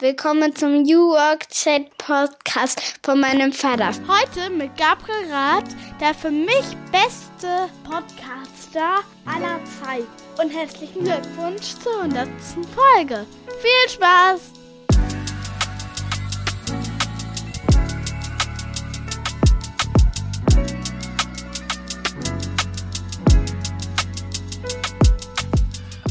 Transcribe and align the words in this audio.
Willkommen 0.00 0.56
zum 0.56 0.82
New 0.84 1.10
Work 1.10 1.50
Chat 1.50 1.94
Podcast 1.98 2.80
von 3.02 3.20
meinem 3.20 3.52
Vater. 3.52 3.90
Heute 4.08 4.48
mit 4.48 4.74
Gabriel 4.78 5.30
Rath, 5.30 5.68
der 6.00 6.14
für 6.14 6.30
mich 6.30 6.64
beste 6.90 7.68
Podcaster 7.84 9.04
aller 9.26 9.60
Zeit. 9.66 10.06
Und 10.42 10.48
herzlichen 10.48 11.04
Glückwunsch 11.04 11.74
zur 11.82 12.00
100. 12.04 12.28
Folge. 12.74 13.26
Viel 13.60 13.90
Spaß! 13.90 14.59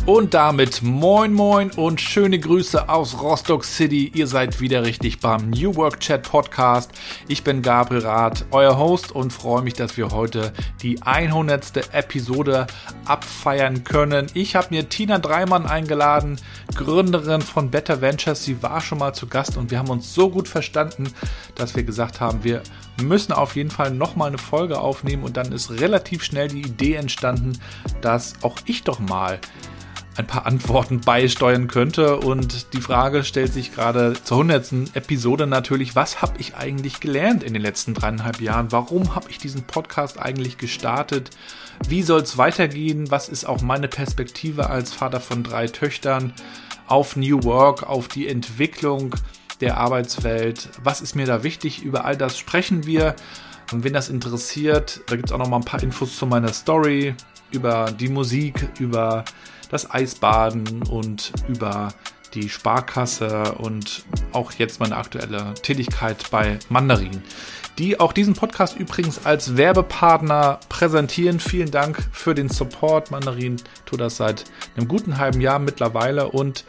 Und 0.09 0.33
damit 0.33 0.81
moin 0.81 1.31
moin 1.31 1.69
und 1.69 2.01
schöne 2.01 2.39
Grüße 2.39 2.89
aus 2.89 3.21
Rostock 3.21 3.63
City. 3.63 4.11
Ihr 4.15 4.25
seid 4.25 4.59
wieder 4.59 4.83
richtig 4.83 5.19
beim 5.19 5.51
New 5.51 5.75
Work 5.75 5.99
Chat 5.99 6.23
Podcast. 6.23 6.89
Ich 7.27 7.43
bin 7.43 7.61
Gabriel 7.61 8.01
Rath, 8.01 8.43
euer 8.49 8.79
Host 8.79 9.11
und 9.11 9.31
freue 9.31 9.61
mich, 9.61 9.75
dass 9.75 9.97
wir 9.97 10.09
heute 10.09 10.51
die 10.81 10.99
100. 11.03 11.93
Episode 11.93 12.65
abfeiern 13.05 13.83
können. 13.83 14.25
Ich 14.33 14.55
habe 14.55 14.69
mir 14.71 14.89
Tina 14.89 15.19
Dreimann 15.19 15.67
eingeladen, 15.67 16.41
Gründerin 16.73 17.43
von 17.43 17.69
Better 17.69 18.01
Ventures. 18.01 18.43
Sie 18.43 18.63
war 18.63 18.81
schon 18.81 18.97
mal 18.97 19.13
zu 19.13 19.27
Gast 19.27 19.57
und 19.57 19.69
wir 19.69 19.77
haben 19.77 19.91
uns 19.91 20.15
so 20.15 20.31
gut 20.31 20.47
verstanden, 20.47 21.13
dass 21.53 21.75
wir 21.75 21.83
gesagt 21.83 22.19
haben, 22.19 22.43
wir 22.43 22.63
müssen 22.99 23.31
auf 23.31 23.55
jeden 23.55 23.69
Fall 23.69 23.91
nochmal 23.91 24.29
eine 24.29 24.39
Folge 24.39 24.79
aufnehmen 24.79 25.21
und 25.21 25.37
dann 25.37 25.51
ist 25.51 25.69
relativ 25.69 26.23
schnell 26.23 26.47
die 26.47 26.61
Idee 26.61 26.95
entstanden, 26.95 27.59
dass 28.01 28.33
auch 28.41 28.57
ich 28.65 28.83
doch 28.83 28.97
mal 28.97 29.39
ein 30.19 30.27
paar 30.27 30.45
Antworten 30.45 30.99
beisteuern 30.99 31.67
könnte. 31.67 32.17
Und 32.17 32.73
die 32.73 32.81
Frage 32.81 33.23
stellt 33.23 33.53
sich 33.53 33.73
gerade 33.73 34.13
zur 34.21 34.39
hundertsten 34.39 34.93
Episode 34.93 35.47
natürlich, 35.47 35.95
was 35.95 36.21
habe 36.21 36.39
ich 36.39 36.55
eigentlich 36.55 36.99
gelernt 36.99 37.41
in 37.41 37.53
den 37.53 37.61
letzten 37.61 37.93
dreieinhalb 37.93 38.41
Jahren? 38.41 38.71
Warum 38.73 39.15
habe 39.15 39.31
ich 39.31 39.37
diesen 39.37 39.63
Podcast 39.63 40.19
eigentlich 40.19 40.57
gestartet? 40.57 41.29
Wie 41.87 42.03
soll 42.03 42.21
es 42.21 42.37
weitergehen? 42.37 43.09
Was 43.09 43.29
ist 43.29 43.45
auch 43.45 43.61
meine 43.61 43.87
Perspektive 43.87 44.69
als 44.69 44.93
Vater 44.93 45.21
von 45.21 45.41
drei 45.41 45.67
Töchtern 45.67 46.33
auf 46.87 47.15
New 47.15 47.43
Work, 47.43 47.83
auf 47.83 48.09
die 48.09 48.27
Entwicklung 48.27 49.15
der 49.61 49.77
Arbeitswelt? 49.77 50.69
Was 50.83 50.99
ist 50.99 51.15
mir 51.15 51.27
da 51.27 51.43
wichtig? 51.43 51.81
Über 51.81 52.03
all 52.03 52.17
das 52.17 52.37
sprechen 52.37 52.85
wir. 52.85 53.15
Und 53.71 53.85
wenn 53.85 53.93
das 53.93 54.09
interessiert, 54.09 54.99
da 55.07 55.15
gibt 55.15 55.29
es 55.29 55.31
auch 55.31 55.37
noch 55.37 55.47
mal 55.47 55.57
ein 55.57 55.65
paar 55.65 55.81
Infos 55.81 56.17
zu 56.17 56.25
meiner 56.25 56.51
Story, 56.51 57.15
über 57.51 57.91
die 57.97 58.09
Musik, 58.09 58.67
über 58.79 59.23
das 59.69 59.89
Eisbaden 59.89 60.83
und 60.83 61.31
über 61.47 61.89
die 62.33 62.49
Sparkasse 62.49 63.53
und 63.53 64.03
auch 64.33 64.51
jetzt 64.53 64.79
meine 64.79 64.97
aktuelle 64.97 65.53
Tätigkeit 65.61 66.25
bei 66.31 66.59
Mandarin, 66.69 67.23
die 67.77 67.99
auch 67.99 68.13
diesen 68.13 68.33
Podcast 68.33 68.77
übrigens 68.77 69.25
als 69.25 69.57
Werbepartner 69.57 70.59
präsentieren. 70.69 71.39
Vielen 71.39 71.71
Dank 71.71 71.97
für 72.11 72.35
den 72.35 72.49
Support. 72.49 73.11
Mandarin 73.11 73.57
tut 73.85 74.01
das 74.01 74.17
seit 74.17 74.45
einem 74.75 74.87
guten 74.87 75.17
halben 75.17 75.41
Jahr 75.41 75.59
mittlerweile 75.59 76.29
und 76.29 76.65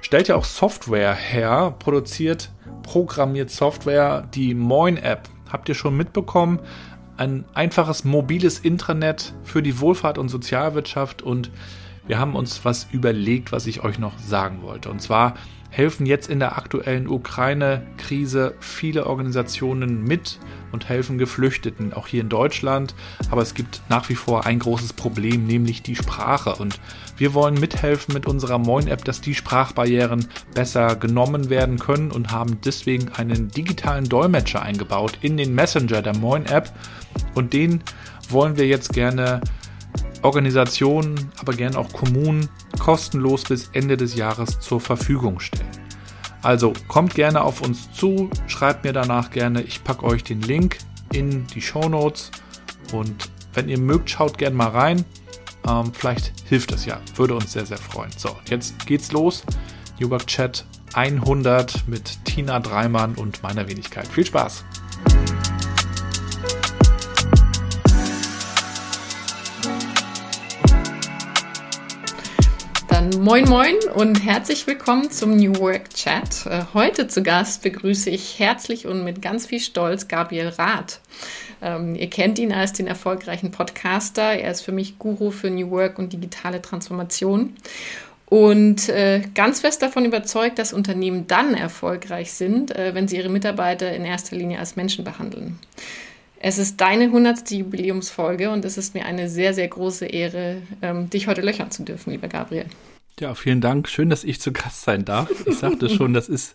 stellt 0.00 0.28
ja 0.28 0.36
auch 0.36 0.44
Software 0.44 1.14
her, 1.14 1.74
produziert, 1.78 2.50
programmiert 2.82 3.50
Software, 3.50 4.28
die 4.34 4.54
Moin 4.54 4.96
App. 4.96 5.28
Habt 5.50 5.68
ihr 5.68 5.74
schon 5.74 5.96
mitbekommen? 5.96 6.60
Ein 7.16 7.44
einfaches 7.54 8.04
mobiles 8.04 8.60
Intranet 8.60 9.32
für 9.42 9.62
die 9.62 9.80
Wohlfahrt 9.80 10.18
und 10.18 10.28
Sozialwirtschaft 10.28 11.22
und 11.22 11.50
wir 12.08 12.18
haben 12.18 12.34
uns 12.34 12.64
was 12.64 12.88
überlegt, 12.90 13.52
was 13.52 13.66
ich 13.66 13.84
euch 13.84 13.98
noch 13.98 14.18
sagen 14.18 14.62
wollte. 14.62 14.90
Und 14.90 15.00
zwar 15.00 15.34
helfen 15.70 16.06
jetzt 16.06 16.30
in 16.30 16.38
der 16.38 16.56
aktuellen 16.56 17.06
Ukraine-Krise 17.06 18.54
viele 18.58 19.06
Organisationen 19.06 20.02
mit 20.02 20.38
und 20.72 20.88
helfen 20.88 21.18
Geflüchteten, 21.18 21.92
auch 21.92 22.06
hier 22.06 22.22
in 22.22 22.30
Deutschland. 22.30 22.94
Aber 23.30 23.42
es 23.42 23.52
gibt 23.52 23.82
nach 23.90 24.08
wie 24.08 24.14
vor 24.14 24.46
ein 24.46 24.58
großes 24.58 24.94
Problem, 24.94 25.46
nämlich 25.46 25.82
die 25.82 25.96
Sprache. 25.96 26.54
Und 26.54 26.80
wir 27.18 27.34
wollen 27.34 27.60
mithelfen 27.60 28.14
mit 28.14 28.26
unserer 28.26 28.58
Moin-App, 28.58 29.04
dass 29.04 29.20
die 29.20 29.34
Sprachbarrieren 29.34 30.26
besser 30.54 30.96
genommen 30.96 31.50
werden 31.50 31.78
können 31.78 32.10
und 32.10 32.32
haben 32.32 32.58
deswegen 32.64 33.10
einen 33.10 33.48
digitalen 33.48 34.08
Dolmetscher 34.08 34.62
eingebaut 34.62 35.18
in 35.20 35.36
den 35.36 35.54
Messenger 35.54 36.00
der 36.00 36.16
Moin-App. 36.16 36.72
Und 37.34 37.52
den 37.52 37.82
wollen 38.30 38.56
wir 38.56 38.66
jetzt 38.66 38.94
gerne 38.94 39.42
Organisationen, 40.22 41.30
aber 41.38 41.52
gern 41.54 41.76
auch 41.76 41.92
Kommunen 41.92 42.48
kostenlos 42.78 43.44
bis 43.44 43.70
Ende 43.72 43.96
des 43.96 44.14
Jahres 44.14 44.60
zur 44.60 44.80
Verfügung 44.80 45.40
stellen. 45.40 45.68
Also 46.42 46.72
kommt 46.86 47.14
gerne 47.14 47.42
auf 47.42 47.60
uns 47.60 47.92
zu, 47.92 48.30
schreibt 48.46 48.84
mir 48.84 48.92
danach 48.92 49.30
gerne, 49.30 49.62
ich 49.62 49.82
packe 49.82 50.04
euch 50.04 50.22
den 50.22 50.40
Link 50.40 50.78
in 51.12 51.46
die 51.48 51.60
Show 51.60 51.88
Notes 51.88 52.30
und 52.92 53.30
wenn 53.54 53.68
ihr 53.68 53.78
mögt, 53.78 54.10
schaut 54.10 54.38
gerne 54.38 54.56
mal 54.56 54.68
rein. 54.68 55.04
Ähm, 55.66 55.92
vielleicht 55.92 56.32
hilft 56.48 56.72
das 56.72 56.86
ja, 56.86 57.00
würde 57.16 57.34
uns 57.34 57.52
sehr, 57.52 57.66
sehr 57.66 57.78
freuen. 57.78 58.10
So, 58.16 58.36
jetzt 58.48 58.86
geht's 58.86 59.12
los. 59.12 59.42
Newberg 59.98 60.26
Chat 60.26 60.64
100 60.94 61.88
mit 61.88 62.24
Tina 62.24 62.60
Dreimann 62.60 63.14
und 63.16 63.42
meiner 63.42 63.68
Wenigkeit. 63.68 64.06
Viel 64.06 64.26
Spaß! 64.26 64.64
Moin 73.28 73.46
moin 73.46 73.76
und 73.94 74.24
herzlich 74.24 74.66
willkommen 74.66 75.10
zum 75.10 75.36
New 75.36 75.54
Work 75.58 75.90
Chat. 75.90 76.46
Äh, 76.46 76.62
heute 76.72 77.08
zu 77.08 77.22
Gast 77.22 77.62
begrüße 77.62 78.08
ich 78.08 78.38
herzlich 78.38 78.86
und 78.86 79.04
mit 79.04 79.20
ganz 79.20 79.44
viel 79.44 79.60
Stolz 79.60 80.08
Gabriel 80.08 80.48
Rath. 80.48 81.00
Ähm, 81.60 81.94
ihr 81.94 82.08
kennt 82.08 82.38
ihn 82.38 82.54
als 82.54 82.72
den 82.72 82.86
erfolgreichen 82.86 83.50
Podcaster. 83.50 84.22
Er 84.22 84.50
ist 84.50 84.62
für 84.62 84.72
mich 84.72 84.98
Guru 84.98 85.30
für 85.30 85.50
New 85.50 85.70
Work 85.70 85.98
und 85.98 86.14
digitale 86.14 86.62
Transformation. 86.62 87.52
Und 88.24 88.88
äh, 88.88 89.20
ganz 89.34 89.60
fest 89.60 89.82
davon 89.82 90.06
überzeugt, 90.06 90.58
dass 90.58 90.72
Unternehmen 90.72 91.26
dann 91.26 91.52
erfolgreich 91.52 92.32
sind, 92.32 92.74
äh, 92.74 92.94
wenn 92.94 93.08
sie 93.08 93.18
ihre 93.18 93.28
Mitarbeiter 93.28 93.92
in 93.92 94.06
erster 94.06 94.36
Linie 94.36 94.58
als 94.58 94.74
Menschen 94.74 95.04
behandeln. 95.04 95.58
Es 96.40 96.56
ist 96.56 96.80
deine 96.80 97.04
100. 97.04 97.50
Jubiläumsfolge 97.50 98.48
und 98.48 98.64
es 98.64 98.78
ist 98.78 98.94
mir 98.94 99.04
eine 99.04 99.28
sehr, 99.28 99.52
sehr 99.52 99.68
große 99.68 100.06
Ehre, 100.06 100.62
ähm, 100.80 101.10
dich 101.10 101.26
heute 101.26 101.42
löchern 101.42 101.70
zu 101.70 101.82
dürfen, 101.82 102.12
lieber 102.12 102.28
Gabriel. 102.28 102.64
Ja, 103.20 103.34
vielen 103.34 103.60
Dank. 103.60 103.88
Schön, 103.88 104.10
dass 104.10 104.22
ich 104.22 104.40
zu 104.40 104.52
Gast 104.52 104.82
sein 104.82 105.04
darf. 105.04 105.28
Ich 105.46 105.58
sagte 105.58 105.88
schon, 105.90 106.14
das 106.14 106.28
ist 106.28 106.54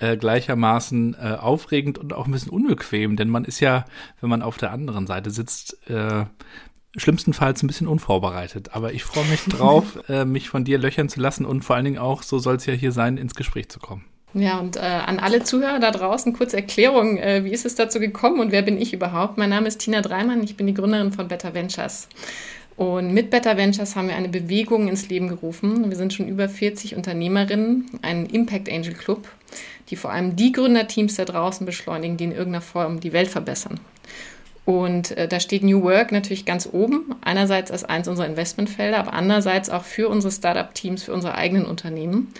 äh, 0.00 0.16
gleichermaßen 0.16 1.14
äh, 1.14 1.36
aufregend 1.38 1.98
und 1.98 2.12
auch 2.12 2.26
ein 2.26 2.32
bisschen 2.32 2.50
unbequem, 2.50 3.16
denn 3.16 3.28
man 3.28 3.44
ist 3.44 3.60
ja, 3.60 3.84
wenn 4.20 4.30
man 4.30 4.42
auf 4.42 4.56
der 4.56 4.72
anderen 4.72 5.06
Seite 5.06 5.30
sitzt, 5.30 5.78
äh, 5.90 6.24
schlimmstenfalls 6.96 7.62
ein 7.62 7.66
bisschen 7.66 7.86
unvorbereitet. 7.86 8.70
Aber 8.74 8.92
ich 8.92 9.04
freue 9.04 9.26
mich 9.26 9.44
drauf, 9.44 9.98
äh, 10.08 10.24
mich 10.24 10.48
von 10.48 10.64
dir 10.64 10.78
löchern 10.78 11.08
zu 11.08 11.20
lassen 11.20 11.44
und 11.44 11.62
vor 11.62 11.76
allen 11.76 11.84
Dingen 11.84 11.98
auch, 11.98 12.22
so 12.22 12.38
soll 12.38 12.56
es 12.56 12.66
ja 12.66 12.74
hier 12.74 12.92
sein, 12.92 13.18
ins 13.18 13.34
Gespräch 13.34 13.68
zu 13.68 13.78
kommen. 13.78 14.04
Ja, 14.34 14.58
und 14.58 14.76
äh, 14.76 14.80
an 14.80 15.18
alle 15.18 15.42
Zuhörer 15.42 15.80
da 15.80 15.90
draußen 15.90 16.34
kurze 16.34 16.56
Erklärung, 16.56 17.16
äh, 17.16 17.44
wie 17.44 17.50
ist 17.50 17.64
es 17.64 17.74
dazu 17.74 17.98
gekommen 17.98 18.40
und 18.40 18.52
wer 18.52 18.62
bin 18.62 18.80
ich 18.80 18.92
überhaupt? 18.92 19.38
Mein 19.38 19.50
Name 19.50 19.68
ist 19.68 19.78
Tina 19.78 20.02
Dreimann, 20.02 20.42
ich 20.42 20.56
bin 20.56 20.66
die 20.66 20.74
Gründerin 20.74 21.12
von 21.12 21.28
Better 21.28 21.54
Ventures. 21.54 22.08
Und 22.78 23.12
mit 23.12 23.30
Better 23.30 23.56
Ventures 23.56 23.96
haben 23.96 24.06
wir 24.06 24.14
eine 24.14 24.28
Bewegung 24.28 24.86
ins 24.86 25.08
Leben 25.08 25.26
gerufen. 25.26 25.90
Wir 25.90 25.96
sind 25.96 26.14
schon 26.14 26.28
über 26.28 26.48
40 26.48 26.94
Unternehmerinnen, 26.94 27.86
ein 28.02 28.26
Impact 28.26 28.70
Angel 28.70 28.94
Club, 28.94 29.26
die 29.90 29.96
vor 29.96 30.12
allem 30.12 30.36
die 30.36 30.52
Gründerteams 30.52 31.16
da 31.16 31.24
draußen 31.24 31.66
beschleunigen, 31.66 32.16
die 32.16 32.22
in 32.22 32.30
irgendeiner 32.30 32.60
Form 32.60 33.00
die 33.00 33.12
Welt 33.12 33.26
verbessern. 33.26 33.80
Und 34.64 35.10
äh, 35.16 35.26
da 35.26 35.40
steht 35.40 35.64
New 35.64 35.82
Work 35.82 36.12
natürlich 36.12 36.44
ganz 36.44 36.68
oben, 36.70 37.16
einerseits 37.20 37.72
als 37.72 37.82
eins 37.82 38.06
unserer 38.06 38.28
Investmentfelder, 38.28 38.98
aber 39.00 39.12
andererseits 39.12 39.70
auch 39.70 39.82
für 39.82 40.08
unsere 40.08 40.32
Startup-Teams, 40.32 41.02
für 41.02 41.12
unsere 41.12 41.34
eigenen 41.34 41.64
Unternehmen. 41.64 42.32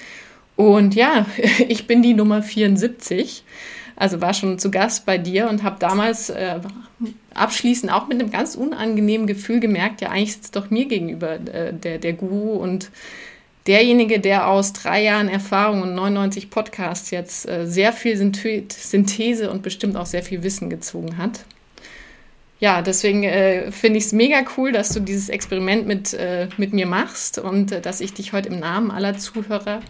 Und 0.55 0.95
ja, 0.95 1.27
ich 1.69 1.89
bin 1.89 2.01
die 2.01 2.15
Nummer 2.15 2.45
74. 2.45 3.43
Also 3.97 4.21
war 4.21 4.35
schon 4.35 4.61
zu 4.61 4.71
Gast 4.71 5.05
bei 5.05 5.19
dir 5.19 5.49
und 5.49 5.65
habe 5.65 5.81
damals 5.81 6.31
äh, 6.31 6.61
abschließend 7.39 7.93
auch 7.93 8.09
mit 8.09 8.21
einem 8.21 8.31
ganz 8.31 8.55
unangenehmen 8.55 9.27
Gefühl 9.27 9.61
gemerkt, 9.61 10.01
ja, 10.01 10.11
eigentlich 10.11 10.35
sitzt 10.35 10.57
doch 10.57 10.71
mir 10.71 10.87
gegenüber 10.87 11.35
äh, 11.35 11.73
der, 11.73 11.99
der 11.99 12.13
Guru 12.13 12.55
und 12.55 12.91
derjenige, 13.67 14.19
der 14.19 14.49
aus 14.49 14.73
drei 14.73 15.03
Jahren 15.03 15.29
Erfahrung 15.29 15.83
und 15.83 15.95
99 15.95 16.51
Podcasts 16.51 17.11
jetzt 17.11 17.49
äh, 17.49 17.67
sehr 17.67 17.93
viel 17.93 18.17
Synthese 18.17 19.51
und 19.51 19.63
bestimmt 19.63 19.97
auch 19.97 20.07
sehr 20.07 20.23
viel 20.23 20.43
Wissen 20.43 20.71
gezogen 20.71 21.19
hat. 21.19 21.45
Ja, 22.61 22.83
deswegen 22.83 23.23
äh, 23.23 23.71
finde 23.71 23.99
ich 23.99 24.07
es 24.07 24.13
mega 24.13 24.43
cool, 24.57 24.73
dass 24.73 24.89
du 24.89 25.01
dieses 25.01 25.29
Experiment 25.29 25.87
mit, 25.87 26.13
äh, 26.15 26.49
mit 26.57 26.73
mir 26.73 26.87
machst 26.87 27.39
und 27.39 27.71
äh, 27.71 27.81
dass 27.81 28.01
ich 28.01 28.15
dich 28.15 28.33
heute 28.33 28.49
im 28.49 28.59
Namen 28.59 28.91
aller 28.91 29.17
Zuhörer 29.17 29.81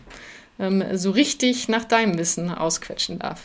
ähm, 0.58 0.84
so 0.92 1.10
richtig 1.10 1.68
nach 1.68 1.84
deinem 1.84 2.18
Wissen 2.18 2.50
ausquetschen 2.50 3.20
darf. 3.20 3.42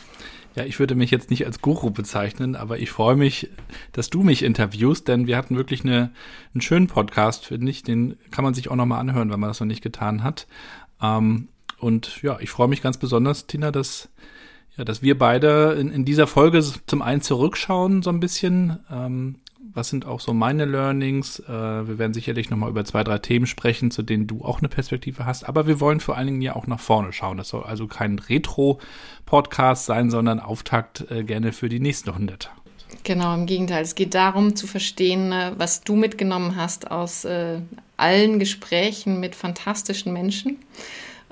Ja, 0.54 0.64
ich 0.64 0.78
würde 0.78 0.94
mich 0.94 1.10
jetzt 1.10 1.30
nicht 1.30 1.46
als 1.46 1.60
Guru 1.60 1.90
bezeichnen, 1.90 2.54
aber 2.54 2.78
ich 2.78 2.90
freue 2.90 3.16
mich, 3.16 3.50
dass 3.90 4.08
du 4.08 4.22
mich 4.22 4.44
interviewst, 4.44 5.08
denn 5.08 5.26
wir 5.26 5.36
hatten 5.36 5.56
wirklich 5.56 5.82
eine, 5.82 6.12
einen 6.52 6.60
schönen 6.60 6.86
Podcast, 6.86 7.46
finde 7.46 7.70
ich. 7.70 7.82
Den 7.82 8.16
kann 8.30 8.44
man 8.44 8.54
sich 8.54 8.70
auch 8.70 8.76
nochmal 8.76 9.00
anhören, 9.00 9.32
wenn 9.32 9.40
man 9.40 9.50
das 9.50 9.58
noch 9.58 9.66
nicht 9.66 9.82
getan 9.82 10.22
hat. 10.22 10.46
Ähm, 11.02 11.48
und 11.78 12.22
ja, 12.22 12.38
ich 12.40 12.50
freue 12.50 12.68
mich 12.68 12.82
ganz 12.82 12.98
besonders, 12.98 13.48
Tina, 13.48 13.72
dass, 13.72 14.10
ja, 14.76 14.84
dass 14.84 15.02
wir 15.02 15.18
beide 15.18 15.72
in, 15.72 15.90
in 15.90 16.04
dieser 16.04 16.28
Folge 16.28 16.62
zum 16.86 17.02
einen 17.02 17.20
zurückschauen, 17.20 18.02
so 18.02 18.10
ein 18.10 18.20
bisschen. 18.20 18.78
Ähm, 18.90 19.40
was 19.74 19.88
sind 19.88 20.06
auch 20.06 20.20
so 20.20 20.32
meine 20.32 20.64
Learnings? 20.64 21.40
Äh, 21.40 21.48
wir 21.48 21.98
werden 21.98 22.14
sicherlich 22.14 22.50
nochmal 22.50 22.70
über 22.70 22.84
zwei, 22.84 23.04
drei 23.04 23.18
Themen 23.18 23.46
sprechen, 23.46 23.90
zu 23.90 24.02
denen 24.02 24.26
du 24.26 24.44
auch 24.44 24.60
eine 24.60 24.68
Perspektive 24.68 25.26
hast. 25.26 25.48
Aber 25.48 25.66
wir 25.66 25.80
wollen 25.80 26.00
vor 26.00 26.16
allen 26.16 26.28
Dingen 26.28 26.42
ja 26.42 26.56
auch 26.56 26.66
nach 26.66 26.80
vorne 26.80 27.12
schauen. 27.12 27.36
Das 27.36 27.48
soll 27.48 27.64
also 27.64 27.86
kein 27.86 28.18
Retro-Podcast 28.18 29.86
sein, 29.86 30.10
sondern 30.10 30.40
Auftakt 30.40 31.10
äh, 31.10 31.24
gerne 31.24 31.52
für 31.52 31.68
die 31.68 31.80
nächsten 31.80 32.10
100. 32.10 32.50
Genau, 33.02 33.34
im 33.34 33.46
Gegenteil. 33.46 33.82
Es 33.82 33.96
geht 33.96 34.14
darum 34.14 34.54
zu 34.54 34.66
verstehen, 34.66 35.32
äh, 35.32 35.52
was 35.56 35.82
du 35.82 35.96
mitgenommen 35.96 36.56
hast 36.56 36.90
aus 36.90 37.24
äh, 37.24 37.60
allen 37.96 38.38
Gesprächen 38.38 39.20
mit 39.20 39.34
fantastischen 39.34 40.12
Menschen 40.12 40.58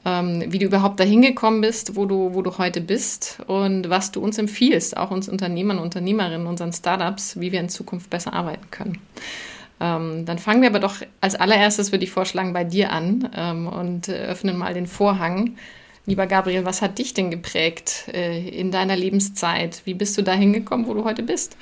ähm, 0.04 0.44
wie 0.49 0.58
du 0.58 0.66
überhaupt 0.66 0.99
dahin 0.99 1.22
gekommen 1.22 1.60
bist, 1.60 1.96
wo 1.96 2.06
du, 2.06 2.34
wo 2.34 2.43
du 2.43 2.58
heute 2.58 2.81
bist 2.81 3.38
und 3.46 3.88
was 3.88 4.12
du 4.12 4.20
uns 4.20 4.38
empfiehlst, 4.38 4.96
auch 4.96 5.10
uns 5.10 5.28
Unternehmern, 5.28 5.78
Unternehmerinnen, 5.78 6.46
unseren 6.46 6.72
Startups, 6.72 7.38
wie 7.38 7.52
wir 7.52 7.60
in 7.60 7.69
Zukunft 7.69 8.10
besser 8.10 8.32
arbeiten 8.32 8.70
können. 8.70 8.99
Ähm, 9.81 10.25
dann 10.26 10.38
fangen 10.38 10.62
wir 10.62 10.70
aber 10.70 10.81
doch 10.81 10.96
als 11.20 11.34
allererstes, 11.34 11.93
würde 11.93 12.04
ich 12.04 12.10
vorschlagen, 12.10 12.52
bei 12.52 12.64
dir 12.64 12.93
an 12.93 13.28
ähm, 13.34 13.66
und 13.66 14.08
öffnen 14.08 14.56
mal 14.56 14.75
den 14.75 14.87
Vorhang. 14.87 15.56
Lieber 16.05 16.26
Gabriel, 16.26 16.64
was 16.64 16.82
hat 16.82 16.98
dich 16.98 17.14
denn 17.14 17.31
geprägt 17.31 18.08
äh, 18.12 18.48
in 18.48 18.72
deiner 18.72 18.96
Lebenszeit? 18.96 19.82
Wie 19.84 19.94
bist 19.94 20.19
du 20.19 20.22
da 20.22 20.32
hingekommen, 20.32 20.87
wo 20.87 20.94
du 20.94 21.05
heute 21.05 21.22
bist? 21.22 21.56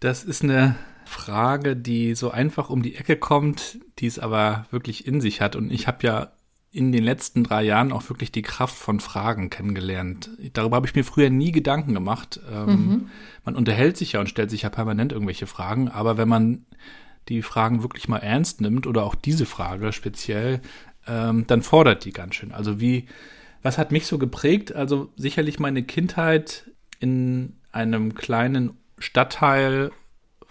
Das 0.00 0.24
ist 0.24 0.42
eine 0.42 0.76
Frage, 1.04 1.76
die 1.76 2.14
so 2.14 2.30
einfach 2.30 2.70
um 2.70 2.82
die 2.82 2.96
Ecke 2.96 3.16
kommt, 3.16 3.78
die 3.98 4.06
es 4.06 4.18
aber 4.18 4.66
wirklich 4.70 5.06
in 5.06 5.20
sich 5.20 5.42
hat. 5.42 5.54
Und 5.54 5.70
ich 5.70 5.86
habe 5.86 6.06
ja 6.06 6.32
in 6.74 6.90
den 6.90 7.04
letzten 7.04 7.44
drei 7.44 7.62
Jahren 7.62 7.92
auch 7.92 8.08
wirklich 8.08 8.32
die 8.32 8.42
Kraft 8.42 8.76
von 8.76 8.98
Fragen 8.98 9.48
kennengelernt. 9.48 10.30
Darüber 10.54 10.76
habe 10.76 10.88
ich 10.88 10.94
mir 10.96 11.04
früher 11.04 11.30
nie 11.30 11.52
Gedanken 11.52 11.94
gemacht. 11.94 12.40
Ähm, 12.52 12.66
mhm. 12.66 13.10
Man 13.44 13.54
unterhält 13.54 13.96
sich 13.96 14.12
ja 14.12 14.20
und 14.20 14.28
stellt 14.28 14.50
sich 14.50 14.62
ja 14.62 14.70
permanent 14.70 15.12
irgendwelche 15.12 15.46
Fragen, 15.46 15.88
aber 15.88 16.16
wenn 16.18 16.28
man 16.28 16.66
die 17.28 17.42
Fragen 17.42 17.82
wirklich 17.82 18.08
mal 18.08 18.18
ernst 18.18 18.60
nimmt 18.60 18.88
oder 18.88 19.04
auch 19.04 19.14
diese 19.14 19.46
Frage 19.46 19.92
speziell, 19.92 20.60
ähm, 21.06 21.46
dann 21.46 21.62
fordert 21.62 22.04
die 22.04 22.12
ganz 22.12 22.34
schön. 22.34 22.50
Also 22.50 22.80
wie, 22.80 23.06
was 23.62 23.78
hat 23.78 23.92
mich 23.92 24.06
so 24.06 24.18
geprägt? 24.18 24.74
Also 24.74 25.12
sicherlich 25.16 25.60
meine 25.60 25.84
Kindheit 25.84 26.70
in 26.98 27.54
einem 27.70 28.14
kleinen 28.14 28.76
Stadtteil 28.98 29.92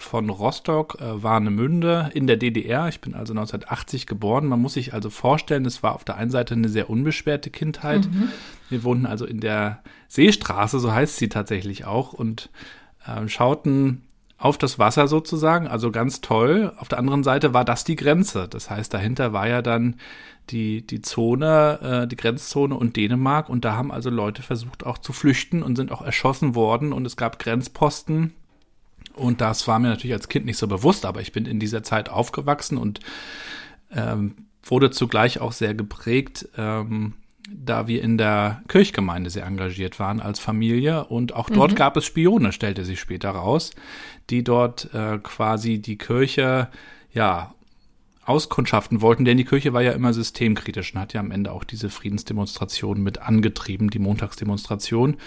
von 0.04 0.30
Rostock, 0.30 0.98
äh, 1.00 1.24
Warnemünde 1.24 2.12
in 2.14 2.28
der 2.28 2.38
DDR. 2.38 2.88
Ich 2.90 3.02
bin 3.02 3.16
also 3.16 3.34
1980 3.34 4.06
geboren. 4.06 4.48
Man 4.48 4.62
muss 4.62 4.74
sich 4.74 4.94
also 4.94 5.10
vorstellen, 5.10 5.66
es 5.66 5.84
war 5.84 5.96
auf 5.96 6.04
der 6.04 6.18
einen 6.18 6.32
Seite 6.32 6.54
eine 6.54 6.70
sehr 6.70 6.90
unbeschwerte 6.90 7.50
Kindheit. 7.50 8.08
Mhm. 8.08 8.30
Wir 8.70 8.84
wohnten 8.84 9.06
also 9.06 9.26
in 9.26 9.40
der 9.40 9.82
Seestraße, 10.08 10.80
so 10.80 10.92
heißt 10.92 11.18
sie 11.18 11.30
tatsächlich 11.30 11.86
auch, 11.86 12.14
und 12.14 12.50
äh, 13.06 13.28
schauten 13.28 14.04
auf 14.38 14.58
das 14.58 14.78
Wasser 14.78 15.08
sozusagen, 15.08 15.68
also 15.68 15.90
ganz 15.90 16.20
toll. 16.20 16.74
Auf 16.78 16.90
der 16.90 17.00
anderen 17.00 17.24
Seite 17.24 17.54
war 17.54 17.64
das 17.64 17.86
die 17.86 17.96
Grenze. 17.96 18.48
Das 18.50 18.70
heißt, 18.70 18.94
dahinter 18.94 19.32
war 19.32 19.48
ja 19.48 19.62
dann 19.62 19.96
die, 20.50 20.86
die 20.86 21.02
Zone, 21.02 21.80
äh, 22.04 22.08
die 22.08 22.18
Grenzzone 22.18 22.76
und 22.76 22.98
Dänemark. 22.98 23.48
Und 23.48 23.64
da 23.64 23.78
haben 23.78 23.92
also 23.92 24.10
Leute 24.10 24.42
versucht 24.42 24.86
auch 24.86 24.98
zu 24.98 25.14
flüchten 25.14 25.64
und 25.64 25.78
sind 25.78 25.94
auch 25.94 26.02
erschossen 26.02 26.56
worden. 26.56 26.92
Und 26.92 27.06
es 27.06 27.16
gab 27.16 27.40
Grenzposten 27.40 28.34
und 29.16 29.42
das 29.42 29.68
war 29.68 29.80
mir 29.80 29.90
natürlich 29.90 30.16
als 30.16 30.30
Kind 30.30 30.46
nicht 30.46 30.58
so 30.58 30.68
bewusst, 30.68 31.06
aber 31.06 31.22
ich 31.22 31.32
bin 31.32 31.46
in 31.46 31.60
dieser 31.60 31.84
Zeit 31.84 32.10
aufgewachsen 32.10 32.78
und 32.78 33.00
ähm, 33.92 34.36
wurde 34.64 34.92
zugleich 34.92 35.42
auch 35.42 35.52
sehr 35.52 35.74
geprägt, 35.74 36.48
ähm, 36.58 37.14
da 37.50 37.88
wir 37.88 38.02
in 38.02 38.18
der 38.18 38.64
Kirchgemeinde 38.68 39.30
sehr 39.30 39.46
engagiert 39.46 40.00
waren 40.00 40.22
als 40.22 40.40
Familie. 40.40 41.06
Und 41.06 41.34
auch 41.34 41.50
dort 41.50 41.72
mhm. 41.72 41.76
gab 41.76 41.98
es 41.98 42.06
Spione, 42.06 42.52
stellte 42.52 42.86
sich 42.86 43.00
später 43.00 43.32
raus, 43.32 43.72
die 44.30 44.44
dort 44.44 44.94
äh, 44.94 45.20
quasi 45.20 45.80
die 45.80 45.98
Kirche, 45.98 46.70
ja, 47.12 47.54
auskundschaften 48.26 49.02
wollten, 49.02 49.26
denn 49.26 49.36
die 49.38 49.44
Kirche 49.44 49.74
war 49.74 49.82
ja 49.82 49.92
immer 49.92 50.14
systemkritisch 50.14 50.94
und 50.94 51.02
hat 51.02 51.14
ja 51.14 51.20
am 51.20 51.32
Ende 51.32 51.52
auch 51.52 51.66
diese 51.66 51.90
Friedensdemonstration 51.90 53.02
mit 53.04 53.20
angetrieben, 53.20 53.90
die 53.90 54.00
Montagsdemonstration. 54.00 55.18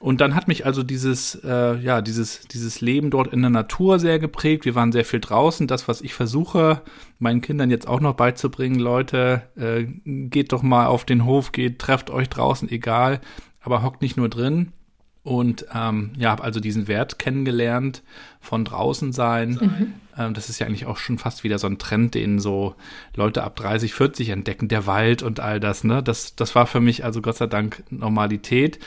Und 0.00 0.22
dann 0.22 0.34
hat 0.34 0.48
mich 0.48 0.64
also 0.64 0.82
dieses, 0.82 1.34
äh, 1.44 1.76
ja, 1.76 2.00
dieses, 2.00 2.48
dieses 2.48 2.80
Leben 2.80 3.10
dort 3.10 3.34
in 3.34 3.42
der 3.42 3.50
Natur 3.50 3.98
sehr 3.98 4.18
geprägt. 4.18 4.64
Wir 4.64 4.74
waren 4.74 4.92
sehr 4.92 5.04
viel 5.04 5.20
draußen. 5.20 5.66
Das, 5.66 5.88
was 5.88 6.00
ich 6.00 6.14
versuche, 6.14 6.80
meinen 7.18 7.42
Kindern 7.42 7.70
jetzt 7.70 7.86
auch 7.86 8.00
noch 8.00 8.14
beizubringen, 8.14 8.80
Leute, 8.80 9.42
äh, 9.56 9.84
geht 10.06 10.52
doch 10.52 10.62
mal 10.62 10.86
auf 10.86 11.04
den 11.04 11.26
Hof, 11.26 11.52
geht, 11.52 11.80
trefft 11.80 12.08
euch 12.08 12.30
draußen, 12.30 12.70
egal, 12.70 13.20
aber 13.60 13.82
hockt 13.82 14.00
nicht 14.00 14.16
nur 14.16 14.30
drin. 14.30 14.72
Und 15.22 15.66
ähm, 15.74 16.12
ja, 16.16 16.30
habe 16.30 16.44
also 16.44 16.60
diesen 16.60 16.88
Wert 16.88 17.18
kennengelernt 17.18 18.02
von 18.40 18.64
draußen 18.64 19.12
sein. 19.12 19.58
Mhm. 19.60 19.92
Ähm, 20.16 20.32
das 20.32 20.48
ist 20.48 20.58
ja 20.60 20.66
eigentlich 20.66 20.86
auch 20.86 20.96
schon 20.96 21.18
fast 21.18 21.44
wieder 21.44 21.58
so 21.58 21.66
ein 21.66 21.76
Trend, 21.76 22.14
den 22.14 22.38
so 22.38 22.74
Leute 23.14 23.44
ab 23.44 23.54
30, 23.56 23.92
40 23.92 24.30
entdecken, 24.30 24.68
der 24.68 24.86
Wald 24.86 25.22
und 25.22 25.40
all 25.40 25.60
das. 25.60 25.84
Ne, 25.84 26.02
das, 26.02 26.36
das 26.36 26.54
war 26.54 26.66
für 26.66 26.80
mich 26.80 27.04
also 27.04 27.20
Gott 27.20 27.36
sei 27.36 27.48
Dank 27.48 27.82
Normalität. 27.90 28.78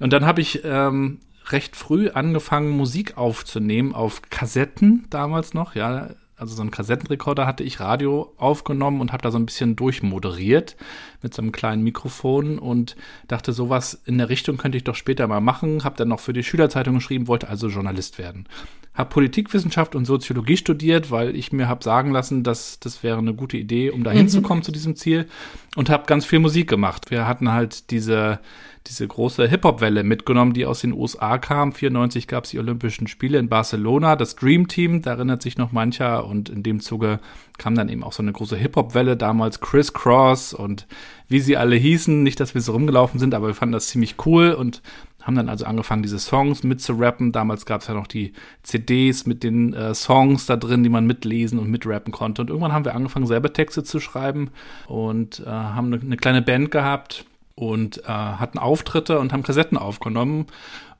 Und 0.00 0.12
dann 0.12 0.26
habe 0.26 0.40
ich 0.40 0.62
ähm, 0.64 1.20
recht 1.50 1.76
früh 1.76 2.10
angefangen, 2.10 2.70
Musik 2.70 3.16
aufzunehmen 3.16 3.94
auf 3.94 4.22
Kassetten 4.30 5.06
damals 5.10 5.54
noch, 5.54 5.74
ja. 5.74 6.10
Also 6.38 6.54
so 6.54 6.60
einen 6.60 6.70
Kassettenrekorder 6.70 7.46
hatte 7.46 7.64
ich 7.64 7.80
Radio 7.80 8.34
aufgenommen 8.36 9.00
und 9.00 9.10
habe 9.10 9.22
da 9.22 9.30
so 9.30 9.38
ein 9.38 9.46
bisschen 9.46 9.74
durchmoderiert 9.74 10.76
mit 11.22 11.32
so 11.32 11.40
einem 11.40 11.50
kleinen 11.50 11.82
Mikrofon 11.82 12.58
und 12.58 12.94
dachte, 13.26 13.54
sowas 13.54 14.02
in 14.04 14.18
der 14.18 14.28
Richtung 14.28 14.58
könnte 14.58 14.76
ich 14.76 14.84
doch 14.84 14.94
später 14.94 15.26
mal 15.28 15.40
machen. 15.40 15.82
Habe 15.82 15.96
dann 15.96 16.08
noch 16.08 16.20
für 16.20 16.34
die 16.34 16.42
Schülerzeitung 16.42 16.96
geschrieben, 16.96 17.26
wollte 17.26 17.48
also 17.48 17.68
Journalist 17.68 18.18
werden. 18.18 18.46
Habe 18.92 19.08
Politikwissenschaft 19.08 19.94
und 19.94 20.04
Soziologie 20.04 20.58
studiert, 20.58 21.10
weil 21.10 21.34
ich 21.34 21.52
mir 21.52 21.68
habe 21.68 21.82
sagen 21.82 22.10
lassen, 22.10 22.42
dass 22.42 22.80
das 22.80 23.02
wäre 23.02 23.16
eine 23.16 23.32
gute 23.32 23.56
Idee, 23.56 23.90
um 23.90 24.04
da 24.04 24.10
hinzukommen 24.10 24.60
mhm. 24.60 24.64
zu 24.64 24.72
diesem 24.72 24.94
Ziel 24.94 25.28
und 25.74 25.88
habe 25.88 26.04
ganz 26.04 26.26
viel 26.26 26.40
Musik 26.40 26.68
gemacht. 26.68 27.10
Wir 27.10 27.26
hatten 27.26 27.50
halt 27.50 27.90
diese 27.90 28.40
diese 28.88 29.06
große 29.06 29.46
Hip-Hop-Welle 29.48 30.04
mitgenommen, 30.04 30.52
die 30.52 30.66
aus 30.66 30.80
den 30.80 30.92
USA 30.92 31.38
kam. 31.38 31.72
94 31.72 32.26
gab 32.26 32.44
es 32.44 32.50
die 32.50 32.58
Olympischen 32.58 33.06
Spiele 33.06 33.38
in 33.38 33.48
Barcelona, 33.48 34.16
das 34.16 34.36
Dream 34.36 34.68
Team, 34.68 35.02
da 35.02 35.12
erinnert 35.12 35.42
sich 35.42 35.58
noch 35.58 35.72
mancher. 35.72 36.26
Und 36.26 36.48
in 36.48 36.62
dem 36.62 36.80
Zuge 36.80 37.20
kam 37.58 37.74
dann 37.74 37.88
eben 37.88 38.02
auch 38.02 38.12
so 38.12 38.22
eine 38.22 38.32
große 38.32 38.56
Hip-Hop-Welle, 38.56 39.16
damals 39.16 39.60
Chris 39.60 39.92
Cross 39.92 40.54
und 40.54 40.86
wie 41.28 41.40
sie 41.40 41.56
alle 41.56 41.76
hießen. 41.76 42.22
Nicht, 42.22 42.40
dass 42.40 42.54
wir 42.54 42.60
so 42.60 42.72
rumgelaufen 42.72 43.18
sind, 43.20 43.34
aber 43.34 43.48
wir 43.48 43.54
fanden 43.54 43.72
das 43.72 43.88
ziemlich 43.88 44.16
cool 44.26 44.52
und 44.52 44.82
haben 45.22 45.34
dann 45.34 45.48
also 45.48 45.64
angefangen, 45.64 46.02
diese 46.02 46.20
Songs 46.20 46.62
mitzurappen. 46.62 47.32
Damals 47.32 47.66
gab 47.66 47.80
es 47.80 47.88
ja 47.88 47.94
noch 47.94 48.06
die 48.06 48.32
CDs 48.62 49.26
mit 49.26 49.42
den 49.42 49.74
äh, 49.74 49.92
Songs 49.92 50.46
da 50.46 50.56
drin, 50.56 50.84
die 50.84 50.88
man 50.88 51.06
mitlesen 51.06 51.58
und 51.58 51.68
mitrappen 51.68 52.12
konnte. 52.12 52.42
Und 52.42 52.50
irgendwann 52.50 52.72
haben 52.72 52.84
wir 52.84 52.94
angefangen, 52.94 53.26
selber 53.26 53.52
Texte 53.52 53.82
zu 53.82 53.98
schreiben 53.98 54.50
und 54.86 55.40
äh, 55.40 55.50
haben 55.50 55.92
eine, 55.92 56.00
eine 56.00 56.16
kleine 56.16 56.42
Band 56.42 56.70
gehabt 56.70 57.26
und 57.56 58.04
äh, 58.04 58.08
hatten 58.08 58.58
Auftritte 58.58 59.18
und 59.18 59.32
haben 59.32 59.42
Kassetten 59.42 59.76
aufgenommen. 59.76 60.46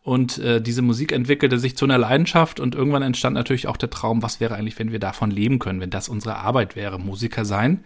Und 0.03 0.39
äh, 0.39 0.61
diese 0.61 0.83
Musik 0.83 1.13
entwickelte 1.13 1.59
sich 1.59 1.77
zu 1.77 1.85
einer 1.85 1.99
Leidenschaft 1.99 2.61
und 2.61 2.75
irgendwann 2.75 3.03
entstand 3.03 3.35
natürlich 3.35 3.69
auch 3.69 3.77
der 3.77 3.91
Traum, 3.91 4.23
was 4.23 4.41
wäre 4.41 4.55
eigentlich, 4.55 4.79
wenn 4.79 4.93
wir 4.93 5.01
davon 5.01 5.31
leben 5.31 5.59
können, 5.59 5.81
wenn 5.81 5.91
das 5.91 6.09
unsere 6.09 6.37
Arbeit 6.37 6.77
wäre, 6.77 6.99
Musiker 6.99 7.45
sein. 7.45 7.85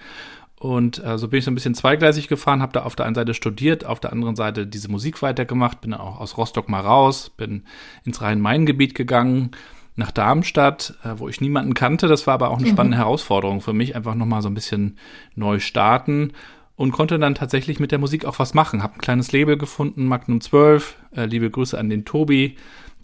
Und 0.56 1.02
äh, 1.02 1.16
so 1.16 1.28
bin 1.28 1.38
ich 1.38 1.46
so 1.46 1.50
ein 1.50 1.54
bisschen 1.54 1.74
zweigleisig 1.74 2.28
gefahren, 2.28 2.60
habe 2.60 2.74
da 2.74 2.82
auf 2.82 2.94
der 2.94 3.06
einen 3.06 3.14
Seite 3.14 3.32
studiert, 3.32 3.86
auf 3.86 4.00
der 4.00 4.12
anderen 4.12 4.36
Seite 4.36 4.66
diese 4.66 4.90
Musik 4.90 5.22
weitergemacht, 5.22 5.80
bin 5.80 5.92
dann 5.92 6.00
auch 6.00 6.20
aus 6.20 6.36
Rostock 6.36 6.68
mal 6.68 6.82
raus, 6.82 7.30
bin 7.30 7.64
ins 8.04 8.20
Rhein-Main-Gebiet 8.20 8.94
gegangen, 8.94 9.52
nach 9.96 10.10
Darmstadt, 10.10 10.94
äh, 11.02 11.14
wo 11.16 11.28
ich 11.28 11.40
niemanden 11.40 11.72
kannte. 11.72 12.06
Das 12.06 12.26
war 12.26 12.34
aber 12.34 12.50
auch 12.50 12.58
eine 12.58 12.68
mhm. 12.68 12.72
spannende 12.72 12.98
Herausforderung 12.98 13.62
für 13.62 13.72
mich, 13.72 13.96
einfach 13.96 14.14
nochmal 14.14 14.42
so 14.42 14.48
ein 14.50 14.54
bisschen 14.54 14.98
neu 15.34 15.58
starten 15.58 16.32
und 16.80 16.92
konnte 16.92 17.18
dann 17.18 17.34
tatsächlich 17.34 17.78
mit 17.78 17.92
der 17.92 17.98
Musik 17.98 18.24
auch 18.24 18.38
was 18.38 18.54
machen. 18.54 18.82
Hab 18.82 18.94
ein 18.94 19.00
kleines 19.02 19.32
Label 19.32 19.58
gefunden, 19.58 20.06
Magnum 20.06 20.40
12. 20.40 20.96
Äh, 21.14 21.26
liebe 21.26 21.50
Grüße 21.50 21.78
an 21.78 21.90
den 21.90 22.06
Tobi. 22.06 22.56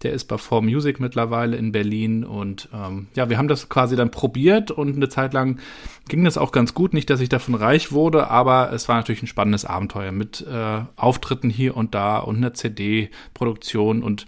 Der 0.02 0.14
ist 0.14 0.24
bei 0.24 0.38
4 0.38 0.62
Music 0.62 0.98
mittlerweile 0.98 1.58
in 1.58 1.72
Berlin. 1.72 2.24
Und 2.24 2.70
ähm, 2.72 3.08
ja, 3.14 3.28
wir 3.28 3.36
haben 3.36 3.48
das 3.48 3.68
quasi 3.68 3.94
dann 3.94 4.10
probiert 4.10 4.70
und 4.70 4.96
eine 4.96 5.10
Zeit 5.10 5.34
lang 5.34 5.58
ging 6.08 6.24
das 6.24 6.38
auch 6.38 6.52
ganz 6.52 6.72
gut. 6.72 6.94
Nicht, 6.94 7.10
dass 7.10 7.20
ich 7.20 7.28
davon 7.28 7.54
reich 7.54 7.92
wurde, 7.92 8.30
aber 8.30 8.72
es 8.72 8.88
war 8.88 8.96
natürlich 8.96 9.22
ein 9.22 9.26
spannendes 9.26 9.66
Abenteuer 9.66 10.10
mit 10.10 10.40
äh, 10.50 10.80
Auftritten 10.96 11.50
hier 11.50 11.76
und 11.76 11.94
da 11.94 12.16
und 12.16 12.38
einer 12.38 12.54
CD-Produktion 12.54 14.02
und 14.02 14.24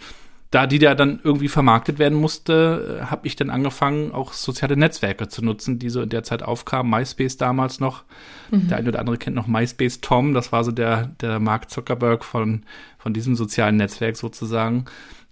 da 0.51 0.65
die 0.65 0.79
da 0.79 0.95
dann 0.95 1.19
irgendwie 1.23 1.47
vermarktet 1.47 1.99
werden 1.99 2.17
musste, 2.17 3.01
äh, 3.01 3.05
habe 3.05 3.27
ich 3.27 3.35
dann 3.35 3.51
angefangen, 3.51 4.11
auch 4.11 4.33
soziale 4.33 4.75
Netzwerke 4.75 5.27
zu 5.27 5.43
nutzen, 5.45 5.77
die 5.77 5.89
so 5.89 6.01
in 6.01 6.09
der 6.09 6.23
Zeit 6.23 6.41
aufkamen. 6.41 6.89
MySpace 6.89 7.37
damals 7.37 7.79
noch. 7.79 8.03
Mhm. 8.49 8.67
Der 8.67 8.77
eine 8.77 8.89
oder 8.89 8.99
andere 8.99 9.17
kennt 9.17 9.35
noch 9.35 9.47
MySpace 9.47 10.01
Tom. 10.01 10.33
Das 10.33 10.51
war 10.51 10.63
so 10.63 10.71
der, 10.71 11.07
der 11.21 11.39
Mark 11.39 11.69
Zuckerberg 11.69 12.25
von, 12.25 12.63
von 12.97 13.13
diesem 13.13 13.35
sozialen 13.35 13.77
Netzwerk 13.77 14.17
sozusagen. 14.17 14.85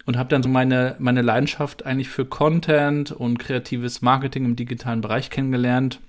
Und 0.05 0.17
habe 0.17 0.29
dann 0.29 0.43
so 0.43 0.49
meine, 0.49 0.95
meine 0.99 1.21
Leidenschaft 1.21 1.85
eigentlich 1.85 2.09
für 2.09 2.23
Content 2.25 3.11
und 3.11 3.39
kreatives 3.39 4.01
Marketing 4.01 4.45
im 4.45 4.55
digitalen 4.55 5.01
Bereich 5.01 5.29
kennengelernt. 5.31 5.99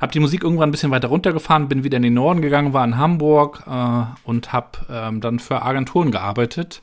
Habe 0.00 0.12
die 0.12 0.20
Musik 0.20 0.44
irgendwann 0.44 0.68
ein 0.68 0.72
bisschen 0.72 0.90
weiter 0.90 1.08
runtergefahren, 1.08 1.68
bin 1.68 1.84
wieder 1.84 1.96
in 1.96 2.02
den 2.02 2.14
Norden 2.14 2.42
gegangen, 2.42 2.72
war 2.72 2.84
in 2.84 2.96
Hamburg 2.96 3.64
äh, 3.66 4.04
und 4.24 4.52
habe 4.52 4.78
ähm, 4.88 5.20
dann 5.20 5.38
für 5.38 5.62
Agenturen 5.62 6.12
gearbeitet. 6.12 6.80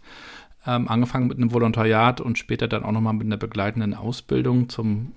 Ähm, 0.65 0.87
angefangen 0.87 1.27
mit 1.27 1.37
einem 1.37 1.51
Volontariat 1.53 2.21
und 2.21 2.37
später 2.37 2.67
dann 2.67 2.83
auch 2.83 2.91
nochmal 2.91 3.13
mit 3.13 3.25
einer 3.25 3.37
begleitenden 3.37 3.95
Ausbildung 3.95 4.69
zum 4.69 5.13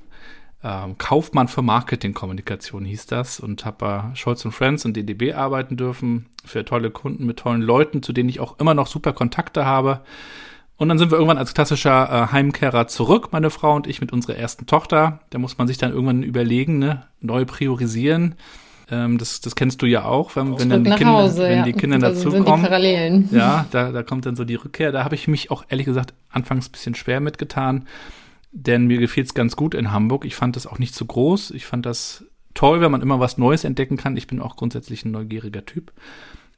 ähm, 0.65 0.97
Kaufmann 0.97 1.49
für 1.49 1.61
Marketingkommunikation 1.61 2.87
hieß 2.87 3.07
das 3.07 3.39
und 3.39 3.67
habe 3.67 3.77
bei 3.79 4.15
Scholz 4.15 4.43
Friends 4.51 4.87
und 4.87 4.97
DDB 4.97 5.35
arbeiten 5.35 5.77
dürfen 5.77 6.27
für 6.45 6.65
tolle 6.65 6.91
Kunden 6.91 7.27
mit 7.27 7.39
tollen 7.39 7.61
Leuten, 7.61 8.03
zu 8.03 8.15
denen 8.15 8.31
ich 8.31 8.41
auch 8.41 8.59
immer 8.59 8.73
noch 8.73 8.87
super 8.87 9.13
Kontakte 9.13 9.67
habe. 9.67 10.01
Und 10.77 10.89
dann 10.89 10.99
sind 10.99 11.11
wir 11.11 11.19
irgendwann 11.19 11.39
als 11.39 11.55
klassischer 11.55 12.09
äh, 12.11 12.33
Heimkehrer 12.33 12.89
zurück, 12.89 13.29
meine 13.31 13.51
Frau 13.51 13.77
und 13.77 13.87
ich, 13.87 14.01
mit 14.01 14.13
unserer 14.13 14.37
ersten 14.37 14.67
Tochter. 14.67 15.21
Da 15.31 15.39
muss 15.39 15.59
man 15.59 15.69
sich 15.69 15.79
dann 15.79 15.93
irgendwann 15.93 16.23
überlegen, 16.23 16.79
ne, 16.79 17.07
neu 17.21 17.45
priorisieren. 17.45 18.35
Ähm, 18.91 19.19
das, 19.19 19.41
das 19.41 19.55
kennst 19.55 19.81
du 19.83 19.87
ja 19.87 20.05
auch, 20.05 20.37
wenn, 20.37 20.59
wenn 20.59 20.69
dann 20.69 20.85
die 20.85 20.91
Kinder, 20.91 21.13
Hause, 21.13 21.45
wenn 21.45 21.59
ja. 21.59 21.65
die 21.65 21.73
Kinder 21.73 21.97
also 21.97 22.25
dazukommen. 22.31 22.45
Ja, 23.33 23.67
da, 23.71 23.93
da 23.93 24.03
kommt 24.03 24.27
dann 24.27 24.37
so 24.37 24.45
die 24.45 24.57
Rückkehr. 24.57 24.93
Da 24.93 25.05
habe 25.05 25.15
ich 25.15 25.29
mich 25.29 25.51
auch 25.51 25.65
ehrlich 25.69 25.87
gesagt 25.87 26.15
anfangs 26.31 26.69
ein 26.69 26.73
bisschen 26.73 26.95
schwer 26.95 27.21
mitgetan, 27.21 27.87
denn 28.53 28.87
mir 28.87 28.99
gefiel 28.99 29.25
es 29.25 29.35
ganz 29.35 29.57
gut 29.57 29.75
in 29.75 29.91
Hamburg. 29.91 30.25
Ich 30.25 30.35
fand 30.35 30.57
das 30.57 30.67
auch 30.67 30.79
nicht 30.79 30.95
zu 30.95 31.07
groß. 31.07 31.53
Ich 31.53 31.67
fand 31.67 31.87
das 31.87 32.25
toll, 32.53 32.81
wenn 32.81 32.93
man 32.93 33.03
immer 33.03 33.21
was 33.21 33.39
Neues 33.39 33.65
entdecken 33.65 33.97
kann. 33.97 34.17
Ich 34.17 34.27
bin 34.27 34.41
auch 34.41 34.57
grundsätzlich 34.57 35.05
ein 35.05 35.11
neugieriger 35.11 35.65
Typ. 35.65 35.93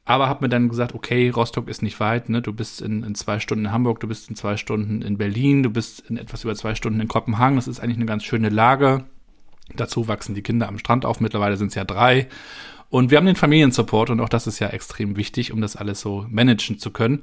Aber 0.05 0.29
habe 0.29 0.45
mir 0.45 0.49
dann 0.49 0.69
gesagt, 0.69 0.95
okay, 0.95 1.29
Rostock 1.29 1.67
ist 1.67 1.81
nicht 1.81 1.99
weit, 1.99 2.29
ne? 2.29 2.41
Du 2.41 2.53
bist 2.53 2.81
in, 2.81 3.03
in 3.03 3.13
zwei 3.13 3.41
Stunden 3.41 3.65
in 3.65 3.71
Hamburg, 3.73 3.99
du 3.99 4.07
bist 4.07 4.29
in 4.29 4.37
zwei 4.37 4.55
Stunden 4.55 5.01
in 5.01 5.17
Berlin, 5.17 5.63
du 5.63 5.69
bist 5.69 5.99
in 6.09 6.17
etwas 6.17 6.45
über 6.45 6.55
zwei 6.55 6.75
Stunden 6.75 7.01
in 7.01 7.09
Kopenhagen. 7.09 7.57
Das 7.57 7.67
ist 7.67 7.81
eigentlich 7.81 7.97
eine 7.97 8.05
ganz 8.05 8.23
schöne 8.23 8.47
Lage. 8.47 9.03
Dazu 9.75 10.07
wachsen 10.07 10.35
die 10.35 10.41
Kinder 10.41 10.67
am 10.67 10.77
Strand 10.77 11.05
auf. 11.05 11.19
Mittlerweile 11.19 11.57
sind 11.57 11.69
es 11.69 11.75
ja 11.75 11.83
drei. 11.83 12.27
Und 12.89 13.11
wir 13.11 13.17
haben 13.17 13.25
den 13.25 13.35
Familiensupport 13.35 14.09
und 14.11 14.21
auch 14.21 14.29
das 14.29 14.47
ist 14.47 14.59
ja 14.59 14.69
extrem 14.69 15.17
wichtig, 15.17 15.51
um 15.51 15.61
das 15.61 15.75
alles 15.75 15.99
so 15.99 16.25
managen 16.29 16.79
zu 16.79 16.91
können. 16.91 17.21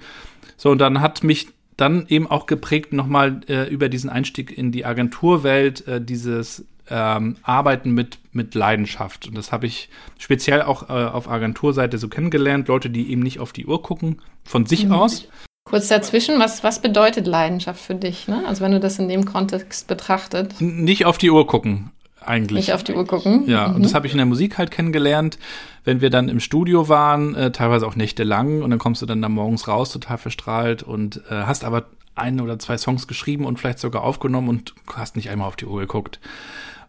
So, 0.57 0.71
und 0.71 0.79
dann 0.79 1.01
hat 1.01 1.25
mich 1.25 1.49
dann 1.77 2.07
eben 2.09 2.31
auch 2.31 2.47
geprägt 2.47 2.93
nochmal 2.93 3.41
äh, 3.49 3.69
über 3.69 3.89
diesen 3.89 4.11
Einstieg 4.11 4.57
in 4.57 4.73
die 4.73 4.85
Agenturwelt, 4.85 5.87
äh, 5.89 6.05
dieses 6.05 6.67
ähm, 6.89 7.37
Arbeiten 7.43 7.93
mit, 7.93 8.19
mit 8.33 8.55
Leidenschaft. 8.55 9.27
Und 9.27 9.37
das 9.37 9.53
habe 9.53 9.67
ich 9.67 9.89
speziell 10.19 10.63
auch 10.63 10.89
äh, 10.91 10.93
auf 10.93 11.29
Agenturseite 11.29 11.99
so 11.99 12.09
kennengelernt. 12.09 12.69
Leute, 12.69 12.91
die 12.91 13.11
eben 13.11 13.23
nicht 13.23 13.41
auf 13.41 13.53
die 13.53 13.67
Uhr 13.67 13.83
gucken, 13.83 14.21
von 14.45 14.67
sich 14.67 14.87
mhm. 14.87 14.93
aus. 14.93 15.27
Kurz 15.65 15.89
dazwischen, 15.89 16.39
was, 16.39 16.63
was 16.63 16.83
bedeutet 16.83 17.27
Leidenschaft 17.27 17.81
für 17.81 17.95
dich? 17.95 18.29
Ne? 18.29 18.45
Also 18.47 18.63
wenn 18.63 18.73
du 18.73 18.81
das 18.81 18.99
in 18.99 19.09
dem 19.09 19.25
Kontext 19.25 19.89
betrachtet. 19.89 20.61
Nicht 20.61 21.07
auf 21.07 21.17
die 21.17 21.31
Uhr 21.31 21.47
gucken, 21.47 21.91
eigentlich. 22.27 22.67
Nicht 22.67 22.73
auf 22.75 22.85
die 22.85 22.95
Uhr 22.95 23.07
gucken. 23.07 23.49
Ja, 23.49 23.69
mhm. 23.69 23.77
und 23.77 23.85
das 23.85 23.95
habe 23.95 24.07
ich 24.07 24.13
in 24.13 24.19
der 24.19 24.27
Musik 24.27 24.59
halt 24.59 24.71
kennengelernt. 24.71 25.39
Wenn 25.85 26.01
wir 26.01 26.11
dann 26.11 26.29
im 26.29 26.41
Studio 26.41 26.89
waren, 26.89 27.35
äh, 27.35 27.53
teilweise 27.53 27.87
auch 27.87 27.97
nächtelang, 27.97 28.63
und 28.63 28.71
dann 28.71 28.79
kommst 28.79 29.03
du 29.03 29.07
dann 29.07 29.23
da 29.23 29.29
morgens 29.29 29.69
raus, 29.69 29.93
total 29.93 30.19
verstrahlt 30.19 30.83
und 30.83 31.23
äh, 31.31 31.35
hast 31.35 31.65
aber 31.65 31.87
ein 32.15 32.41
oder 32.41 32.59
zwei 32.59 32.79
Songs 32.79 33.07
geschrieben 33.07 33.45
und 33.45 33.59
vielleicht 33.59 33.79
sogar 33.79 34.03
aufgenommen 34.03 34.49
und 34.49 34.75
hast 34.95 35.17
nicht 35.17 35.31
einmal 35.31 35.49
auf 35.49 35.57
die 35.57 35.67
Uhr 35.67 35.81
geguckt. 35.81 36.21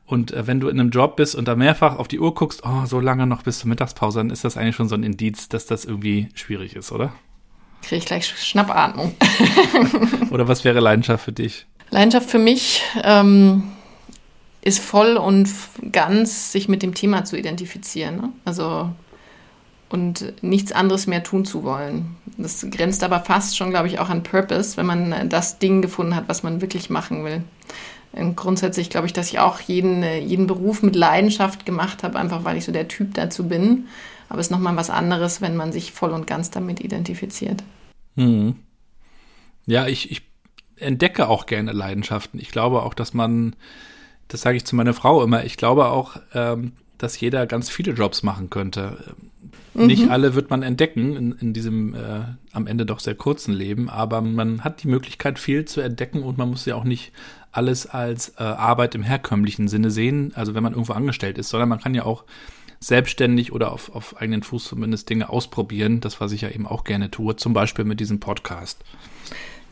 Und 0.06 0.32
äh, 0.34 0.46
wenn 0.46 0.60
du 0.60 0.70
in 0.70 0.80
einem 0.80 0.92
Job 0.92 1.15
bist 1.15 1.36
und 1.36 1.48
da 1.48 1.56
mehrfach 1.56 1.98
auf 1.98 2.08
die 2.08 2.20
Uhr 2.20 2.34
guckst, 2.36 2.62
oh, 2.63 2.86
so 2.86 3.00
lange 3.00 3.25
noch 3.25 3.42
bis 3.42 3.60
zur 3.60 3.70
Mittagspause, 3.70 4.20
dann 4.20 4.30
ist 4.30 4.44
das 4.44 4.56
eigentlich 4.56 4.75
schon 4.75 4.88
so 4.88 4.96
ein 4.96 5.04
Indiz, 5.04 5.50
dass 5.50 5.65
das 5.65 5.86
irgendwie 5.86 6.30
schwierig 6.36 6.75
ist, 6.75 6.92
oder? 6.92 7.12
Kriege 7.82 7.98
ich 7.98 8.06
gleich 8.06 8.27
Schnappatmung. 8.27 9.15
oder 10.32 10.48
was 10.48 10.63
wäre 10.63 10.80
Leidenschaft 10.80 11.25
für 11.25 11.32
dich? 11.32 11.65
Leidenschaft 11.89 12.30
für 12.30 12.39
mich 12.39 12.84
ähm, 13.04 13.63
ist 14.65 14.79
voll 14.79 15.15
und 15.15 15.48
ganz, 15.93 16.51
sich 16.51 16.67
mit 16.67 16.84
dem 16.84 16.93
Thema 16.93 17.24
zu 17.24 17.38
identifizieren. 17.38 18.17
Ne? 18.17 18.29
Also 18.43 18.89
und 19.88 20.34
nichts 20.41 20.72
anderes 20.72 21.07
mehr 21.07 21.24
tun 21.24 21.45
zu 21.45 21.63
wollen. 21.63 22.17
Das 22.38 22.65
grenzt 22.69 23.03
aber 23.03 23.22
fast 23.22 23.55
schon, 23.55 23.69
glaube 23.69 23.88
ich, 23.88 24.00
auch 24.00 24.10
an 24.10 24.24
Purpose, 24.24 24.75
wenn 24.75 24.88
man 24.88 25.29
das 25.29 25.60
Ding 25.60 25.81
gefunden 25.81 26.15
hat, 26.15 26.27
was 26.27 26.43
man 26.43 26.60
wirklich 26.60 26.89
machen 26.89 27.24
will. 27.24 27.43
Und 28.12 28.36
grundsätzlich 28.36 28.89
glaube 28.89 29.07
ich, 29.07 29.13
dass 29.13 29.29
ich 29.29 29.39
auch 29.39 29.60
jeden, 29.60 30.03
jeden 30.03 30.48
Beruf 30.48 30.81
mit 30.81 30.95
Leidenschaft 30.95 31.65
gemacht 31.65 32.03
habe, 32.03 32.17
einfach 32.17 32.43
weil 32.43 32.57
ich 32.57 32.65
so 32.65 32.72
der 32.72 32.88
Typ 32.88 33.13
dazu 33.13 33.48
bin. 33.48 33.88
Aber 34.27 34.39
es 34.39 34.48
ist 34.48 34.51
nochmal 34.51 34.75
was 34.75 34.89
anderes, 34.89 35.41
wenn 35.41 35.55
man 35.55 35.72
sich 35.72 35.91
voll 35.91 36.12
und 36.12 36.25
ganz 36.25 36.50
damit 36.50 36.79
identifiziert. 36.79 37.63
Hm. 38.15 38.55
Ja, 39.67 39.88
ich, 39.88 40.10
ich 40.12 40.24
entdecke 40.77 41.27
auch 41.27 41.45
gerne 41.45 41.72
Leidenschaften. 41.72 42.39
Ich 42.39 42.50
glaube 42.50 42.81
auch, 42.84 42.93
dass 42.93 43.13
man, 43.13 43.55
das 44.27 44.41
sage 44.41 44.58
ich 44.58 44.65
zu 44.65 44.75
meiner 44.75 44.94
Frau 44.94 45.24
immer, 45.24 45.46
ich 45.46 45.58
glaube 45.58 45.88
auch, 45.88 46.17
ähm, 46.34 46.74
dass 46.98 47.20
jeder 47.20 47.46
ganz 47.46 47.70
viele 47.70 47.94
Jobs 47.94 48.24
machen 48.24 48.50
könnte. 48.50 49.15
Mhm. 49.74 49.88
Nicht 49.88 50.10
alle 50.10 50.36
wird 50.36 50.50
man 50.50 50.63
entdecken 50.63 51.15
in, 51.15 51.32
in 51.34 51.53
diesem 51.53 51.94
äh, 51.94 52.22
am 52.53 52.67
Ende 52.67 52.86
doch 52.86 53.00
sehr 53.00 53.15
kurzen 53.15 53.53
Leben, 53.53 53.89
aber 53.89 54.22
man 54.22 54.63
hat 54.63 54.84
die 54.84 54.88
Möglichkeit, 54.88 55.38
viel 55.38 55.65
zu 55.65 55.82
entdecken 55.82 56.24
und 56.24 56.38
man 56.38 56.50
muss 56.50 56.65
ja 56.65 56.75
auch 56.75 56.86
nicht 56.86 57.12
alles 57.51 57.88
als 57.88 58.29
äh, 58.38 58.44
Arbeit 58.44 58.96
im 58.96 59.03
herkömmlichen 59.03 59.67
Sinne 59.67 59.91
sehen, 59.91 60.32
also 60.36 60.55
wenn 60.55 60.63
man 60.63 60.74
irgendwo 60.74 60.94
angestellt 60.94 61.38
ist, 61.38 61.50
sondern 61.50 61.70
man 61.70 61.79
kann 61.79 61.94
ja 61.94 62.03
auch 62.03 62.24
selbstständig 62.79 63.51
oder 63.51 63.72
auf, 63.72 63.96
auf 63.96 64.17
eigenen 64.17 64.44
Fuß 64.44 64.65
zumindest 64.65 65.10
Dinge 65.10 65.29
ausprobieren, 65.29 66.01
das 66.01 66.20
was 66.22 66.32
ich 66.32 66.41
ja 66.41 66.50
eben 66.50 66.67
auch 66.67 66.84
gerne 66.84 67.12
tue, 67.12 67.36
zum 67.36 67.53
Beispiel 67.53 67.86
mit 67.86 68.00
diesem 68.00 68.20
Podcast. 68.20 68.84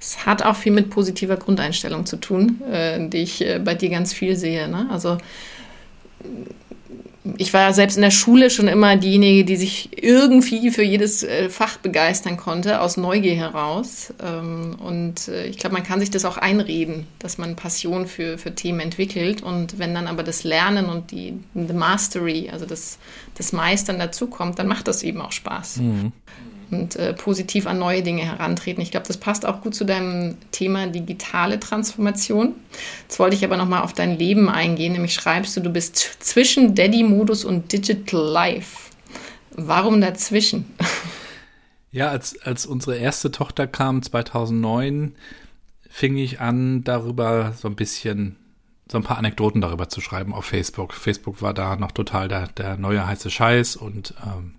Es 0.03 0.25
hat 0.25 0.43
auch 0.43 0.57
viel 0.57 0.73
mit 0.73 0.89
positiver 0.89 1.37
Grundeinstellung 1.37 2.05
zu 2.05 2.17
tun, 2.17 2.61
äh, 2.69 3.07
die 3.07 3.19
ich 3.19 3.41
äh, 3.41 3.59
bei 3.63 3.73
dir 3.73 3.89
ganz 3.89 4.11
viel 4.11 4.35
sehe. 4.35 4.67
Ne? 4.67 4.87
Also 4.91 5.17
ich 7.37 7.53
war 7.53 7.71
selbst 7.71 7.95
in 7.95 8.01
der 8.01 8.11
Schule 8.11 8.49
schon 8.49 8.67
immer 8.67 8.97
diejenige, 8.97 9.45
die 9.45 9.55
sich 9.55 10.03
irgendwie 10.03 10.71
für 10.71 10.83
jedes 10.83 11.23
äh, 11.23 11.49
Fach 11.49 11.77
begeistern 11.77 12.35
konnte, 12.35 12.81
aus 12.81 12.97
Neugier 12.97 13.35
heraus. 13.35 14.13
Ähm, 14.21 14.75
und 14.77 15.29
äh, 15.29 15.45
ich 15.45 15.57
glaube, 15.57 15.75
man 15.75 15.83
kann 15.83 16.01
sich 16.01 16.11
das 16.11 16.25
auch 16.25 16.35
einreden, 16.35 17.07
dass 17.19 17.37
man 17.37 17.55
Passion 17.55 18.05
für, 18.05 18.37
für 18.37 18.53
Themen 18.53 18.81
entwickelt. 18.81 19.41
Und 19.41 19.79
wenn 19.79 19.93
dann 19.93 20.07
aber 20.07 20.23
das 20.23 20.43
Lernen 20.43 20.87
und 20.87 21.11
die 21.11 21.39
the 21.53 21.73
Mastery, 21.73 22.49
also 22.51 22.65
das, 22.65 22.97
das 23.35 23.53
Meistern 23.53 23.99
dazukommt, 23.99 24.59
dann 24.59 24.67
macht 24.67 24.89
das 24.89 25.01
eben 25.01 25.21
auch 25.21 25.31
Spaß. 25.31 25.77
Mhm 25.77 26.11
und 26.71 26.95
äh, 26.95 27.13
positiv 27.13 27.67
an 27.67 27.79
neue 27.79 28.03
Dinge 28.03 28.23
herantreten. 28.23 28.81
Ich 28.81 28.91
glaube, 28.91 29.07
das 29.07 29.17
passt 29.17 29.45
auch 29.45 29.61
gut 29.61 29.75
zu 29.75 29.85
deinem 29.85 30.37
Thema 30.51 30.87
digitale 30.87 31.59
Transformation. 31.59 32.53
Jetzt 33.03 33.19
wollte 33.19 33.35
ich 33.35 33.43
aber 33.43 33.57
nochmal 33.57 33.81
auf 33.81 33.93
dein 33.93 34.17
Leben 34.17 34.49
eingehen, 34.49 34.93
nämlich 34.93 35.13
schreibst 35.13 35.55
du, 35.57 35.61
du 35.61 35.69
bist 35.69 35.97
zwischen 36.19 36.75
Daddy-Modus 36.75 37.45
und 37.45 37.71
Digital 37.71 38.21
Life. 38.21 38.91
Warum 39.51 40.01
dazwischen? 40.01 40.65
Ja, 41.95 42.09
als, 42.09 42.41
als 42.41 42.65
unsere 42.65 42.95
erste 42.95 43.29
Tochter 43.29 43.67
kam 43.67 44.01
2009, 44.01 45.13
fing 45.87 46.17
ich 46.17 46.41
an, 46.41 46.83
darüber 46.83 47.53
so 47.55 47.67
ein 47.67 47.75
bisschen 47.75 48.35
so 48.91 48.97
ein 48.97 49.03
paar 49.03 49.19
Anekdoten 49.19 49.61
darüber 49.61 49.89
zu 49.89 50.01
schreiben 50.01 50.33
auf 50.33 50.45
Facebook. 50.45 50.93
Facebook 50.93 51.43
war 51.43 51.53
da 51.53 51.75
noch 51.75 51.91
total 51.91 52.27
der, 52.27 52.47
der 52.47 52.77
neue 52.77 53.05
heiße 53.05 53.29
Scheiß 53.29 53.75
und 53.75 54.15
ähm, 54.25 54.55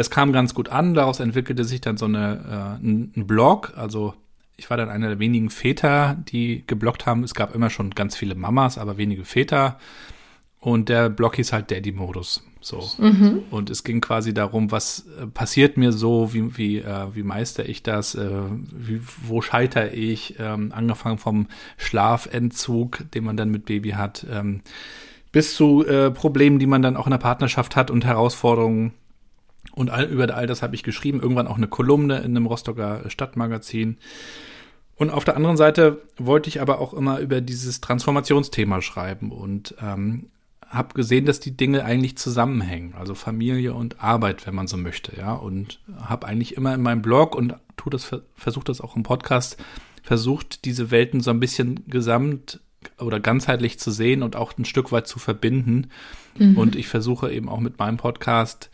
das 0.00 0.08
kam 0.08 0.32
ganz 0.32 0.54
gut 0.54 0.70
an. 0.70 0.94
Daraus 0.94 1.20
entwickelte 1.20 1.62
sich 1.64 1.82
dann 1.82 1.98
so 1.98 2.06
eine, 2.06 2.78
äh, 2.80 2.82
ein, 2.82 3.12
ein 3.14 3.26
Blog. 3.26 3.74
Also 3.76 4.14
ich 4.56 4.70
war 4.70 4.78
dann 4.78 4.88
einer 4.88 5.08
der 5.08 5.18
wenigen 5.18 5.50
Väter, 5.50 6.16
die 6.26 6.64
geblockt 6.66 7.04
haben. 7.04 7.22
Es 7.22 7.34
gab 7.34 7.54
immer 7.54 7.68
schon 7.68 7.90
ganz 7.90 8.16
viele 8.16 8.34
Mamas, 8.34 8.78
aber 8.78 8.96
wenige 8.96 9.26
Väter. 9.26 9.78
Und 10.58 10.88
der 10.88 11.10
Blog 11.10 11.36
hieß 11.36 11.52
halt 11.52 11.70
Daddy-Modus. 11.70 12.42
So. 12.62 12.90
Mhm. 12.96 13.42
Und 13.50 13.68
es 13.68 13.84
ging 13.84 14.00
quasi 14.00 14.32
darum, 14.32 14.70
was 14.70 15.04
äh, 15.20 15.26
passiert 15.26 15.76
mir 15.76 15.92
so, 15.92 16.32
wie, 16.32 16.56
wie, 16.56 16.78
äh, 16.78 17.14
wie 17.14 17.22
meister 17.22 17.68
ich 17.68 17.82
das, 17.82 18.14
äh, 18.14 18.30
wie, 18.72 19.02
wo 19.26 19.42
scheiter 19.42 19.92
ich, 19.92 20.36
ähm, 20.38 20.72
angefangen 20.74 21.18
vom 21.18 21.46
Schlafentzug, 21.76 23.04
den 23.10 23.24
man 23.24 23.36
dann 23.36 23.50
mit 23.50 23.66
Baby 23.66 23.90
hat, 23.90 24.24
ähm, 24.32 24.62
bis 25.30 25.56
zu 25.56 25.86
äh, 25.86 26.10
Problemen, 26.10 26.58
die 26.58 26.66
man 26.66 26.80
dann 26.80 26.96
auch 26.96 27.06
in 27.06 27.10
der 27.10 27.18
Partnerschaft 27.18 27.76
hat 27.76 27.90
und 27.90 28.06
Herausforderungen. 28.06 28.94
Und 29.72 29.90
all, 29.90 30.06
über 30.06 30.34
all 30.34 30.46
das 30.46 30.62
habe 30.62 30.74
ich 30.74 30.82
geschrieben, 30.82 31.20
irgendwann 31.20 31.46
auch 31.46 31.56
eine 31.56 31.68
Kolumne 31.68 32.18
in 32.18 32.36
einem 32.36 32.46
Rostocker 32.46 33.08
Stadtmagazin. 33.08 33.98
Und 34.96 35.10
auf 35.10 35.24
der 35.24 35.36
anderen 35.36 35.56
Seite 35.56 36.02
wollte 36.18 36.48
ich 36.48 36.60
aber 36.60 36.78
auch 36.78 36.92
immer 36.92 37.20
über 37.20 37.40
dieses 37.40 37.80
Transformationsthema 37.80 38.82
schreiben 38.82 39.32
und 39.32 39.74
ähm, 39.80 40.26
habe 40.68 40.94
gesehen, 40.94 41.24
dass 41.24 41.40
die 41.40 41.56
Dinge 41.56 41.84
eigentlich 41.84 42.16
zusammenhängen, 42.16 42.94
also 42.94 43.14
Familie 43.14 43.74
und 43.74 44.02
Arbeit, 44.02 44.46
wenn 44.46 44.54
man 44.54 44.68
so 44.68 44.76
möchte, 44.76 45.16
ja. 45.16 45.32
Und 45.32 45.80
habe 46.00 46.26
eigentlich 46.26 46.56
immer 46.56 46.74
in 46.74 46.82
meinem 46.82 47.02
Blog 47.02 47.34
und 47.34 47.54
tu 47.76 47.90
das, 47.90 48.14
versuche 48.34 48.64
das 48.64 48.80
auch 48.80 48.94
im 48.94 49.02
Podcast, 49.02 49.56
versucht, 50.02 50.64
diese 50.64 50.90
Welten 50.90 51.20
so 51.20 51.30
ein 51.30 51.40
bisschen 51.40 51.86
gesamt 51.88 52.60
oder 52.98 53.20
ganzheitlich 53.20 53.78
zu 53.78 53.90
sehen 53.90 54.22
und 54.22 54.36
auch 54.36 54.56
ein 54.56 54.64
Stück 54.64 54.92
weit 54.92 55.06
zu 55.06 55.18
verbinden. 55.18 55.90
Mhm. 56.38 56.56
Und 56.56 56.76
ich 56.76 56.88
versuche 56.88 57.32
eben 57.32 57.48
auch 57.48 57.60
mit 57.60 57.78
meinem 57.78 57.96
Podcast 57.96 58.70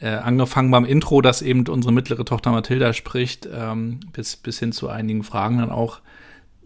äh, 0.00 0.08
angefangen 0.08 0.70
beim 0.70 0.84
Intro, 0.84 1.20
dass 1.20 1.42
eben 1.42 1.66
unsere 1.66 1.92
mittlere 1.92 2.24
Tochter 2.24 2.50
Mathilda 2.50 2.92
spricht, 2.92 3.48
ähm, 3.52 4.00
bis, 4.12 4.36
bis 4.36 4.58
hin 4.58 4.72
zu 4.72 4.88
einigen 4.88 5.24
Fragen 5.24 5.58
dann 5.58 5.70
auch 5.70 6.00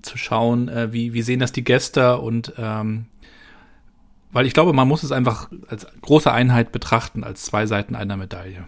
zu 0.03 0.19
schauen, 0.19 0.69
äh, 0.69 0.93
wie, 0.93 1.13
wie 1.15 1.23
sehen 1.23 1.41
das 1.41 1.53
die 1.53 1.65
Gäste 1.65 2.19
und 2.19 2.53
ähm, 2.59 3.07
weil 4.33 4.47
ich 4.47 4.55
glaube, 4.55 4.73
man 4.73 4.89
muss 4.89 5.03
es 5.03 5.13
einfach 5.13 5.51
als 5.69 5.87
große 6.01 6.33
Einheit 6.33 6.73
betrachten, 6.73 7.23
als 7.23 7.43
zwei 7.43 7.67
Seiten 7.67 7.95
einer 7.95 8.17
Medaille. 8.17 8.65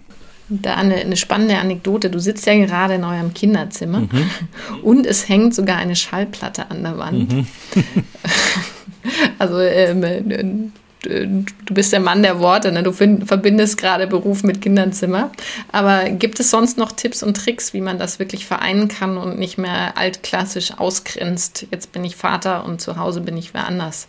Da 0.50 0.74
eine, 0.74 0.96
eine 0.96 1.16
spannende 1.16 1.56
Anekdote. 1.56 2.10
Du 2.10 2.18
sitzt 2.18 2.44
ja 2.44 2.54
gerade 2.54 2.94
in 2.94 3.04
eurem 3.04 3.32
Kinderzimmer 3.32 4.00
mhm. 4.00 4.30
und 4.82 5.06
es 5.06 5.26
hängt 5.28 5.54
sogar 5.54 5.78
eine 5.78 5.96
Schallplatte 5.96 6.70
an 6.70 6.82
der 6.82 6.98
Wand. 6.98 7.32
Mhm. 7.32 7.46
also 9.38 9.58
ähm, 9.58 10.72
du 11.04 11.74
bist 11.74 11.92
der 11.92 12.00
Mann 12.00 12.22
der 12.22 12.40
Worte, 12.40 12.72
ne? 12.72 12.82
du 12.82 12.92
find, 12.92 13.26
verbindest 13.26 13.78
gerade 13.78 14.06
Beruf 14.06 14.42
mit 14.42 14.60
Kinderzimmer. 14.60 15.30
Aber 15.72 16.10
gibt 16.10 16.40
es 16.40 16.50
sonst 16.50 16.78
noch 16.78 16.92
Tipps 16.92 17.22
und 17.22 17.36
Tricks, 17.36 17.72
wie 17.72 17.80
man 17.80 17.98
das 17.98 18.18
wirklich 18.18 18.46
vereinen 18.46 18.88
kann 18.88 19.16
und 19.16 19.38
nicht 19.38 19.58
mehr 19.58 19.96
altklassisch 19.96 20.78
ausgrenzt? 20.78 21.66
Jetzt 21.70 21.92
bin 21.92 22.04
ich 22.04 22.16
Vater 22.16 22.64
und 22.64 22.80
zu 22.80 22.96
Hause 22.96 23.20
bin 23.20 23.36
ich 23.36 23.54
wer 23.54 23.66
anders. 23.66 24.08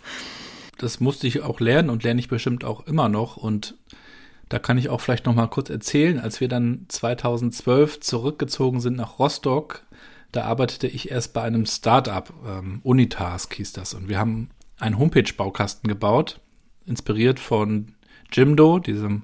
Das 0.78 1.00
musste 1.00 1.26
ich 1.26 1.42
auch 1.42 1.60
lernen 1.60 1.90
und 1.90 2.02
lerne 2.02 2.20
ich 2.20 2.28
bestimmt 2.28 2.64
auch 2.64 2.86
immer 2.86 3.08
noch. 3.08 3.36
Und 3.36 3.74
da 4.48 4.58
kann 4.58 4.78
ich 4.78 4.88
auch 4.88 5.00
vielleicht 5.00 5.26
noch 5.26 5.34
mal 5.34 5.48
kurz 5.48 5.70
erzählen, 5.70 6.20
als 6.20 6.40
wir 6.40 6.48
dann 6.48 6.86
2012 6.88 8.00
zurückgezogen 8.00 8.80
sind 8.80 8.96
nach 8.96 9.18
Rostock, 9.18 9.82
da 10.32 10.44
arbeitete 10.44 10.86
ich 10.86 11.10
erst 11.10 11.32
bei 11.32 11.42
einem 11.42 11.66
Startup, 11.66 12.30
ähm, 12.46 12.80
Unitask 12.82 13.54
hieß 13.54 13.72
das. 13.72 13.94
Und 13.94 14.08
wir 14.08 14.18
haben 14.18 14.50
einen 14.78 14.98
Homepage-Baukasten 14.98 15.88
gebaut 15.88 16.40
inspiriert 16.86 17.40
von 17.40 17.92
Jimdo, 18.32 18.78
diesem 18.78 19.22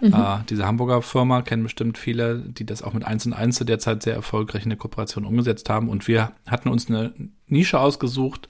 Mhm. 0.00 0.12
Äh, 0.12 0.38
diese 0.48 0.66
Hamburger 0.66 1.02
Firma 1.02 1.42
kennen 1.42 1.64
bestimmt 1.64 1.98
viele, 1.98 2.38
die 2.38 2.64
das 2.64 2.82
auch 2.82 2.92
mit 2.92 3.04
1 3.04 3.26
und 3.26 3.32
1 3.32 3.56
zu 3.56 3.64
der 3.64 3.78
Zeit 3.78 4.02
sehr 4.02 4.14
erfolgreich 4.14 4.62
in 4.62 4.70
der 4.70 4.78
Kooperation 4.78 5.24
umgesetzt 5.24 5.68
haben. 5.70 5.88
Und 5.88 6.06
wir 6.08 6.32
hatten 6.46 6.68
uns 6.68 6.88
eine 6.88 7.12
Nische 7.46 7.80
ausgesucht 7.80 8.48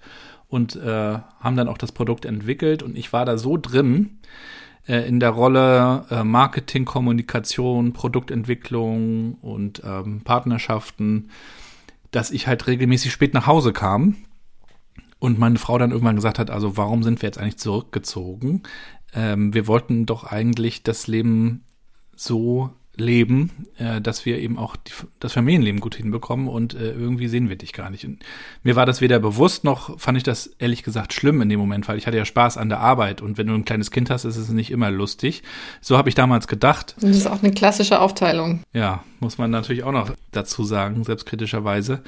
und 0.48 0.76
äh, 0.76 1.18
haben 1.40 1.56
dann 1.56 1.68
auch 1.68 1.78
das 1.78 1.92
Produkt 1.92 2.24
entwickelt. 2.24 2.82
Und 2.82 2.96
ich 2.96 3.12
war 3.12 3.24
da 3.24 3.38
so 3.38 3.56
drin 3.56 4.18
äh, 4.86 5.06
in 5.08 5.20
der 5.20 5.30
Rolle 5.30 6.04
äh, 6.10 6.24
Marketing, 6.24 6.84
Kommunikation, 6.84 7.92
Produktentwicklung 7.92 9.34
und 9.34 9.82
ähm, 9.84 10.22
Partnerschaften, 10.22 11.30
dass 12.10 12.30
ich 12.30 12.46
halt 12.46 12.66
regelmäßig 12.66 13.12
spät 13.12 13.34
nach 13.34 13.46
Hause 13.46 13.72
kam 13.72 14.16
und 15.18 15.38
meine 15.38 15.58
Frau 15.58 15.78
dann 15.78 15.90
irgendwann 15.90 16.16
gesagt 16.16 16.38
hat, 16.38 16.50
also 16.50 16.76
warum 16.76 17.02
sind 17.02 17.22
wir 17.22 17.26
jetzt 17.26 17.38
eigentlich 17.38 17.58
zurückgezogen? 17.58 18.62
Ähm, 19.14 19.54
wir 19.54 19.66
wollten 19.66 20.06
doch 20.06 20.24
eigentlich 20.24 20.82
das 20.82 21.06
Leben 21.06 21.64
so 22.14 22.70
leben, 22.98 23.66
äh, 23.78 24.00
dass 24.00 24.26
wir 24.26 24.38
eben 24.38 24.58
auch 24.58 24.76
die, 24.76 24.92
das 25.20 25.32
Familienleben 25.32 25.80
gut 25.80 25.94
hinbekommen 25.94 26.48
und 26.48 26.74
äh, 26.74 26.92
irgendwie 26.92 27.28
sehen 27.28 27.48
wir 27.48 27.56
dich 27.56 27.72
gar 27.72 27.90
nicht. 27.90 28.04
Und 28.04 28.24
mir 28.62 28.76
war 28.76 28.86
das 28.86 29.00
weder 29.00 29.18
bewusst 29.20 29.64
noch 29.64 29.98
fand 29.98 30.18
ich 30.18 30.24
das 30.24 30.48
ehrlich 30.58 30.82
gesagt 30.82 31.12
schlimm 31.12 31.40
in 31.40 31.48
dem 31.48 31.60
Moment, 31.60 31.88
weil 31.88 31.96
ich 31.96 32.06
hatte 32.06 32.16
ja 32.16 32.24
Spaß 32.24 32.56
an 32.56 32.68
der 32.68 32.80
Arbeit 32.80 33.22
und 33.22 33.38
wenn 33.38 33.46
du 33.46 33.54
ein 33.54 33.64
kleines 33.64 33.90
Kind 33.90 34.10
hast, 34.10 34.24
ist 34.24 34.36
es 34.36 34.48
nicht 34.50 34.70
immer 34.70 34.90
lustig. 34.90 35.42
So 35.80 35.96
habe 35.96 36.08
ich 36.08 36.14
damals 36.14 36.48
gedacht. 36.48 36.96
Das 37.00 37.10
ist 37.10 37.26
auch 37.26 37.42
eine 37.42 37.52
klassische 37.52 38.00
Aufteilung. 38.00 38.62
Ja, 38.72 39.04
muss 39.20 39.38
man 39.38 39.50
natürlich 39.50 39.84
auch 39.84 39.92
noch 39.92 40.12
dazu 40.32 40.64
sagen, 40.64 41.04
selbstkritischerweise. 41.04 42.02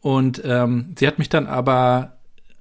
Und 0.00 0.40
ähm, 0.44 0.94
sie 0.98 1.06
hat 1.06 1.18
mich 1.18 1.28
dann 1.28 1.46
aber 1.46 2.17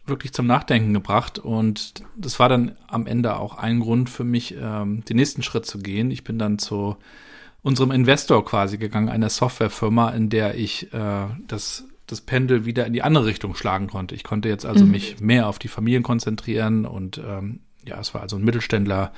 wirklich 0.07 0.33
zum 0.33 0.47
Nachdenken 0.47 0.93
gebracht 0.93 1.39
und 1.39 2.03
das 2.15 2.39
war 2.39 2.49
dann 2.49 2.75
am 2.87 3.07
Ende 3.07 3.37
auch 3.37 3.57
ein 3.57 3.79
Grund 3.79 4.09
für 4.09 4.23
mich, 4.23 4.55
ähm, 4.59 5.03
den 5.05 5.17
nächsten 5.17 5.43
Schritt 5.43 5.65
zu 5.65 5.79
gehen. 5.79 6.11
Ich 6.11 6.23
bin 6.23 6.39
dann 6.39 6.59
zu 6.59 6.97
unserem 7.61 7.91
Investor 7.91 8.45
quasi 8.45 8.77
gegangen, 8.77 9.09
einer 9.09 9.29
Softwarefirma, 9.29 10.11
in 10.11 10.29
der 10.29 10.55
ich 10.55 10.93
äh, 10.93 11.25
das, 11.47 11.85
das 12.05 12.21
Pendel 12.21 12.65
wieder 12.65 12.85
in 12.85 12.93
die 12.93 13.01
andere 13.01 13.25
Richtung 13.25 13.55
schlagen 13.55 13.87
konnte. 13.87 14.15
Ich 14.15 14.23
konnte 14.23 14.49
jetzt 14.49 14.65
also 14.65 14.85
mhm. 14.85 14.91
mich 14.91 15.19
mehr 15.19 15.47
auf 15.47 15.59
die 15.59 15.67
Familien 15.67 16.03
konzentrieren 16.03 16.85
und 16.85 17.17
ähm, 17.17 17.59
ja, 17.85 17.99
es 17.99 18.13
war 18.13 18.21
also 18.21 18.37
ein 18.37 18.43
Mittelständler, 18.43 19.11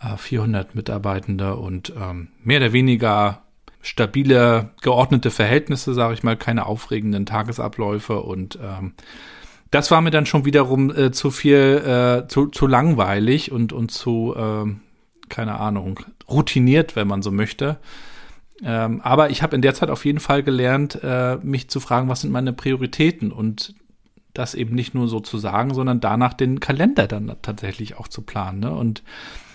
äh, 0.00 0.16
400 0.16 0.74
Mitarbeitende 0.74 1.56
und 1.56 1.92
ähm, 1.98 2.28
mehr 2.42 2.60
oder 2.60 2.72
weniger 2.72 3.42
stabile, 3.82 4.70
geordnete 4.80 5.30
Verhältnisse, 5.30 5.92
sage 5.92 6.14
ich 6.14 6.22
mal, 6.22 6.36
keine 6.36 6.66
aufregenden 6.66 7.26
Tagesabläufe 7.26 8.22
und 8.22 8.58
ähm, 8.62 8.94
das 9.74 9.90
war 9.90 10.00
mir 10.00 10.12
dann 10.12 10.24
schon 10.24 10.44
wiederum 10.44 10.94
äh, 10.94 11.10
zu 11.10 11.32
viel, 11.32 11.56
äh, 12.24 12.28
zu, 12.28 12.46
zu 12.46 12.68
langweilig 12.68 13.50
und, 13.50 13.72
und 13.72 13.90
zu, 13.90 14.34
äh, 14.36 14.66
keine 15.28 15.58
Ahnung, 15.58 15.98
routiniert, 16.28 16.94
wenn 16.94 17.08
man 17.08 17.22
so 17.22 17.32
möchte. 17.32 17.78
Ähm, 18.62 19.00
aber 19.02 19.30
ich 19.30 19.42
habe 19.42 19.56
in 19.56 19.62
der 19.62 19.74
Zeit 19.74 19.90
auf 19.90 20.04
jeden 20.04 20.20
Fall 20.20 20.44
gelernt, 20.44 21.00
äh, 21.02 21.38
mich 21.42 21.68
zu 21.70 21.80
fragen, 21.80 22.08
was 22.08 22.20
sind 22.20 22.30
meine 22.30 22.52
Prioritäten 22.52 23.32
und 23.32 23.74
das 24.32 24.54
eben 24.54 24.76
nicht 24.76 24.94
nur 24.94 25.08
so 25.08 25.18
zu 25.18 25.38
sagen, 25.38 25.74
sondern 25.74 26.00
danach 26.00 26.34
den 26.34 26.60
Kalender 26.60 27.08
dann 27.08 27.34
tatsächlich 27.42 27.96
auch 27.96 28.06
zu 28.06 28.22
planen. 28.22 28.60
Ne? 28.60 28.72
Und 28.72 29.02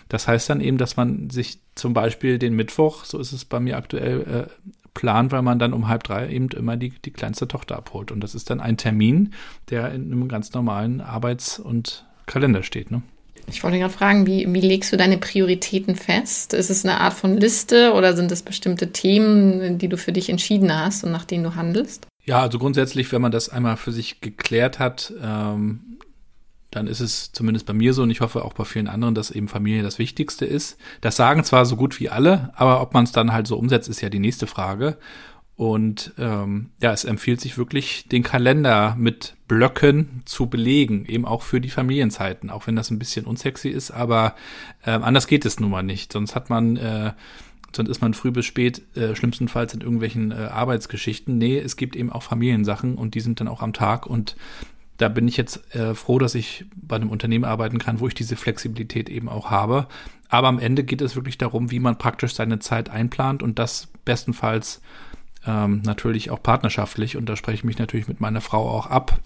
das 0.10 0.27
heißt 0.27 0.49
dann 0.49 0.60
eben, 0.60 0.77
dass 0.77 0.97
man 0.97 1.29
sich 1.29 1.62
zum 1.75 1.93
Beispiel 1.93 2.39
den 2.39 2.55
Mittwoch, 2.55 3.05
so 3.05 3.19
ist 3.19 3.32
es 3.32 3.45
bei 3.45 3.62
mir 3.62 3.77
aktuell, 3.77 4.47
äh, 4.49 4.69
plant, 4.93 5.32
weil 5.32 5.41
man 5.41 5.60
dann 5.60 5.73
um 5.73 5.88
halb 5.88 6.04
drei 6.04 6.30
eben 6.30 6.49
immer 6.49 6.78
die, 6.78 6.89
die 6.89 7.12
kleinste 7.12 7.47
Tochter 7.47 7.78
abholt. 7.78 8.12
Und 8.12 8.21
das 8.21 8.36
ist 8.36 8.49
dann 8.49 8.60
ein 8.60 8.78
Termin, 8.78 9.34
der 9.69 9.91
in 9.91 10.12
einem 10.12 10.28
ganz 10.28 10.54
normalen 10.54 11.02
Arbeits- 11.02 11.60
und 11.60 12.06
Kalender 12.25 12.63
steht. 12.63 12.91
Ne? 12.91 13.02
Ich 13.47 13.63
wollte 13.63 13.80
gerade 13.80 13.93
fragen, 13.93 14.25
wie, 14.28 14.52
wie 14.54 14.62
legst 14.62 14.91
du 14.93 14.97
deine 14.97 15.17
Prioritäten 15.17 15.95
fest? 15.95 16.54
Ist 16.54 16.69
es 16.69 16.86
eine 16.86 16.99
Art 16.99 17.13
von 17.13 17.38
Liste 17.38 17.93
oder 17.93 18.15
sind 18.15 18.32
es 18.32 18.43
bestimmte 18.43 18.91
Themen, 18.91 19.78
die 19.78 19.88
du 19.88 19.97
für 19.97 20.12
dich 20.12 20.30
entschieden 20.30 20.73
hast 20.73 21.04
und 21.04 21.12
nach 21.12 21.25
denen 21.25 21.43
du 21.43 21.56
handelst? 21.56 22.08
Ja, 22.25 22.41
also 22.41 22.60
grundsätzlich, 22.60 23.12
wenn 23.12 23.21
man 23.21 23.32
das 23.32 23.49
einmal 23.49 23.78
für 23.78 23.91
sich 23.91 24.21
geklärt 24.21 24.78
hat, 24.78 25.13
ähm, 25.23 25.97
dann 26.71 26.88
ist 26.88 26.99
es 26.99 27.32
zumindest 27.32 27.65
bei 27.65 27.73
mir 27.73 27.93
so 27.93 28.03
und 28.03 28.12
ich 28.12 28.21
hoffe 28.21 28.45
auch 28.45 28.53
bei 28.53 28.63
vielen 28.63 28.88
anderen, 28.88 29.15
dass 29.15 29.32
eben 29.32 29.47
Familie 29.47 29.82
das 29.82 29.97
Wichtigste 29.97 30.45
ist. 30.45 30.77
Das 31.01 31.15
sagen 31.15 31.43
zwar 31.43 31.65
so 31.65 31.75
gut 31.75 31.99
wie 31.99 32.10
alle, 32.10 32.51
aber 32.55 32.82
ob 32.82 32.93
man 32.93 33.05
es 33.05 33.12
dann 33.12 33.34
halt 33.34 33.47
so 33.47 33.58
umsetzt, 33.58 33.89
ist 33.89 34.01
ja 34.01 34.10
die 34.10 34.19
nächste 34.19 34.47
Frage. 34.47 34.97
Und 35.60 36.13
ähm, 36.17 36.69
ja, 36.82 36.93
es 36.93 37.03
empfiehlt 37.03 37.41
sich 37.41 37.58
wirklich, 37.58 38.08
den 38.08 38.23
Kalender 38.23 38.95
mit 38.97 39.36
Blöcken 39.49 40.21
zu 40.23 40.47
belegen, 40.47 41.05
eben 41.05 41.25
auch 41.25 41.41
für 41.41 41.60
die 41.60 41.69
Familienzeiten, 41.69 42.49
auch 42.49 42.65
wenn 42.65 42.77
das 42.77 42.91
ein 42.91 42.99
bisschen 42.99 43.25
unsexy 43.25 43.67
ist, 43.67 43.91
aber 43.91 44.36
äh, 44.86 44.91
anders 44.91 45.27
geht 45.27 45.43
es 45.43 45.60
nun 45.60 45.71
mal 45.71 45.84
nicht. 45.84 46.13
Sonst 46.13 46.34
hat 46.34 46.49
man, 46.49 46.77
äh, 46.77 47.12
sonst 47.75 47.89
ist 47.89 48.01
man 48.01 48.13
früh 48.13 48.32
bis 48.32 48.45
spät, 48.45 48.84
äh, 48.95 49.15
schlimmstenfalls 49.15 49.73
in 49.73 49.82
irgendwelchen 49.82 50.32
äh, 50.32 50.36
Arbeitsgeschichten. 50.36 51.38
Nee, 51.38 51.58
es 51.60 51.75
gibt 51.75 51.97
eben 51.97 52.10
auch 52.10 52.23
Familiensachen 52.23 52.95
und 52.95 53.13
die 53.13 53.19
sind 53.19 53.41
dann 53.41 53.49
auch 53.49 53.62
am 53.62 53.73
Tag 53.73 54.05
und 54.05 54.38
da 54.99 55.07
bin 55.07 55.27
ich 55.27 55.38
jetzt 55.38 55.73
äh, 55.73 55.95
froh, 55.95 56.19
dass 56.19 56.35
ich 56.35 56.65
bei 56.75 56.97
einem 56.97 57.09
Unternehmen 57.09 57.45
arbeiten 57.45 57.79
kann, 57.79 58.01
wo 58.01 58.07
ich 58.07 58.13
diese 58.13 58.35
Flexibilität 58.35 59.09
eben 59.09 59.29
auch 59.29 59.49
habe. 59.49 59.88
Aber 60.27 60.47
am 60.49 60.59
Ende 60.59 60.83
geht 60.83 61.01
es 61.01 61.15
wirklich 61.15 61.38
darum, 61.38 61.71
wie 61.71 61.79
man 61.79 61.97
praktisch 61.97 62.35
seine 62.35 62.59
Zeit 62.59 62.89
einplant 62.89 63.41
und 63.41 63.57
das 63.57 63.88
bestenfalls 64.03 64.81
ähm, 65.47 65.81
natürlich 65.85 66.31
auch 66.31 66.43
partnerschaftlich. 66.43 67.15
Und 67.15 67.27
da 67.27 67.38
spreche 67.38 67.55
ich 67.55 67.63
mich 67.63 67.79
natürlich 67.79 68.09
mit 68.09 68.19
meiner 68.19 68.41
Frau 68.41 68.69
auch 68.69 68.88
ab, 68.88 69.19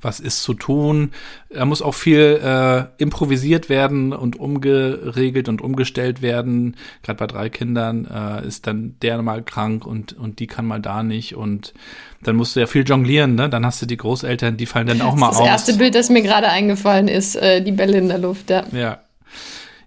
was 0.00 0.20
ist 0.20 0.42
zu 0.42 0.54
tun. 0.54 1.12
Da 1.50 1.64
muss 1.64 1.82
auch 1.82 1.94
viel 1.94 2.40
äh, 2.42 3.02
improvisiert 3.02 3.68
werden 3.68 4.12
und 4.12 4.38
umgeregelt 4.38 5.48
und 5.48 5.60
umgestellt 5.60 6.22
werden. 6.22 6.76
Gerade 7.02 7.18
bei 7.18 7.26
drei 7.26 7.48
Kindern 7.48 8.06
äh, 8.06 8.46
ist 8.46 8.66
dann 8.66 8.96
der 9.02 9.20
mal 9.22 9.42
krank 9.42 9.86
und, 9.86 10.12
und 10.12 10.38
die 10.38 10.46
kann 10.46 10.66
mal 10.66 10.80
da 10.80 11.02
nicht. 11.02 11.34
Und 11.34 11.74
dann 12.22 12.36
musst 12.36 12.56
du 12.56 12.60
ja 12.60 12.66
viel 12.66 12.84
jonglieren, 12.84 13.34
ne? 13.34 13.48
Dann 13.48 13.64
hast 13.66 13.82
du 13.82 13.86
die 13.86 13.96
Großeltern, 13.96 14.56
die 14.56 14.66
fallen 14.66 14.86
dann 14.86 15.02
auch 15.02 15.14
mal 15.14 15.28
das 15.28 15.36
aus. 15.36 15.42
Das 15.42 15.50
erste 15.50 15.74
Bild, 15.74 15.94
das 15.94 16.10
mir 16.10 16.22
gerade 16.22 16.48
eingefallen 16.48 17.08
ist, 17.08 17.36
äh, 17.36 17.62
die 17.62 17.72
Bälle 17.72 17.98
in 17.98 18.08
der 18.08 18.18
Luft, 18.18 18.50
ja. 18.50 18.64
Ja. 18.72 19.00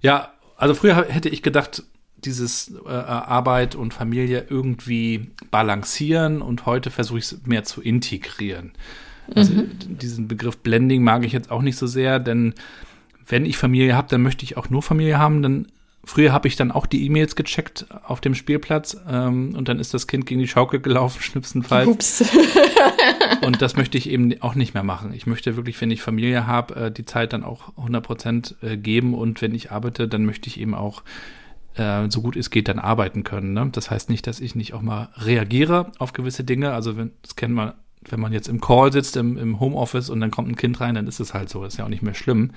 Ja, 0.02 0.34
also 0.58 0.76
früher 0.76 1.06
hätte 1.08 1.30
ich 1.30 1.42
gedacht, 1.42 1.84
dieses 2.26 2.74
äh, 2.86 2.90
Arbeit 2.90 3.76
und 3.76 3.94
Familie 3.94 4.46
irgendwie 4.50 5.32
balancieren 5.52 6.42
und 6.42 6.66
heute 6.66 6.92
versuche 6.92 7.20
ich 7.20 7.26
es 7.26 7.46
mehr 7.46 7.64
zu 7.64 7.82
integrieren. 7.82 8.74
Also 9.34 9.54
mhm. 9.54 9.72
diesen 9.82 10.28
Begriff 10.28 10.58
Blending 10.58 11.04
mag 11.04 11.26
ich 11.26 11.32
jetzt 11.32 11.52
auch 11.52 11.62
nicht 11.62 11.78
so 11.78 11.88
sehr, 11.88 12.20
denn 12.20 12.54
wenn 13.28 13.46
ich 13.46 13.58
Familie 13.58 13.96
habe, 13.96 14.08
dann 14.10 14.22
möchte 14.22 14.44
ich 14.44 14.58
auch 14.58 14.70
nur 14.70 14.82
Familie 14.82 15.18
haben. 15.18 15.42
Dann 15.42 15.68
früher 16.04 16.34
habe 16.34 16.48
ich 16.48 16.56
dann 16.56 16.72
auch 16.72 16.86
die 16.86 17.06
E-Mails 17.06 17.36
gecheckt 17.36 17.86
auf 18.04 18.20
dem 18.22 18.36
Spielplatz 18.36 18.98
ähm, 19.10 19.56
und 19.56 19.70
dann 19.70 19.80
ist 19.80 19.94
das 19.94 20.08
Kind 20.08 20.26
gegen 20.26 20.42
die 20.42 20.48
Schaukel 20.48 20.80
gelaufen, 20.82 21.22
schnipsenfalls. 21.22 21.88
Ups. 21.88 22.24
und 23.46 23.62
das 23.62 23.78
möchte 23.78 23.98
ich 23.98 24.10
eben 24.10 24.42
auch 24.42 24.56
nicht 24.56 24.74
mehr 24.74 24.84
machen. 24.84 25.14
Ich 25.14 25.26
möchte 25.26 25.56
wirklich, 25.56 25.80
wenn 25.80 25.92
ich 25.92 26.02
Familie 26.02 26.48
habe, 26.48 26.76
äh, 26.76 26.92
die 26.92 27.06
Zeit 27.06 27.34
dann 27.34 27.44
auch 27.44 27.78
100 27.78 28.06
Prozent 28.06 28.56
äh, 28.62 28.78
geben 28.78 29.14
und 29.14 29.42
wenn 29.42 29.56
ich 29.56 29.72
arbeite, 29.72 30.08
dann 30.08 30.26
möchte 30.26 30.48
ich 30.48 30.60
eben 30.60 30.76
auch 30.76 31.04
äh, 31.76 32.10
so 32.10 32.22
gut 32.22 32.36
es 32.36 32.50
geht, 32.50 32.68
dann 32.68 32.80
arbeiten 32.80 33.24
können. 33.24 33.54
Ne? 33.54 33.70
Das 33.72 33.90
heißt 33.90 34.10
nicht, 34.10 34.28
dass 34.28 34.40
ich 34.40 34.56
nicht 34.56 34.74
auch 34.74 34.82
mal 34.82 35.10
reagiere 35.16 35.92
auf 36.00 36.14
gewisse 36.14 36.44
Dinge. 36.44 36.74
Also 36.74 36.98
wenn, 36.98 37.12
das 37.22 37.36
kennen 37.36 37.56
wir 37.56 37.76
wenn 38.10 38.20
man 38.20 38.34
jetzt 38.34 38.48
im 38.48 38.62
Call 38.62 38.92
sitzt, 38.92 39.18
im, 39.18 39.38
im 39.38 39.60
Homeoffice 39.60 40.10
und 40.10 40.20
dann 40.20 40.32
kommt 40.32 40.50
ein 40.50 40.56
Kind 40.56 40.80
rein, 40.82 40.96
dann 40.96 41.08
ist 41.08 41.20
es 41.20 41.34
halt 41.34 41.50
so, 41.50 41.64
ist 41.64 41.78
ja 41.78 41.86
auch 41.86 41.90
nicht 41.90 42.04
mehr 42.04 42.14
schlimm. 42.14 42.52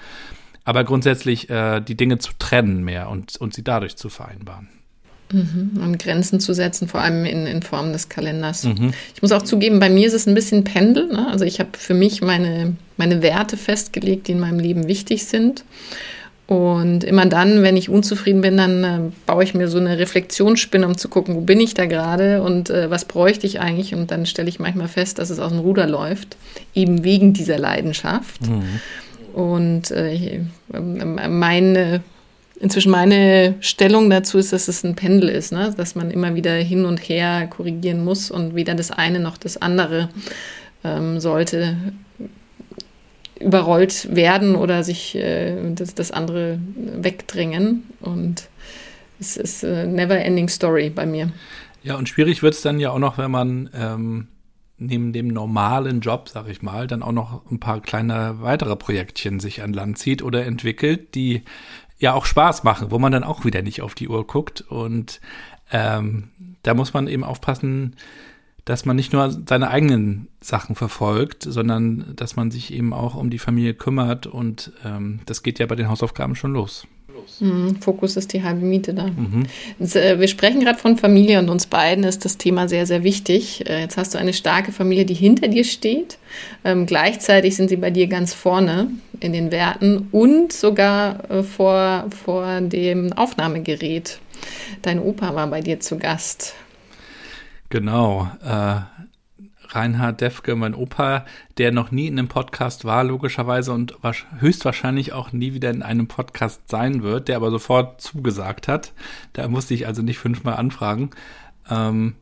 Aber 0.65 0.85
grundsätzlich 0.85 1.49
äh, 1.49 1.81
die 1.81 1.97
Dinge 1.97 2.19
zu 2.19 2.33
trennen 2.39 2.83
mehr 2.83 3.09
und, 3.09 3.37
und 3.37 3.55
sie 3.55 3.63
dadurch 3.63 3.97
zu 3.97 4.09
vereinbaren. 4.09 4.69
Mhm, 5.33 5.81
und 5.83 5.99
Grenzen 5.99 6.39
zu 6.39 6.55
setzen, 6.55 6.87
vor 6.87 7.01
allem 7.01 7.25
in, 7.25 7.47
in 7.47 7.63
Form 7.63 7.93
des 7.93 8.09
Kalenders. 8.09 8.65
Mhm. 8.65 8.93
Ich 9.15 9.23
muss 9.23 9.33
auch 9.33 9.43
zugeben, 9.43 9.81
bei 9.81 9.91
mir 9.91 10.07
ist 10.07 10.13
es 10.13 10.27
ein 10.27 10.35
bisschen 10.35 10.63
Pendel. 10.65 11.09
Ne? 11.09 11.27
Also 11.29 11.45
ich 11.45 11.59
habe 11.59 11.71
für 11.77 11.95
mich 11.95 12.23
meine, 12.23 12.77
meine 12.97 13.23
Werte 13.23 13.57
festgelegt, 13.57 14.29
die 14.29 14.33
in 14.33 14.41
meinem 14.41 14.61
Leben 14.61 14.87
wichtig 14.87 15.27
sind. 15.27 15.65
Und 16.47 17.03
immer 17.03 17.27
dann, 17.27 17.65
wenn 17.65 17.77
ich 17.77 17.89
unzufrieden 17.89 18.41
bin, 18.41 18.57
dann 18.57 18.85
äh, 18.85 19.01
baue 19.27 19.43
ich 19.43 19.55
mir 19.55 19.67
so 19.67 19.79
eine 19.79 19.99
Reflexionsspinne, 19.99 20.87
um 20.87 20.97
zu 20.97 21.09
gucken, 21.09 21.35
wo 21.35 21.41
bin 21.41 21.61
ich 21.61 21.75
da 21.75 21.87
gerade 21.87 22.41
und 22.41 22.71
äh, 22.71 22.89
was 22.89 23.05
bräuchte 23.05 23.49
ich 23.49 23.59
eigentlich. 23.61 23.95
Und 23.95 24.13
dann 24.13 24.27
stelle 24.27 24.49
ich 24.49 24.61
manchmal 24.61 24.87
fest, 24.87 25.19
dass 25.19 25.31
es 25.31 25.41
aus 25.41 25.51
dem 25.51 25.59
Ruder 25.59 25.89
läuft, 25.89 26.37
eben 26.73 27.03
wegen 27.03 27.33
dieser 27.33 27.59
Leidenschaft. 27.59 28.43
Mhm. 28.43 28.81
Und 29.35 29.91
äh, 29.91 30.13
ich, 30.13 30.23
äh, 30.73 30.81
meine, 30.81 32.01
inzwischen 32.61 32.93
meine 32.93 33.57
Stellung 33.59 34.09
dazu 34.09 34.39
ist, 34.39 34.53
dass 34.53 34.69
es 34.69 34.85
ein 34.85 34.95
Pendel 34.95 35.29
ist, 35.29 35.51
ne? 35.51 35.75
dass 35.77 35.97
man 35.97 36.13
immer 36.13 36.37
wieder 36.37 36.55
hin 36.55 36.85
und 36.85 36.99
her 36.99 37.49
korrigieren 37.49 38.05
muss 38.05 38.31
und 38.31 38.55
weder 38.55 38.77
das 38.77 38.93
eine 38.93 39.19
noch 39.19 39.37
das 39.37 39.61
andere 39.61 40.11
ähm, 40.85 41.19
sollte 41.19 41.77
überrollt 43.41 44.15
werden 44.15 44.55
oder 44.57 44.85
sich 44.85 45.15
äh, 45.15 45.57
das, 45.75 45.95
das 45.95 46.11
andere 46.11 46.59
wegdrängen. 46.77 47.85
Und 48.01 48.49
es 49.21 49.37
ist 49.37 49.65
eine 49.65 49.87
never 49.87 50.19
ending 50.19 50.49
story 50.49 50.91
bei 50.91 51.07
mir. 51.07 51.31
Ja, 51.83 51.97
und 51.97 52.09
schwierig 52.09 52.43
wird 52.43 52.55
es 52.55 52.63
dann 52.63 52.81
ja 52.81 52.91
auch 52.91 52.99
noch, 52.99 53.19
wenn 53.19 53.31
man 53.31 53.71
ähm, 53.75 54.29
neben 54.79 55.13
dem 55.13 55.29
normalen 55.29 56.01
Job, 56.01 56.29
sag 56.29 56.49
ich 56.49 56.63
mal, 56.63 56.87
dann 56.87 57.03
auch 57.03 57.13
noch 57.13 57.51
ein 57.51 57.61
paar 57.61 57.81
kleine 57.81 58.37
weitere 58.41 58.77
Projektchen 58.77 59.41
sich 59.41 59.63
an 59.63 59.73
Land 59.73 59.99
zieht 59.99 60.23
oder 60.23 60.45
entwickelt, 60.45 61.15
die 61.15 61.43
ja 61.99 62.13
auch 62.13 62.27
Spaß 62.27 62.65
machen, 62.65 62.91
wo 62.91 62.99
man 62.99 63.13
dann 63.13 63.25
auch 63.25 63.45
wieder 63.45 63.63
nicht 63.63 63.83
auf 63.83 63.95
die 63.95 64.09
Uhr 64.09 64.27
guckt. 64.27 64.61
Und 64.63 65.21
ähm, 65.73 66.31
da 66.63 66.75
muss 66.75 66.93
man 66.93 67.09
eben 67.09 67.25
aufpassen, 67.25 67.97
dass 68.67 68.85
man 68.85 68.97
nicht 68.97 69.13
nur 69.13 69.31
seine 69.49 69.71
eigenen 69.71 70.29
Sachen 70.41 70.75
verfolgt, 70.75 71.45
sondern 71.45 72.13
dass 72.17 72.37
man 72.37 72.51
sich 72.51 72.75
eben 72.75 72.93
auch 72.93 73.15
um 73.15 73.31
die 73.31 73.39
Familie 73.39 73.75
kümmert. 73.75 74.27
Und 74.27 74.73
ähm, 74.85 75.21
das 75.25 75.43
geht 75.43 75.61
ja 75.61 75.67
bei 75.67 75.77
den 75.77 75.89
Hausaufgaben 75.89 76.35
schon 76.35 76.53
los. 76.53 76.87
Mhm, 77.39 77.77
Fokus 77.77 78.17
ist 78.17 78.33
die 78.33 78.43
halbe 78.43 78.67
Miete 78.67 78.93
da. 78.93 79.07
Mhm. 79.07 79.47
Äh, 79.79 80.19
wir 80.19 80.27
sprechen 80.29 80.61
gerade 80.61 80.79
von 80.79 80.97
Familie 80.97 81.39
und 81.39 81.49
uns 81.49 81.67
beiden 81.67 82.03
ist 82.05 82.25
das 82.25 82.39
Thema 82.39 82.69
sehr, 82.69 82.87
sehr 82.87 83.05
wichtig. 83.05 83.69
Äh, 83.69 83.83
jetzt 83.83 83.97
hast 83.97 84.15
du 84.15 84.19
eine 84.19 84.33
starke 84.33 84.73
Familie, 84.73 85.05
die 85.05 85.15
hinter 85.15 85.47
dir 85.47 85.65
steht. 85.65 86.19
Ähm, 86.65 86.87
gleichzeitig 86.87 87.55
sind 87.55 87.69
sie 87.69 87.77
bei 87.77 87.93
dir 87.93 88.09
ganz 88.09 88.35
vorne 88.35 88.91
in 89.21 89.33
den 89.33 89.53
Werten 89.53 90.09
und 90.11 90.53
sogar 90.53 91.31
äh, 91.31 91.43
vor, 91.45 92.07
vor 92.25 92.61
dem 92.61 93.13
Aufnahmegerät. 93.13 94.19
Dein 94.83 94.99
Opa 94.99 95.35
war 95.37 95.47
bei 95.47 95.61
dir 95.61 95.79
zu 95.79 95.99
Gast. 95.99 96.55
Genau. 97.69 98.31
Äh, 98.43 98.81
Reinhard 99.69 100.21
Defke, 100.21 100.55
mein 100.57 100.75
Opa, 100.75 101.25
der 101.59 101.73
noch 101.73 101.91
nie 101.91 102.07
in 102.07 102.19
einem 102.19 102.29
Podcast 102.29 102.85
war, 102.85 103.05
logischerweise, 103.05 103.73
und 103.73 103.97
höchstwahrscheinlich 104.39 105.13
auch 105.13 105.33
nie 105.33 105.55
wieder 105.55 105.71
in 105.71 105.83
einem 105.83 106.07
Podcast 106.07 106.69
sein 106.69 107.03
wird, 107.03 107.29
der 107.29 107.37
aber 107.37 107.51
sofort 107.51 108.01
zugesagt 108.01 108.69
hat. 108.69 108.93
Da 109.33 109.49
musste 109.49 109.75
ich 109.75 109.87
also 109.87 110.03
nicht 110.03 110.19
fünfmal 110.19 110.55
anfragen. 110.55 111.11
Ähm, 111.69 112.15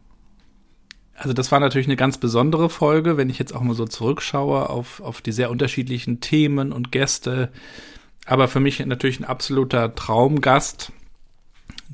also 1.17 1.33
das 1.33 1.53
war 1.53 1.61
natürlich 1.61 1.87
eine 1.87 1.97
ganz 1.97 2.19
besondere 2.19 2.69
Folge, 2.69 3.17
wenn 3.17 3.31
ich 3.31 3.39
jetzt 3.39 3.55
auch 3.55 3.61
mal 3.61 3.75
so 3.75 3.87
zurückschaue 3.87 4.69
auf, 4.69 5.01
auf 5.01 5.21
die 5.21 5.33
sehr 5.33 5.51
unterschiedlichen 5.51 6.21
Themen 6.21 6.73
und 6.73 6.91
Gäste. 6.91 7.51
Aber 8.27 8.49
für 8.49 8.61
mich 8.61 8.85
natürlich 8.85 9.21
ein 9.21 9.25
absoluter 9.25 9.95
Traumgast, 9.95 10.93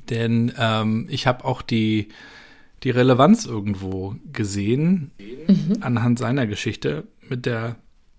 denn 0.08 0.52
ähm, 0.58 1.06
ich 1.10 1.26
habe 1.26 1.44
auch 1.44 1.60
die 1.60 2.08
die 2.82 2.90
Relevanz 2.90 3.46
irgendwo 3.46 4.16
gesehen 4.32 5.10
mhm. 5.46 5.78
anhand 5.80 6.18
seiner 6.18 6.46
Geschichte 6.46 7.04
mit 7.28 7.46
der, 7.46 7.76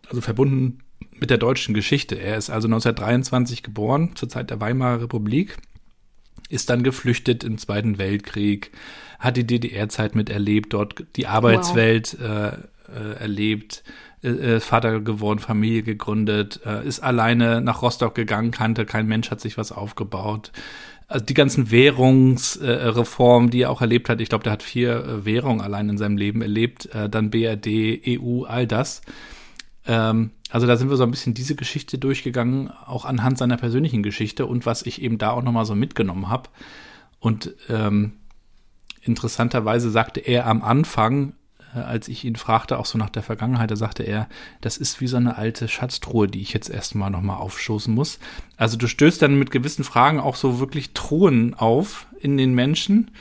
also 0.07 0.21
verbunden 0.21 0.79
mit 1.19 1.29
der 1.29 1.37
deutschen 1.37 1.73
Geschichte. 1.73 2.15
Er 2.15 2.37
ist 2.37 2.49
also 2.49 2.67
1923 2.67 3.63
geboren, 3.63 4.15
zur 4.15 4.29
Zeit 4.29 4.49
der 4.49 4.59
Weimarer 4.59 5.03
Republik, 5.03 5.57
ist 6.49 6.69
dann 6.69 6.83
geflüchtet 6.83 7.43
im 7.43 7.57
Zweiten 7.57 7.97
Weltkrieg, 7.97 8.71
hat 9.19 9.37
die 9.37 9.45
DDR-Zeit 9.45 10.15
miterlebt, 10.15 10.73
dort 10.73 11.05
die 11.15 11.27
Arbeitswelt 11.27 12.17
wow. 12.19 12.27
äh, 12.27 12.47
äh, 12.93 13.13
erlebt, 13.19 13.83
äh, 14.23 14.29
äh, 14.29 14.59
Vater 14.59 14.99
geworden, 14.99 15.39
Familie 15.39 15.83
gegründet, 15.83 16.59
äh, 16.65 16.85
ist 16.85 16.99
alleine 16.99 17.61
nach 17.61 17.81
Rostock 17.81 18.15
gegangen, 18.15 18.51
kannte, 18.51 18.85
kein 18.85 19.07
Mensch 19.07 19.31
hat 19.31 19.41
sich 19.41 19.57
was 19.57 19.71
aufgebaut, 19.71 20.51
also 21.11 21.25
die 21.25 21.33
ganzen 21.33 21.71
Währungsreformen, 21.71 23.49
äh, 23.49 23.51
die 23.51 23.61
er 23.61 23.69
auch 23.69 23.81
erlebt 23.81 24.09
hat, 24.09 24.21
ich 24.21 24.29
glaube, 24.29 24.43
der 24.43 24.53
hat 24.53 24.63
vier 24.63 25.03
äh, 25.03 25.25
Währungen 25.25 25.61
allein 25.61 25.89
in 25.89 25.97
seinem 25.97 26.17
Leben 26.17 26.41
erlebt, 26.41 26.87
äh, 26.93 27.09
dann 27.09 27.29
BRD, 27.29 28.01
EU, 28.07 28.43
all 28.43 28.65
das. 28.65 29.01
Ähm, 29.85 30.31
also 30.49 30.67
da 30.67 30.77
sind 30.77 30.89
wir 30.89 30.97
so 30.97 31.03
ein 31.03 31.11
bisschen 31.11 31.33
diese 31.33 31.55
Geschichte 31.55 31.97
durchgegangen, 31.97 32.71
auch 32.85 33.05
anhand 33.05 33.37
seiner 33.37 33.57
persönlichen 33.57 34.03
Geschichte 34.03 34.45
und 34.45 34.65
was 34.65 34.83
ich 34.83 35.01
eben 35.01 35.17
da 35.17 35.31
auch 35.31 35.43
nochmal 35.43 35.65
so 35.65 35.75
mitgenommen 35.75 36.29
habe. 36.29 36.49
Und 37.19 37.53
ähm, 37.69 38.13
interessanterweise 39.01 39.89
sagte 39.89 40.21
er 40.21 40.47
am 40.47 40.61
Anfang, 40.61 41.33
als 41.73 42.07
ich 42.07 42.25
ihn 42.25 42.35
fragte, 42.35 42.77
auch 42.77 42.85
so 42.85 42.97
nach 42.97 43.09
der 43.09 43.23
Vergangenheit, 43.23 43.71
da 43.71 43.75
sagte 43.75 44.03
er, 44.03 44.27
das 44.61 44.77
ist 44.77 45.01
wie 45.01 45.07
so 45.07 45.17
eine 45.17 45.37
alte 45.37 45.67
Schatztruhe, 45.67 46.27
die 46.27 46.41
ich 46.41 46.53
jetzt 46.53 46.69
erstmal 46.69 47.09
nochmal 47.09 47.37
aufstoßen 47.37 47.93
muss. 47.93 48.19
Also 48.57 48.77
du 48.77 48.87
stößt 48.87 49.21
dann 49.21 49.39
mit 49.39 49.51
gewissen 49.51 49.83
Fragen 49.83 50.19
auch 50.19 50.35
so 50.35 50.59
wirklich 50.59 50.93
Truhen 50.93 51.53
auf 51.53 52.07
in 52.19 52.37
den 52.37 52.53
Menschen 52.53 53.11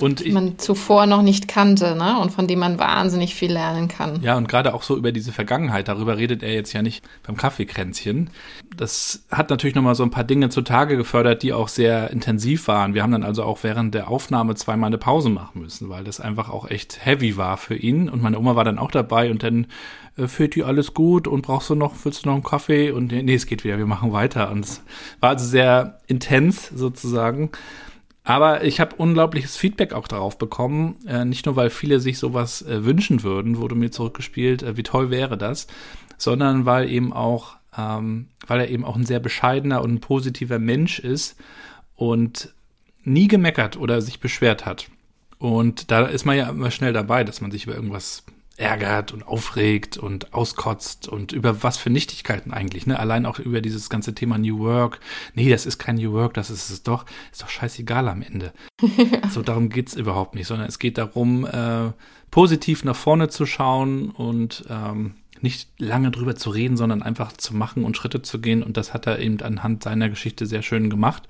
und 0.00 0.24
die 0.24 0.32
man 0.32 0.58
zuvor 0.58 1.06
noch 1.06 1.22
nicht 1.22 1.48
kannte, 1.48 1.96
ne? 1.96 2.18
Und 2.20 2.30
von 2.30 2.46
dem 2.46 2.58
man 2.58 2.78
wahnsinnig 2.78 3.34
viel 3.34 3.52
lernen 3.52 3.88
kann. 3.88 4.22
Ja, 4.22 4.36
und 4.36 4.48
gerade 4.48 4.74
auch 4.74 4.82
so 4.82 4.96
über 4.96 5.12
diese 5.12 5.32
Vergangenheit, 5.32 5.88
darüber 5.88 6.16
redet 6.16 6.42
er 6.42 6.52
jetzt 6.52 6.72
ja 6.72 6.82
nicht 6.82 7.04
beim 7.26 7.36
Kaffeekränzchen. 7.36 8.30
Das 8.76 9.24
hat 9.30 9.50
natürlich 9.50 9.74
nochmal 9.74 9.94
so 9.94 10.02
ein 10.02 10.10
paar 10.10 10.24
Dinge 10.24 10.50
zutage 10.50 10.96
gefördert, 10.96 11.42
die 11.42 11.52
auch 11.52 11.68
sehr 11.68 12.10
intensiv 12.10 12.68
waren. 12.68 12.94
Wir 12.94 13.02
haben 13.02 13.12
dann 13.12 13.24
also 13.24 13.42
auch 13.42 13.62
während 13.62 13.94
der 13.94 14.08
Aufnahme 14.08 14.54
zweimal 14.54 14.88
eine 14.88 14.98
Pause 14.98 15.28
machen 15.30 15.62
müssen, 15.62 15.88
weil 15.88 16.04
das 16.04 16.20
einfach 16.20 16.48
auch 16.48 16.70
echt 16.70 17.04
heavy 17.04 17.36
war 17.36 17.56
für 17.56 17.76
ihn. 17.76 18.08
Und 18.08 18.22
meine 18.22 18.38
Oma 18.38 18.56
war 18.56 18.64
dann 18.64 18.78
auch 18.78 18.90
dabei 18.90 19.30
und 19.30 19.42
dann 19.42 19.66
äh, 20.16 20.28
fühlt 20.28 20.54
die 20.54 20.64
alles 20.64 20.94
gut 20.94 21.26
und 21.26 21.42
brauchst 21.42 21.70
du 21.70 21.74
noch, 21.74 21.94
willst 22.04 22.24
du 22.24 22.28
noch 22.28 22.34
einen 22.34 22.44
Kaffee? 22.44 22.90
Und 22.90 23.12
nee, 23.12 23.34
es 23.34 23.46
geht 23.46 23.64
wieder, 23.64 23.78
wir 23.78 23.86
machen 23.86 24.12
weiter. 24.12 24.50
Und 24.50 24.64
es 24.64 24.82
war 25.20 25.30
also 25.30 25.46
sehr 25.46 26.00
intens 26.06 26.68
sozusagen. 26.68 27.50
Aber 28.28 28.62
ich 28.62 28.78
habe 28.78 28.94
unglaubliches 28.94 29.56
Feedback 29.56 29.94
auch 29.94 30.06
darauf 30.06 30.36
bekommen. 30.36 30.96
Äh, 31.06 31.24
nicht 31.24 31.46
nur, 31.46 31.56
weil 31.56 31.70
viele 31.70 31.98
sich 31.98 32.18
sowas 32.18 32.60
äh, 32.60 32.84
wünschen 32.84 33.22
würden, 33.22 33.56
wurde 33.56 33.74
mir 33.74 33.90
zurückgespielt, 33.90 34.62
äh, 34.62 34.76
wie 34.76 34.82
toll 34.82 35.08
wäre 35.08 35.38
das, 35.38 35.66
sondern 36.18 36.66
weil 36.66 36.90
eben 36.90 37.14
auch, 37.14 37.56
ähm, 37.74 38.28
weil 38.46 38.60
er 38.60 38.68
eben 38.68 38.84
auch 38.84 38.96
ein 38.96 39.06
sehr 39.06 39.18
bescheidener 39.18 39.80
und 39.80 39.94
ein 39.94 40.00
positiver 40.00 40.58
Mensch 40.58 40.98
ist 40.98 41.40
und 41.96 42.52
nie 43.02 43.28
gemeckert 43.28 43.78
oder 43.78 44.02
sich 44.02 44.20
beschwert 44.20 44.66
hat. 44.66 44.90
Und 45.38 45.90
da 45.90 46.04
ist 46.04 46.26
man 46.26 46.36
ja 46.36 46.50
immer 46.50 46.70
schnell 46.70 46.92
dabei, 46.92 47.24
dass 47.24 47.40
man 47.40 47.50
sich 47.50 47.64
über 47.64 47.76
irgendwas 47.76 48.24
ärgert 48.58 49.12
und 49.12 49.26
aufregt 49.26 49.96
und 49.96 50.34
auskotzt 50.34 51.08
und 51.08 51.32
über 51.32 51.62
was 51.62 51.78
für 51.78 51.90
Nichtigkeiten 51.90 52.52
eigentlich, 52.52 52.86
ne? 52.86 52.98
Allein 52.98 53.24
auch 53.24 53.38
über 53.38 53.60
dieses 53.60 53.88
ganze 53.88 54.14
Thema 54.14 54.36
New 54.36 54.58
Work. 54.58 55.00
Nee, 55.34 55.48
das 55.48 55.64
ist 55.64 55.78
kein 55.78 55.96
New 55.96 56.12
Work, 56.12 56.34
das 56.34 56.50
ist 56.50 56.68
es 56.68 56.82
doch, 56.82 57.06
ist 57.30 57.42
doch 57.42 57.48
scheißegal 57.48 58.08
am 58.08 58.22
Ende. 58.22 58.52
so 59.30 59.42
darum 59.42 59.68
geht's 59.68 59.94
überhaupt 59.94 60.34
nicht, 60.34 60.48
sondern 60.48 60.68
es 60.68 60.78
geht 60.78 60.98
darum, 60.98 61.46
äh, 61.46 61.92
positiv 62.30 62.84
nach 62.84 62.96
vorne 62.96 63.28
zu 63.28 63.46
schauen 63.46 64.10
und 64.10 64.64
ähm, 64.68 65.14
nicht 65.40 65.70
lange 65.78 66.10
drüber 66.10 66.34
zu 66.34 66.50
reden, 66.50 66.76
sondern 66.76 67.02
einfach 67.02 67.32
zu 67.32 67.54
machen 67.54 67.84
und 67.84 67.96
Schritte 67.96 68.22
zu 68.22 68.40
gehen. 68.40 68.62
Und 68.62 68.76
das 68.76 68.92
hat 68.92 69.06
er 69.06 69.20
eben 69.20 69.40
anhand 69.40 69.84
seiner 69.84 70.08
Geschichte 70.08 70.46
sehr 70.46 70.62
schön 70.62 70.90
gemacht. 70.90 71.28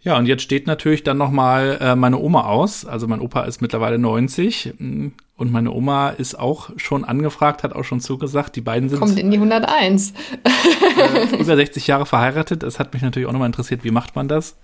Ja, 0.00 0.16
und 0.16 0.26
jetzt 0.26 0.42
steht 0.42 0.66
natürlich 0.66 1.02
dann 1.02 1.18
nochmal 1.18 1.78
äh, 1.80 1.96
meine 1.96 2.18
Oma 2.18 2.44
aus. 2.44 2.84
Also 2.84 3.08
mein 3.08 3.20
Opa 3.20 3.44
ist 3.44 3.60
mittlerweile 3.60 3.98
90 3.98 4.74
mm, 4.78 5.08
und 5.36 5.52
meine 5.52 5.70
Oma 5.70 6.10
ist 6.10 6.38
auch 6.38 6.70
schon 6.78 7.04
angefragt, 7.04 7.62
hat 7.62 7.74
auch 7.74 7.84
schon 7.84 8.00
zugesagt. 8.00 8.56
Die 8.56 8.62
beiden 8.62 8.88
sind. 8.88 8.98
Kommt 8.98 9.18
in 9.18 9.30
die 9.30 9.36
101. 9.36 10.14
äh, 10.44 11.36
über 11.38 11.56
60 11.56 11.86
Jahre 11.86 12.06
verheiratet. 12.06 12.62
Es 12.62 12.78
hat 12.78 12.94
mich 12.94 13.02
natürlich 13.02 13.28
auch 13.28 13.32
nochmal 13.32 13.46
interessiert, 13.46 13.84
wie 13.84 13.90
macht 13.90 14.16
man 14.16 14.28
das? 14.28 14.56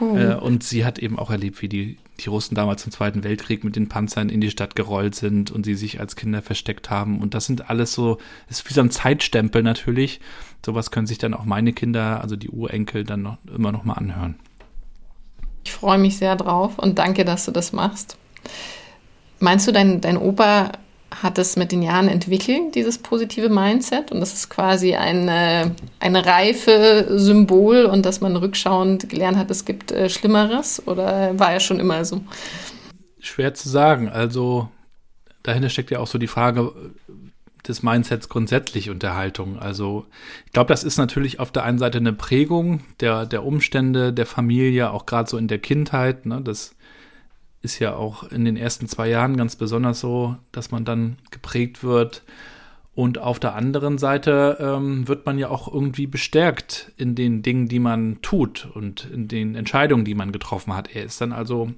Äh, 0.00 0.34
und 0.34 0.64
sie 0.64 0.84
hat 0.84 0.98
eben 0.98 1.18
auch 1.18 1.30
erlebt, 1.30 1.62
wie 1.62 1.68
die, 1.68 1.98
die 2.18 2.28
Russen 2.28 2.54
damals 2.54 2.84
im 2.84 2.92
Zweiten 2.92 3.24
Weltkrieg 3.24 3.62
mit 3.62 3.76
den 3.76 3.88
Panzern 3.88 4.28
in 4.28 4.40
die 4.40 4.50
Stadt 4.50 4.74
gerollt 4.74 5.14
sind 5.14 5.50
und 5.50 5.64
sie 5.64 5.74
sich 5.74 6.00
als 6.00 6.16
Kinder 6.16 6.42
versteckt 6.42 6.90
haben. 6.90 7.20
Und 7.20 7.34
das 7.34 7.46
sind 7.46 7.70
alles 7.70 7.92
so, 7.92 8.18
ist 8.48 8.68
wie 8.68 8.74
so 8.74 8.80
ein 8.80 8.90
Zeitstempel 8.90 9.62
natürlich. 9.62 10.20
Sowas 10.64 10.90
können 10.90 11.06
sich 11.06 11.18
dann 11.18 11.34
auch 11.34 11.44
meine 11.44 11.72
Kinder, 11.72 12.20
also 12.20 12.36
die 12.36 12.48
Urenkel, 12.48 13.04
dann 13.04 13.22
noch, 13.22 13.38
immer 13.54 13.70
noch 13.70 13.84
mal 13.84 13.94
anhören. 13.94 14.36
Ich 15.64 15.72
freue 15.72 15.98
mich 15.98 16.16
sehr 16.16 16.34
drauf 16.36 16.78
und 16.78 16.98
danke, 16.98 17.24
dass 17.24 17.44
du 17.44 17.52
das 17.52 17.72
machst. 17.72 18.16
Meinst 19.42 19.66
du, 19.66 19.72
dein, 19.72 20.00
dein 20.00 20.16
Opa 20.16 20.70
hat 21.10 21.36
es 21.36 21.56
mit 21.56 21.72
den 21.72 21.82
Jahren 21.82 22.06
entwickelt, 22.06 22.76
dieses 22.76 22.96
positive 22.98 23.48
Mindset. 23.48 24.12
Und 24.12 24.20
das 24.20 24.32
ist 24.34 24.50
quasi 24.50 24.94
eine, 24.94 25.74
eine 25.98 26.24
reife 26.24 27.06
Symbol 27.18 27.86
und 27.86 28.06
dass 28.06 28.20
man 28.20 28.36
rückschauend 28.36 29.08
gelernt 29.08 29.36
hat, 29.36 29.50
es 29.50 29.64
gibt 29.64 29.90
äh, 29.90 30.08
Schlimmeres 30.08 30.86
oder 30.86 31.36
war 31.40 31.52
ja 31.52 31.58
schon 31.58 31.80
immer 31.80 32.04
so? 32.04 32.22
Schwer 33.18 33.52
zu 33.52 33.68
sagen. 33.68 34.08
Also 34.08 34.68
dahinter 35.42 35.70
steckt 35.70 35.90
ja 35.90 35.98
auch 35.98 36.06
so 36.06 36.18
die 36.18 36.28
Frage 36.28 36.72
des 37.66 37.82
Mindsets 37.82 38.28
grundsätzlich 38.28 38.90
und 38.90 39.02
der 39.02 39.16
Haltung. 39.16 39.58
Also 39.58 40.06
ich 40.46 40.52
glaube, 40.52 40.68
das 40.68 40.84
ist 40.84 40.98
natürlich 40.98 41.40
auf 41.40 41.50
der 41.50 41.64
einen 41.64 41.78
Seite 41.78 41.98
eine 41.98 42.12
Prägung 42.12 42.84
der, 43.00 43.26
der 43.26 43.44
Umstände, 43.44 44.12
der 44.12 44.26
Familie, 44.26 44.92
auch 44.92 45.04
gerade 45.04 45.28
so 45.28 45.36
in 45.36 45.48
der 45.48 45.58
Kindheit. 45.58 46.26
Ne? 46.26 46.40
Das 46.42 46.76
ist 47.62 47.78
ja 47.78 47.94
auch 47.94 48.24
in 48.24 48.44
den 48.44 48.56
ersten 48.56 48.88
zwei 48.88 49.08
Jahren 49.08 49.36
ganz 49.36 49.56
besonders 49.56 50.00
so, 50.00 50.36
dass 50.50 50.70
man 50.70 50.84
dann 50.84 51.16
geprägt 51.30 51.82
wird. 51.82 52.22
Und 52.94 53.18
auf 53.18 53.38
der 53.38 53.54
anderen 53.54 53.96
Seite 53.96 54.58
ähm, 54.60 55.08
wird 55.08 55.24
man 55.24 55.38
ja 55.38 55.48
auch 55.48 55.72
irgendwie 55.72 56.06
bestärkt 56.06 56.92
in 56.98 57.14
den 57.14 57.42
Dingen, 57.42 57.68
die 57.68 57.78
man 57.78 58.20
tut 58.20 58.68
und 58.74 59.08
in 59.10 59.28
den 59.28 59.54
Entscheidungen, 59.54 60.04
die 60.04 60.14
man 60.14 60.32
getroffen 60.32 60.74
hat. 60.74 60.94
Er 60.94 61.04
ist 61.04 61.20
dann 61.20 61.32
also 61.32 61.72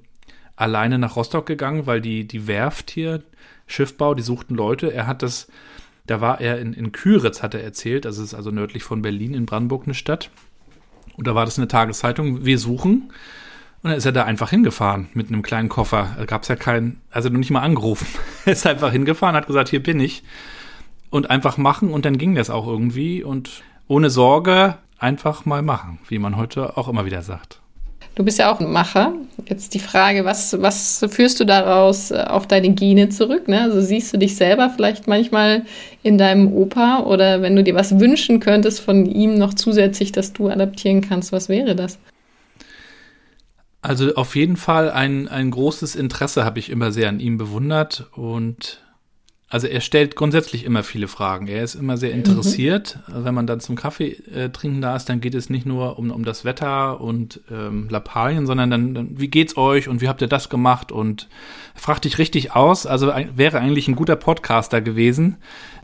alleine 0.57 0.99
nach 0.99 1.15
Rostock 1.15 1.45
gegangen, 1.45 1.85
weil 1.85 2.01
die, 2.01 2.27
die 2.27 2.47
Werft 2.47 2.91
hier, 2.91 3.23
Schiffbau, 3.67 4.13
die 4.13 4.23
suchten 4.23 4.55
Leute. 4.55 4.91
Er 4.91 5.07
hat 5.07 5.21
das, 5.21 5.47
da 6.05 6.19
war 6.19 6.41
er 6.41 6.59
in, 6.59 6.73
in 6.73 6.91
Küritz, 6.91 7.41
hat 7.41 7.53
er 7.53 7.63
erzählt, 7.63 8.03
das 8.03 8.17
ist 8.17 8.33
also 8.33 8.51
nördlich 8.51 8.83
von 8.83 9.01
Berlin 9.01 9.33
in 9.33 9.45
Brandenburg 9.45 9.85
eine 9.85 9.93
Stadt. 9.93 10.31
Und 11.15 11.27
da 11.27 11.35
war 11.35 11.45
das 11.45 11.57
eine 11.57 11.69
Tageszeitung, 11.69 12.43
wir 12.43 12.59
suchen. 12.59 13.11
Und 13.85 13.91
dann 13.91 13.99
ist 13.99 14.05
er 14.07 14.13
da 14.13 14.23
einfach 14.23 14.49
hingefahren 14.49 15.09
mit 15.13 15.27
einem 15.27 15.43
kleinen 15.43 15.69
Koffer. 15.69 16.15
Da 16.17 16.25
gab 16.25 16.41
es 16.41 16.47
ja 16.47 16.55
keinen, 16.55 17.01
also 17.11 17.29
noch 17.29 17.37
nicht 17.37 17.51
mal 17.51 17.61
angerufen. 17.61 18.07
er 18.47 18.53
ist 18.53 18.65
einfach 18.65 18.91
hingefahren, 18.91 19.35
hat 19.35 19.45
gesagt, 19.45 19.69
hier 19.69 19.83
bin 19.83 19.99
ich. 19.99 20.23
Und 21.11 21.29
einfach 21.29 21.57
machen 21.57 21.91
und 21.91 22.03
dann 22.03 22.17
ging 22.17 22.33
das 22.33 22.49
auch 22.49 22.65
irgendwie. 22.65 23.23
Und 23.23 23.61
ohne 23.87 24.09
Sorge 24.09 24.77
einfach 24.97 25.45
mal 25.45 25.61
machen, 25.61 25.99
wie 26.07 26.17
man 26.17 26.35
heute 26.35 26.77
auch 26.77 26.87
immer 26.87 27.05
wieder 27.05 27.21
sagt. 27.21 27.59
Du 28.15 28.25
bist 28.25 28.39
ja 28.39 28.51
auch 28.51 28.59
ein 28.59 28.71
Macher. 28.71 29.13
Jetzt 29.47 29.75
die 29.75 29.79
Frage, 29.79 30.25
was, 30.25 30.59
was 30.59 31.05
führst 31.07 31.39
du 31.39 31.45
daraus 31.45 32.09
äh, 32.09 32.23
auf 32.27 32.47
deine 32.47 32.71
Gene 32.71 33.09
zurück? 33.09 33.47
Ne? 33.47 33.61
Also 33.61 33.81
siehst 33.81 34.11
du 34.11 34.17
dich 34.17 34.35
selber 34.35 34.71
vielleicht 34.71 35.07
manchmal 35.07 35.63
in 36.01 36.17
deinem 36.17 36.51
Opa 36.51 37.01
oder 37.01 37.43
wenn 37.43 37.55
du 37.55 37.63
dir 37.63 37.75
was 37.75 37.99
wünschen 37.99 38.39
könntest 38.39 38.79
von 38.79 39.05
ihm 39.05 39.37
noch 39.37 39.53
zusätzlich, 39.53 40.11
dass 40.11 40.33
du 40.33 40.49
adaptieren 40.49 41.01
kannst, 41.01 41.31
was 41.31 41.49
wäre 41.49 41.75
das? 41.75 41.99
Also 43.85 44.15
auf 44.15 44.35
jeden 44.35 44.57
Fall 44.57 44.89
ein, 44.89 45.27
ein 45.27 45.51
großes 45.51 45.95
Interesse 45.95 46.43
habe 46.43 46.57
ich 46.57 46.71
immer 46.71 46.91
sehr 46.91 47.07
an 47.07 47.19
ihm 47.19 47.37
bewundert 47.37 48.07
und 48.13 48.81
also 49.47 49.67
er 49.67 49.79
stellt 49.79 50.15
grundsätzlich 50.15 50.65
immer 50.65 50.81
viele 50.81 51.07
Fragen. 51.07 51.47
Er 51.47 51.63
ist 51.63 51.75
immer 51.75 51.95
sehr 51.95 52.09
mhm. 52.09 52.15
interessiert. 52.15 52.97
Mhm. 53.07 53.25
Wenn 53.25 53.35
man 53.35 53.45
dann 53.45 53.59
zum 53.59 53.75
Kaffee 53.75 54.13
äh, 54.33 54.49
trinken 54.49 54.81
da 54.81 54.95
ist, 54.95 55.05
dann 55.05 55.21
geht 55.21 55.35
es 55.35 55.51
nicht 55.51 55.67
nur 55.67 55.99
um, 55.99 56.09
um 56.09 56.25
das 56.25 56.45
Wetter 56.45 56.99
und 56.99 57.41
ähm, 57.51 57.87
Lappalien, 57.91 58.47
sondern 58.47 58.71
dann, 58.71 58.95
dann, 58.95 59.19
wie 59.19 59.27
geht's 59.27 59.55
euch 59.55 59.87
und 59.87 60.01
wie 60.01 60.07
habt 60.07 60.21
ihr 60.21 60.27
das 60.27 60.49
gemacht? 60.49 60.91
Und 60.91 61.29
fragt 61.75 62.05
dich 62.05 62.17
richtig 62.17 62.55
aus. 62.55 62.87
Also 62.87 63.13
wäre 63.35 63.59
eigentlich 63.59 63.87
ein 63.87 63.95
guter 63.95 64.15
Podcaster 64.15 64.81
gewesen. 64.81 65.37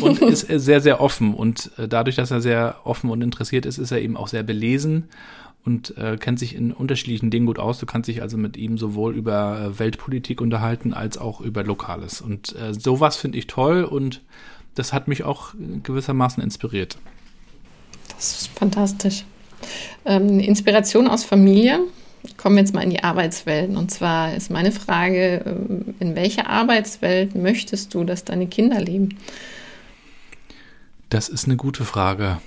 und 0.00 0.20
ist 0.20 0.48
sehr, 0.48 0.80
sehr 0.80 1.00
offen. 1.00 1.34
Und 1.34 1.70
äh, 1.78 1.86
dadurch, 1.86 2.16
dass 2.16 2.32
er 2.32 2.40
sehr 2.40 2.74
offen 2.82 3.08
und 3.08 3.22
interessiert 3.22 3.66
ist, 3.66 3.78
ist 3.78 3.92
er 3.92 4.00
eben 4.02 4.16
auch 4.16 4.26
sehr 4.26 4.42
belesen 4.42 5.08
und 5.64 5.96
äh, 5.96 6.16
kennt 6.16 6.38
sich 6.38 6.54
in 6.54 6.72
unterschiedlichen 6.72 7.30
Dingen 7.30 7.46
gut 7.46 7.58
aus. 7.58 7.78
Du 7.78 7.86
kannst 7.86 8.08
dich 8.08 8.22
also 8.22 8.36
mit 8.36 8.56
ihm 8.56 8.78
sowohl 8.78 9.14
über 9.14 9.60
äh, 9.60 9.78
Weltpolitik 9.78 10.40
unterhalten 10.40 10.92
als 10.92 11.18
auch 11.18 11.40
über 11.40 11.62
Lokales. 11.62 12.20
Und 12.20 12.56
äh, 12.56 12.74
sowas 12.74 13.16
finde 13.16 13.38
ich 13.38 13.46
toll 13.46 13.84
und 13.84 14.22
das 14.74 14.92
hat 14.92 15.06
mich 15.06 15.22
auch 15.24 15.54
gewissermaßen 15.82 16.42
inspiriert. 16.42 16.98
Das 18.16 18.42
ist 18.42 18.48
fantastisch. 18.48 19.24
Ähm, 20.04 20.40
Inspiration 20.40 21.06
aus 21.06 21.24
Familie. 21.24 21.80
Kommen 22.36 22.56
wir 22.56 22.62
jetzt 22.62 22.74
mal 22.74 22.82
in 22.82 22.90
die 22.90 23.02
Arbeitswelt. 23.02 23.76
Und 23.76 23.90
zwar 23.90 24.34
ist 24.34 24.50
meine 24.50 24.72
Frage, 24.72 25.44
äh, 25.44 26.02
in 26.02 26.16
welcher 26.16 26.48
Arbeitswelt 26.48 27.34
möchtest 27.34 27.94
du, 27.94 28.04
dass 28.04 28.24
deine 28.24 28.46
Kinder 28.46 28.80
leben? 28.80 29.16
Das 31.08 31.28
ist 31.28 31.44
eine 31.44 31.56
gute 31.56 31.84
Frage. 31.84 32.38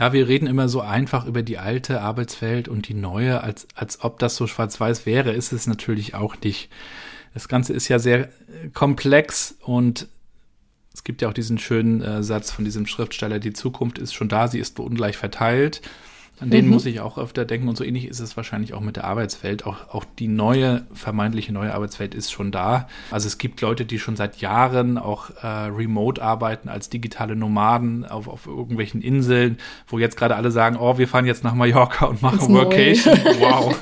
Ja, 0.00 0.14
wir 0.14 0.28
reden 0.28 0.46
immer 0.46 0.70
so 0.70 0.80
einfach 0.80 1.26
über 1.26 1.42
die 1.42 1.58
alte 1.58 2.00
Arbeitswelt 2.00 2.68
und 2.68 2.88
die 2.88 2.94
neue, 2.94 3.42
als, 3.42 3.68
als 3.74 4.02
ob 4.02 4.18
das 4.18 4.34
so 4.34 4.46
schwarz-weiß 4.46 5.04
wäre, 5.04 5.32
ist 5.32 5.52
es 5.52 5.66
natürlich 5.66 6.14
auch 6.14 6.36
nicht. 6.42 6.70
Das 7.34 7.48
Ganze 7.48 7.74
ist 7.74 7.88
ja 7.88 7.98
sehr 7.98 8.28
äh, 8.28 8.68
komplex 8.72 9.56
und 9.60 10.08
es 10.94 11.04
gibt 11.04 11.20
ja 11.20 11.28
auch 11.28 11.34
diesen 11.34 11.58
schönen 11.58 12.00
äh, 12.00 12.22
Satz 12.22 12.50
von 12.50 12.64
diesem 12.64 12.86
Schriftsteller, 12.86 13.40
die 13.40 13.52
Zukunft 13.52 13.98
ist 13.98 14.14
schon 14.14 14.30
da, 14.30 14.48
sie 14.48 14.58
ist 14.58 14.80
ungleich 14.80 15.18
verteilt. 15.18 15.82
An 16.40 16.48
denen 16.48 16.68
mhm. 16.68 16.74
muss 16.74 16.86
ich 16.86 17.00
auch 17.00 17.18
öfter 17.18 17.44
denken 17.44 17.68
und 17.68 17.76
so 17.76 17.84
ähnlich 17.84 18.06
ist 18.06 18.18
es 18.18 18.36
wahrscheinlich 18.36 18.72
auch 18.72 18.80
mit 18.80 18.96
der 18.96 19.04
Arbeitswelt. 19.04 19.66
Auch, 19.66 19.88
auch 19.90 20.04
die 20.18 20.26
neue, 20.26 20.86
vermeintliche 20.94 21.52
neue 21.52 21.74
Arbeitswelt 21.74 22.14
ist 22.14 22.32
schon 22.32 22.50
da. 22.50 22.88
Also 23.10 23.26
es 23.26 23.36
gibt 23.36 23.60
Leute, 23.60 23.84
die 23.84 23.98
schon 23.98 24.16
seit 24.16 24.38
Jahren 24.38 24.96
auch 24.96 25.30
äh, 25.42 25.46
remote 25.46 26.22
arbeiten 26.22 26.70
als 26.70 26.88
digitale 26.88 27.36
Nomaden 27.36 28.06
auf, 28.06 28.26
auf 28.26 28.46
irgendwelchen 28.46 29.02
Inseln, 29.02 29.58
wo 29.86 29.98
jetzt 29.98 30.16
gerade 30.16 30.34
alle 30.34 30.50
sagen, 30.50 30.76
oh, 30.76 30.96
wir 30.96 31.08
fahren 31.08 31.26
jetzt 31.26 31.44
nach 31.44 31.54
Mallorca 31.54 32.06
und 32.06 32.22
machen 32.22 32.52
Workation. 32.54 33.18
Wow. 33.40 33.76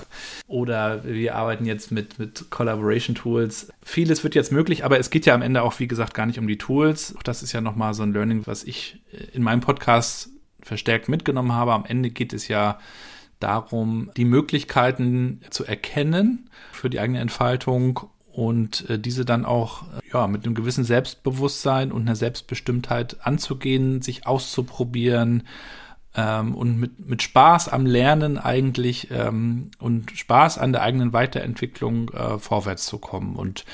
Oder 0.46 1.04
wir 1.04 1.34
arbeiten 1.34 1.64
jetzt 1.64 1.90
mit, 1.90 2.18
mit 2.18 2.50
Collaboration 2.50 3.14
Tools. 3.14 3.72
Vieles 3.82 4.24
wird 4.24 4.34
jetzt 4.34 4.52
möglich, 4.52 4.84
aber 4.84 4.98
es 4.98 5.10
geht 5.10 5.26
ja 5.26 5.34
am 5.34 5.42
Ende 5.42 5.62
auch, 5.62 5.78
wie 5.78 5.88
gesagt, 5.88 6.14
gar 6.14 6.26
nicht 6.26 6.38
um 6.38 6.46
die 6.46 6.58
Tools. 6.58 7.14
Auch 7.16 7.22
das 7.22 7.42
ist 7.42 7.52
ja 7.52 7.60
nochmal 7.60 7.94
so 7.94 8.02
ein 8.02 8.12
Learning, 8.12 8.46
was 8.46 8.64
ich 8.64 9.00
in 9.32 9.42
meinem 9.42 9.60
Podcast 9.60 10.30
verstärkt 10.68 11.08
mitgenommen 11.08 11.52
habe. 11.52 11.72
Am 11.72 11.84
Ende 11.84 12.10
geht 12.10 12.32
es 12.32 12.46
ja 12.46 12.78
darum, 13.40 14.10
die 14.16 14.24
Möglichkeiten 14.24 15.40
zu 15.50 15.64
erkennen 15.64 16.50
für 16.72 16.90
die 16.90 17.00
eigene 17.00 17.20
Entfaltung 17.20 18.00
und 18.30 18.88
äh, 18.88 18.98
diese 18.98 19.24
dann 19.24 19.44
auch 19.44 19.84
ja 20.12 20.26
mit 20.28 20.44
einem 20.44 20.54
gewissen 20.54 20.84
Selbstbewusstsein 20.84 21.90
und 21.90 22.02
einer 22.02 22.16
Selbstbestimmtheit 22.16 23.16
anzugehen, 23.22 24.02
sich 24.02 24.26
auszuprobieren 24.26 25.44
ähm, 26.14 26.54
und 26.54 26.78
mit, 26.78 27.08
mit 27.08 27.22
Spaß 27.22 27.68
am 27.68 27.86
Lernen 27.86 28.38
eigentlich 28.38 29.08
ähm, 29.10 29.70
und 29.78 30.12
Spaß 30.12 30.58
an 30.58 30.72
der 30.72 30.82
eigenen 30.82 31.12
Weiterentwicklung 31.12 32.10
äh, 32.10 32.38
vorwärts 32.38 32.86
zu 32.86 32.98
kommen. 32.98 33.36
Und 33.36 33.64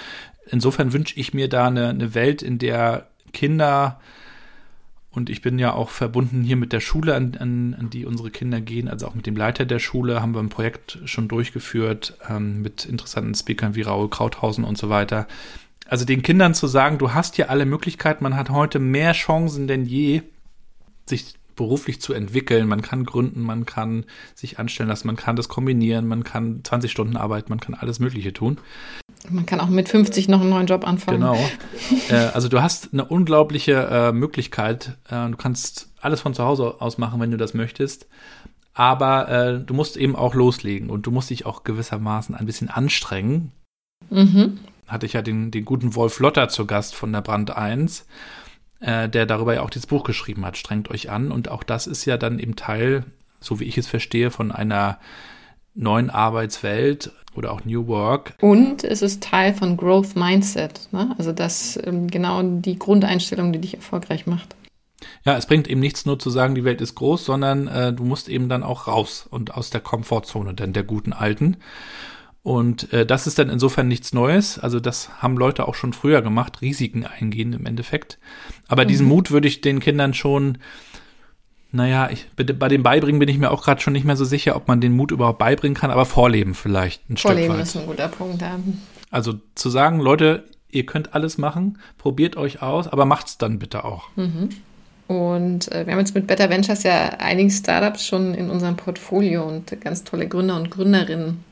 insofern 0.46 0.92
wünsche 0.92 1.18
ich 1.18 1.35
mir 1.35 1.48
da 1.48 1.66
eine, 1.66 1.88
eine 1.88 2.14
Welt, 2.14 2.40
in 2.42 2.59
der 2.59 3.09
Kinder 3.33 4.00
und 5.14 5.31
ich 5.31 5.42
bin 5.42 5.59
ja 5.59 5.72
auch 5.72 5.90
verbunden 5.90 6.42
hier 6.42 6.57
mit 6.57 6.72
der 6.72 6.81
Schule, 6.81 7.14
an, 7.14 7.37
an, 7.38 7.74
an, 7.79 7.90
die 7.90 8.05
unsere 8.05 8.31
Kinder 8.31 8.61
gehen, 8.61 8.88
also 8.88 9.07
auch 9.07 9.14
mit 9.14 9.27
dem 9.27 9.37
Leiter 9.37 9.64
der 9.64 9.79
Schule 9.79 10.20
haben 10.20 10.35
wir 10.35 10.40
ein 10.40 10.48
Projekt 10.48 10.98
schon 11.05 11.29
durchgeführt 11.29 12.18
ähm, 12.29 12.62
mit 12.62 12.85
interessanten 12.85 13.35
Speakern 13.35 13.74
wie 13.74 13.83
Raoul 13.83 14.11
Krauthausen 14.11 14.64
und 14.64 14.77
so 14.77 14.88
weiter. 14.88 15.27
Also 15.87 16.05
den 16.05 16.22
Kindern 16.22 16.55
zu 16.55 16.66
sagen, 16.66 16.98
du 16.98 17.12
hast 17.12 17.37
hier 17.37 17.50
alle 17.50 17.66
Möglichkeiten, 17.66 18.24
man 18.24 18.37
hat 18.37 18.50
heute 18.50 18.79
mehr 18.79 19.12
Chancen 19.12 19.68
denn 19.68 19.85
je, 19.85 20.22
sich 21.07 21.35
beruflich 21.56 22.00
zu 22.00 22.12
entwickeln. 22.12 22.68
Man 22.68 22.82
kann 22.82 23.04
gründen, 23.04 23.42
man 23.42 23.66
kann 23.66 24.04
sich 24.34 24.58
anstellen 24.58 24.88
lassen, 24.88 25.06
man 25.06 25.16
kann 25.16 25.36
das 25.36 25.48
kombinieren, 25.48 26.06
man 26.06 26.24
kann 26.24 26.60
20 26.64 26.90
Stunden 26.90 27.16
arbeiten, 27.16 27.50
man 27.50 27.60
kann 27.60 27.74
alles 27.74 27.98
Mögliche 27.98 28.32
tun. 28.32 28.58
Man 29.30 29.46
kann 29.46 29.60
auch 29.60 29.68
mit 29.68 29.88
50 29.88 30.28
noch 30.28 30.40
einen 30.40 30.50
neuen 30.50 30.66
Job 30.66 30.86
anfangen. 30.86 31.20
Genau. 31.20 31.38
äh, 32.10 32.14
also 32.34 32.48
du 32.48 32.62
hast 32.62 32.90
eine 32.92 33.04
unglaubliche 33.04 33.88
äh, 33.90 34.12
Möglichkeit. 34.12 34.98
Äh, 35.08 35.30
du 35.30 35.36
kannst 35.36 35.88
alles 36.00 36.20
von 36.20 36.34
zu 36.34 36.44
Hause 36.44 36.76
aus 36.80 36.98
machen, 36.98 37.20
wenn 37.20 37.30
du 37.30 37.38
das 37.38 37.54
möchtest. 37.54 38.06
Aber 38.74 39.28
äh, 39.28 39.60
du 39.60 39.72
musst 39.72 39.96
eben 39.96 40.16
auch 40.16 40.34
loslegen 40.34 40.90
und 40.90 41.06
du 41.06 41.10
musst 41.10 41.30
dich 41.30 41.46
auch 41.46 41.64
gewissermaßen 41.64 42.34
ein 42.34 42.44
bisschen 42.44 42.68
anstrengen. 42.68 43.52
Mhm. 44.10 44.58
Hatte 44.86 45.06
ich 45.06 45.14
ja 45.14 45.22
den, 45.22 45.50
den 45.50 45.64
guten 45.64 45.94
Wolf 45.94 46.18
Lotter 46.18 46.48
zu 46.48 46.66
Gast 46.66 46.94
von 46.94 47.12
der 47.12 47.22
Brand 47.22 47.56
1, 47.56 48.04
äh, 48.85 49.09
der 49.09 49.27
darüber 49.27 49.55
ja 49.55 49.62
auch 49.62 49.70
dieses 49.70 49.87
Buch 49.87 50.05
geschrieben 50.05 50.44
hat, 50.44 50.57
Strengt 50.57 50.90
euch 50.90 51.11
an. 51.11 51.33
Und 51.33 51.49
auch 51.51 51.62
das 51.62 51.87
ist 51.87 52.05
ja 52.05 52.16
dann 52.16 52.38
eben 52.38 52.57
Teil, 52.57 53.05
so 53.40 53.61
wie 53.61 53.64
ich 53.64 53.79
es 53.79 53.87
verstehe, 53.87 54.31
von 54.31 54.53
einer 54.53 54.99
neuen 55.75 56.11
Arbeitswelt 56.11 57.11
oder 57.35 57.53
auch 57.53 57.64
New 57.64 57.87
Work. 57.88 58.35
Und 58.40 58.85
es 58.85 59.03
ist 59.03 59.23
Teil 59.23 59.55
von 59.55 59.77
Growth 59.77 60.14
Mindset. 60.14 60.88
Ne? 60.92 61.14
Also 61.18 61.33
das 61.33 61.79
ähm, 61.85 62.09
genau 62.09 62.42
die 62.42 62.79
Grundeinstellung, 62.79 63.53
die 63.53 63.61
dich 63.61 63.75
erfolgreich 63.75 64.27
macht. 64.27 64.55
Ja, 65.25 65.37
es 65.37 65.47
bringt 65.47 65.68
eben 65.68 65.81
nichts 65.81 66.07
nur 66.07 66.18
zu 66.18 66.31
sagen, 66.31 66.55
die 66.55 66.64
Welt 66.64 66.81
ist 66.81 66.94
groß, 66.94 67.25
sondern 67.25 67.66
äh, 67.66 67.92
du 67.92 68.05
musst 68.05 68.29
eben 68.29 68.49
dann 68.49 68.62
auch 68.62 68.87
raus 68.87 69.27
und 69.29 69.55
aus 69.55 69.70
der 69.70 69.81
Komfortzone, 69.81 70.55
denn 70.55 70.73
der 70.73 70.85
guten 70.85 71.12
alten. 71.12 71.57
Und 72.44 72.92
äh, 72.92 73.04
das 73.04 73.26
ist 73.26 73.40
dann 73.40 73.50
insofern 73.50 73.88
nichts 73.88 74.12
Neues. 74.12 74.61
Also 74.61 74.78
das 74.78 75.11
haben 75.20 75.37
Leute 75.37 75.66
auch 75.66 75.74
schon 75.74 75.92
früher 75.92 76.22
gemacht, 76.22 76.61
Risiken 76.61 77.04
eingehen 77.04 77.52
im 77.52 77.66
Endeffekt. 77.66 78.18
Aber 78.68 78.85
mhm. 78.85 78.88
diesen 78.88 79.09
Mut 79.09 79.33
würde 79.33 79.48
ich 79.48 79.61
den 79.61 79.80
Kindern 79.80 80.14
schon 80.14 80.59
naja, 81.72 82.09
ich, 82.09 82.28
bei 82.37 82.68
dem 82.68 82.85
Beibringen 82.85 83.18
bin 83.18 83.28
ich 83.28 83.37
mir 83.37 83.50
auch 83.50 83.64
gerade 83.64 83.80
schon 83.80 83.94
nicht 83.94 84.04
mehr 84.04 84.14
so 84.14 84.24
sicher, 84.24 84.54
ob 84.54 84.68
man 84.68 84.80
den 84.80 84.92
Mut 84.92 85.11
überhaupt 85.11 85.40
beibringen 85.40 85.74
kann, 85.74 85.90
aber 85.90 86.04
vorleben 86.07 86.54
vielleicht 86.54 87.11
ein 87.11 87.16
vorleben 87.16 87.18
Stück 87.18 87.30
weit. 87.30 87.46
Vorleben 87.46 87.62
ist 87.62 87.76
ein 87.76 87.87
guter 87.87 88.09
Punkt, 88.09 88.42
ja. 88.42 88.61
Also 89.11 89.40
zu 89.57 89.70
sagen, 89.70 89.98
Leute, 89.98 90.44
Ihr 90.74 90.87
könnt 90.87 91.14
alles 91.14 91.38
machen, 91.38 91.78
probiert 91.98 92.37
euch 92.37 92.61
aus, 92.61 92.88
aber 92.88 93.04
macht's 93.04 93.38
dann 93.38 93.61
bitte 93.61 93.85
auch. 93.85 94.09
Mhm. 94.16 94.48
Und 95.07 95.70
äh, 95.70 95.87
wir 95.87 95.92
haben 95.92 96.00
jetzt 96.00 96.16
mit 96.16 96.26
Better 96.26 96.50
Ventures 96.50 96.83
ja 96.83 97.11
einige 97.18 97.50
Startups 97.50 98.04
schon 98.04 98.35
in 98.35 98.50
unserem 98.50 98.74
Portfolio 98.74 99.44
und 99.44 99.80
ganz 99.80 100.02
tolle 100.02 100.26
Gründer 100.26 100.57
und 100.57 100.70
Gründerinnen. 100.70 101.44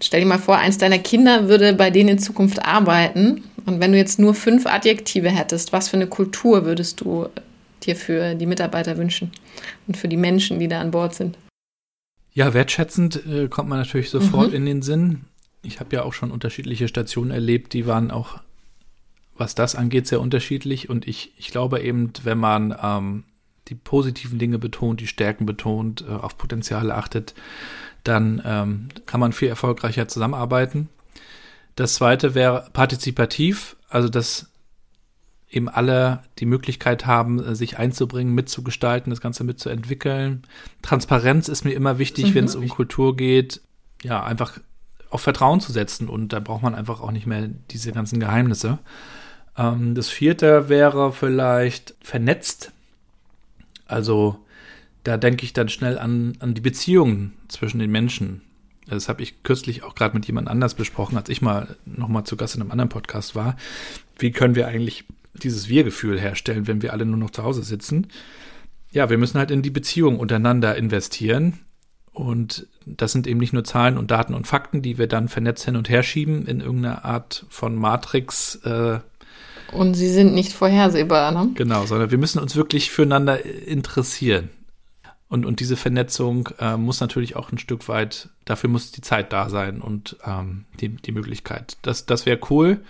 Stell 0.00 0.20
dir 0.20 0.26
mal 0.26 0.38
vor, 0.38 0.58
eins 0.58 0.78
deiner 0.78 0.98
Kinder 0.98 1.48
würde 1.48 1.72
bei 1.72 1.90
denen 1.90 2.10
in 2.10 2.18
Zukunft 2.18 2.64
arbeiten. 2.64 3.44
Und 3.64 3.80
wenn 3.80 3.92
du 3.92 3.98
jetzt 3.98 4.18
nur 4.18 4.34
fünf 4.34 4.66
Adjektive 4.66 5.30
hättest, 5.30 5.72
was 5.72 5.88
für 5.88 5.96
eine 5.96 6.06
Kultur 6.06 6.64
würdest 6.64 7.00
du 7.00 7.28
dir 7.82 7.96
für 7.96 8.34
die 8.34 8.46
Mitarbeiter 8.46 8.96
wünschen 8.98 9.30
und 9.86 9.96
für 9.96 10.08
die 10.08 10.16
Menschen, 10.16 10.58
die 10.58 10.68
da 10.68 10.80
an 10.80 10.90
Bord 10.90 11.14
sind? 11.14 11.38
Ja, 12.32 12.52
wertschätzend 12.52 13.24
äh, 13.26 13.48
kommt 13.48 13.68
man 13.70 13.78
natürlich 13.78 14.10
sofort 14.10 14.50
mhm. 14.50 14.56
in 14.56 14.66
den 14.66 14.82
Sinn. 14.82 15.24
Ich 15.62 15.80
habe 15.80 15.96
ja 15.96 16.02
auch 16.02 16.12
schon 16.12 16.30
unterschiedliche 16.30 16.86
Stationen 16.86 17.30
erlebt, 17.30 17.72
die 17.72 17.86
waren 17.86 18.10
auch, 18.10 18.40
was 19.36 19.54
das 19.54 19.74
angeht, 19.74 20.06
sehr 20.06 20.20
unterschiedlich. 20.20 20.90
Und 20.90 21.08
ich, 21.08 21.32
ich 21.38 21.48
glaube 21.48 21.80
eben, 21.80 22.12
wenn 22.22 22.38
man 22.38 22.76
ähm, 22.82 23.24
die 23.68 23.74
positiven 23.74 24.38
Dinge 24.38 24.58
betont, 24.58 25.00
die 25.00 25.06
Stärken 25.06 25.46
betont, 25.46 26.04
äh, 26.06 26.12
auf 26.12 26.36
Potenziale 26.36 26.94
achtet, 26.94 27.34
dann 28.08 28.42
ähm, 28.44 28.88
kann 29.06 29.20
man 29.20 29.32
viel 29.32 29.48
erfolgreicher 29.48 30.08
zusammenarbeiten. 30.08 30.88
Das 31.74 31.94
zweite 31.94 32.34
wäre 32.34 32.68
partizipativ, 32.72 33.76
also 33.88 34.08
dass 34.08 34.50
eben 35.48 35.68
alle 35.68 36.22
die 36.38 36.46
Möglichkeit 36.46 37.06
haben, 37.06 37.42
äh, 37.42 37.54
sich 37.54 37.78
einzubringen, 37.78 38.34
mitzugestalten, 38.34 39.10
das 39.10 39.20
Ganze 39.20 39.44
mitzuentwickeln. 39.44 40.42
Transparenz 40.82 41.48
ist 41.48 41.64
mir 41.64 41.72
immer 41.72 41.98
wichtig, 41.98 42.30
mhm. 42.30 42.34
wenn 42.34 42.44
es 42.44 42.56
um 42.56 42.68
Kultur 42.68 43.16
geht. 43.16 43.60
Ja, 44.02 44.22
einfach 44.22 44.58
auf 45.10 45.22
Vertrauen 45.22 45.60
zu 45.60 45.72
setzen 45.72 46.08
und 46.08 46.32
da 46.32 46.40
braucht 46.40 46.62
man 46.62 46.74
einfach 46.74 47.00
auch 47.00 47.12
nicht 47.12 47.26
mehr 47.26 47.48
diese 47.70 47.92
ganzen 47.92 48.20
Geheimnisse. 48.20 48.78
Ähm, 49.56 49.94
das 49.94 50.08
vierte 50.08 50.68
wäre 50.68 51.12
vielleicht 51.12 51.94
vernetzt. 52.02 52.72
Also 53.86 54.44
da 55.06 55.16
denke 55.16 55.44
ich 55.44 55.52
dann 55.52 55.68
schnell 55.68 55.98
an, 55.98 56.32
an 56.40 56.54
die 56.54 56.60
Beziehungen 56.60 57.32
zwischen 57.46 57.78
den 57.78 57.92
Menschen. 57.92 58.42
Das 58.88 59.08
habe 59.08 59.22
ich 59.22 59.42
kürzlich 59.44 59.84
auch 59.84 59.94
gerade 59.94 60.14
mit 60.14 60.26
jemand 60.26 60.48
anders 60.48 60.74
besprochen, 60.74 61.16
als 61.16 61.28
ich 61.28 61.42
mal 61.42 61.76
nochmal 61.84 62.24
zu 62.24 62.36
Gast 62.36 62.56
in 62.56 62.60
einem 62.60 62.72
anderen 62.72 62.88
Podcast 62.88 63.36
war. 63.36 63.56
Wie 64.18 64.32
können 64.32 64.56
wir 64.56 64.66
eigentlich 64.66 65.04
dieses 65.34 65.68
Wir-Gefühl 65.68 66.18
herstellen, 66.18 66.66
wenn 66.66 66.82
wir 66.82 66.92
alle 66.92 67.06
nur 67.06 67.18
noch 67.18 67.30
zu 67.30 67.44
Hause 67.44 67.62
sitzen? 67.62 68.08
Ja, 68.90 69.08
wir 69.08 69.18
müssen 69.18 69.38
halt 69.38 69.50
in 69.52 69.62
die 69.62 69.70
Beziehung 69.70 70.18
untereinander 70.18 70.76
investieren. 70.76 71.60
Und 72.12 72.66
das 72.84 73.12
sind 73.12 73.26
eben 73.26 73.38
nicht 73.38 73.52
nur 73.52 73.62
Zahlen 73.62 73.98
und 73.98 74.10
Daten 74.10 74.34
und 74.34 74.46
Fakten, 74.46 74.82
die 74.82 74.98
wir 74.98 75.06
dann 75.06 75.28
vernetzt 75.28 75.66
hin 75.66 75.76
und 75.76 75.88
her 75.88 76.02
schieben 76.02 76.46
in 76.46 76.60
irgendeiner 76.60 77.04
Art 77.04 77.44
von 77.48 77.76
Matrix. 77.76 78.56
Äh, 78.64 79.00
und 79.72 79.94
sie 79.94 80.08
sind 80.08 80.32
nicht 80.34 80.52
vorhersehbar, 80.52 81.30
ne? 81.30 81.50
Genau, 81.54 81.84
sondern 81.86 82.10
wir 82.10 82.18
müssen 82.18 82.38
uns 82.38 82.56
wirklich 82.56 82.90
füreinander 82.90 83.44
interessieren. 83.44 84.50
Und, 85.28 85.44
und 85.44 85.58
diese 85.58 85.76
Vernetzung 85.76 86.48
äh, 86.60 86.76
muss 86.76 87.00
natürlich 87.00 87.34
auch 87.34 87.50
ein 87.50 87.58
Stück 87.58 87.88
weit, 87.88 88.28
dafür 88.44 88.70
muss 88.70 88.92
die 88.92 89.00
Zeit 89.00 89.32
da 89.32 89.48
sein 89.48 89.80
und 89.80 90.16
ähm, 90.24 90.66
die, 90.80 90.88
die 90.88 91.12
Möglichkeit. 91.12 91.76
Das, 91.82 92.06
das 92.06 92.26
wäre 92.26 92.38
cool. 92.50 92.80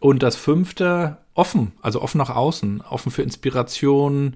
Und 0.00 0.22
das 0.22 0.36
fünfte, 0.36 1.18
offen, 1.34 1.72
also 1.82 2.02
offen 2.02 2.18
nach 2.18 2.30
außen, 2.30 2.80
offen 2.80 3.12
für 3.12 3.22
Inspiration, 3.22 4.34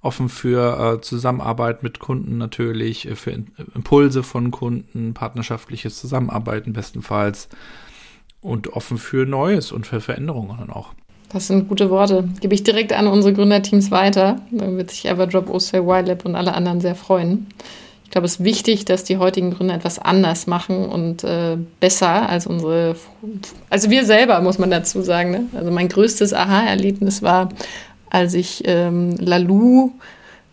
offen 0.00 0.28
für 0.28 0.94
äh, 0.96 1.00
Zusammenarbeit 1.00 1.82
mit 1.82 1.98
Kunden 1.98 2.38
natürlich, 2.38 3.08
äh, 3.08 3.16
für 3.16 3.32
In 3.32 3.50
Impulse 3.74 4.22
von 4.22 4.50
Kunden, 4.50 5.12
partnerschaftliches 5.12 5.98
Zusammenarbeiten 5.98 6.72
bestenfalls 6.72 7.48
und 8.40 8.68
offen 8.68 8.98
für 8.98 9.26
Neues 9.26 9.72
und 9.72 9.86
für 9.86 10.00
Veränderungen 10.00 10.58
dann 10.58 10.70
auch. 10.70 10.94
Das 11.34 11.48
sind 11.48 11.68
gute 11.68 11.90
Worte. 11.90 12.28
Gebe 12.40 12.54
ich 12.54 12.62
direkt 12.62 12.92
an 12.92 13.08
unsere 13.08 13.34
Gründerteams 13.34 13.90
weiter. 13.90 14.40
Dann 14.52 14.76
wird 14.76 14.92
sich 14.92 15.04
Everdrop, 15.06 15.50
OCL, 15.50 15.78
YLab 15.78 16.24
und 16.24 16.36
alle 16.36 16.54
anderen 16.54 16.80
sehr 16.80 16.94
freuen. 16.94 17.48
Ich 18.04 18.10
glaube, 18.10 18.26
es 18.26 18.36
ist 18.36 18.44
wichtig, 18.44 18.84
dass 18.84 19.02
die 19.02 19.16
heutigen 19.16 19.50
Gründer 19.50 19.74
etwas 19.74 19.98
anders 19.98 20.46
machen 20.46 20.86
und 20.86 21.24
äh, 21.24 21.56
besser 21.80 22.28
als 22.28 22.46
unsere, 22.46 22.94
also 23.68 23.90
wir 23.90 24.04
selber, 24.04 24.40
muss 24.42 24.58
man 24.58 24.70
dazu 24.70 25.02
sagen. 25.02 25.32
Ne? 25.32 25.46
Also 25.56 25.72
mein 25.72 25.88
größtes 25.88 26.32
Aha-Erlebnis 26.32 27.20
war, 27.20 27.48
als 28.10 28.34
ich 28.34 28.62
ähm, 28.66 29.16
Lalu, 29.18 29.90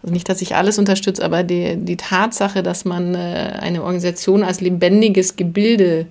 also 0.02 0.12
nicht, 0.12 0.30
dass 0.30 0.42
ich 0.42 0.56
alles 0.56 0.80
unterstütze, 0.80 1.24
aber 1.24 1.44
die, 1.44 1.76
die 1.76 1.98
Tatsache, 1.98 2.64
dass 2.64 2.86
man 2.86 3.14
äh, 3.14 3.60
eine 3.62 3.84
Organisation 3.84 4.42
als 4.42 4.62
lebendiges 4.62 5.36
Gebilde 5.36 6.08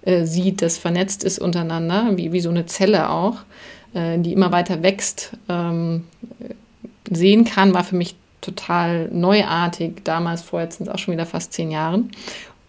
äh, 0.00 0.24
sieht, 0.24 0.62
das 0.62 0.78
vernetzt 0.78 1.24
ist 1.24 1.38
untereinander, 1.38 2.12
wie, 2.14 2.32
wie 2.32 2.40
so 2.40 2.48
eine 2.48 2.64
Zelle 2.64 3.10
auch, 3.10 3.42
äh, 3.94 4.18
die 4.18 4.32
immer 4.32 4.52
weiter 4.52 4.82
wächst, 4.82 5.32
ähm, 5.48 6.04
sehen 7.10 7.44
kann, 7.44 7.74
war 7.74 7.84
für 7.84 7.96
mich 7.96 8.16
total 8.40 9.08
neuartig. 9.10 10.02
Damals, 10.04 10.42
vorher 10.42 10.70
sind 10.70 10.88
es 10.88 10.94
auch 10.94 10.98
schon 10.98 11.14
wieder 11.14 11.26
fast 11.26 11.52
zehn 11.52 11.70
Jahren. 11.70 12.10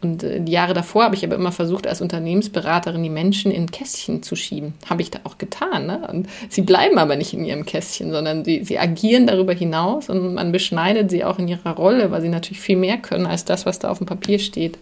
Und 0.02 0.24
äh, 0.24 0.40
die 0.40 0.52
Jahre 0.52 0.74
davor 0.74 1.06
habe 1.06 1.16
ich 1.16 1.26
aber 1.26 1.36
immer 1.36 1.52
versucht, 1.52 1.88
als 1.88 2.02
Unternehmensberaterin 2.02 3.02
die 3.02 3.10
Menschen 3.10 3.52
in 3.52 3.72
Kästchen 3.72 4.24
zu 4.24 4.36
schieben. 4.36 4.74
Habe 4.90 5.02
ich 5.02 5.12
da 5.12 5.20
auch 5.24 5.38
getan. 5.38 5.88
Ne? 5.88 6.08
Und 6.12 6.28
sie 6.50 6.62
bleiben 6.62 6.98
aber 6.98 7.16
nicht 7.16 7.34
in 7.34 7.46
ihrem 7.46 7.66
Kästchen, 7.66 8.12
sondern 8.12 8.46
sie, 8.46 8.64
sie 8.64 8.78
agieren 8.78 9.28
darüber 9.28 9.54
hinaus 9.54 10.10
und 10.10 10.36
man 10.36 10.52
beschneidet 10.52 11.10
sie 11.10 11.24
auch 11.24 11.40
in 11.40 11.48
ihrer 11.48 11.72
Rolle, 11.72 12.12
weil 12.12 12.22
sie 12.22 12.30
natürlich 12.30 12.62
viel 12.62 12.78
mehr 12.78 12.98
können 12.98 13.26
als 13.26 13.46
das, 13.46 13.66
was 13.66 13.80
da 13.80 13.90
auf 13.90 13.98
dem 13.98 14.08
Papier 14.08 14.40
steht. 14.40 14.78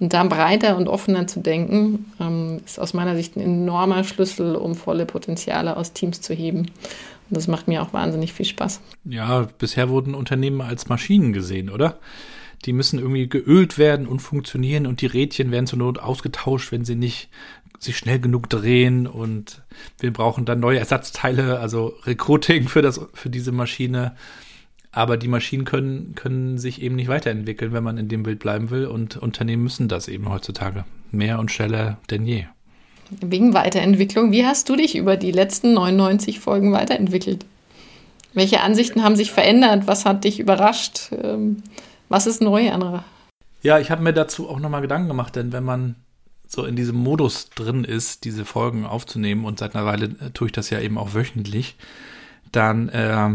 Und 0.00 0.14
da 0.14 0.24
breiter 0.24 0.76
und 0.76 0.88
offener 0.88 1.26
zu 1.26 1.40
denken, 1.40 2.10
ähm, 2.18 2.60
ist 2.64 2.80
aus 2.80 2.94
meiner 2.94 3.14
Sicht 3.14 3.36
ein 3.36 3.40
enormer 3.40 4.02
Schlüssel, 4.02 4.56
um 4.56 4.74
volle 4.74 5.04
Potenziale 5.04 5.76
aus 5.76 5.92
Teams 5.92 6.22
zu 6.22 6.34
heben. 6.34 6.60
Und 6.60 7.36
das 7.36 7.46
macht 7.46 7.68
mir 7.68 7.82
auch 7.82 7.92
wahnsinnig 7.92 8.32
viel 8.32 8.46
Spaß. 8.46 8.80
Ja, 9.04 9.46
bisher 9.58 9.90
wurden 9.90 10.14
Unternehmen 10.14 10.62
als 10.62 10.88
Maschinen 10.88 11.32
gesehen, 11.32 11.68
oder? 11.68 11.98
Die 12.64 12.72
müssen 12.72 12.98
irgendwie 12.98 13.28
geölt 13.28 13.78
werden 13.78 14.06
und 14.06 14.20
funktionieren 14.20 14.86
und 14.86 15.00
die 15.00 15.06
Rädchen 15.06 15.50
werden 15.50 15.66
zur 15.66 15.78
Not 15.78 15.98
ausgetauscht, 15.98 16.72
wenn 16.72 16.84
sie 16.84 16.96
nicht 16.96 17.28
sich 17.78 17.96
schnell 17.96 18.20
genug 18.20 18.50
drehen 18.50 19.06
und 19.06 19.62
wir 19.98 20.12
brauchen 20.12 20.44
dann 20.44 20.60
neue 20.60 20.78
Ersatzteile, 20.78 21.60
also 21.60 21.94
Recruiting 22.04 22.68
für 22.68 22.82
das, 22.82 23.00
für 23.14 23.30
diese 23.30 23.52
Maschine. 23.52 24.14
Aber 24.92 25.16
die 25.16 25.28
Maschinen 25.28 25.64
können, 25.64 26.14
können 26.14 26.58
sich 26.58 26.82
eben 26.82 26.96
nicht 26.96 27.08
weiterentwickeln, 27.08 27.72
wenn 27.72 27.84
man 27.84 27.98
in 27.98 28.08
dem 28.08 28.24
Bild 28.24 28.40
bleiben 28.40 28.70
will. 28.70 28.86
Und 28.86 29.16
Unternehmen 29.16 29.62
müssen 29.62 29.88
das 29.88 30.08
eben 30.08 30.28
heutzutage. 30.28 30.84
Mehr 31.12 31.38
und 31.38 31.50
schneller 31.50 31.98
denn 32.10 32.26
je. 32.26 32.46
Wegen 33.10 33.54
Weiterentwicklung, 33.54 34.30
wie 34.32 34.46
hast 34.46 34.68
du 34.68 34.76
dich 34.76 34.96
über 34.96 35.16
die 35.16 35.32
letzten 35.32 35.74
99 35.74 36.40
Folgen 36.40 36.72
weiterentwickelt? 36.72 37.44
Welche 38.34 38.60
Ansichten 38.60 39.02
haben 39.02 39.16
sich 39.16 39.32
verändert? 39.32 39.86
Was 39.86 40.04
hat 40.04 40.24
dich 40.24 40.38
überrascht? 40.38 41.10
Ähm, 41.12 41.62
was 42.08 42.26
ist 42.26 42.40
neu, 42.40 42.70
Andra? 42.70 43.04
Ja, 43.62 43.78
ich 43.78 43.90
habe 43.90 44.02
mir 44.02 44.12
dazu 44.12 44.48
auch 44.48 44.60
nochmal 44.60 44.80
Gedanken 44.80 45.08
gemacht, 45.08 45.34
denn 45.36 45.52
wenn 45.52 45.64
man 45.64 45.96
so 46.46 46.64
in 46.64 46.76
diesem 46.76 46.96
Modus 46.96 47.50
drin 47.50 47.84
ist, 47.84 48.24
diese 48.24 48.44
Folgen 48.44 48.84
aufzunehmen, 48.86 49.44
und 49.44 49.58
seit 49.58 49.74
einer 49.74 49.86
Weile 49.86 50.06
äh, 50.20 50.30
tue 50.32 50.46
ich 50.46 50.52
das 50.52 50.70
ja 50.70 50.80
eben 50.80 50.98
auch 50.98 51.14
wöchentlich, 51.14 51.76
dann 52.52 52.88
äh, 52.88 53.28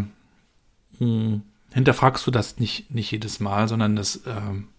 hm, 1.00 1.42
hinterfragst 1.74 2.26
du 2.26 2.32
das 2.32 2.60
nicht, 2.60 2.94
nicht 2.94 3.12
jedes 3.12 3.40
Mal, 3.40 3.68
sondern 3.68 3.96
das 3.96 4.22
ähm, 4.26 4.70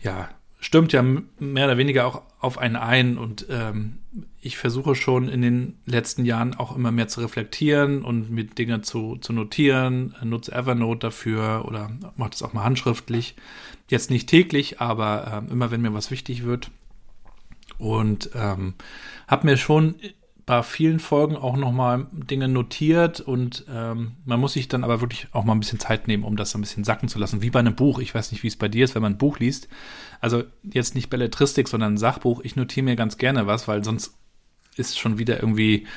ja, 0.00 0.28
stürmt 0.60 0.92
ja 0.92 1.02
mehr 1.02 1.66
oder 1.66 1.78
weniger 1.78 2.06
auch 2.06 2.22
auf 2.40 2.58
einen 2.58 2.76
ein 2.76 3.18
und 3.18 3.46
ähm, 3.50 3.98
ich 4.40 4.56
versuche 4.56 4.94
schon 4.94 5.28
in 5.28 5.42
den 5.42 5.78
letzten 5.84 6.24
Jahren 6.24 6.54
auch 6.54 6.74
immer 6.74 6.92
mehr 6.92 7.08
zu 7.08 7.20
reflektieren 7.20 8.02
und 8.02 8.30
mit 8.30 8.58
Dinge 8.58 8.80
zu, 8.82 9.16
zu 9.16 9.32
notieren, 9.32 10.14
nutze 10.22 10.52
Evernote 10.52 11.06
dafür 11.06 11.64
oder 11.66 11.90
mache 12.16 12.30
das 12.30 12.42
auch 12.42 12.52
mal 12.52 12.64
handschriftlich. 12.64 13.36
Jetzt 13.88 14.10
nicht 14.10 14.28
täglich, 14.28 14.80
aber 14.80 15.42
ähm, 15.44 15.52
immer 15.52 15.70
wenn 15.70 15.82
mir 15.82 15.94
was 15.94 16.10
wichtig 16.10 16.44
wird. 16.44 16.70
Und 17.78 18.30
ähm, 18.34 18.74
habe 19.28 19.46
mir 19.46 19.56
schon 19.56 19.96
bei 20.46 20.62
vielen 20.62 21.00
Folgen 21.00 21.36
auch 21.36 21.56
nochmal 21.56 22.06
Dinge 22.12 22.46
notiert 22.46 23.18
und 23.18 23.64
ähm, 23.68 24.12
man 24.24 24.38
muss 24.38 24.52
sich 24.52 24.68
dann 24.68 24.84
aber 24.84 25.00
wirklich 25.00 25.26
auch 25.32 25.42
mal 25.42 25.52
ein 25.52 25.60
bisschen 25.60 25.80
Zeit 25.80 26.06
nehmen, 26.06 26.22
um 26.22 26.36
das 26.36 26.54
ein 26.54 26.60
bisschen 26.60 26.84
sacken 26.84 27.08
zu 27.08 27.18
lassen. 27.18 27.42
Wie 27.42 27.50
bei 27.50 27.58
einem 27.58 27.74
Buch. 27.74 27.98
Ich 27.98 28.14
weiß 28.14 28.30
nicht, 28.30 28.44
wie 28.44 28.48
es 28.48 28.54
bei 28.54 28.68
dir 28.68 28.84
ist, 28.84 28.94
wenn 28.94 29.02
man 29.02 29.14
ein 29.14 29.18
Buch 29.18 29.40
liest. 29.40 29.66
Also 30.20 30.44
jetzt 30.62 30.94
nicht 30.94 31.10
Belletristik, 31.10 31.66
sondern 31.66 31.94
ein 31.94 31.98
Sachbuch. 31.98 32.42
Ich 32.44 32.54
notiere 32.54 32.84
mir 32.84 32.94
ganz 32.94 33.18
gerne 33.18 33.48
was, 33.48 33.66
weil 33.66 33.82
sonst 33.82 34.14
ist 34.76 34.96
schon 34.96 35.18
wieder 35.18 35.40
irgendwie. 35.40 35.88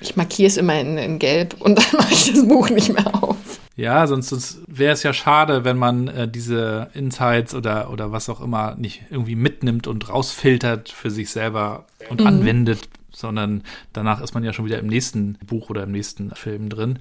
Ich 0.00 0.14
markiere 0.14 0.46
es 0.46 0.58
immer 0.58 0.80
in, 0.80 0.96
in 0.96 1.18
Gelb 1.18 1.56
und 1.58 1.76
dann 1.78 2.00
mache 2.00 2.12
ich 2.12 2.32
das 2.32 2.46
Buch 2.46 2.70
nicht 2.70 2.92
mehr 2.92 3.12
auf. 3.20 3.36
Ja, 3.74 4.06
sonst, 4.06 4.28
sonst 4.28 4.60
wäre 4.68 4.92
es 4.92 5.02
ja 5.02 5.12
schade, 5.12 5.64
wenn 5.64 5.76
man 5.76 6.06
äh, 6.06 6.28
diese 6.28 6.90
Insights 6.94 7.52
oder, 7.52 7.90
oder 7.90 8.12
was 8.12 8.28
auch 8.28 8.40
immer 8.40 8.76
nicht 8.76 9.06
irgendwie 9.10 9.34
mitnimmt 9.34 9.88
und 9.88 10.08
rausfiltert 10.08 10.90
für 10.90 11.10
sich 11.10 11.30
selber 11.30 11.86
und 12.08 12.20
mhm. 12.20 12.26
anwendet, 12.28 12.88
sondern 13.12 13.62
danach 13.92 14.20
ist 14.20 14.34
man 14.34 14.44
ja 14.44 14.52
schon 14.52 14.64
wieder 14.64 14.78
im 14.78 14.86
nächsten 14.86 15.34
Buch 15.46 15.70
oder 15.70 15.84
im 15.84 15.92
nächsten 15.92 16.30
Film 16.34 16.68
drin. 16.68 16.98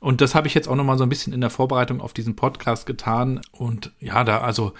Und 0.00 0.20
das 0.20 0.34
habe 0.34 0.46
ich 0.46 0.54
jetzt 0.54 0.68
auch 0.68 0.76
noch 0.76 0.84
mal 0.84 0.98
so 0.98 1.04
ein 1.04 1.08
bisschen 1.08 1.32
in 1.32 1.40
der 1.40 1.50
Vorbereitung 1.50 2.00
auf 2.00 2.12
diesen 2.12 2.36
Podcast 2.36 2.84
getan. 2.84 3.40
Und 3.52 3.92
ja, 4.00 4.22
da 4.22 4.42
also 4.42 4.74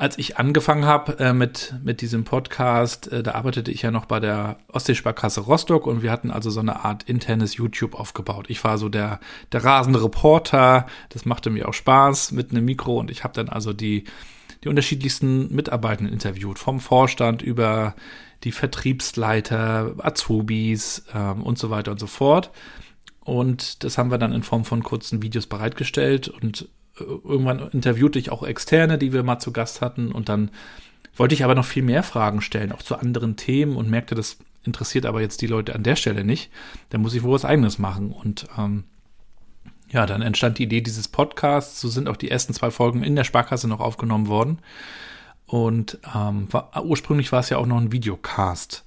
als 0.00 0.16
ich 0.16 0.38
angefangen 0.38 0.86
habe 0.86 1.18
äh, 1.18 1.34
mit, 1.34 1.74
mit 1.84 2.00
diesem 2.00 2.24
Podcast, 2.24 3.12
äh, 3.12 3.22
da 3.22 3.32
arbeitete 3.32 3.70
ich 3.70 3.82
ja 3.82 3.90
noch 3.90 4.06
bei 4.06 4.18
der 4.18 4.56
Ostseesparkasse 4.72 5.42
Rostock 5.42 5.86
und 5.86 6.02
wir 6.02 6.10
hatten 6.10 6.30
also 6.30 6.48
so 6.48 6.60
eine 6.60 6.86
Art 6.86 7.02
internes 7.02 7.56
YouTube 7.56 7.94
aufgebaut. 7.94 8.46
Ich 8.48 8.64
war 8.64 8.78
so 8.78 8.88
der, 8.88 9.20
der 9.52 9.62
rasende 9.62 10.02
Reporter, 10.02 10.86
das 11.10 11.26
machte 11.26 11.50
mir 11.50 11.68
auch 11.68 11.74
Spaß 11.74 12.32
mit 12.32 12.50
einem 12.50 12.64
Mikro 12.64 12.98
und 12.98 13.10
ich 13.10 13.24
habe 13.24 13.34
dann 13.34 13.50
also 13.50 13.74
die, 13.74 14.04
die 14.64 14.70
unterschiedlichsten 14.70 15.54
Mitarbeitenden 15.54 16.14
interviewt, 16.14 16.58
vom 16.58 16.80
Vorstand 16.80 17.42
über 17.42 17.94
die 18.44 18.52
Vertriebsleiter, 18.52 19.94
Azubis 19.98 21.04
ähm, 21.14 21.42
und 21.42 21.58
so 21.58 21.70
weiter 21.70 21.90
und 21.92 22.00
so 22.00 22.06
fort. 22.06 22.50
Und 23.20 23.84
das 23.84 23.98
haben 23.98 24.10
wir 24.10 24.18
dann 24.18 24.32
in 24.32 24.42
Form 24.42 24.64
von 24.64 24.82
kurzen 24.82 25.22
Videos 25.22 25.46
bereitgestellt 25.46 26.28
und 26.28 26.68
irgendwann 26.98 27.70
interviewte 27.70 28.18
ich 28.18 28.30
auch 28.30 28.42
Externe, 28.42 28.98
die 28.98 29.12
wir 29.12 29.22
mal 29.22 29.38
zu 29.38 29.52
Gast 29.52 29.80
hatten 29.80 30.12
und 30.12 30.28
dann 30.28 30.50
wollte 31.16 31.34
ich 31.34 31.44
aber 31.44 31.54
noch 31.54 31.64
viel 31.64 31.82
mehr 31.82 32.02
Fragen 32.02 32.40
stellen, 32.40 32.72
auch 32.72 32.82
zu 32.82 32.96
anderen 32.96 33.36
Themen 33.36 33.76
und 33.76 33.90
merkte, 33.90 34.14
das 34.14 34.38
interessiert 34.64 35.06
aber 35.06 35.20
jetzt 35.20 35.42
die 35.42 35.46
Leute 35.46 35.74
an 35.74 35.82
der 35.82 35.96
Stelle 35.96 36.24
nicht. 36.24 36.50
Da 36.90 36.98
muss 36.98 37.14
ich 37.14 37.22
wohl 37.22 37.32
was 37.32 37.44
eigenes 37.44 37.78
machen 37.78 38.12
und 38.12 38.46
ähm, 38.58 38.84
ja, 39.90 40.06
dann 40.06 40.22
entstand 40.22 40.58
die 40.58 40.64
Idee 40.64 40.82
dieses 40.82 41.08
Podcasts. 41.08 41.80
So 41.80 41.88
sind 41.88 42.08
auch 42.08 42.16
die 42.16 42.30
ersten 42.30 42.54
zwei 42.54 42.70
Folgen 42.70 43.02
in 43.02 43.16
der 43.16 43.24
Sparkasse 43.24 43.66
noch 43.66 43.80
aufgenommen 43.80 44.28
worden. 44.28 44.60
Und 45.50 45.98
ähm, 46.14 46.46
war, 46.52 46.70
ursprünglich 46.84 47.32
war 47.32 47.40
es 47.40 47.50
ja 47.50 47.56
auch 47.56 47.66
noch 47.66 47.78
ein 47.78 47.90
Videocast. 47.90 48.84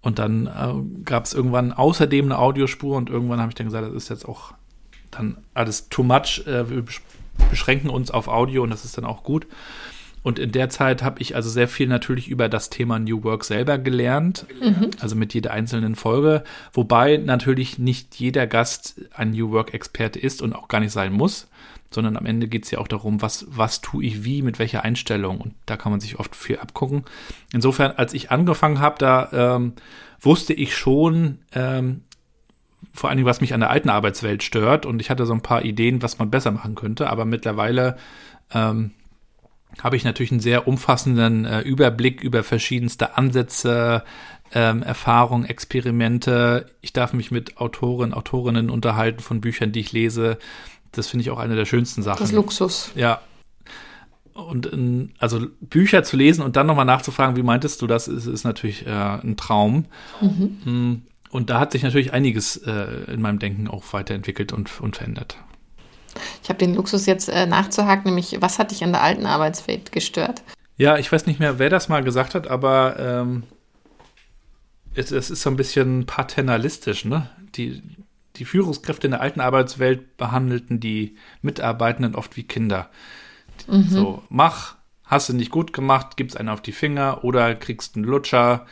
Und 0.00 0.18
dann 0.18 0.46
äh, 0.46 1.02
gab 1.04 1.26
es 1.26 1.34
irgendwann 1.34 1.70
außerdem 1.74 2.24
eine 2.24 2.38
Audiospur 2.38 2.96
und 2.96 3.10
irgendwann 3.10 3.40
habe 3.40 3.50
ich 3.50 3.56
dann 3.56 3.66
gesagt, 3.66 3.86
das 3.86 3.94
ist 3.94 4.08
jetzt 4.08 4.26
auch 4.26 4.54
dann 5.10 5.36
alles 5.52 5.90
too 5.90 6.02
much. 6.02 6.46
Äh, 6.46 6.70
wir 6.70 6.84
beschränken 7.50 7.90
uns 7.90 8.10
auf 8.10 8.26
Audio 8.26 8.62
und 8.62 8.70
das 8.70 8.86
ist 8.86 8.96
dann 8.96 9.04
auch 9.04 9.22
gut. 9.22 9.46
Und 10.22 10.38
in 10.38 10.50
der 10.50 10.70
Zeit 10.70 11.02
habe 11.02 11.20
ich 11.20 11.36
also 11.36 11.50
sehr 11.50 11.68
viel 11.68 11.88
natürlich 11.88 12.28
über 12.28 12.48
das 12.48 12.70
Thema 12.70 12.98
New 12.98 13.22
Work 13.22 13.44
selber 13.44 13.76
gelernt, 13.76 14.46
mhm. 14.62 14.90
also 15.00 15.14
mit 15.14 15.34
jeder 15.34 15.50
einzelnen 15.52 15.94
Folge, 15.94 16.42
wobei 16.72 17.18
natürlich 17.18 17.78
nicht 17.78 18.16
jeder 18.16 18.46
Gast 18.46 18.98
ein 19.14 19.32
New 19.32 19.50
Work-Experte 19.50 20.18
ist 20.18 20.40
und 20.40 20.54
auch 20.54 20.68
gar 20.68 20.80
nicht 20.80 20.92
sein 20.92 21.12
muss, 21.12 21.48
sondern 21.90 22.16
am 22.16 22.26
Ende 22.26 22.48
geht 22.48 22.64
es 22.64 22.70
ja 22.70 22.78
auch 22.78 22.88
darum, 22.88 23.22
was, 23.22 23.46
was 23.48 23.80
tue 23.80 24.04
ich 24.04 24.24
wie, 24.24 24.42
mit 24.42 24.58
welcher 24.58 24.84
Einstellung 24.84 25.40
und 25.40 25.54
da 25.66 25.76
kann 25.76 25.92
man 25.92 26.00
sich 26.00 26.18
oft 26.18 26.36
viel 26.36 26.58
abgucken. 26.58 27.04
Insofern, 27.52 27.92
als 27.92 28.12
ich 28.14 28.30
angefangen 28.30 28.80
habe, 28.80 28.96
da 28.98 29.56
ähm, 29.56 29.72
wusste 30.20 30.52
ich 30.52 30.76
schon, 30.76 31.38
ähm, 31.52 32.02
vor 32.92 33.08
allen 33.08 33.16
Dingen, 33.16 33.28
was 33.28 33.40
mich 33.40 33.54
an 33.54 33.60
der 33.60 33.70
alten 33.70 33.90
Arbeitswelt 33.90 34.42
stört. 34.42 34.86
Und 34.86 35.00
ich 35.00 35.10
hatte 35.10 35.26
so 35.26 35.32
ein 35.32 35.42
paar 35.42 35.64
Ideen, 35.64 36.02
was 36.02 36.18
man 36.18 36.30
besser 36.30 36.50
machen 36.50 36.74
könnte. 36.74 37.08
Aber 37.10 37.24
mittlerweile 37.24 37.96
ähm, 38.52 38.92
habe 39.82 39.96
ich 39.96 40.04
natürlich 40.04 40.32
einen 40.32 40.40
sehr 40.40 40.66
umfassenden 40.66 41.44
äh, 41.44 41.60
Überblick 41.60 42.22
über 42.22 42.42
verschiedenste 42.42 43.16
Ansätze, 43.16 44.04
ähm, 44.52 44.82
Erfahrungen, 44.82 45.44
Experimente. 45.44 46.66
Ich 46.80 46.92
darf 46.92 47.12
mich 47.12 47.30
mit 47.30 47.58
Autoren, 47.58 48.14
Autorinnen 48.14 48.70
unterhalten 48.70 49.20
von 49.20 49.40
Büchern, 49.40 49.72
die 49.72 49.80
ich 49.80 49.92
lese. 49.92 50.38
Das 50.92 51.08
finde 51.08 51.22
ich 51.22 51.30
auch 51.30 51.38
eine 51.38 51.54
der 51.56 51.64
schönsten 51.64 52.02
Sachen. 52.02 52.20
Das 52.20 52.32
Luxus. 52.32 52.90
Ja. 52.94 53.20
Und 54.32 54.66
in, 54.66 55.12
also 55.18 55.46
Bücher 55.60 56.04
zu 56.04 56.16
lesen 56.16 56.42
und 56.42 56.56
dann 56.56 56.66
nochmal 56.66 56.84
nachzufragen, 56.84 57.36
wie 57.36 57.42
meintest 57.42 57.82
du 57.82 57.86
das, 57.86 58.06
ist, 58.06 58.26
ist 58.26 58.44
natürlich 58.44 58.86
äh, 58.86 58.90
ein 58.90 59.36
Traum. 59.36 59.86
Mhm. 60.20 60.58
Hm. 60.64 61.02
Und 61.30 61.50
da 61.50 61.60
hat 61.60 61.72
sich 61.72 61.82
natürlich 61.82 62.12
einiges 62.12 62.56
äh, 62.56 63.12
in 63.12 63.20
meinem 63.20 63.38
Denken 63.38 63.68
auch 63.68 63.84
weiterentwickelt 63.92 64.52
und, 64.52 64.80
und 64.80 64.96
verändert. 64.96 65.36
Ich 66.42 66.48
habe 66.48 66.58
den 66.58 66.74
Luxus 66.74 67.06
jetzt 67.06 67.28
äh, 67.28 67.46
nachzuhaken, 67.46 68.04
nämlich 68.04 68.36
was 68.40 68.58
hat 68.58 68.70
dich 68.70 68.82
an 68.82 68.92
der 68.92 69.02
alten 69.02 69.26
Arbeitswelt 69.26 69.92
gestört? 69.92 70.42
Ja, 70.76 70.96
ich 70.96 71.10
weiß 71.10 71.26
nicht 71.26 71.40
mehr, 71.40 71.58
wer 71.58 71.70
das 71.70 71.88
mal 71.88 72.02
gesagt 72.02 72.34
hat, 72.34 72.48
aber 72.48 72.96
ähm, 72.98 73.42
es, 74.94 75.10
es, 75.10 75.30
ist 75.30 75.42
so 75.42 75.50
ein 75.50 75.56
bisschen 75.56 76.06
paternalistisch, 76.06 77.04
ne? 77.04 77.28
Die, 77.56 77.82
die 78.38 78.44
Führungskräfte 78.44 79.06
in 79.06 79.12
der 79.12 79.20
alten 79.20 79.40
Arbeitswelt 79.40 80.16
behandelten 80.16 80.80
die 80.80 81.16
Mitarbeitenden 81.42 82.14
oft 82.14 82.36
wie 82.36 82.44
Kinder. 82.44 82.90
Mhm. 83.66 83.88
So, 83.88 84.22
mach, 84.28 84.76
hast 85.04 85.28
du 85.28 85.32
nicht 85.32 85.50
gut 85.50 85.72
gemacht, 85.72 86.16
gib's 86.16 86.36
einen 86.36 86.48
auf 86.48 86.62
die 86.62 86.72
Finger 86.72 87.24
oder 87.24 87.54
kriegst 87.54 87.96
einen 87.96 88.04
Lutscher 88.04 88.66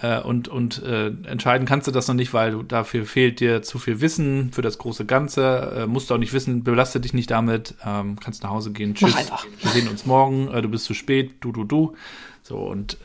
äh, 0.00 0.20
und, 0.20 0.48
und 0.48 0.82
äh, 0.82 1.06
entscheiden 1.06 1.66
kannst 1.66 1.86
du 1.86 1.92
das 1.92 2.08
noch 2.08 2.14
nicht, 2.14 2.34
weil 2.34 2.50
du, 2.50 2.62
dafür 2.62 3.04
fehlt 3.04 3.40
dir 3.40 3.62
zu 3.62 3.78
viel 3.78 4.00
Wissen 4.00 4.52
für 4.52 4.62
das 4.62 4.78
große 4.78 5.04
Ganze. 5.06 5.82
Äh, 5.82 5.86
musst 5.86 6.10
du 6.10 6.14
auch 6.14 6.18
nicht 6.18 6.32
wissen, 6.32 6.64
belaste 6.64 7.00
dich 7.00 7.14
nicht 7.14 7.30
damit, 7.30 7.74
ähm, 7.84 8.18
kannst 8.18 8.42
nach 8.42 8.50
Hause 8.50 8.72
gehen. 8.72 8.94
Tschüss. 8.94 9.14
Wir 9.62 9.70
sehen 9.70 9.88
uns 9.88 10.04
morgen, 10.04 10.48
äh, 10.48 10.62
du 10.62 10.68
bist 10.68 10.84
zu 10.84 10.94
spät, 10.94 11.36
du, 11.40 11.52
du, 11.52 11.64
du. 11.64 11.94
So, 12.42 12.58
und 12.58 12.98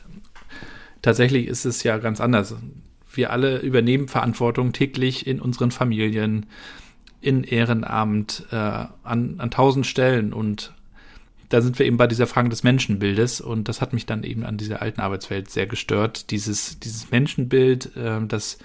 tatsächlich 1.02 1.48
ist 1.48 1.66
es 1.66 1.84
ja 1.84 1.98
ganz 1.98 2.20
anders. 2.20 2.56
Wir 3.12 3.32
alle 3.32 3.60
übernehmen 3.60 4.08
Verantwortung 4.08 4.74
täglich 4.74 5.28
in 5.28 5.40
unseren 5.40 5.72
Familien, 5.72 6.46
in 7.22 7.44
Ehrenamt, 7.44 8.46
äh, 8.52 8.56
an, 8.56 9.36
an 9.38 9.52
tausend 9.52 9.86
Stellen 9.86 10.34
und 10.34 10.74
da 11.50 11.62
sind 11.62 11.80
wir 11.80 11.86
eben 11.86 11.98
bei 11.98 12.08
dieser 12.08 12.28
Frage 12.28 12.50
des 12.50 12.64
Menschenbildes 12.64 13.42
und 13.42 13.68
das 13.68 13.82
hat 13.82 13.92
mich 13.92 14.06
dann 14.06 14.24
eben 14.24 14.46
an 14.46 14.58
dieser 14.58 14.82
alten 14.82 15.02
Arbeitswelt 15.02 15.50
sehr 15.50 15.66
gestört. 15.66 16.30
Dieses, 16.30 16.80
dieses 16.80 17.10
Menschenbild, 17.10 17.96
äh, 17.96 18.26
dass, 18.28 18.60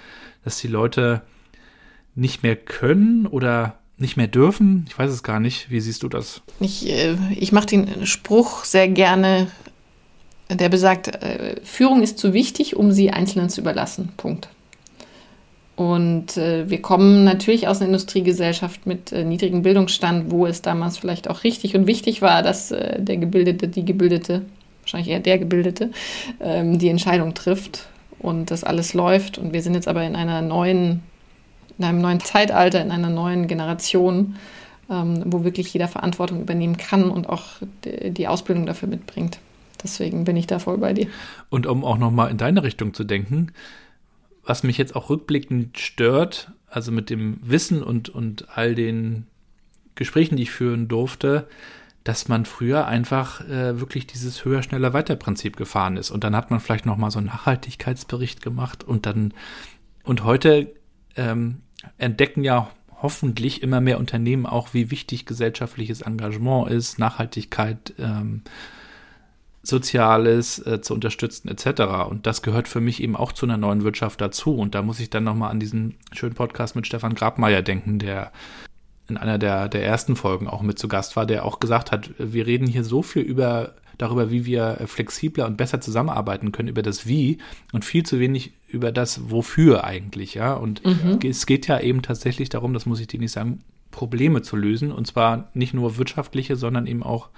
dass 0.45 0.59
die 0.59 0.69
Leute 0.69 1.23
nicht 2.15 2.43
mehr 2.43 2.57
können 2.57 3.27
oder 3.27 3.79
nicht 3.97 4.17
mehr 4.17 4.27
dürfen. 4.27 4.85
Ich 4.89 4.99
weiß 4.99 5.11
es 5.11 5.23
gar 5.23 5.41
nicht. 5.41 5.71
Wie 5.71 5.81
siehst 5.81 6.03
du 6.03 6.09
das? 6.09 6.43
Ich, 6.61 6.89
äh, 6.89 7.17
ich 7.35 7.53
mache 7.53 7.67
den 7.67 8.07
Spruch 8.07 8.65
sehr 8.65 8.89
gerne, 8.89 9.47
der 10.51 10.69
besagt, 10.69 11.09
äh, 11.09 11.57
Führung 11.65 12.03
ist 12.03 12.19
zu 12.19 12.33
wichtig, 12.33 12.77
um 12.77 12.93
sie 12.93 13.11
Einzelnen 13.11 13.49
zu 13.49 13.61
überlassen. 13.61 14.13
Punkt. 14.17 14.49
Und 15.77 16.37
äh, 16.37 16.71
wir 16.71 16.81
kommen 16.81 17.25
natürlich 17.25 17.67
aus 17.67 17.79
einer 17.79 17.89
Industriegesellschaft 17.89 18.87
mit 18.87 19.11
äh, 19.11 19.25
niedrigem 19.25 19.63
Bildungsstand, 19.63 20.31
wo 20.31 20.47
es 20.47 20.63
damals 20.63 20.99
vielleicht 20.99 21.29
auch 21.29 21.43
richtig 21.43 21.75
und 21.75 21.87
wichtig 21.89 22.23
war, 22.23 22.43
dass 22.43 22.71
äh, 22.71 23.03
der 23.03 23.17
Gebildete, 23.17 23.67
die 23.67 23.85
Gebildete, 23.85 24.43
wahrscheinlich 24.83 25.09
eher 25.09 25.21
der 25.21 25.39
Gebildete, 25.39 25.91
ähm, 26.41 26.79
die 26.79 26.89
Entscheidung 26.89 27.35
trifft 27.35 27.89
und 28.21 28.53
das 28.53 28.63
alles 28.63 28.95
läuft. 28.95 29.37
Und 29.37 29.53
wir 29.53 29.63
sind 29.63 29.75
jetzt 29.75 29.89
aber 29.89 30.05
in 30.05 30.15
einer 30.15 30.43
neuen, 30.43 31.03
in 31.79 31.85
einem 31.85 32.01
neuen 32.01 32.21
Zeitalter, 32.21 32.81
in 32.81 32.93
einer 32.93 33.11
neuen 33.11 33.49
Generation, 33.49 34.37
ähm, 34.89 35.25
wo 35.27 35.43
wirklich 35.43 35.73
jeder 35.73 35.89
Verantwortung 35.89 36.41
übernehmen 36.41 36.77
kann 36.77 37.11
und 37.11 37.29
auch 37.29 37.43
die 37.85 38.29
Ausbildung 38.29 38.67
dafür 38.67 38.89
mitbringt. 38.89 39.41
Deswegen 39.85 40.25
bin 40.25 40.37
ich 40.37 40.47
da 40.47 40.59
voll 40.59 40.79
bei 40.79 40.93
dir. 40.95 41.07
Und 41.51 41.67
um 41.67 41.85
auch 41.85 41.99
nochmal 41.99 42.31
in 42.31 42.39
deine 42.39 42.65
Richtung 42.65 42.95
zu 42.95 43.05
denken, 43.05 43.53
was 44.43 44.63
mich 44.63 44.79
jetzt 44.79 44.97
auch 44.97 45.11
rückblickend 45.11 45.79
stört, 45.79 46.53
also 46.69 46.91
mit 46.91 47.11
dem 47.11 47.39
Wissen 47.43 47.83
und, 47.83 48.09
und 48.09 48.49
all 48.57 48.75
den 48.75 49.27
Gesprächen, 49.95 50.37
die 50.37 50.45
ich 50.45 50.51
führen 50.51 50.89
durfte, 50.89 51.47
dass 52.03 52.29
man 52.29 52.45
früher 52.45 52.87
einfach 52.87 53.41
äh, 53.49 53.81
wirklich 53.81 54.07
dieses 54.07 54.45
höher, 54.45 54.63
schneller, 54.63 54.93
weiter 54.93 55.17
Prinzip 55.17 55.57
gefahren 55.57 55.97
ist. 55.97 56.11
Und 56.11 56.25
dann 56.25 56.37
hat 56.37 56.51
man 56.51 56.61
vielleicht 56.61 56.85
noch 56.85 56.99
mal 56.99 57.11
so 57.11 57.19
einen 57.19 57.29
Nachhaltigkeitsbericht 57.29 58.43
gemacht 58.43 58.85
und 58.85 59.07
dann 59.07 59.33
und 60.03 60.25
heute 60.25 60.71
ähm, 61.17 61.63
entdecken 61.97 62.45
ja 62.45 62.71
hoffentlich 63.01 63.63
immer 63.63 63.81
mehr 63.81 63.99
Unternehmen 63.99 64.47
auch, 64.47 64.75
wie 64.75 64.91
wichtig 64.91 65.25
gesellschaftliches 65.25 66.03
Engagement 66.03 66.71
ist, 66.71 66.99
Nachhaltigkeit, 66.99 67.95
ähm, 67.99 68.43
Soziales 69.65 70.65
äh, 70.67 70.81
zu 70.81 70.95
unterstützen 70.95 71.49
etc. 71.49 72.09
Und 72.09 72.27
das 72.27 72.43
gehört 72.43 72.69
für 72.69 72.81
mich 72.81 73.03
eben 73.03 73.17
auch 73.17 73.33
zu 73.33 73.47
einer 73.47 73.57
neuen 73.57 73.83
Wirtschaft 73.83 74.21
dazu. 74.21 74.55
Und 74.55 74.75
da 74.75 74.83
muss 74.83 75.01
ich 75.01 75.11
dann 75.11 75.25
nochmal 75.25 75.51
an 75.51 75.59
diesen 75.59 75.97
schönen 76.13 76.35
Podcast 76.35 76.77
mit 76.77 76.87
Stefan 76.87 77.15
Grabmeier 77.15 77.63
denken, 77.63 77.99
der 77.99 78.31
in 79.09 79.17
einer 79.17 79.39
der, 79.39 79.69
der 79.69 79.85
ersten 79.85 80.17
Folgen 80.17 80.49
auch 80.49 80.63
mit 80.63 80.79
zu 80.79 80.89
Gast 80.89 81.17
war, 81.17 81.27
der 81.27 81.45
auch 81.45 81.61
gesagt 81.61 81.93
hat, 81.93 82.11
wir 82.19 82.47
reden 82.47 82.67
hier 82.67 82.85
so 82.85 83.03
viel 83.03 83.23
über 83.23 83.75
darüber, 83.99 84.31
wie 84.31 84.45
wir 84.45 84.79
flexibler 84.87 85.47
und 85.47 85.57
besser 85.57 85.81
zusammenarbeiten 85.81 86.53
können, 86.53 86.69
über 86.69 86.83
das 86.83 87.07
Wie 87.07 87.39
und 87.73 87.85
viel 87.85 88.05
zu 88.05 88.19
wenig 88.19 88.53
über 88.67 88.93
das 88.93 89.31
Wofür 89.31 89.85
eigentlich, 89.85 90.35
ja. 90.35 90.55
Und 90.55 90.85
mhm. 90.85 91.21
es 91.23 91.47
geht 91.47 91.69
ja 91.69 91.79
eben 91.79 92.03
tatsächlich 92.03 92.49
darum, 92.49 92.75
das 92.75 92.87
muss 92.87 93.01
ich 93.01 93.07
dir 93.07 93.21
nicht 93.21 93.33
sagen, 93.33 93.61
Probleme 93.93 94.43
zu 94.43 94.57
lösen. 94.57 94.91
Und 94.91 95.07
zwar 95.07 95.49
nicht 95.55 95.75
nur 95.75 95.97
wirtschaftliche, 95.97 96.57
sondern 96.57 96.87
eben 96.87 97.03
auch 97.03 97.29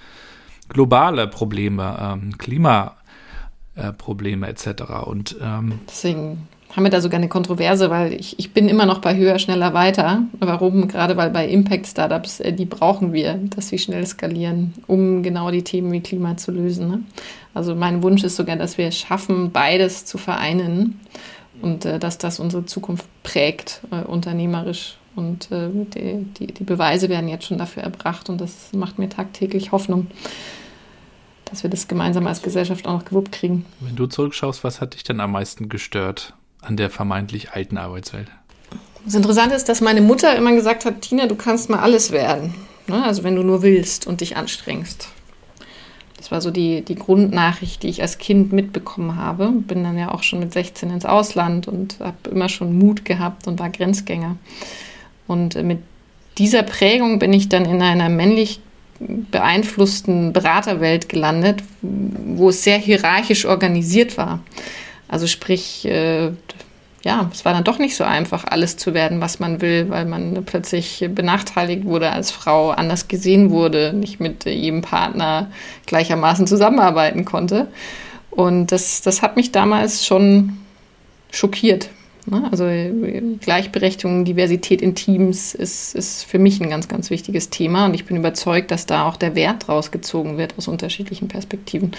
globale 0.69 1.29
Probleme, 1.29 1.97
ähm, 2.01 2.37
Klimaprobleme 2.39 4.47
äh, 4.47 4.51
etc. 4.51 4.83
Und 5.07 5.37
ähm, 5.41 5.81
deswegen 5.89 6.49
haben 6.77 6.85
wir 6.85 6.91
da 6.91 7.01
sogar 7.01 7.19
eine 7.19 7.29
Kontroverse, 7.29 7.89
weil 7.89 8.13
ich, 8.13 8.39
ich 8.39 8.53
bin 8.53 8.69
immer 8.69 8.85
noch 8.85 8.99
bei 8.99 9.17
höher, 9.17 9.39
schneller, 9.39 9.73
weiter. 9.73 10.25
Warum? 10.39 10.89
Gerade 10.89 11.17
weil 11.17 11.31
bei 11.31 11.49
Impact-Startups, 11.49 12.41
äh, 12.41 12.53
die 12.53 12.67
brauchen 12.67 13.15
wir, 13.15 13.35
dass 13.35 13.69
sie 13.69 13.79
schnell 13.79 14.07
skalieren, 14.07 14.75
um 14.87 15.23
genau 15.23 15.51
die 15.51 15.65
Themen 15.65 15.91
wie 15.93 16.01
Klima 16.01 16.37
zu 16.37 16.53
lösen. 16.53 16.89
Ne? 16.89 17.01
Also 17.55 17.75
mein 17.75 18.03
Wunsch 18.03 18.25
ist 18.25 18.37
sogar, 18.37 18.57
dass 18.57 18.77
wir 18.77 18.89
es 18.89 18.99
schaffen, 18.99 19.53
beides 19.53 20.05
zu 20.05 20.19
vereinen 20.19 21.01
und 21.63 21.87
äh, 21.87 21.99
dass 21.99 22.19
das 22.19 22.41
unsere 22.41 22.67
Zukunft 22.67 23.07
prägt, 23.23 23.81
äh, 23.91 24.05
unternehmerisch. 24.05 24.99
Und 25.17 25.51
äh, 25.51 25.71
die, 25.73 26.25
die, 26.39 26.47
die 26.47 26.65
Beweise 26.65 27.09
werden 27.09 27.29
jetzt 27.29 27.47
schon 27.47 27.59
dafür 27.59 27.83
erbracht 27.83 28.29
und 28.29 28.41
das 28.41 28.73
macht 28.73 28.99
mir 28.99 29.09
tagtäglich 29.09 29.73
Hoffnung. 29.73 30.07
dass 31.47 31.63
wir 31.63 31.71
das 31.71 31.89
gemeinsam 31.89 32.27
als 32.27 32.43
Gesellschaft 32.43 32.87
auch 32.87 32.93
noch 32.93 33.05
gewuppt 33.05 33.33
kriegen. 33.33 33.65
Wenn 33.81 33.97
du 33.97 34.07
zurückschaust, 34.07 34.63
was 34.65 34.81
hat 34.81 34.95
dich 34.95 35.05
denn 35.05 35.21
am 35.21 35.33
meisten 35.33 35.69
gestört 35.69 36.35
an 36.61 36.77
der 36.77 36.91
vermeintlich 36.91 37.53
alten 37.53 37.79
Arbeitswelt? 37.79 38.29
Das 39.05 39.15
Interessante 39.15 39.55
ist, 39.55 39.69
dass 39.69 39.81
meine 39.81 40.01
Mutter 40.01 40.37
immer 40.37 40.53
gesagt 40.53 40.85
hat, 40.85 41.03
Tina, 41.03 41.27
du 41.27 41.37
kannst 41.37 41.71
mal 41.71 41.79
alles 41.79 42.11
werden. 42.11 42.55
Ne? 42.89 43.03
Also 43.05 43.23
wenn 43.23 43.37
du 43.37 43.43
nur 43.43 43.63
willst 43.63 44.07
und 44.07 44.21
dich 44.21 44.37
anstrengst. 44.37 45.09
Das 46.17 46.33
war 46.33 46.41
so 46.41 46.51
die, 46.51 46.83
die 46.83 46.97
Grundnachricht, 46.97 47.85
die 47.85 47.89
ich 47.89 48.03
als 48.03 48.19
Kind 48.19 48.53
mitbekommen 48.53 49.17
habe. 49.17 49.53
Bin 49.53 49.85
dann 49.85 49.97
ja 49.97 50.13
auch 50.13 50.25
schon 50.25 50.41
mit 50.41 50.53
16 50.53 50.91
ins 50.91 51.05
Ausland 51.05 51.69
und 51.69 52.01
habe 52.01 52.31
immer 52.31 52.49
schon 52.49 52.77
Mut 52.77 53.05
gehabt 53.05 53.47
und 53.47 53.61
war 53.61 53.71
Grenzgänger. 53.71 54.37
Und 55.27 55.55
mit 55.63 55.79
dieser 56.39 56.63
Prägung 56.63 57.19
bin 57.19 57.33
ich 57.33 57.49
dann 57.49 57.65
in 57.65 57.83
einer 57.83 58.09
männlich 58.09 58.61
beeinflussten 58.99 60.33
Beraterwelt 60.33 61.09
gelandet, 61.09 61.63
wo 61.83 62.49
es 62.49 62.63
sehr 62.63 62.79
hierarchisch 62.79 63.45
organisiert 63.45 64.17
war. 64.17 64.41
Also 65.09 65.27
sprich, 65.27 65.85
äh, 65.85 66.31
ja, 67.05 67.31
es 67.33 67.45
war 67.45 67.53
dann 67.53 67.63
doch 67.63 67.79
nicht 67.79 67.95
so 67.95 68.05
einfach, 68.05 68.45
alles 68.45 68.77
zu 68.77 68.95
werden, 68.95 69.21
was 69.21 69.39
man 69.39 69.61
will, 69.61 69.89
weil 69.91 70.07
man 70.07 70.45
plötzlich 70.45 71.07
benachteiligt 71.09 71.85
wurde 71.85 72.11
als 72.11 72.31
Frau, 72.31 72.71
anders 72.71 73.07
gesehen 73.07 73.51
wurde, 73.51 73.93
nicht 73.93 74.19
mit 74.19 74.45
jedem 74.45 74.83
Partner 74.83 75.51
gleichermaßen 75.87 76.47
zusammenarbeiten 76.47 77.25
konnte. 77.25 77.69
Und 78.31 78.73
das, 78.73 79.03
das 79.03 79.23
hat 79.23 79.37
mich 79.37 79.53
damals 79.53 80.05
schon 80.05 80.59
schockiert. 81.31 81.91
Ne? 82.27 82.49
Also 82.51 82.69
Gleichberechtigung, 83.41 84.25
Diversität 84.25 84.83
in 84.83 84.95
Teams 84.95 85.55
ist, 85.55 85.95
ist 85.95 86.25
für 86.25 86.39
mich 86.39 86.61
ein 86.61 86.71
ganz, 86.71 86.89
ganz 86.89 87.11
wichtiges 87.11 87.51
Thema 87.51 87.87
und 87.87 87.95
ich 87.95 88.05
bin 88.05 88.17
überzeugt, 88.17 88.71
dass 88.71 88.87
da 88.87 89.09
auch 89.09 89.17
der 89.17 89.35
Wert 89.35 89.69
rausgezogen 89.69 90.37
wird 90.37 90.55
aus 90.59 90.69
unterschiedlichen 90.69 91.29
Perspektiven. 91.29 91.93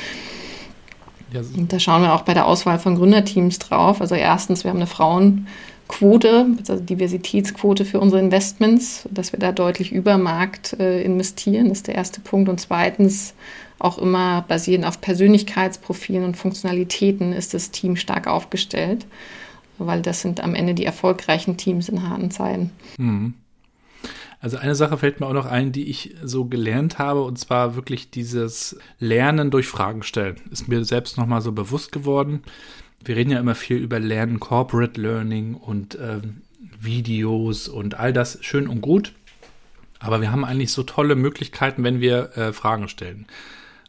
Ja. 1.31 1.41
Und 1.57 1.73
da 1.73 1.79
schauen 1.79 2.01
wir 2.01 2.13
auch 2.13 2.21
bei 2.21 2.33
der 2.33 2.45
Auswahl 2.45 2.79
von 2.79 2.95
Gründerteams 2.95 3.59
drauf. 3.59 4.01
Also 4.01 4.15
erstens, 4.15 4.63
wir 4.63 4.71
haben 4.71 4.77
eine 4.77 4.87
Frauenquote, 4.87 6.45
also 6.59 6.81
Diversitätsquote 6.81 7.85
für 7.85 7.99
unsere 7.99 8.21
Investments, 8.21 9.07
dass 9.11 9.33
wir 9.33 9.39
da 9.39 9.51
deutlich 9.51 9.91
über 9.91 10.17
Markt 10.17 10.73
äh, 10.79 11.01
investieren, 11.01 11.69
ist 11.69 11.87
der 11.87 11.95
erste 11.95 12.21
Punkt. 12.21 12.47
Und 12.47 12.61
zweitens, 12.61 13.33
auch 13.79 13.97
immer 13.97 14.43
basierend 14.47 14.85
auf 14.85 15.01
Persönlichkeitsprofilen 15.01 16.23
und 16.23 16.37
Funktionalitäten 16.37 17.33
ist 17.33 17.53
das 17.53 17.71
Team 17.71 17.95
stark 17.95 18.27
aufgestellt, 18.27 19.05
weil 19.77 20.01
das 20.01 20.21
sind 20.21 20.41
am 20.41 20.55
Ende 20.55 20.73
die 20.73 20.85
erfolgreichen 20.85 21.57
Teams 21.57 21.89
in 21.89 22.07
harten 22.07 22.31
Zeiten. 22.31 22.71
Mhm. 22.97 23.33
Also 24.39 24.57
eine 24.57 24.75
Sache 24.75 24.97
fällt 24.97 25.19
mir 25.19 25.25
auch 25.25 25.33
noch 25.33 25.47
ein, 25.47 25.71
die 25.71 25.89
ich 25.89 26.15
so 26.23 26.45
gelernt 26.45 26.99
habe, 26.99 27.23
und 27.23 27.39
zwar 27.39 27.75
wirklich 27.75 28.11
dieses 28.11 28.77
Lernen 28.99 29.49
durch 29.49 29.67
Fragen 29.67 30.03
stellen. 30.03 30.35
Ist 30.51 30.67
mir 30.67 30.85
selbst 30.85 31.17
nochmal 31.17 31.41
so 31.41 31.51
bewusst 31.51 31.91
geworden. 31.91 32.43
Wir 33.03 33.15
reden 33.15 33.31
ja 33.31 33.39
immer 33.39 33.55
viel 33.55 33.77
über 33.77 33.99
Lernen, 33.99 34.39
Corporate 34.39 34.99
Learning 34.99 35.55
und 35.55 35.97
ähm, 35.99 36.41
Videos 36.79 37.67
und 37.67 37.95
all 37.95 38.13
das 38.13 38.37
schön 38.41 38.67
und 38.67 38.81
gut. 38.81 39.13
Aber 39.99 40.21
wir 40.21 40.31
haben 40.31 40.45
eigentlich 40.45 40.71
so 40.71 40.83
tolle 40.83 41.15
Möglichkeiten, 41.15 41.83
wenn 41.83 41.99
wir 41.99 42.37
äh, 42.37 42.53
Fragen 42.53 42.87
stellen. 42.87 43.25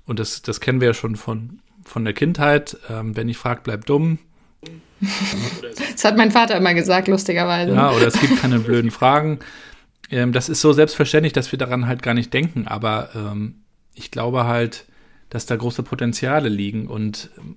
Und 0.07 0.18
das, 0.18 0.41
das 0.41 0.61
kennen 0.61 0.80
wir 0.80 0.89
ja 0.89 0.95
schon 0.95 1.16
von, 1.16 1.61
von 1.84 2.05
der 2.05 2.14
Kindheit. 2.14 2.78
Ähm, 2.89 3.14
wenn 3.16 3.28
ich 3.28 3.36
frage, 3.36 3.61
bleib 3.62 3.84
dumm. 3.84 4.18
Das 5.92 6.04
hat 6.04 6.16
mein 6.16 6.30
Vater 6.30 6.56
immer 6.56 6.74
gesagt, 6.74 7.09
lustigerweise. 7.09 7.72
Ja, 7.72 7.92
oder 7.92 8.06
es 8.06 8.20
gibt 8.20 8.40
keine 8.40 8.59
blöden 8.59 8.90
Fragen. 8.90 9.38
Ähm, 10.11 10.32
das 10.32 10.48
ist 10.48 10.61
so 10.61 10.72
selbstverständlich, 10.72 11.32
dass 11.32 11.52
wir 11.52 11.59
daran 11.59 11.86
halt 11.86 12.02
gar 12.02 12.14
nicht 12.14 12.32
denken, 12.32 12.66
aber 12.66 13.11
ähm, 13.14 13.56
ich 13.94 14.11
glaube 14.11 14.46
halt, 14.46 14.86
dass 15.30 15.46
da 15.46 15.56
große 15.56 15.82
Potenziale 15.82 16.48
liegen 16.48 16.88
und 16.88 17.30
ähm, 17.38 17.56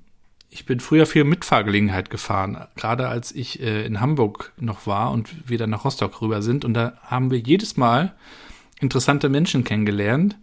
ich 0.53 0.65
bin 0.65 0.81
früher 0.81 1.05
viel 1.05 1.23
Mitfahrgelegenheit 1.23 2.09
gefahren, 2.09 2.67
gerade 2.75 3.07
als 3.07 3.31
ich 3.31 3.61
äh, 3.61 3.85
in 3.85 4.01
Hamburg 4.01 4.51
noch 4.59 4.85
war 4.85 5.11
und 5.11 5.49
wir 5.49 5.57
dann 5.57 5.69
nach 5.69 5.85
Rostock 5.85 6.21
rüber 6.21 6.41
sind. 6.41 6.65
Und 6.65 6.73
da 6.73 6.93
haben 7.03 7.31
wir 7.31 7.39
jedes 7.39 7.77
Mal 7.77 8.13
interessante 8.81 9.29
Menschen 9.29 9.63
kennengelernt 9.63 10.35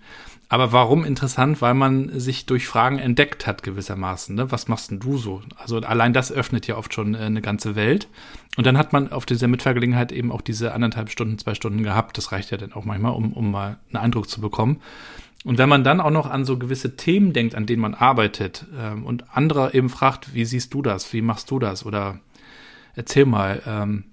aber 0.49 0.73
warum 0.73 1.05
interessant? 1.05 1.61
Weil 1.61 1.75
man 1.75 2.19
sich 2.19 2.47
durch 2.47 2.67
Fragen 2.67 2.99
entdeckt 2.99 3.47
hat 3.47 3.63
gewissermaßen. 3.63 4.35
Ne? 4.35 4.51
Was 4.51 4.67
machst 4.67 4.91
denn 4.91 4.99
du 4.99 5.19
so? 5.19 5.43
Also 5.57 5.79
allein 5.79 6.15
das 6.15 6.33
öffnet 6.33 6.67
ja 6.67 6.77
oft 6.77 6.95
schon 6.95 7.15
äh, 7.15 7.19
eine 7.19 7.43
ganze 7.43 7.77
Welt. 7.77 8.09
Und 8.57 8.67
dann 8.67 8.79
hat 8.79 8.93
man 8.93 9.13
auf 9.13 9.27
dieser 9.27 9.47
Mitfahrgelegenheit 9.47 10.11
eben 10.11 10.33
auch 10.33 10.41
diese 10.41 10.73
anderthalb 10.73 11.11
Stunden, 11.11 11.39
zwei 11.39 11.55
Stunden 11.55 11.83
gehabt. 11.83 12.17
Das 12.17 12.33
reicht 12.33 12.51
ja 12.51 12.57
dann 12.57 12.73
auch 12.73 12.85
manchmal, 12.85 13.13
um, 13.13 13.35
um 13.35 13.51
mal 13.51 13.79
einen 13.93 14.03
Eindruck 14.03 14.29
zu 14.29 14.41
bekommen. 14.41 14.81
Und 15.45 15.59
wenn 15.59 15.69
man 15.69 15.85
dann 15.85 16.01
auch 16.01 16.11
noch 16.11 16.29
an 16.29 16.45
so 16.45 16.59
gewisse 16.59 16.97
Themen 16.97 17.33
denkt, 17.33 17.55
an 17.55 17.67
denen 17.67 17.83
man 17.83 17.95
arbeitet 17.95 18.67
ähm, 18.77 19.05
und 19.05 19.25
andere 19.37 19.75
eben 19.75 19.91
fragt, 19.91 20.35
wie 20.35 20.45
siehst 20.45 20.75
du 20.75 20.83
das? 20.83 21.13
Wie 21.13 21.23
machst 21.23 21.51
du 21.51 21.59
das? 21.59 21.87
Oder 21.87 22.19
erzähl 22.97 23.27
mal, 23.27 23.63
ähm, 23.67 24.05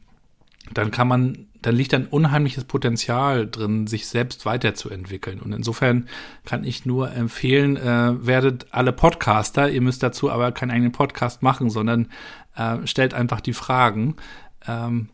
dann 0.74 0.92
kann 0.92 1.08
man 1.08 1.48
da 1.66 1.72
liegt 1.72 1.96
ein 1.96 2.06
unheimliches 2.06 2.66
Potenzial 2.66 3.48
drin, 3.50 3.88
sich 3.88 4.06
selbst 4.06 4.46
weiterzuentwickeln. 4.46 5.40
Und 5.40 5.52
insofern 5.52 6.08
kann 6.46 6.64
ich 6.64 6.86
nur 6.86 7.12
empfehlen, 7.12 7.76
äh, 7.76 8.24
werdet 8.24 8.68
alle 8.70 8.92
Podcaster, 8.92 9.72
ihr 9.72 9.82
müsst 9.82 10.04
dazu 10.04 10.30
aber 10.30 10.52
keinen 10.52 10.70
eigenen 10.70 10.92
Podcast 10.92 11.42
machen, 11.42 11.72
sondern 11.72 12.10
äh, 12.56 12.86
stellt 12.86 13.16
einfach 13.16 13.42
die 13.42 13.54
Fragen 13.54 14.16
ähm, 14.68 15.10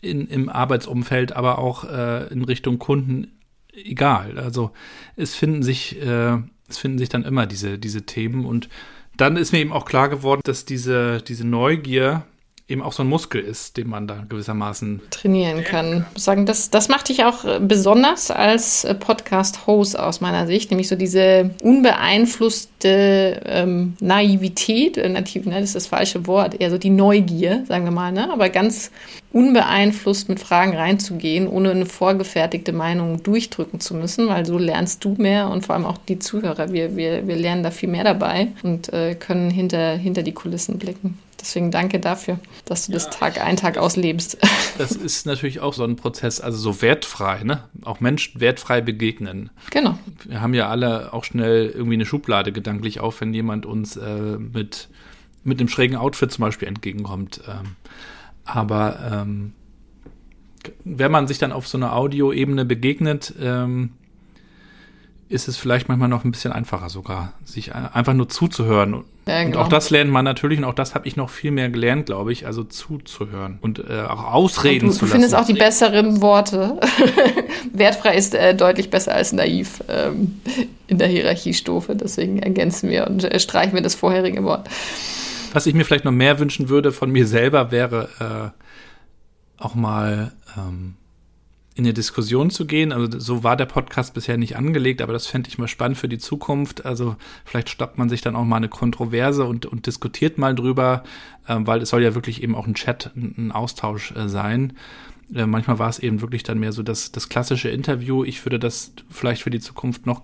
in, 0.00 0.28
im 0.28 0.48
Arbeitsumfeld, 0.48 1.36
aber 1.36 1.58
auch 1.58 1.84
äh, 1.84 2.28
in 2.28 2.42
Richtung 2.42 2.78
Kunden 2.78 3.38
egal. 3.74 4.38
Also 4.38 4.70
es 5.16 5.34
finden 5.34 5.62
sich, 5.62 6.00
äh, 6.00 6.38
es 6.70 6.78
finden 6.78 6.96
sich 6.96 7.10
dann 7.10 7.22
immer 7.22 7.44
diese, 7.44 7.78
diese 7.78 8.06
Themen 8.06 8.46
und 8.46 8.70
dann 9.18 9.36
ist 9.36 9.52
mir 9.52 9.58
eben 9.58 9.72
auch 9.72 9.84
klar 9.84 10.08
geworden, 10.08 10.40
dass 10.42 10.64
diese, 10.64 11.20
diese 11.20 11.46
Neugier 11.46 12.24
eben 12.72 12.82
auch 12.82 12.92
so 12.92 13.02
ein 13.02 13.08
Muskel 13.08 13.42
ist, 13.42 13.76
den 13.76 13.88
man 13.88 14.06
da 14.06 14.24
gewissermaßen 14.28 15.02
trainieren 15.10 15.62
kann. 15.62 16.06
Ich 16.16 16.22
sagen, 16.22 16.46
das, 16.46 16.70
das 16.70 16.88
macht 16.88 17.10
dich 17.10 17.24
auch 17.24 17.44
äh, 17.44 17.60
besonders 17.60 18.30
als 18.30 18.84
äh, 18.84 18.94
Podcast-Host 18.94 19.98
aus 19.98 20.20
meiner 20.22 20.46
Sicht, 20.46 20.70
nämlich 20.70 20.88
so 20.88 20.96
diese 20.96 21.50
unbeeinflusste 21.62 23.42
ähm, 23.44 23.94
Naivität, 24.00 24.96
äh, 24.96 25.08
nativ, 25.08 25.44
ne, 25.44 25.60
das 25.60 25.64
ist 25.64 25.76
das 25.76 25.86
falsche 25.86 26.26
Wort, 26.26 26.60
eher 26.60 26.70
so 26.70 26.78
die 26.78 26.90
Neugier, 26.90 27.64
sagen 27.68 27.84
wir 27.84 27.92
mal, 27.92 28.10
ne, 28.10 28.32
aber 28.32 28.48
ganz 28.48 28.90
unbeeinflusst 29.32 30.30
mit 30.30 30.40
Fragen 30.40 30.74
reinzugehen, 30.74 31.46
ohne 31.46 31.70
eine 31.70 31.86
vorgefertigte 31.86 32.72
Meinung 32.72 33.22
durchdrücken 33.22 33.80
zu 33.80 33.94
müssen, 33.94 34.28
weil 34.28 34.46
so 34.46 34.56
lernst 34.58 35.04
du 35.04 35.14
mehr 35.18 35.50
und 35.50 35.66
vor 35.66 35.74
allem 35.74 35.84
auch 35.84 35.98
die 35.98 36.18
Zuhörer. 36.18 36.72
Wir, 36.72 36.96
wir, 36.96 37.26
wir 37.26 37.36
lernen 37.36 37.62
da 37.62 37.70
viel 37.70 37.88
mehr 37.88 38.04
dabei 38.04 38.48
und 38.62 38.92
äh, 38.92 39.14
können 39.14 39.50
hinter, 39.50 39.96
hinter 39.96 40.22
die 40.22 40.32
Kulissen 40.32 40.78
blicken. 40.78 41.18
Deswegen 41.42 41.72
danke 41.72 41.98
dafür, 41.98 42.38
dass 42.66 42.86
du 42.86 42.92
ja, 42.92 42.98
das 42.98 43.10
Tag 43.10 43.44
ein, 43.44 43.56
Tag 43.56 43.76
auslebst. 43.76 44.38
Das 44.78 44.92
ist 44.92 45.26
natürlich 45.26 45.60
auch 45.60 45.74
so 45.74 45.84
ein 45.84 45.96
Prozess, 45.96 46.40
also 46.40 46.56
so 46.56 46.80
wertfrei, 46.80 47.42
ne? 47.44 47.64
Auch 47.82 48.00
Menschen 48.00 48.40
wertfrei 48.40 48.80
begegnen. 48.80 49.50
Genau. 49.70 49.98
Wir 50.24 50.40
haben 50.40 50.54
ja 50.54 50.68
alle 50.68 51.12
auch 51.12 51.24
schnell 51.24 51.68
irgendwie 51.68 51.94
eine 51.94 52.06
Schublade 52.06 52.52
gedanklich 52.52 52.98
auf, 52.98 53.20
wenn 53.20 53.34
jemand 53.34 53.66
uns 53.66 53.96
äh, 53.96 54.38
mit, 54.38 54.88
mit 55.44 55.60
einem 55.60 55.68
schrägen 55.68 55.96
Outfit 55.96 56.32
zum 56.32 56.42
Beispiel 56.42 56.68
entgegenkommt. 56.68 57.42
Ähm, 57.46 57.76
aber 58.44 59.10
ähm, 59.12 59.52
wenn 60.84 61.12
man 61.12 61.26
sich 61.26 61.38
dann 61.38 61.52
auf 61.52 61.68
so 61.68 61.76
einer 61.76 61.94
Audioebene 61.94 62.64
begegnet, 62.64 63.34
ähm, 63.40 63.90
ist 65.32 65.48
es 65.48 65.56
vielleicht 65.56 65.88
manchmal 65.88 66.08
noch 66.08 66.24
ein 66.24 66.30
bisschen 66.30 66.52
einfacher 66.52 66.90
sogar, 66.90 67.32
sich 67.44 67.74
einfach 67.74 68.12
nur 68.12 68.28
zuzuhören. 68.28 69.04
Ja, 69.26 69.44
genau. 69.44 69.58
Und 69.58 69.64
auch 69.64 69.68
das 69.68 69.90
lernt 69.90 70.10
man 70.10 70.24
natürlich 70.24 70.58
und 70.58 70.64
auch 70.64 70.74
das 70.74 70.94
habe 70.94 71.08
ich 71.08 71.16
noch 71.16 71.30
viel 71.30 71.50
mehr 71.50 71.70
gelernt, 71.70 72.06
glaube 72.06 72.32
ich, 72.32 72.46
also 72.46 72.64
zuzuhören 72.64 73.58
und 73.60 73.78
äh, 73.78 74.02
auch 74.02 74.24
ausreden 74.24 74.88
du, 74.88 74.92
zu 74.92 75.04
lassen. 75.04 75.06
Du 75.06 75.12
findest 75.12 75.34
auch 75.34 75.46
die 75.46 75.54
besseren 75.54 76.20
Worte. 76.20 76.78
Wertfrei 77.72 78.16
ist 78.16 78.34
äh, 78.34 78.54
deutlich 78.54 78.90
besser 78.90 79.14
als 79.14 79.32
naiv 79.32 79.82
ähm, 79.88 80.40
in 80.86 80.98
der 80.98 81.08
Hierarchiestufe, 81.08 81.96
deswegen 81.96 82.38
ergänzen 82.38 82.90
wir 82.90 83.06
und 83.06 83.24
äh, 83.24 83.40
streichen 83.40 83.74
wir 83.74 83.82
das 83.82 83.94
vorherige 83.94 84.44
Wort. 84.44 84.68
Was 85.52 85.66
ich 85.66 85.74
mir 85.74 85.84
vielleicht 85.84 86.04
noch 86.04 86.12
mehr 86.12 86.38
wünschen 86.38 86.68
würde 86.68 86.92
von 86.92 87.10
mir 87.10 87.26
selber 87.26 87.70
wäre 87.70 88.52
äh, 89.58 89.62
auch 89.62 89.74
mal 89.74 90.32
ähm, 90.56 90.94
in 91.74 91.84
eine 91.84 91.94
Diskussion 91.94 92.50
zu 92.50 92.66
gehen. 92.66 92.92
Also 92.92 93.18
so 93.18 93.44
war 93.44 93.56
der 93.56 93.66
Podcast 93.66 94.14
bisher 94.14 94.36
nicht 94.36 94.56
angelegt, 94.56 95.00
aber 95.00 95.12
das 95.12 95.26
fände 95.26 95.48
ich 95.48 95.58
mal 95.58 95.68
spannend 95.68 95.96
für 95.96 96.08
die 96.08 96.18
Zukunft. 96.18 96.84
Also 96.84 97.16
vielleicht 97.44 97.70
stoppt 97.70 97.98
man 97.98 98.08
sich 98.08 98.20
dann 98.20 98.36
auch 98.36 98.44
mal 98.44 98.56
eine 98.56 98.68
Kontroverse 98.68 99.44
und, 99.44 99.66
und 99.66 99.86
diskutiert 99.86 100.38
mal 100.38 100.54
drüber, 100.54 101.02
äh, 101.46 101.56
weil 101.60 101.82
es 101.82 101.90
soll 101.90 102.02
ja 102.02 102.14
wirklich 102.14 102.42
eben 102.42 102.54
auch 102.54 102.66
ein 102.66 102.74
Chat, 102.74 103.10
ein, 103.16 103.34
ein 103.38 103.52
Austausch 103.52 104.12
äh, 104.12 104.28
sein. 104.28 104.74
Äh, 105.34 105.46
manchmal 105.46 105.78
war 105.78 105.88
es 105.88 105.98
eben 105.98 106.20
wirklich 106.20 106.42
dann 106.42 106.58
mehr 106.58 106.72
so 106.72 106.82
das, 106.82 107.10
das 107.12 107.28
klassische 107.28 107.70
Interview. 107.70 108.24
Ich 108.24 108.44
würde 108.44 108.58
das 108.58 108.92
vielleicht 109.08 109.42
für 109.42 109.50
die 109.50 109.60
Zukunft 109.60 110.04
noch 110.04 110.22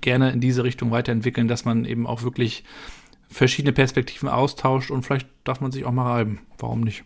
gerne 0.00 0.30
in 0.30 0.40
diese 0.40 0.64
Richtung 0.64 0.90
weiterentwickeln, 0.90 1.48
dass 1.48 1.64
man 1.64 1.84
eben 1.84 2.06
auch 2.06 2.22
wirklich 2.22 2.64
verschiedene 3.28 3.72
Perspektiven 3.72 4.28
austauscht 4.28 4.90
und 4.90 5.02
vielleicht 5.02 5.28
darf 5.44 5.60
man 5.60 5.72
sich 5.72 5.84
auch 5.84 5.92
mal 5.92 6.10
reiben. 6.10 6.40
Warum 6.58 6.80
nicht? 6.80 7.04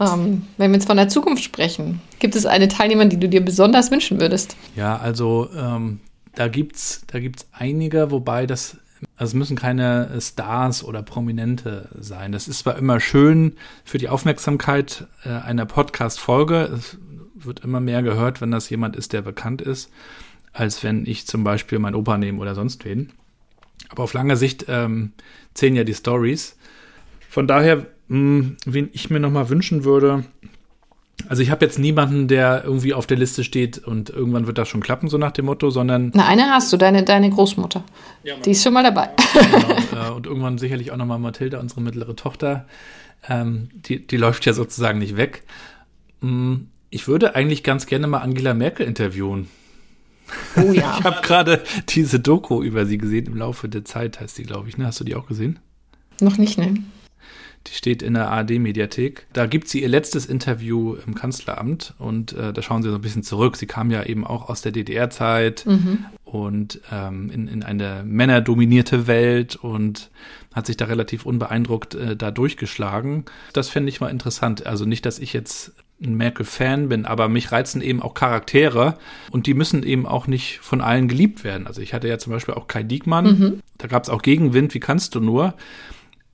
Ähm, 0.00 0.46
wenn 0.56 0.70
wir 0.70 0.76
jetzt 0.76 0.86
von 0.86 0.96
der 0.96 1.08
Zukunft 1.08 1.42
sprechen, 1.42 2.00
gibt 2.18 2.36
es 2.36 2.46
eine 2.46 2.68
Teilnehmerin, 2.68 3.10
die 3.10 3.18
du 3.18 3.28
dir 3.28 3.44
besonders 3.44 3.90
wünschen 3.90 4.20
würdest? 4.20 4.56
Ja, 4.76 4.96
also 4.96 5.48
ähm, 5.56 6.00
da 6.34 6.48
gibt 6.48 6.76
es 6.76 7.02
da 7.08 7.18
gibt's 7.18 7.48
einige, 7.52 8.10
wobei 8.10 8.46
das 8.46 8.78
Also 9.16 9.30
es 9.30 9.34
müssen 9.34 9.56
keine 9.56 10.20
Stars 10.20 10.84
oder 10.84 11.02
Prominente 11.02 11.88
sein. 11.98 12.32
Das 12.32 12.48
ist 12.48 12.60
zwar 12.60 12.76
immer 12.76 13.00
schön 13.00 13.54
für 13.84 13.98
die 13.98 14.08
Aufmerksamkeit 14.08 15.06
äh, 15.24 15.30
einer 15.30 15.66
Podcast-Folge. 15.66 16.70
Es 16.76 16.96
wird 17.34 17.60
immer 17.60 17.80
mehr 17.80 18.02
gehört, 18.02 18.40
wenn 18.40 18.50
das 18.50 18.70
jemand 18.70 18.96
ist, 18.96 19.12
der 19.12 19.22
bekannt 19.22 19.62
ist, 19.62 19.90
als 20.52 20.82
wenn 20.82 21.06
ich 21.06 21.26
zum 21.26 21.44
Beispiel 21.44 21.78
mein 21.78 21.94
Opa 21.94 22.18
nehme 22.18 22.40
oder 22.40 22.54
sonst 22.54 22.84
wen. 22.84 23.12
Aber 23.88 24.02
auf 24.02 24.12
lange 24.12 24.36
Sicht 24.36 24.66
ähm, 24.68 25.12
zählen 25.54 25.76
ja 25.76 25.84
die 25.84 25.94
Stories. 25.94 26.56
Von 27.28 27.46
daher, 27.46 27.86
mh, 28.08 28.40
hm, 28.40 28.56
wen 28.66 28.90
ich 28.92 29.10
mir 29.10 29.20
nochmal 29.20 29.48
wünschen 29.48 29.84
würde, 29.84 30.24
also 31.26 31.42
ich 31.42 31.50
habe 31.50 31.64
jetzt 31.64 31.78
niemanden, 31.78 32.28
der 32.28 32.62
irgendwie 32.64 32.94
auf 32.94 33.06
der 33.06 33.16
Liste 33.16 33.42
steht 33.42 33.78
und 33.78 34.08
irgendwann 34.10 34.46
wird 34.46 34.56
das 34.56 34.68
schon 34.68 34.80
klappen, 34.80 35.08
so 35.08 35.18
nach 35.18 35.32
dem 35.32 35.46
Motto, 35.46 35.70
sondern. 35.70 36.12
Na, 36.14 36.26
eine 36.26 36.50
hast 36.50 36.72
du, 36.72 36.76
deine, 36.76 37.02
deine 37.02 37.28
Großmutter. 37.30 37.82
Ja, 38.22 38.36
die 38.36 38.52
ist 38.52 38.62
schon 38.62 38.72
mal 38.72 38.84
dabei. 38.84 39.10
Genau, 39.90 40.10
äh, 40.10 40.14
und 40.14 40.26
irgendwann 40.26 40.58
sicherlich 40.58 40.92
auch 40.92 40.96
nochmal 40.96 41.18
Mathilda, 41.18 41.58
unsere 41.58 41.80
mittlere 41.80 42.14
Tochter. 42.14 42.66
Ähm, 43.28 43.68
die, 43.72 44.06
die 44.06 44.16
läuft 44.16 44.46
ja 44.46 44.52
sozusagen 44.52 44.98
nicht 44.98 45.16
weg. 45.16 45.42
Hm, 46.20 46.68
ich 46.90 47.08
würde 47.08 47.34
eigentlich 47.34 47.64
ganz 47.64 47.86
gerne 47.86 48.06
mal 48.06 48.18
Angela 48.18 48.54
Merkel 48.54 48.86
interviewen. 48.86 49.48
Oh 50.56 50.72
ja. 50.72 50.96
ich 50.98 51.04
habe 51.04 51.20
gerade 51.22 51.62
diese 51.88 52.20
Doku 52.20 52.62
über 52.62 52.86
sie 52.86 52.98
gesehen, 52.98 53.26
im 53.26 53.36
Laufe 53.36 53.68
der 53.68 53.84
Zeit 53.84 54.20
heißt 54.20 54.36
sie, 54.36 54.44
glaube 54.44 54.68
ich. 54.68 54.78
Ne? 54.78 54.86
Hast 54.86 55.00
du 55.00 55.04
die 55.04 55.16
auch 55.16 55.26
gesehen? 55.26 55.58
Noch 56.20 56.38
nicht, 56.38 56.58
ne? 56.58 56.74
Die 57.66 57.74
steht 57.74 58.02
in 58.02 58.14
der 58.14 58.30
ARD-Mediathek. 58.30 59.26
Da 59.32 59.46
gibt 59.46 59.68
sie 59.68 59.82
ihr 59.82 59.88
letztes 59.88 60.26
Interview 60.26 60.96
im 61.06 61.14
Kanzleramt 61.14 61.94
und 61.98 62.32
äh, 62.32 62.52
da 62.52 62.62
schauen 62.62 62.82
sie 62.82 62.90
so 62.90 62.94
ein 62.94 63.00
bisschen 63.00 63.22
zurück. 63.22 63.56
Sie 63.56 63.66
kam 63.66 63.90
ja 63.90 64.02
eben 64.04 64.26
auch 64.26 64.48
aus 64.48 64.62
der 64.62 64.72
DDR-Zeit 64.72 65.66
mhm. 65.66 66.06
und 66.24 66.80
ähm, 66.92 67.30
in, 67.30 67.48
in 67.48 67.62
eine 67.62 68.04
männerdominierte 68.06 69.06
Welt 69.06 69.56
und 69.56 70.10
hat 70.54 70.66
sich 70.66 70.76
da 70.76 70.86
relativ 70.86 71.26
unbeeindruckt 71.26 71.94
äh, 71.94 72.16
da 72.16 72.30
durchgeschlagen. 72.30 73.24
Das 73.52 73.68
fände 73.68 73.90
ich 73.90 74.00
mal 74.00 74.08
interessant. 74.08 74.66
Also 74.66 74.84
nicht, 74.84 75.04
dass 75.04 75.18
ich 75.18 75.32
jetzt 75.32 75.72
ein 76.00 76.16
Merkel-Fan 76.16 76.88
bin, 76.88 77.06
aber 77.06 77.28
mich 77.28 77.50
reizen 77.50 77.82
eben 77.82 78.02
auch 78.02 78.14
Charaktere 78.14 78.98
und 79.30 79.46
die 79.46 79.54
müssen 79.54 79.82
eben 79.82 80.06
auch 80.06 80.26
nicht 80.26 80.58
von 80.60 80.80
allen 80.80 81.08
geliebt 81.08 81.44
werden. 81.44 81.66
Also 81.66 81.80
ich 81.80 81.92
hatte 81.92 82.08
ja 82.08 82.18
zum 82.18 82.32
Beispiel 82.32 82.54
auch 82.54 82.68
Kai 82.68 82.84
Diekmann, 82.84 83.24
mhm. 83.24 83.60
da 83.78 83.88
gab 83.88 84.04
es 84.04 84.08
auch 84.08 84.22
Gegenwind, 84.22 84.74
wie 84.74 84.80
kannst 84.80 85.14
du 85.14 85.20
nur? 85.20 85.54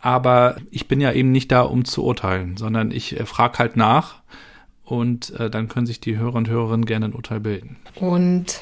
Aber 0.05 0.57
ich 0.71 0.87
bin 0.87 1.01
ja 1.01 1.13
eben 1.13 1.33
nicht 1.33 1.51
da, 1.51 1.63
um 1.63 1.87
zu 1.87 2.05
urteilen, 2.05 2.59
sondern 2.59 2.91
ich 2.91 3.19
äh, 3.19 3.25
frage 3.25 3.59
halt 3.59 3.79
nach 3.79 4.17
und 4.85 5.33
äh, 5.41 5.49
dann 5.49 5.69
können 5.69 5.87
sich 5.87 5.99
die 5.99 6.19
Hörer 6.19 6.35
und 6.35 6.47
Hörerinnen 6.47 6.85
gerne 6.85 7.07
ein 7.07 7.15
Urteil 7.15 7.41
bilden. 7.41 7.77
Und 7.95 8.61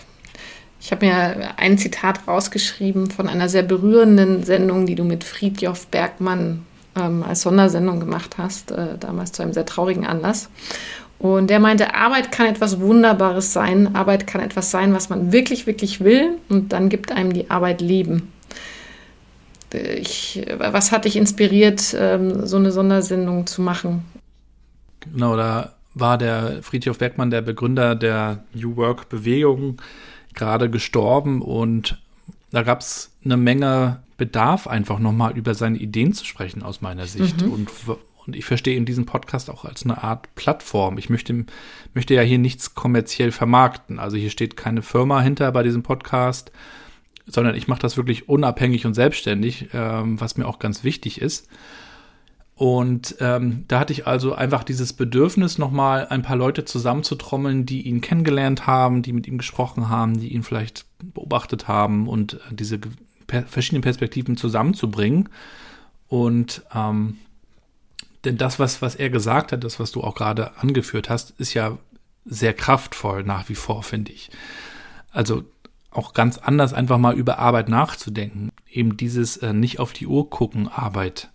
ich 0.80 0.92
habe 0.92 1.04
mir 1.04 1.58
ein 1.58 1.78
Zitat 1.78 2.28
rausgeschrieben 2.28 3.10
von 3.10 3.28
einer 3.28 3.48
sehr 3.48 3.64
berührenden 3.64 4.44
Sendung, 4.44 4.86
die 4.86 4.94
du 4.94 5.02
mit 5.02 5.24
Friedjof 5.24 5.88
Bergmann 5.88 6.64
ähm, 6.94 7.24
als 7.24 7.40
Sondersendung 7.40 7.98
gemacht 7.98 8.38
hast, 8.38 8.70
äh, 8.70 8.96
damals 9.00 9.32
zu 9.32 9.42
einem 9.42 9.52
sehr 9.52 9.66
traurigen 9.66 10.06
Anlass. 10.06 10.48
Und 11.18 11.50
der 11.50 11.58
meinte, 11.58 11.96
Arbeit 11.96 12.30
kann 12.30 12.46
etwas 12.46 12.78
Wunderbares 12.78 13.52
sein. 13.52 13.96
Arbeit 13.96 14.28
kann 14.28 14.40
etwas 14.40 14.70
sein, 14.70 14.94
was 14.94 15.08
man 15.08 15.32
wirklich, 15.32 15.66
wirklich 15.66 16.04
will. 16.04 16.38
Und 16.48 16.72
dann 16.72 16.88
gibt 16.88 17.10
einem 17.10 17.32
die 17.32 17.50
Arbeit 17.50 17.80
Leben 17.80 18.30
ich, 19.74 20.44
was 20.58 20.92
hat 20.92 21.04
dich 21.04 21.16
inspiriert, 21.16 21.94
ähm, 21.98 22.46
so 22.46 22.56
eine 22.56 22.72
Sondersendung 22.72 23.46
zu 23.46 23.62
machen? 23.62 24.04
Genau, 25.00 25.36
da 25.36 25.74
war 25.94 26.18
der 26.18 26.62
Friedhof 26.62 26.98
Bergmann, 26.98 27.30
der 27.30 27.42
Begründer 27.42 27.94
der 27.94 28.44
New 28.54 28.76
Work-Bewegung, 28.76 29.80
gerade 30.34 30.70
gestorben 30.70 31.42
und 31.42 31.98
da 32.50 32.62
gab 32.62 32.80
es 32.80 33.10
eine 33.24 33.36
Menge 33.36 34.02
Bedarf, 34.18 34.66
einfach 34.66 34.98
nochmal 34.98 35.36
über 35.36 35.54
seine 35.54 35.78
Ideen 35.78 36.12
zu 36.12 36.24
sprechen, 36.24 36.62
aus 36.62 36.80
meiner 36.80 37.06
Sicht. 37.06 37.42
Mhm. 37.42 37.52
Und, 37.52 37.70
und 38.26 38.36
ich 38.36 38.44
verstehe 38.44 38.76
in 38.76 38.84
diesem 38.84 39.06
Podcast 39.06 39.50
auch 39.50 39.64
als 39.64 39.84
eine 39.84 40.04
Art 40.04 40.32
Plattform. 40.34 40.98
Ich 40.98 41.10
möchte, 41.10 41.46
möchte 41.94 42.14
ja 42.14 42.22
hier 42.22 42.38
nichts 42.38 42.74
kommerziell 42.74 43.32
vermarkten. 43.32 43.98
Also 43.98 44.16
hier 44.16 44.30
steht 44.30 44.56
keine 44.56 44.82
Firma 44.82 45.20
hinter 45.22 45.50
bei 45.50 45.62
diesem 45.62 45.82
Podcast, 45.82 46.52
sondern 47.26 47.54
ich 47.54 47.68
mache 47.68 47.80
das 47.80 47.96
wirklich 47.96 48.28
unabhängig 48.28 48.86
und 48.86 48.94
selbstständig, 48.94 49.68
ähm, 49.72 50.20
was 50.20 50.36
mir 50.36 50.46
auch 50.46 50.58
ganz 50.58 50.84
wichtig 50.84 51.20
ist. 51.20 51.48
Und 52.54 53.16
ähm, 53.20 53.64
da 53.68 53.80
hatte 53.80 53.92
ich 53.92 54.06
also 54.06 54.34
einfach 54.34 54.62
dieses 54.62 54.92
Bedürfnis, 54.92 55.58
nochmal 55.58 56.06
ein 56.08 56.22
paar 56.22 56.36
Leute 56.36 56.64
zusammenzutrommeln, 56.64 57.66
die 57.66 57.82
ihn 57.82 58.00
kennengelernt 58.00 58.66
haben, 58.66 59.02
die 59.02 59.12
mit 59.12 59.26
ihm 59.26 59.38
gesprochen 59.38 59.88
haben, 59.88 60.20
die 60.20 60.32
ihn 60.32 60.42
vielleicht 60.42 60.84
beobachtet 61.02 61.66
haben 61.66 62.08
und 62.08 62.34
äh, 62.34 62.38
diese 62.50 62.78
per 63.26 63.42
verschiedenen 63.44 63.82
Perspektiven 63.82 64.36
zusammenzubringen. 64.36 65.28
Und 66.08 66.62
ähm, 66.74 67.16
denn 68.24 68.36
das, 68.36 68.58
was, 68.58 68.82
was 68.82 68.94
er 68.94 69.10
gesagt 69.10 69.50
hat, 69.52 69.64
das, 69.64 69.80
was 69.80 69.90
du 69.90 70.02
auch 70.02 70.14
gerade 70.14 70.56
angeführt 70.58 71.10
hast, 71.10 71.30
ist 71.40 71.54
ja 71.54 71.78
sehr 72.24 72.54
kraftvoll 72.54 73.24
nach 73.24 73.48
wie 73.48 73.54
vor, 73.54 73.82
finde 73.82 74.12
ich. 74.12 74.30
Also 75.10 75.44
auch 75.92 76.14
ganz 76.14 76.38
anders 76.38 76.72
einfach 76.72 76.98
mal 76.98 77.14
über 77.14 77.38
Arbeit 77.38 77.68
nachzudenken. 77.68 78.50
Eben 78.70 78.96
dieses 78.96 79.36
äh, 79.38 79.52
nicht 79.52 79.78
auf 79.78 79.92
die 79.92 80.06
Uhr 80.06 80.30
gucken 80.30 80.68
Arbeit 80.68 81.30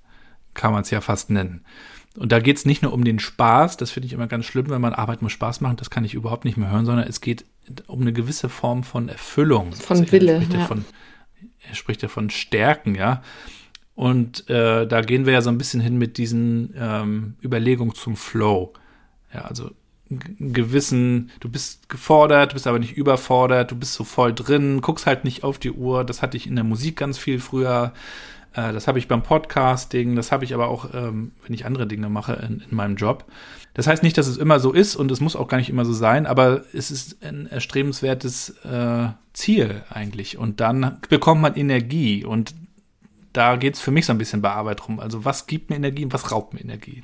kann 0.54 0.74
man 0.74 0.82
es 0.82 0.90
ja 0.90 1.02
fast 1.02 1.30
nennen. 1.30 1.64
Und 2.18 2.32
da 2.32 2.40
geht 2.40 2.58
es 2.58 2.66
nicht 2.66 2.82
nur 2.82 2.94
um 2.94 3.04
den 3.04 3.20
Spaß, 3.20 3.78
das 3.78 3.92
finde 3.92 4.08
ich 4.08 4.14
immer 4.14 4.26
ganz 4.26 4.46
schlimm, 4.46 4.70
wenn 4.70 4.82
man 4.82 4.94
Arbeit 4.94 5.22
muss 5.22 5.32
Spaß 5.32 5.62
machen, 5.62 5.78
das 5.78 5.92
kann 5.92 6.04
ich 6.04 6.16
überhaupt 6.16 6.46
nicht 6.46 6.58
mehr 6.58 6.72
hören, 6.72 6.86
sondern 6.86 7.08
es 7.08 7.22
geht 7.22 7.46
um 7.86 8.02
eine 8.02 8.12
gewisse 8.12 8.50
Form 8.50 8.84
von 8.84 9.08
Erfüllung. 9.08 9.74
Von 9.74 10.00
also 10.00 10.12
Wille. 10.12 10.34
Er 10.34 10.42
spricht, 10.42 10.54
ja. 10.54 10.66
von, 10.66 10.86
er 11.70 11.76
spricht 11.76 12.02
ja 12.02 12.08
von 12.08 12.32
Stärken, 12.32 12.96
ja. 12.96 13.22
Und 13.94 14.50
äh, 14.50 14.88
da 14.88 15.02
gehen 15.02 15.26
wir 15.26 15.34
ja 15.34 15.42
so 15.42 15.50
ein 15.50 15.58
bisschen 15.58 15.82
hin 15.82 15.98
mit 15.98 16.18
diesen 16.18 16.74
ähm, 16.78 17.36
Überlegungen 17.44 17.94
zum 17.94 18.16
Flow. 18.16 18.74
Ja, 19.34 19.42
also 19.42 19.72
gewissen, 20.10 21.32
du 21.40 21.50
bist 21.50 21.90
gefordert, 21.90 22.52
du 22.52 22.54
bist 22.56 22.68
aber 22.68 22.80
nicht 22.80 22.98
überfordert, 22.98 23.72
du 23.72 23.76
bist 23.76 23.94
so 23.94 24.04
voll 24.04 24.34
drin, 24.34 24.82
guckst 24.82 25.06
halt 25.06 25.24
nicht 25.24 25.44
auf 25.44 25.60
die 25.60 25.72
Uhr. 25.72 26.04
Das 26.04 26.22
hatte 26.22 26.38
ich 26.38 26.48
in 26.48 26.56
der 26.56 26.64
Musik 26.64 26.98
ganz 26.98 27.18
viel 27.18 27.40
früher. 27.40 27.94
Äh, 28.54 28.74
das 28.74 28.88
habe 28.88 29.00
ich 29.00 29.08
beim 29.08 29.24
Podcasting, 29.24 30.16
das 30.16 30.32
habe 30.32 30.44
ich 30.44 30.54
aber 30.54 30.68
auch, 30.68 30.94
ähm, 30.94 31.32
wenn 31.44 31.54
ich 31.54 31.66
andere 31.66 31.88
Dinge 31.88 32.10
mache 32.10 32.34
in, 32.34 32.64
in, 32.70 32.76
meinem 32.76 32.96
Job. 32.96 33.26
Das 33.74 33.88
heißt 33.88 34.02
nicht, 34.02 34.18
dass 34.18 34.28
es 34.28 34.38
immer 34.38 34.60
so 34.60 34.74
ist 34.74 34.96
und 34.96 35.12
es 35.12 35.22
muss 35.22 35.36
auch 35.36 35.48
gar 35.48 35.58
nicht 35.58 35.70
immer 35.70 35.86
so 35.86 35.94
sein, 35.94 36.26
aber 36.26 36.64
es 36.74 36.90
ist 36.90 37.24
ein 37.24 37.46
erstrebenswertes 37.46 38.50
äh, 38.66 39.10
Ziel 39.34 39.84
eigentlich. 39.90 40.38
Und 40.38 40.60
dann 40.60 40.98
bekommt 41.10 41.42
man 41.42 41.56
Energie 41.56 42.26
und 42.26 42.56
da 43.34 43.56
geht 43.56 43.76
es 43.76 43.82
für 43.82 43.92
mich 43.92 44.08
so 44.08 44.14
ein 44.14 44.18
bisschen 44.18 44.42
bei 44.42 44.50
Arbeit 44.50 44.88
rum. 44.88 45.00
Also 45.00 45.24
was 45.24 45.46
gibt 45.46 45.70
mir 45.70 45.76
Energie 45.76 46.04
und 46.04 46.14
was 46.14 46.32
raubt 46.32 46.56
mir 46.56 46.62
Energie? 46.62 47.04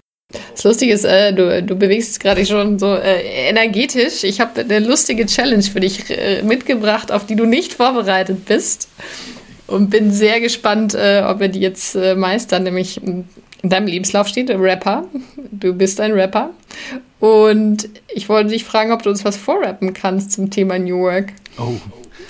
Das 0.64 0.76
Lustige 0.76 0.94
ist, 0.94 1.04
äh, 1.04 1.34
du, 1.34 1.62
du 1.62 1.76
bewegst 1.76 2.22
gerade 2.22 2.46
schon 2.46 2.80
so 2.80 2.96
äh, 2.96 3.50
energetisch. 3.50 4.24
Ich 4.24 4.40
habe 4.40 4.62
eine 4.62 4.80
lustige 4.80 5.26
Challenge 5.26 5.62
für 5.62 5.82
dich 5.82 6.10
äh, 6.10 6.42
mitgebracht, 6.42 7.12
auf 7.12 7.26
die 7.26 7.36
du 7.36 7.46
nicht 7.46 7.74
vorbereitet 7.74 8.46
bist. 8.46 8.88
Und 9.68 9.90
bin 9.90 10.14
sehr 10.14 10.40
gespannt, 10.40 10.94
äh, 10.94 11.22
ob 11.28 11.42
wir 11.42 11.50
die 11.50 11.60
jetzt 11.60 11.96
äh, 11.96 12.16
meistern. 12.16 12.64
Nämlich 12.64 13.04
in 13.04 13.26
deinem 13.62 13.88
Lebenslauf 13.88 14.30
steht 14.30 14.50
Rapper. 14.52 15.06
Du 15.52 15.74
bist 15.74 16.00
ein 16.00 16.14
Rapper. 16.14 16.52
Und 17.20 17.90
ich 18.16 18.30
wollte 18.30 18.52
dich 18.52 18.64
fragen, 18.64 18.94
ob 18.94 19.04
du 19.04 19.10
uns 19.10 19.26
was 19.26 19.36
vorrappen 19.36 19.94
kannst 19.94 20.32
zum 20.32 20.50
Thema 20.50 20.80
New 20.80 21.00
Work. 21.00 21.34
Oh. 21.60 21.74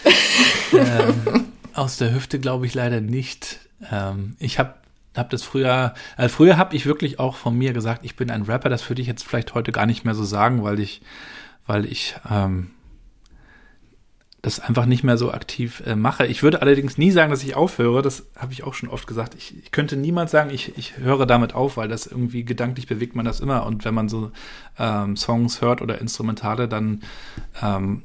ähm, 0.74 1.46
aus 1.76 1.98
der 1.98 2.12
Hüfte 2.16 2.40
glaube 2.40 2.66
ich 2.66 2.74
leider 2.74 3.00
nicht. 3.00 3.60
Ähm, 3.92 4.36
ich 4.40 4.58
habe 4.58 4.74
habe 5.20 5.30
das 5.30 5.44
früher, 5.44 5.94
äh, 6.18 6.30
früher 6.30 6.58
habe 6.58 6.76
ich 6.76 6.86
wirklich 6.86 7.20
auch 7.20 7.36
von 7.36 7.58
mir 7.58 7.74
gesagt, 7.74 8.04
ich 8.04 8.16
bin 8.16 8.30
ein 8.30 8.44
Rapper. 8.44 8.70
Das 8.70 8.90
würde 8.90 9.02
ich 9.02 9.08
jetzt 9.08 9.24
vielleicht 9.24 9.54
heute 9.54 9.72
gar 9.72 9.86
nicht 9.86 10.06
mehr 10.06 10.16
so 10.16 10.24
sagen, 10.24 10.64
weil 10.64 10.80
ich, 10.80 11.02
weil 11.66 11.86
ich 11.86 12.16
ähm, 12.30 12.72
das 14.44 14.60
einfach 14.60 14.86
nicht 14.86 15.06
mehr 15.06 15.18
so 15.18 15.32
aktiv 15.32 15.82
äh, 15.86 15.96
mache. 15.96 16.26
Ich 16.28 16.44
würde 16.44 16.62
allerdings 16.62 16.98
nie 16.98 17.12
sagen, 17.12 17.32
dass 17.32 17.44
ich 17.44 17.56
aufhöre. 17.56 18.02
Das 18.02 18.26
habe 18.38 18.52
ich 18.52 18.66
auch 18.66 18.74
schon 18.74 18.90
oft 18.90 19.08
gesagt. 19.08 19.36
Ich, 19.36 19.58
ich 19.58 19.72
könnte 19.72 19.96
niemals 19.96 20.32
sagen, 20.32 20.50
ich, 20.50 20.78
ich 20.78 20.98
höre 20.98 21.26
damit 21.26 21.56
auf, 21.56 21.78
weil 21.78 21.88
das 21.88 22.08
irgendwie 22.08 22.44
gedanklich 22.44 22.86
bewegt 22.86 23.16
man 23.16 23.24
das 23.24 23.40
immer. 23.40 23.66
Und 23.66 23.86
wenn 23.86 23.94
man 23.94 24.10
so 24.10 24.32
ähm, 24.78 25.16
Songs 25.16 25.62
hört 25.62 25.82
oder 25.82 26.02
Instrumentale, 26.02 26.68
dann 26.68 27.04
ähm, 27.62 28.04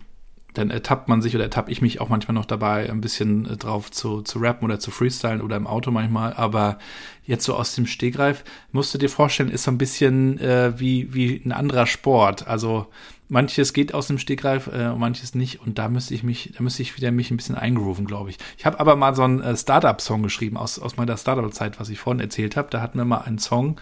dann 0.58 0.70
ertappt 0.70 1.08
man 1.08 1.22
sich 1.22 1.34
oder 1.34 1.44
ertappe 1.44 1.70
ich 1.70 1.80
mich 1.80 2.00
auch 2.00 2.08
manchmal 2.08 2.34
noch 2.34 2.44
dabei, 2.44 2.90
ein 2.90 3.00
bisschen 3.00 3.46
äh, 3.46 3.56
drauf 3.56 3.90
zu, 3.90 4.22
zu 4.22 4.40
rappen 4.40 4.64
oder 4.64 4.80
zu 4.80 4.90
freestylen 4.90 5.40
oder 5.40 5.56
im 5.56 5.66
Auto 5.66 5.90
manchmal. 5.90 6.32
Aber 6.32 6.78
jetzt 7.24 7.44
so 7.44 7.54
aus 7.54 7.74
dem 7.74 7.86
Stegreif, 7.86 8.42
musst 8.72 8.92
du 8.92 8.98
dir 8.98 9.08
vorstellen, 9.08 9.50
ist 9.50 9.64
so 9.64 9.70
ein 9.70 9.78
bisschen 9.78 10.38
äh, 10.40 10.78
wie, 10.78 11.14
wie 11.14 11.40
ein 11.44 11.52
anderer 11.52 11.86
Sport. 11.86 12.48
Also 12.48 12.86
manches 13.28 13.72
geht 13.72 13.94
aus 13.94 14.08
dem 14.08 14.18
Stegreif 14.18 14.66
äh, 14.66 14.92
manches 14.94 15.36
nicht. 15.36 15.60
Und 15.60 15.78
da 15.78 15.88
müsste 15.88 16.14
ich 16.14 16.24
mich, 16.24 16.52
da 16.56 16.62
müsste 16.62 16.82
ich 16.82 16.96
wieder 16.96 17.12
mich 17.12 17.30
ein 17.30 17.36
bisschen 17.36 17.54
eingrooven, 17.54 18.04
glaube 18.04 18.30
ich. 18.30 18.38
Ich 18.56 18.66
habe 18.66 18.80
aber 18.80 18.96
mal 18.96 19.14
so 19.14 19.22
einen 19.22 19.40
äh, 19.40 19.56
Startup-Song 19.56 20.24
geschrieben 20.24 20.56
aus, 20.56 20.80
aus 20.80 20.96
meiner 20.96 21.16
Startup-Zeit, 21.16 21.78
was 21.78 21.88
ich 21.88 22.00
vorhin 22.00 22.20
erzählt 22.20 22.56
habe. 22.56 22.68
Da 22.70 22.80
hatten 22.80 22.98
wir 22.98 23.04
mal 23.04 23.18
einen 23.18 23.38
Song, 23.38 23.80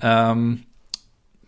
ähm, 0.00 0.62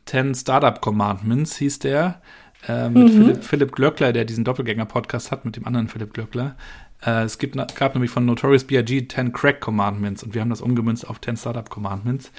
10 0.07 0.35
Startup 0.35 0.81
Commandments 0.81 1.57
hieß 1.57 1.79
der 1.79 2.21
äh, 2.69 2.89
mit 2.89 3.13
mhm. 3.13 3.17
Philipp, 3.17 3.45
Philipp 3.45 3.73
Glöckler, 3.73 4.13
der 4.13 4.25
diesen 4.25 4.45
Doppelgänger-Podcast 4.45 5.31
hat, 5.31 5.45
mit 5.45 5.57
dem 5.57 5.67
anderen 5.67 5.89
Philipp 5.89 6.15
Glöckler. 6.15 6.57
Äh, 7.05 7.25
es 7.25 7.39
gibt, 7.39 7.57
gab 7.75 7.95
nämlich 7.95 8.11
von 8.11 8.25
Notorious 8.25 8.65
B.I.G. 8.65 9.09
10 9.09 9.33
Crack 9.33 9.61
Commandments 9.61 10.23
und 10.23 10.35
wir 10.35 10.41
haben 10.41 10.51
das 10.51 10.61
umgemünzt 10.61 11.07
auf 11.09 11.21
10 11.21 11.37
Startup 11.37 11.69
Commandments. 11.69 12.31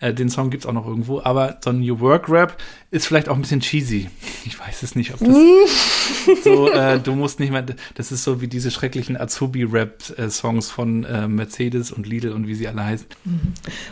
Äh, 0.00 0.14
den 0.14 0.28
Song 0.28 0.50
gibt's 0.50 0.66
auch 0.66 0.72
noch 0.72 0.86
irgendwo, 0.86 1.20
aber 1.22 1.58
so 1.62 1.70
ein 1.70 1.80
New 1.80 2.00
Work 2.00 2.28
Rap 2.28 2.56
ist 2.90 3.06
vielleicht 3.06 3.28
auch 3.28 3.34
ein 3.34 3.42
bisschen 3.42 3.60
cheesy. 3.60 4.08
Ich 4.44 4.58
weiß 4.58 4.82
es 4.82 4.96
nicht, 4.96 5.14
ob 5.14 5.20
das 5.20 5.28
so, 6.44 6.68
äh, 6.68 6.98
du 6.98 7.14
musst 7.14 7.38
nicht 7.38 7.52
mehr, 7.52 7.64
das 7.94 8.10
ist 8.10 8.24
so 8.24 8.40
wie 8.40 8.48
diese 8.48 8.72
schrecklichen 8.72 9.16
Azubi-Rap-Songs 9.16 10.68
von 10.68 11.04
äh, 11.04 11.28
Mercedes 11.28 11.92
und 11.92 12.08
Lidl 12.08 12.32
und 12.32 12.48
wie 12.48 12.56
sie 12.56 12.66
alle 12.66 12.84
heißen. 12.84 13.06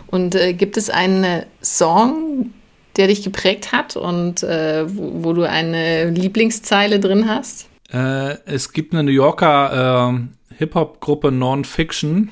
Und 0.08 0.34
äh, 0.34 0.52
gibt 0.54 0.76
es 0.76 0.90
einen 0.90 1.44
Song, 1.62 2.50
der 2.96 3.08
dich 3.08 3.22
geprägt 3.22 3.72
hat 3.72 3.96
und 3.96 4.42
äh, 4.42 4.84
wo, 4.88 5.24
wo, 5.24 5.32
du 5.32 5.48
eine 5.48 6.10
Lieblingszeile 6.10 7.00
drin 7.00 7.28
hast? 7.28 7.68
Äh, 7.92 8.36
es 8.46 8.72
gibt 8.72 8.92
eine 8.92 9.02
New 9.02 9.12
Yorker 9.12 10.12
äh, 10.12 10.54
Hip-Hop-Gruppe 10.56 11.32
Non-Fiction, 11.32 12.30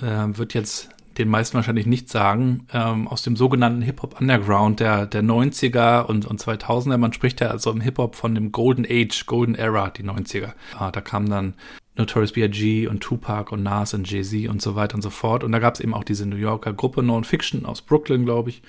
äh, 0.00 0.36
wird 0.36 0.54
jetzt 0.54 0.90
den 1.18 1.28
meisten 1.28 1.54
wahrscheinlich 1.54 1.86
nicht 1.86 2.10
sagen, 2.10 2.66
ähm, 2.72 3.08
aus 3.08 3.22
dem 3.22 3.36
sogenannten 3.36 3.82
Hip-Hop 3.82 4.20
Underground 4.20 4.80
der, 4.80 5.06
der 5.06 5.22
90er 5.22 6.04
und, 6.06 6.26
und 6.26 6.40
2000er. 6.40 6.98
Man 6.98 7.12
spricht 7.12 7.40
ja 7.40 7.48
also 7.48 7.70
im 7.70 7.80
Hip-Hop 7.80 8.16
von 8.16 8.34
dem 8.34 8.52
Golden 8.52 8.84
Age, 8.88 9.26
Golden 9.26 9.54
Era, 9.54 9.90
die 9.90 10.02
90er. 10.02 10.52
Ah, 10.76 10.90
da 10.90 11.00
kamen 11.00 11.30
dann 11.30 11.54
Notorious 11.96 12.32
B.I.G. 12.32 12.88
und 12.88 13.00
Tupac 13.00 13.52
und 13.52 13.62
Nas 13.62 13.94
und 13.94 14.10
Jay-Z 14.10 14.48
und 14.48 14.60
so 14.60 14.74
weiter 14.74 14.96
und 14.96 15.02
so 15.02 15.10
fort. 15.10 15.44
Und 15.44 15.52
da 15.52 15.60
gab 15.60 15.74
es 15.74 15.80
eben 15.80 15.94
auch 15.94 16.04
diese 16.04 16.26
New 16.26 16.36
Yorker 16.36 16.72
Gruppe 16.72 17.02
Non-Fiction 17.02 17.66
aus 17.66 17.82
Brooklyn, 17.82 18.24
glaube 18.24 18.50
ich. 18.50 18.62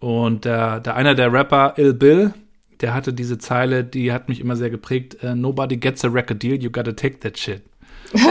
Und 0.00 0.44
der, 0.44 0.80
der 0.80 0.94
einer 0.94 1.14
der 1.14 1.32
Rapper, 1.32 1.74
Ill 1.76 1.94
Bill, 1.94 2.32
der 2.80 2.94
hatte 2.94 3.12
diese 3.12 3.38
Zeile, 3.38 3.84
die 3.84 4.12
hat 4.12 4.28
mich 4.28 4.40
immer 4.40 4.56
sehr 4.56 4.70
geprägt. 4.70 5.18
Uh, 5.22 5.34
Nobody 5.34 5.76
gets 5.76 6.04
a 6.04 6.08
record 6.08 6.42
deal, 6.42 6.60
you 6.60 6.70
gotta 6.70 6.92
take 6.92 7.18
that 7.20 7.36
shit. 7.36 7.62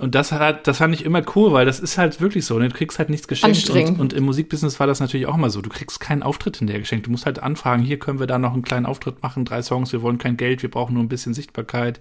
und 0.00 0.14
das 0.14 0.32
hat, 0.32 0.66
das 0.66 0.78
fand 0.78 0.94
ich 0.94 1.04
immer 1.04 1.22
cool, 1.34 1.52
weil 1.52 1.66
das 1.66 1.80
ist 1.80 1.98
halt 1.98 2.20
wirklich 2.20 2.46
so. 2.46 2.58
Ne? 2.58 2.68
Du 2.68 2.74
kriegst 2.74 2.98
halt 2.98 3.10
nichts 3.10 3.26
geschenkt. 3.26 3.68
Und, 3.68 4.00
und, 4.00 4.12
im 4.12 4.24
Musikbusiness 4.24 4.78
war 4.78 4.86
das 4.86 5.00
natürlich 5.00 5.26
auch 5.26 5.34
immer 5.34 5.50
so. 5.50 5.60
Du 5.60 5.70
kriegst 5.70 5.98
keinen 5.98 6.22
Auftritt 6.22 6.60
in 6.60 6.68
der 6.68 6.78
geschenkt. 6.78 7.06
Du 7.06 7.10
musst 7.10 7.26
halt 7.26 7.42
anfragen, 7.42 7.82
hier 7.82 7.98
können 7.98 8.20
wir 8.20 8.28
da 8.28 8.38
noch 8.38 8.52
einen 8.52 8.62
kleinen 8.62 8.86
Auftritt 8.86 9.22
machen, 9.22 9.44
drei 9.44 9.62
Songs, 9.62 9.92
wir 9.92 10.02
wollen 10.02 10.18
kein 10.18 10.36
Geld, 10.36 10.62
wir 10.62 10.70
brauchen 10.70 10.94
nur 10.94 11.02
ein 11.02 11.08
bisschen 11.08 11.34
Sichtbarkeit. 11.34 11.98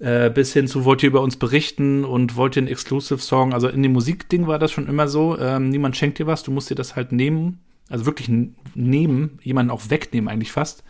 Äh, 0.00 0.30
bis 0.30 0.52
hin 0.52 0.66
zu, 0.66 0.84
wollt 0.84 1.02
ihr 1.02 1.08
über 1.08 1.20
uns 1.20 1.36
berichten 1.36 2.04
und 2.04 2.34
wollt 2.36 2.56
ihr 2.56 2.62
einen 2.62 2.68
Exclusive-Song? 2.68 3.52
Also 3.52 3.68
in 3.68 3.82
dem 3.82 3.92
Musikding 3.92 4.46
war 4.46 4.58
das 4.58 4.72
schon 4.72 4.88
immer 4.88 5.08
so, 5.08 5.38
ähm, 5.38 5.68
niemand 5.68 5.96
schenkt 5.96 6.18
dir 6.18 6.26
was, 6.26 6.42
du 6.42 6.50
musst 6.50 6.70
dir 6.70 6.74
das 6.74 6.96
halt 6.96 7.12
nehmen 7.12 7.60
also 7.90 8.06
wirklich 8.06 8.30
nehmen, 8.74 9.38
jemanden 9.42 9.70
auch 9.70 9.90
wegnehmen 9.90 10.30
eigentlich 10.30 10.52
fast. 10.52 10.84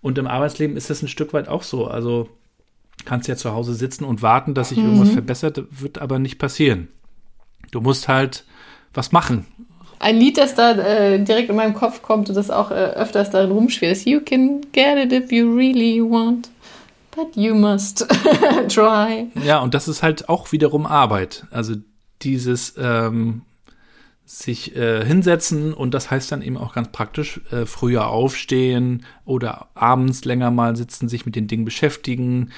Und 0.00 0.18
im 0.18 0.28
Arbeitsleben 0.28 0.76
ist 0.76 0.90
das 0.90 1.02
ein 1.02 1.08
Stück 1.08 1.32
weit 1.32 1.48
auch 1.48 1.62
so. 1.62 1.86
Also 1.86 2.28
kannst 3.04 3.26
ja 3.28 3.36
zu 3.36 3.52
Hause 3.52 3.74
sitzen 3.74 4.04
und 4.04 4.22
warten, 4.22 4.54
dass 4.54 4.68
sich 4.68 4.78
mhm. 4.78 4.84
irgendwas 4.84 5.10
verbessert, 5.10 5.62
wird 5.70 5.98
aber 5.98 6.18
nicht 6.18 6.38
passieren. 6.38 6.88
Du 7.70 7.80
musst 7.80 8.06
halt 8.06 8.44
was 8.92 9.10
machen. 9.10 9.46
Ein 10.00 10.18
Lied, 10.18 10.38
das 10.38 10.54
da 10.54 10.72
äh, 10.72 11.18
direkt 11.24 11.50
in 11.50 11.56
meinem 11.56 11.74
Kopf 11.74 12.02
kommt 12.02 12.28
und 12.28 12.36
das 12.36 12.50
auch 12.50 12.70
äh, 12.70 12.74
öfters 12.74 13.30
darin 13.30 13.50
rumschwirrt, 13.50 13.92
ist 13.92 14.06
You 14.06 14.20
can 14.20 14.60
get 14.72 14.96
it 14.96 15.12
if 15.12 15.32
you 15.32 15.52
really 15.52 16.00
want, 16.00 16.50
but 17.18 17.36
you 17.36 17.54
must 17.54 18.06
try. 18.68 19.26
Ja, 19.44 19.58
und 19.58 19.74
das 19.74 19.88
ist 19.88 20.02
halt 20.02 20.28
auch 20.28 20.52
wiederum 20.52 20.86
Arbeit. 20.86 21.46
Also 21.50 21.74
dieses 22.22 22.74
ähm, 22.78 23.42
sich 24.24 24.76
äh, 24.76 25.04
hinsetzen 25.04 25.74
und 25.74 25.94
das 25.94 26.10
heißt 26.10 26.30
dann 26.30 26.42
eben 26.42 26.56
auch 26.56 26.74
ganz 26.74 26.88
praktisch 26.92 27.40
äh, 27.50 27.66
früher 27.66 28.08
aufstehen 28.08 29.04
oder 29.24 29.68
abends 29.74 30.24
länger 30.24 30.50
mal 30.50 30.76
sitzen, 30.76 31.08
sich 31.08 31.26
mit 31.26 31.34
den 31.34 31.48
Dingen 31.48 31.64
beschäftigen, 31.64 32.50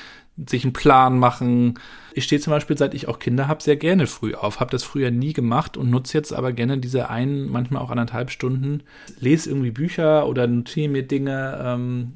sich 0.48 0.64
einen 0.64 0.72
Plan 0.72 1.18
machen. 1.18 1.78
Ich 2.12 2.24
stehe 2.24 2.40
zum 2.40 2.50
Beispiel, 2.50 2.76
seit 2.76 2.92
ich 2.92 3.08
auch 3.08 3.18
Kinder 3.18 3.48
habe, 3.48 3.62
sehr 3.62 3.76
gerne 3.76 4.06
früh 4.06 4.34
auf, 4.34 4.61
habe 4.61 4.72
das 4.72 4.82
früher 4.82 5.11
nie 5.11 5.32
gemacht 5.32 5.76
und 5.76 5.90
nutze 5.90 6.18
jetzt 6.18 6.32
aber 6.32 6.52
gerne 6.52 6.78
diese 6.78 7.08
einen, 7.08 7.50
manchmal 7.50 7.82
auch 7.82 7.90
anderthalb 7.90 8.30
Stunden, 8.30 8.82
lese 9.20 9.48
irgendwie 9.48 9.70
Bücher 9.70 10.26
oder 10.26 10.46
notiere 10.46 10.90
mir 10.90 11.06
Dinge, 11.06 11.58
ähm, 11.64 12.14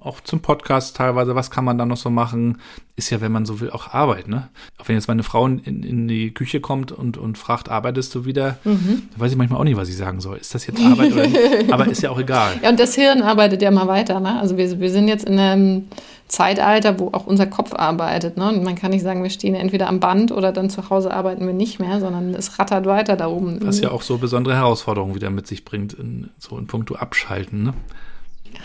auch 0.00 0.20
zum 0.20 0.40
Podcast 0.40 0.96
teilweise, 0.96 1.34
was 1.34 1.50
kann 1.50 1.64
man 1.64 1.78
da 1.78 1.86
noch 1.86 1.96
so 1.96 2.10
machen, 2.10 2.60
ist 2.96 3.10
ja, 3.10 3.20
wenn 3.20 3.32
man 3.32 3.46
so 3.46 3.60
will, 3.60 3.70
auch 3.70 3.94
Arbeit, 3.94 4.28
ne? 4.28 4.48
Auch 4.78 4.88
wenn 4.88 4.96
jetzt 4.96 5.08
meine 5.08 5.22
Frau 5.22 5.46
in, 5.46 5.82
in 5.82 6.08
die 6.08 6.32
Küche 6.32 6.60
kommt 6.60 6.92
und, 6.92 7.16
und 7.16 7.38
fragt, 7.38 7.68
arbeitest 7.68 8.14
du 8.14 8.24
wieder? 8.24 8.58
Mhm. 8.64 9.02
Da 9.14 9.20
weiß 9.20 9.32
ich 9.32 9.38
manchmal 9.38 9.60
auch 9.60 9.64
nicht, 9.64 9.76
was 9.76 9.88
ich 9.88 9.96
sagen 9.96 10.20
soll. 10.20 10.38
Ist 10.38 10.54
das 10.54 10.66
jetzt 10.66 10.80
Arbeit 10.80 11.12
oder 11.12 11.26
nicht? 11.26 11.38
Aber 11.72 11.86
ist 11.86 12.02
ja 12.02 12.10
auch 12.10 12.18
egal. 12.18 12.54
Ja, 12.62 12.70
und 12.70 12.80
das 12.80 12.94
Hirn 12.94 13.22
arbeitet 13.22 13.62
ja 13.62 13.70
mal 13.70 13.88
weiter, 13.88 14.20
ne? 14.20 14.38
Also 14.40 14.56
wir, 14.56 14.80
wir 14.80 14.90
sind 14.90 15.08
jetzt 15.08 15.24
in 15.24 15.38
einem 15.38 15.88
Zeitalter, 16.28 16.98
wo 16.98 17.08
auch 17.12 17.26
unser 17.26 17.46
Kopf 17.46 17.74
arbeitet, 17.74 18.36
ne? 18.36 18.48
Und 18.48 18.62
man 18.62 18.76
kann 18.76 18.90
nicht 18.90 19.02
sagen, 19.02 19.22
wir 19.22 19.30
stehen 19.30 19.54
entweder 19.54 19.88
am 19.88 20.00
Band 20.00 20.32
oder 20.32 20.52
dann 20.52 20.70
zu 20.70 20.88
Hause 20.88 21.12
arbeiten 21.12 21.46
wir 21.46 21.54
nicht 21.54 21.80
mehr, 21.80 22.00
sondern 22.00 22.34
es 22.34 22.58
rattert 22.58 22.86
weiter 22.86 23.16
da 23.16 23.28
oben. 23.28 23.58
Was 23.62 23.80
ja 23.80 23.90
auch 23.90 24.02
so 24.02 24.18
besondere 24.18 24.54
Herausforderungen 24.54 25.14
wieder 25.14 25.30
mit 25.30 25.46
sich 25.46 25.64
bringt, 25.64 25.92
in, 25.92 26.30
so 26.38 26.56
in 26.56 26.66
puncto 26.66 26.94
Abschalten, 26.94 27.64
ne? 27.64 27.74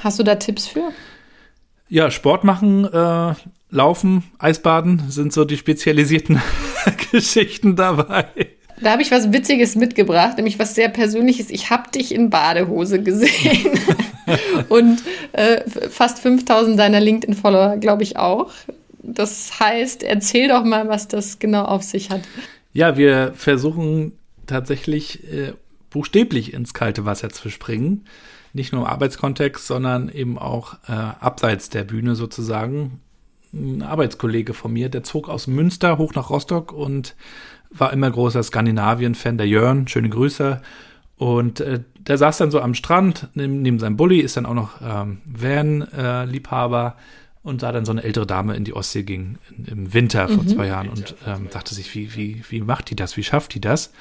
Hast 0.03 0.19
du 0.19 0.23
da 0.23 0.36
Tipps 0.36 0.67
für? 0.67 0.91
Ja, 1.88 2.09
Sport 2.09 2.43
machen, 2.43 2.86
äh, 2.86 3.33
Laufen, 3.69 4.23
Eisbaden 4.39 5.03
sind 5.09 5.33
so 5.33 5.45
die 5.45 5.57
spezialisierten 5.57 6.41
Geschichten 7.11 7.75
dabei. 7.75 8.27
Da 8.81 8.91
habe 8.91 9.01
ich 9.01 9.11
was 9.11 9.31
Witziges 9.31 9.75
mitgebracht, 9.75 10.38
nämlich 10.38 10.59
was 10.59 10.75
sehr 10.75 10.89
Persönliches. 10.89 11.49
Ich 11.49 11.69
habe 11.69 11.89
dich 11.91 12.13
in 12.13 12.29
Badehose 12.29 13.01
gesehen. 13.01 13.79
Und 14.69 15.01
äh, 15.33 15.61
fast 15.89 16.19
5000 16.19 16.77
deiner 16.77 16.99
LinkedIn-Follower, 16.99 17.77
glaube 17.77 18.03
ich, 18.03 18.17
auch. 18.17 18.51
Das 19.01 19.59
heißt, 19.59 20.03
erzähl 20.03 20.49
doch 20.49 20.63
mal, 20.63 20.88
was 20.89 21.07
das 21.07 21.39
genau 21.39 21.63
auf 21.65 21.83
sich 21.83 22.09
hat. 22.09 22.21
Ja, 22.73 22.97
wir 22.97 23.33
versuchen 23.36 24.13
tatsächlich 24.47 25.23
äh, 25.31 25.53
buchstäblich 25.89 26.53
ins 26.53 26.73
kalte 26.73 27.05
Wasser 27.05 27.29
zu 27.29 27.49
springen 27.49 28.05
nicht 28.56 28.72
nur 28.72 28.82
im 28.82 28.88
Arbeitskontext, 28.88 29.68
sondern 29.68 30.10
eben 30.10 30.38
auch 30.38 30.76
äh, 30.88 30.93
abseits 30.93 31.70
der 31.70 31.84
Bühne 31.84 32.16
sozusagen. 32.16 33.01
Ein 33.53 33.84
Arbeitskollege 33.84 34.53
von 34.53 34.74
mir, 34.74 34.89
der 34.89 35.03
zog 35.03 35.30
aus 35.30 35.47
Münster 35.47 35.97
hoch 35.97 36.14
nach 36.16 36.30
Rostock 36.30 36.72
und 36.72 37.16
war 37.70 37.91
immer 37.91 38.10
großer 38.10 38.41
Skandinavien-Fan, 38.41 39.38
der 39.38 39.47
Jörn, 39.47 39.88
schöne 39.88 40.10
Grüße. 40.10 40.62
Und 41.18 41.60
äh, 41.60 41.82
der 41.97 42.18
saß 42.18 42.38
dann 42.38 42.51
so 42.51 42.62
am 42.62 42.74
Strand 42.74 43.28
neben, 43.34 43.62
neben 43.62 43.80
seinem 43.80 43.97
Bulli, 43.97 44.20
ist 44.20 44.38
dann 44.38 44.45
auch 44.45 44.53
noch 44.53 44.82
ähm, 44.82 45.22
Van-Liebhaber 45.26 46.95
äh, 46.97 47.47
und 47.47 47.62
sah 47.62 47.72
dann 47.72 47.86
so 47.86 47.91
eine 47.91 48.03
ältere 48.03 48.26
Dame 48.26 48.56
in 48.56 48.64
die 48.64 48.74
Ostsee 48.74 49.03
ging 49.03 49.38
in, 49.58 49.66
im 49.66 49.93
Winter 49.93 50.28
vor 50.30 50.43
mhm. 50.43 50.47
zwei 50.47 50.68
Jahren 50.68 50.89
und 50.89 51.16
ähm, 51.28 51.49
dachte 51.51 51.76
sich, 51.76 51.93
wie, 51.93 52.16
wie, 52.16 52.43
wie 52.49 52.62
macht 52.62 52.89
die 52.89 52.95
das, 52.95 53.18
wie 53.18 53.24
schafft 53.24 53.53
die 53.53 53.62
das? 53.62 53.91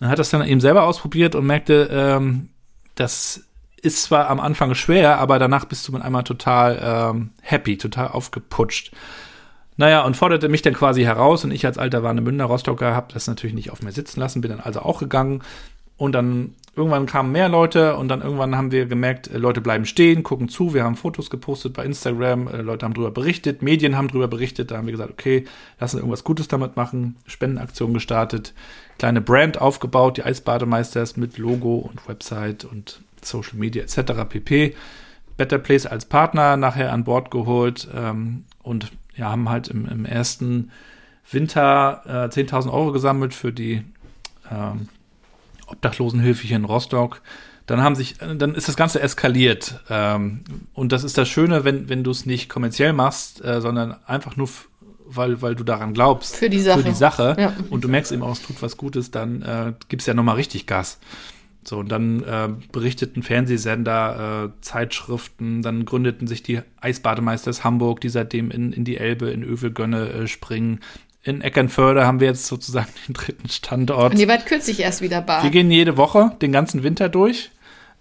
Und 0.00 0.08
hat 0.08 0.18
das 0.18 0.30
dann 0.30 0.46
eben 0.46 0.60
selber 0.60 0.84
ausprobiert 0.84 1.34
und 1.34 1.46
merkte, 1.46 1.88
ähm, 1.90 2.48
dass 2.94 3.44
ist 3.84 4.02
zwar 4.02 4.30
am 4.30 4.40
Anfang 4.40 4.74
schwer, 4.74 5.18
aber 5.18 5.38
danach 5.38 5.64
bist 5.64 5.86
du 5.86 5.92
mit 5.92 6.02
einmal 6.02 6.24
total 6.24 6.80
ähm, 6.82 7.30
happy, 7.42 7.78
total 7.78 8.08
aufgeputscht. 8.08 8.92
Naja, 9.76 10.04
und 10.04 10.16
forderte 10.16 10.48
mich 10.48 10.62
dann 10.62 10.74
quasi 10.74 11.02
heraus 11.02 11.44
und 11.44 11.50
ich 11.50 11.66
als 11.66 11.78
alter 11.78 12.02
Warnemünder 12.02 12.44
Rostocker 12.44 12.94
habe 12.94 13.12
das 13.12 13.26
natürlich 13.26 13.54
nicht 13.54 13.70
auf 13.70 13.82
mir 13.82 13.92
sitzen 13.92 14.20
lassen, 14.20 14.40
bin 14.40 14.50
dann 14.50 14.60
also 14.60 14.80
auch 14.80 15.00
gegangen. 15.00 15.42
Und 15.96 16.12
dann 16.12 16.54
irgendwann 16.76 17.06
kamen 17.06 17.30
mehr 17.30 17.48
Leute 17.48 17.96
und 17.96 18.08
dann 18.08 18.20
irgendwann 18.20 18.56
haben 18.56 18.72
wir 18.72 18.86
gemerkt, 18.86 19.28
äh, 19.28 19.38
Leute 19.38 19.60
bleiben 19.60 19.86
stehen, 19.86 20.22
gucken 20.22 20.48
zu, 20.48 20.74
wir 20.74 20.82
haben 20.82 20.96
Fotos 20.96 21.30
gepostet 21.30 21.72
bei 21.72 21.84
Instagram, 21.84 22.48
äh, 22.48 22.62
Leute 22.62 22.84
haben 22.84 22.94
drüber 22.94 23.12
berichtet, 23.12 23.62
Medien 23.62 23.96
haben 23.96 24.08
drüber 24.08 24.26
berichtet, 24.26 24.70
da 24.70 24.78
haben 24.78 24.86
wir 24.86 24.92
gesagt, 24.92 25.12
okay, 25.12 25.44
lassen 25.78 25.96
wir 25.96 26.00
irgendwas 26.00 26.24
Gutes 26.24 26.48
damit 26.48 26.76
machen, 26.76 27.16
Spendenaktion 27.26 27.94
gestartet, 27.94 28.54
kleine 28.98 29.20
Brand 29.20 29.60
aufgebaut, 29.60 30.16
die 30.16 30.24
Eisbademeisters 30.24 31.16
mit 31.16 31.38
Logo 31.38 31.76
und 31.76 32.08
Website 32.08 32.64
und 32.64 33.03
Social 33.24 33.56
Media 33.56 33.82
etc. 33.82 34.24
pp. 34.28 34.74
Better 35.36 35.58
Place 35.58 35.86
als 35.86 36.04
Partner 36.04 36.56
nachher 36.56 36.92
an 36.92 37.04
Bord 37.04 37.30
geholt 37.30 37.88
ähm, 37.94 38.44
und 38.62 38.92
ja, 39.16 39.30
haben 39.30 39.48
halt 39.48 39.68
im, 39.68 39.86
im 39.86 40.04
ersten 40.04 40.70
Winter 41.30 42.02
äh, 42.06 42.28
10.000 42.28 42.72
Euro 42.72 42.92
gesammelt 42.92 43.34
für 43.34 43.52
die 43.52 43.82
ähm, 44.50 44.88
Obdachlosenhilfe 45.66 46.46
hier 46.46 46.56
in 46.56 46.64
Rostock. 46.64 47.20
Dann 47.66 47.82
haben 47.82 47.94
sich, 47.94 48.20
äh, 48.20 48.36
dann 48.36 48.54
ist 48.54 48.68
das 48.68 48.76
Ganze 48.76 49.00
eskaliert. 49.00 49.80
Ähm, 49.88 50.44
und 50.74 50.92
das 50.92 51.02
ist 51.02 51.16
das 51.18 51.28
Schöne, 51.28 51.64
wenn, 51.64 51.88
wenn 51.88 52.04
du 52.04 52.10
es 52.10 52.26
nicht 52.26 52.48
kommerziell 52.48 52.92
machst, 52.92 53.44
äh, 53.44 53.60
sondern 53.60 53.96
einfach 54.06 54.36
nur 54.36 54.48
weil, 55.06 55.42
weil 55.42 55.54
du 55.54 55.64
daran 55.64 55.94
glaubst. 55.94 56.36
Für 56.36 56.50
die 56.50 56.60
Sache. 56.60 56.78
Für 56.78 56.88
die 56.88 56.94
Sache. 56.94 57.36
Ja. 57.38 57.52
Und 57.70 57.84
du 57.84 57.88
merkst 57.88 58.12
eben 58.12 58.22
auch, 58.22 58.32
es 58.32 58.42
tut 58.42 58.60
was 58.62 58.76
Gutes, 58.76 59.10
dann 59.10 59.42
äh, 59.42 59.72
gibst 59.88 60.06
ja 60.06 60.14
nochmal 60.14 60.36
richtig 60.36 60.66
Gas. 60.66 60.98
So, 61.68 61.78
und 61.78 61.90
dann 61.90 62.22
äh, 62.22 62.48
berichteten 62.72 63.22
Fernsehsender, 63.22 64.44
äh, 64.44 64.60
Zeitschriften, 64.60 65.62
dann 65.62 65.84
gründeten 65.84 66.26
sich 66.26 66.42
die 66.42 66.60
Eisbademeisters 66.80 67.64
Hamburg, 67.64 68.00
die 68.00 68.08
seitdem 68.08 68.50
in, 68.50 68.72
in 68.72 68.84
die 68.84 68.96
Elbe, 68.96 69.30
in 69.30 69.42
Övelgönne 69.42 70.08
äh, 70.08 70.26
springen. 70.26 70.80
In 71.22 71.40
Eckernförde 71.40 72.06
haben 72.06 72.20
wir 72.20 72.28
jetzt 72.28 72.46
sozusagen 72.46 72.88
den 73.08 73.14
dritten 73.14 73.48
Standort. 73.48 74.12
Und 74.12 74.20
ihr 74.20 74.28
wart 74.28 74.46
kürzlich 74.46 74.80
erst 74.80 75.00
wieder 75.00 75.20
bar. 75.22 75.42
Wir 75.42 75.50
gehen 75.50 75.70
jede 75.70 75.96
Woche 75.96 76.32
den 76.42 76.52
ganzen 76.52 76.82
Winter 76.82 77.08
durch. 77.08 77.50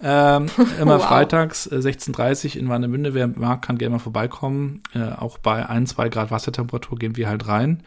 Ähm, 0.01 0.47
immer 0.82 0.99
wow. 0.99 1.05
freitags, 1.05 1.68
äh, 1.68 1.76
16.30 1.76 2.57
in 2.57 2.68
Warnemünde. 2.68 3.14
Wer 3.14 3.28
mag, 3.28 3.61
kann 3.61 3.78
gerne 3.78 3.95
mal 3.95 3.99
vorbeikommen. 3.99 4.82
Äh, 4.93 5.14
auch 5.14 5.38
bei 5.38 5.68
1, 5.68 5.91
2 5.91 6.09
Grad 6.09 6.32
Wassertemperatur 6.32 6.97
gehen 6.99 7.16
wir 7.16 7.30
halt 7.30 7.47
rein. 7.47 7.84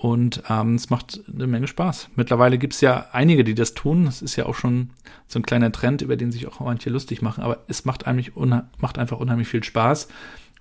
Und 0.00 0.44
ähm, 0.48 0.76
es 0.76 0.88
macht 0.88 1.20
eine 1.30 1.46
Menge 1.46 1.66
Spaß. 1.66 2.08
Mittlerweile 2.16 2.56
gibt 2.56 2.72
es 2.72 2.80
ja 2.80 3.08
einige, 3.12 3.44
die 3.44 3.54
das 3.54 3.74
tun. 3.74 4.06
Das 4.06 4.22
ist 4.22 4.34
ja 4.34 4.46
auch 4.46 4.54
schon 4.54 4.88
so 5.28 5.38
ein 5.38 5.42
kleiner 5.42 5.72
Trend, 5.72 6.00
über 6.00 6.16
den 6.16 6.32
sich 6.32 6.46
auch 6.46 6.60
manche 6.60 6.88
lustig 6.88 7.20
machen. 7.20 7.44
Aber 7.44 7.58
es 7.68 7.84
macht, 7.84 8.06
eigentlich 8.06 8.32
macht 8.78 8.96
einfach 8.96 9.20
unheimlich 9.20 9.48
viel 9.48 9.62
Spaß. 9.62 10.08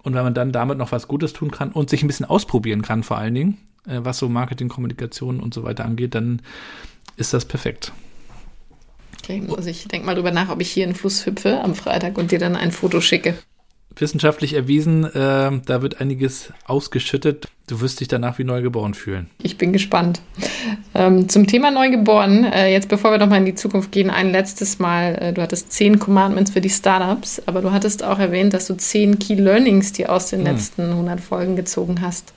Und 0.03 0.13
wenn 0.13 0.23
man 0.23 0.33
dann 0.33 0.51
damit 0.51 0.77
noch 0.77 0.91
was 0.91 1.07
Gutes 1.07 1.31
tun 1.31 1.51
kann 1.51 1.71
und 1.71 1.89
sich 1.89 2.03
ein 2.03 2.07
bisschen 2.07 2.25
ausprobieren 2.25 2.81
kann, 2.81 3.01
vor 3.01 3.17
allen 3.17 3.33
Dingen, 3.33 3.57
äh, 3.87 4.01
was 4.03 4.17
so 4.17 4.27
Marketing, 4.27 4.67
Kommunikation 4.67 5.39
und 5.39 5.53
so 5.53 5.63
weiter 5.63 5.85
angeht, 5.85 6.15
dann 6.15 6.41
ist 7.15 7.33
das 7.33 7.45
perfekt. 7.45 7.93
Okay, 9.23 9.41
also 9.55 9.69
ich 9.69 9.87
denke 9.87 10.05
mal 10.05 10.15
drüber 10.15 10.31
nach, 10.31 10.49
ob 10.49 10.59
ich 10.59 10.69
hier 10.69 10.83
in 10.83 10.89
den 10.89 10.95
Fluss 10.97 11.25
hüpfe 11.25 11.61
am 11.61 11.75
Freitag 11.75 12.17
und 12.17 12.31
dir 12.31 12.39
dann 12.39 12.57
ein 12.57 12.73
Foto 12.73 12.99
schicke 12.99 13.35
wissenschaftlich 13.95 14.53
erwiesen, 14.53 15.03
äh, 15.03 15.51
da 15.65 15.81
wird 15.81 15.99
einiges 15.99 16.53
ausgeschüttet. 16.65 17.47
Du 17.67 17.81
wirst 17.81 17.99
dich 17.99 18.07
danach 18.07 18.39
wie 18.39 18.43
neugeboren 18.43 18.93
fühlen. 18.93 19.29
Ich 19.43 19.57
bin 19.57 19.73
gespannt. 19.73 20.21
Ähm, 20.95 21.29
zum 21.29 21.45
Thema 21.47 21.71
Neugeboren, 21.71 22.43
äh, 22.45 22.71
jetzt 22.71 22.89
bevor 22.89 23.11
wir 23.11 23.17
nochmal 23.17 23.39
in 23.39 23.45
die 23.45 23.55
Zukunft 23.55 23.91
gehen, 23.91 24.09
ein 24.09 24.31
letztes 24.31 24.79
Mal. 24.79 25.15
Äh, 25.15 25.33
du 25.33 25.41
hattest 25.41 25.71
zehn 25.71 25.99
Commandments 25.99 26.51
für 26.51 26.61
die 26.61 26.69
Startups, 26.69 27.41
aber 27.45 27.61
du 27.61 27.71
hattest 27.71 28.03
auch 28.03 28.19
erwähnt, 28.19 28.53
dass 28.53 28.67
du 28.67 28.75
zehn 28.75 29.19
Key 29.19 29.35
Learnings, 29.35 29.93
die 29.93 30.07
aus 30.07 30.27
den 30.27 30.39
hm. 30.39 30.47
letzten 30.47 30.89
100 30.89 31.21
Folgen 31.21 31.55
gezogen 31.55 32.01
hast. 32.01 32.33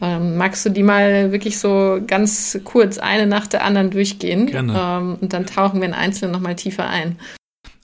Ähm, 0.00 0.36
magst 0.36 0.64
du 0.66 0.70
die 0.70 0.82
mal 0.82 1.30
wirklich 1.30 1.58
so 1.58 2.00
ganz 2.06 2.58
kurz 2.64 2.98
eine 2.98 3.26
nach 3.26 3.46
der 3.46 3.64
anderen 3.64 3.90
durchgehen? 3.90 4.46
Gerne. 4.46 4.74
Ähm, 4.76 5.18
und 5.20 5.32
dann 5.32 5.46
tauchen 5.46 5.80
wir 5.80 5.88
in 5.88 5.94
einzelne 5.94 6.32
nochmal 6.32 6.56
tiefer 6.56 6.88
ein. 6.88 7.16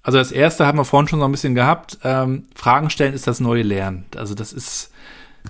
Also 0.03 0.19
das 0.19 0.33
erste 0.33 0.67
haben 0.67 0.79
wir 0.79 0.85
vorhin 0.85 1.09
schon 1.09 1.21
so 1.21 1.27
ein 1.27 1.33
bisschen 1.33 1.55
gehabt. 1.55 1.99
Ähm, 2.05 2.45
Fragen 2.55 2.91
stellen 2.91 3.15
ist 3.15 3.27
das 3.27 3.41
neue 3.41 3.63
Lernen. 3.63 4.07
Also 4.17 4.35
das 4.35 4.53
ist, 4.53 4.93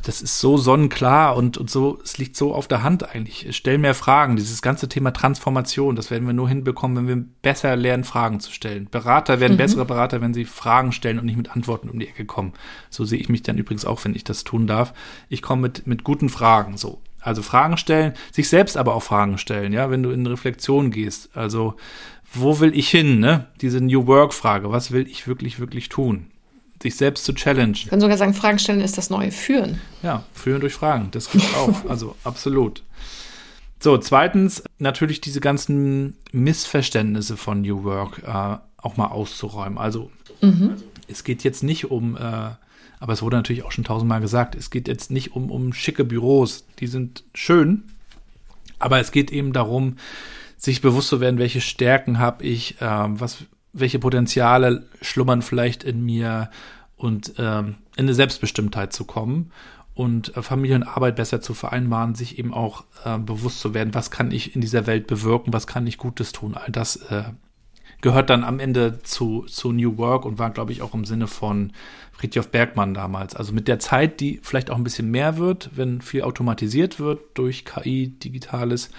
das 0.04 0.22
ist 0.22 0.40
so 0.40 0.56
sonnenklar 0.56 1.36
und, 1.36 1.56
und 1.56 1.70
so, 1.70 2.00
es 2.02 2.18
liegt 2.18 2.36
so 2.36 2.52
auf 2.52 2.66
der 2.66 2.82
Hand 2.82 3.08
eigentlich. 3.08 3.46
Stell 3.56 3.78
mehr 3.78 3.94
Fragen. 3.94 4.34
Dieses 4.34 4.60
ganze 4.60 4.88
Thema 4.88 5.12
Transformation, 5.12 5.94
das 5.94 6.10
werden 6.10 6.26
wir 6.26 6.32
nur 6.32 6.48
hinbekommen, 6.48 6.96
wenn 6.96 7.08
wir 7.08 7.24
besser 7.42 7.76
lernen, 7.76 8.02
Fragen 8.02 8.40
zu 8.40 8.50
stellen. 8.50 8.88
Berater 8.90 9.38
werden 9.38 9.52
mhm. 9.52 9.58
bessere 9.58 9.84
Berater, 9.84 10.20
wenn 10.20 10.34
sie 10.34 10.44
Fragen 10.44 10.90
stellen 10.90 11.20
und 11.20 11.26
nicht 11.26 11.36
mit 11.36 11.52
Antworten 11.52 11.88
um 11.88 11.98
die 12.00 12.08
Ecke 12.08 12.24
kommen. 12.24 12.52
So 12.88 13.04
sehe 13.04 13.20
ich 13.20 13.28
mich 13.28 13.42
dann 13.42 13.58
übrigens 13.58 13.84
auch, 13.84 14.04
wenn 14.04 14.16
ich 14.16 14.24
das 14.24 14.42
tun 14.42 14.66
darf. 14.66 14.92
Ich 15.28 15.42
komme 15.42 15.62
mit, 15.62 15.86
mit 15.86 16.02
guten 16.02 16.28
Fragen, 16.28 16.76
so. 16.76 17.00
Also 17.22 17.42
Fragen 17.42 17.76
stellen, 17.76 18.14
sich 18.32 18.48
selbst 18.48 18.78
aber 18.78 18.94
auch 18.94 19.02
Fragen 19.02 19.36
stellen, 19.36 19.72
ja, 19.72 19.90
wenn 19.90 20.02
du 20.02 20.10
in 20.10 20.26
Reflexion 20.26 20.90
gehst. 20.90 21.36
Also 21.36 21.74
wo 22.32 22.60
will 22.60 22.76
ich 22.76 22.88
hin, 22.88 23.20
ne? 23.20 23.46
Diese 23.60 23.80
New 23.80 24.06
Work-Frage, 24.06 24.70
was 24.70 24.92
will 24.92 25.06
ich 25.08 25.26
wirklich, 25.26 25.58
wirklich 25.58 25.88
tun? 25.88 26.26
Sich 26.82 26.96
selbst 26.96 27.24
zu 27.24 27.34
challengen. 27.34 27.74
Ich 27.74 27.88
kann 27.88 28.00
sogar 28.00 28.16
sagen, 28.16 28.34
Fragen 28.34 28.58
stellen 28.58 28.80
ist 28.80 28.96
das 28.96 29.10
neue 29.10 29.32
Führen. 29.32 29.80
Ja, 30.02 30.24
Führen 30.32 30.60
durch 30.60 30.74
Fragen, 30.74 31.08
das 31.10 31.30
gibt's 31.30 31.54
auch, 31.56 31.88
also 31.88 32.16
absolut. 32.24 32.82
So, 33.80 33.96
zweitens 33.98 34.62
natürlich 34.78 35.20
diese 35.20 35.40
ganzen 35.40 36.16
Missverständnisse 36.32 37.36
von 37.36 37.62
New 37.62 37.84
Work 37.84 38.22
äh, 38.26 38.58
auch 38.76 38.96
mal 38.96 39.06
auszuräumen. 39.06 39.78
Also 39.78 40.10
mhm. 40.40 40.76
es 41.08 41.24
geht 41.24 41.44
jetzt 41.44 41.62
nicht 41.62 41.90
um, 41.90 42.16
äh, 42.16 42.20
aber 42.20 43.12
es 43.12 43.22
wurde 43.22 43.36
natürlich 43.36 43.64
auch 43.64 43.72
schon 43.72 43.84
tausendmal 43.84 44.20
gesagt, 44.20 44.54
es 44.54 44.70
geht 44.70 44.86
jetzt 44.86 45.10
nicht 45.10 45.34
um, 45.34 45.50
um 45.50 45.72
schicke 45.72 46.04
Büros, 46.04 46.66
die 46.78 46.86
sind 46.86 47.24
schön, 47.34 47.84
aber 48.78 49.00
es 49.00 49.12
geht 49.12 49.30
eben 49.30 49.52
darum, 49.54 49.96
sich 50.60 50.82
bewusst 50.82 51.08
zu 51.08 51.20
werden, 51.20 51.38
welche 51.38 51.62
Stärken 51.62 52.18
habe 52.18 52.44
ich, 52.44 52.76
ähm, 52.82 53.18
was, 53.18 53.38
welche 53.72 53.98
Potenziale 53.98 54.86
schlummern 55.00 55.40
vielleicht 55.40 55.82
in 55.82 56.04
mir 56.04 56.50
und 56.96 57.32
ähm, 57.38 57.76
in 57.96 58.04
eine 58.04 58.14
Selbstbestimmtheit 58.14 58.92
zu 58.92 59.04
kommen 59.04 59.52
und 59.94 60.36
äh, 60.36 60.42
Familie 60.42 60.76
und 60.76 60.82
Arbeit 60.82 61.16
besser 61.16 61.40
zu 61.40 61.54
vereinbaren, 61.54 62.14
sich 62.14 62.38
eben 62.38 62.52
auch 62.52 62.84
äh, 63.06 63.16
bewusst 63.16 63.60
zu 63.60 63.72
werden, 63.72 63.94
was 63.94 64.10
kann 64.10 64.30
ich 64.32 64.54
in 64.54 64.60
dieser 64.60 64.86
Welt 64.86 65.06
bewirken, 65.06 65.54
was 65.54 65.66
kann 65.66 65.86
ich 65.86 65.96
Gutes 65.96 66.32
tun. 66.32 66.54
All 66.54 66.70
das 66.70 66.96
äh, 66.96 67.24
gehört 68.02 68.28
dann 68.28 68.44
am 68.44 68.60
Ende 68.60 69.02
zu, 69.02 69.46
zu 69.46 69.72
New 69.72 69.96
Work 69.96 70.26
und 70.26 70.38
war, 70.38 70.50
glaube 70.50 70.72
ich, 70.72 70.82
auch 70.82 70.92
im 70.92 71.06
Sinne 71.06 71.26
von 71.26 71.72
Friedhof 72.12 72.50
Bergmann 72.50 72.92
damals. 72.92 73.34
Also 73.34 73.54
mit 73.54 73.66
der 73.66 73.78
Zeit, 73.78 74.20
die 74.20 74.40
vielleicht 74.42 74.70
auch 74.70 74.76
ein 74.76 74.84
bisschen 74.84 75.10
mehr 75.10 75.38
wird, 75.38 75.70
wenn 75.74 76.02
viel 76.02 76.22
automatisiert 76.22 77.00
wird 77.00 77.20
durch 77.32 77.64
KI, 77.64 78.08
Digitales, 78.08 78.90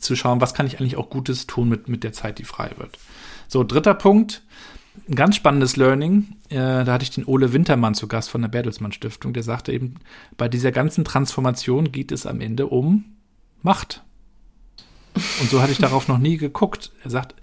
zu 0.00 0.16
schauen, 0.16 0.40
was 0.40 0.54
kann 0.54 0.66
ich 0.66 0.80
eigentlich 0.80 0.96
auch 0.96 1.10
Gutes 1.10 1.46
tun 1.46 1.68
mit, 1.68 1.88
mit 1.88 2.02
der 2.04 2.12
Zeit, 2.12 2.38
die 2.38 2.44
frei 2.44 2.70
wird. 2.76 2.98
So, 3.48 3.64
dritter 3.64 3.94
Punkt, 3.94 4.42
ein 5.08 5.14
ganz 5.14 5.36
spannendes 5.36 5.76
Learning. 5.76 6.36
Äh, 6.48 6.84
da 6.84 6.86
hatte 6.86 7.04
ich 7.04 7.10
den 7.10 7.24
Ole 7.24 7.52
Wintermann 7.52 7.94
zu 7.94 8.08
Gast 8.08 8.30
von 8.30 8.42
der 8.42 8.48
Bertelsmann 8.48 8.92
Stiftung. 8.92 9.32
Der 9.32 9.42
sagte 9.42 9.72
eben, 9.72 9.94
bei 10.36 10.48
dieser 10.48 10.72
ganzen 10.72 11.04
Transformation 11.04 11.92
geht 11.92 12.12
es 12.12 12.26
am 12.26 12.40
Ende 12.40 12.66
um 12.66 13.04
Macht. 13.62 14.02
Und 15.40 15.50
so 15.50 15.60
hatte 15.60 15.72
ich 15.72 15.78
darauf 15.78 16.08
noch 16.08 16.18
nie 16.18 16.36
geguckt. 16.36 16.92
Er 17.04 17.10
sagt, 17.10 17.34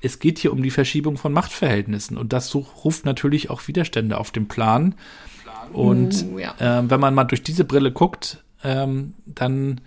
es 0.00 0.18
geht 0.18 0.38
hier 0.38 0.52
um 0.52 0.62
die 0.62 0.70
Verschiebung 0.70 1.16
von 1.16 1.32
Machtverhältnissen. 1.32 2.16
Und 2.16 2.32
das 2.32 2.54
ruft 2.54 3.04
natürlich 3.04 3.50
auch 3.50 3.66
Widerstände 3.68 4.18
auf 4.18 4.30
den 4.30 4.48
Plan. 4.48 4.94
Und 5.72 6.24
uh, 6.32 6.38
ja. 6.38 6.54
äh, 6.58 6.90
wenn 6.90 7.00
man 7.00 7.14
mal 7.14 7.24
durch 7.24 7.42
diese 7.42 7.64
Brille 7.64 7.92
guckt, 7.92 8.42
ähm, 8.64 9.14
dann 9.26 9.80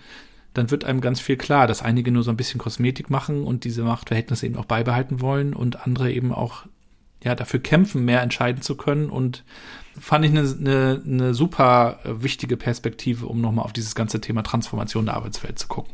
dann 0.56 0.72
wird 0.72 0.86
einem 0.86 1.02
ganz 1.02 1.20
viel 1.20 1.38
klar, 1.38 1.68
dass 1.68 1.82
einige 1.82 2.12
nur 2.12 2.24
so 2.24 2.32
ein 2.32 2.38
bisschen 2.38 2.60
Kosmetik 2.60 3.10
machen 3.10 3.44
und 3.44 3.64
diese 3.64 3.84
Machtverhältnisse 3.84 4.46
eben 4.46 4.58
auch 4.58 4.66
beibehalten 4.66 5.22
wollen 5.22 5.54
und 5.54 5.86
andere 5.86 6.12
eben 6.12 6.34
auch 6.34 6.66
ja 7.24 7.36
dafür 7.36 7.60
kämpfen, 7.60 8.06
mehr 8.06 8.22
entscheiden 8.22 8.62
zu 8.62 8.76
können 8.76 9.10
und 9.10 9.44
fand 10.00 10.26
ich 10.26 10.32
eine, 10.32 10.42
eine, 10.42 11.02
eine 11.06 11.34
super 11.34 12.00
wichtige 12.04 12.56
Perspektive, 12.56 13.26
um 13.26 13.42
nochmal 13.42 13.66
auf 13.66 13.74
dieses 13.74 13.96
ganze 13.96 14.22
Thema 14.22 14.44
Transformation 14.44 15.06
der 15.06 15.16
Arbeitswelt 15.16 15.60
zu 15.60 15.68
gucken. 15.68 15.94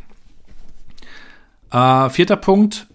Äh, 1.72 2.10
vierter 2.10 2.36
Punkt, 2.36 2.88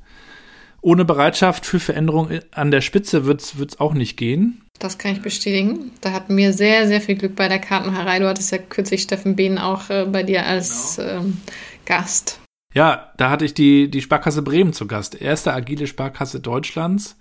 ohne 0.82 1.04
Bereitschaft 1.04 1.66
für 1.66 1.80
Veränderung 1.80 2.30
an 2.52 2.70
der 2.70 2.80
Spitze 2.80 3.26
wird 3.26 3.40
es 3.42 3.80
auch 3.80 3.94
nicht 3.94 4.16
gehen. 4.16 4.62
Das 4.78 4.98
kann 4.98 5.12
ich 5.12 5.22
bestätigen. 5.22 5.92
Da 6.00 6.12
hatten 6.12 6.36
wir 6.36 6.52
sehr, 6.52 6.86
sehr 6.86 7.00
viel 7.00 7.16
Glück 7.16 7.34
bei 7.34 7.48
der 7.48 7.58
Kartenherei. 7.58 8.18
Du 8.18 8.28
hattest 8.28 8.52
ja 8.52 8.58
kürzlich 8.58 9.02
Steffen 9.02 9.36
Behn 9.36 9.58
auch 9.58 9.90
äh, 9.90 10.04
bei 10.04 10.22
dir 10.22 10.46
als 10.46 10.96
genau. 10.96 11.20
ähm, 11.20 11.38
Gast. 11.84 12.40
Ja, 12.74 13.12
da 13.16 13.30
hatte 13.30 13.46
ich 13.46 13.54
die, 13.54 13.90
die 13.90 14.02
Sparkasse 14.02 14.42
Bremen 14.42 14.74
zu 14.74 14.86
Gast. 14.86 15.20
Erste 15.20 15.54
agile 15.54 15.86
Sparkasse 15.86 16.40
Deutschlands. 16.40 17.16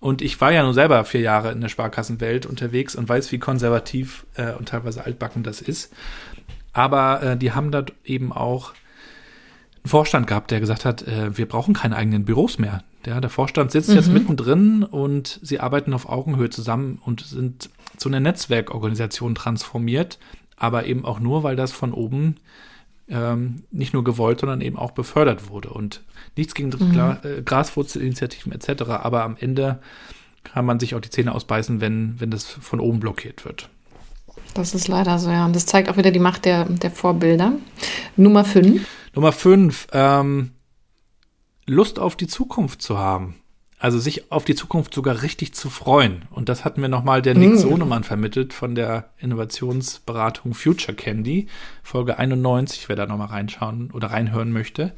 Und 0.00 0.22
ich 0.22 0.40
war 0.40 0.52
ja 0.52 0.62
nun 0.62 0.74
selber 0.74 1.04
vier 1.04 1.20
Jahre 1.20 1.52
in 1.52 1.60
der 1.60 1.68
Sparkassenwelt 1.68 2.46
unterwegs 2.46 2.94
und 2.94 3.08
weiß, 3.08 3.30
wie 3.32 3.38
konservativ 3.38 4.24
äh, 4.36 4.52
und 4.52 4.68
teilweise 4.68 5.04
altbacken 5.04 5.42
das 5.42 5.60
ist. 5.60 5.92
Aber 6.72 7.22
äh, 7.22 7.36
die 7.36 7.52
haben 7.52 7.72
da 7.72 7.84
eben 8.04 8.32
auch 8.32 8.72
Vorstand 9.84 10.26
gehabt, 10.26 10.50
der 10.50 10.60
gesagt 10.60 10.84
hat, 10.84 11.02
äh, 11.02 11.36
wir 11.36 11.46
brauchen 11.46 11.74
keine 11.74 11.96
eigenen 11.96 12.24
Büros 12.24 12.58
mehr. 12.58 12.82
Ja, 13.06 13.20
der 13.20 13.30
Vorstand 13.30 13.70
sitzt 13.70 13.88
mhm. 13.88 13.94
jetzt 13.96 14.12
mittendrin 14.12 14.82
und 14.82 15.40
sie 15.42 15.60
arbeiten 15.60 15.94
auf 15.94 16.08
Augenhöhe 16.08 16.50
zusammen 16.50 17.00
und 17.04 17.22
sind 17.22 17.70
zu 17.96 18.08
einer 18.08 18.20
Netzwerkorganisation 18.20 19.34
transformiert, 19.34 20.18
aber 20.56 20.86
eben 20.86 21.04
auch 21.04 21.20
nur, 21.20 21.42
weil 21.42 21.56
das 21.56 21.72
von 21.72 21.92
oben 21.92 22.36
ähm, 23.08 23.62
nicht 23.70 23.94
nur 23.94 24.04
gewollt, 24.04 24.40
sondern 24.40 24.60
eben 24.60 24.76
auch 24.76 24.90
befördert 24.90 25.48
wurde. 25.48 25.70
Und 25.70 26.02
nichts 26.36 26.54
gegen 26.54 26.68
mhm. 26.68 26.92
Gra 26.92 27.18
äh, 27.22 27.42
Graswurzelinitiativen 27.42 28.52
etc., 28.52 28.82
aber 28.90 29.22
am 29.22 29.36
Ende 29.38 29.78
kann 30.44 30.66
man 30.66 30.80
sich 30.80 30.94
auch 30.94 31.00
die 31.00 31.10
Zähne 31.10 31.34
ausbeißen, 31.34 31.80
wenn, 31.80 32.20
wenn 32.20 32.30
das 32.30 32.44
von 32.44 32.80
oben 32.80 33.00
blockiert 33.00 33.44
wird. 33.44 33.68
Das 34.54 34.74
ist 34.74 34.88
leider 34.88 35.18
so, 35.18 35.30
ja. 35.30 35.44
Und 35.44 35.54
das 35.54 35.66
zeigt 35.66 35.88
auch 35.88 35.96
wieder 35.96 36.10
die 36.10 36.18
Macht 36.18 36.44
der, 36.44 36.64
der 36.64 36.90
Vorbilder. 36.90 37.52
Nummer 38.16 38.44
5. 38.44 38.86
Nummer 39.18 39.32
5, 39.32 39.88
ähm, 39.94 40.52
Lust 41.66 41.98
auf 41.98 42.14
die 42.14 42.28
Zukunft 42.28 42.80
zu 42.80 42.98
haben. 42.98 43.34
Also 43.76 43.98
sich 43.98 44.30
auf 44.30 44.44
die 44.44 44.54
Zukunft 44.54 44.94
sogar 44.94 45.22
richtig 45.22 45.54
zu 45.54 45.70
freuen. 45.70 46.26
Und 46.30 46.48
das 46.48 46.64
hat 46.64 46.78
mir 46.78 46.88
nochmal 46.88 47.20
der 47.20 47.34
Nick 47.34 47.54
mm. 47.54 47.56
Sonemann 47.56 48.04
vermittelt 48.04 48.52
von 48.52 48.76
der 48.76 49.10
Innovationsberatung 49.18 50.54
Future 50.54 50.94
Candy, 50.94 51.48
Folge 51.82 52.16
91, 52.16 52.88
wer 52.88 52.94
da 52.94 53.06
nochmal 53.06 53.26
reinschauen 53.26 53.90
oder 53.90 54.12
reinhören 54.12 54.52
möchte. 54.52 54.94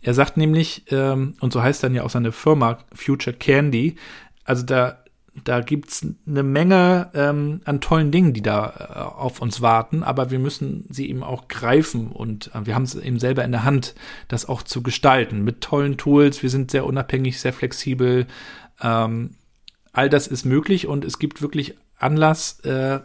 Er 0.00 0.14
sagt 0.14 0.38
nämlich, 0.38 0.84
ähm, 0.90 1.34
und 1.40 1.52
so 1.52 1.62
heißt 1.62 1.82
dann 1.82 1.94
ja 1.94 2.04
auch 2.04 2.10
seine 2.10 2.32
Firma 2.32 2.78
Future 2.94 3.36
Candy, 3.36 3.96
also 4.42 4.64
da 4.64 5.04
da 5.44 5.60
gibt's 5.60 6.06
eine 6.26 6.42
Menge 6.42 7.10
ähm, 7.14 7.60
an 7.64 7.80
tollen 7.80 8.10
Dingen, 8.10 8.32
die 8.32 8.42
da 8.42 8.66
äh, 8.94 8.98
auf 8.98 9.40
uns 9.40 9.60
warten, 9.60 10.02
aber 10.02 10.30
wir 10.30 10.38
müssen 10.38 10.86
sie 10.90 11.08
eben 11.08 11.22
auch 11.22 11.48
greifen 11.48 12.08
und 12.08 12.50
äh, 12.54 12.66
wir 12.66 12.74
haben 12.74 12.82
es 12.82 12.94
eben 12.94 13.18
selber 13.18 13.44
in 13.44 13.52
der 13.52 13.64
Hand, 13.64 13.94
das 14.28 14.48
auch 14.48 14.62
zu 14.62 14.82
gestalten 14.82 15.42
mit 15.42 15.60
tollen 15.60 15.96
Tools. 15.96 16.42
Wir 16.42 16.50
sind 16.50 16.70
sehr 16.70 16.84
unabhängig, 16.84 17.40
sehr 17.40 17.52
flexibel. 17.52 18.26
Ähm, 18.80 19.36
all 19.92 20.08
das 20.08 20.26
ist 20.26 20.44
möglich 20.44 20.86
und 20.86 21.04
es 21.04 21.18
gibt 21.18 21.42
wirklich 21.42 21.76
Anlass, 21.96 22.60
äh, 22.60 23.00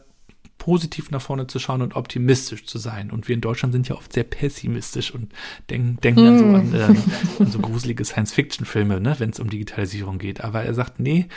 positiv 0.58 1.12
nach 1.12 1.22
vorne 1.22 1.48
zu 1.48 1.60
schauen 1.60 1.82
und 1.82 1.96
optimistisch 1.96 2.66
zu 2.66 2.78
sein. 2.78 3.12
Und 3.12 3.28
wir 3.28 3.36
in 3.36 3.42
Deutschland 3.42 3.74
sind 3.74 3.88
ja 3.88 3.96
oft 3.96 4.14
sehr 4.14 4.24
pessimistisch 4.24 5.14
und 5.14 5.32
denken, 5.70 5.98
denken 6.02 6.26
dann 6.26 6.40
so 6.40 6.46
an, 6.46 6.74
äh, 6.74 7.42
an 7.44 7.52
so 7.52 7.60
gruselige 7.60 8.04
Science-Fiction-Filme, 8.04 9.00
ne, 9.00 9.16
wenn 9.20 9.30
es 9.30 9.40
um 9.40 9.50
Digitalisierung 9.50 10.18
geht. 10.18 10.42
Aber 10.42 10.64
er 10.64 10.74
sagt, 10.74 11.00
nee, 11.00 11.28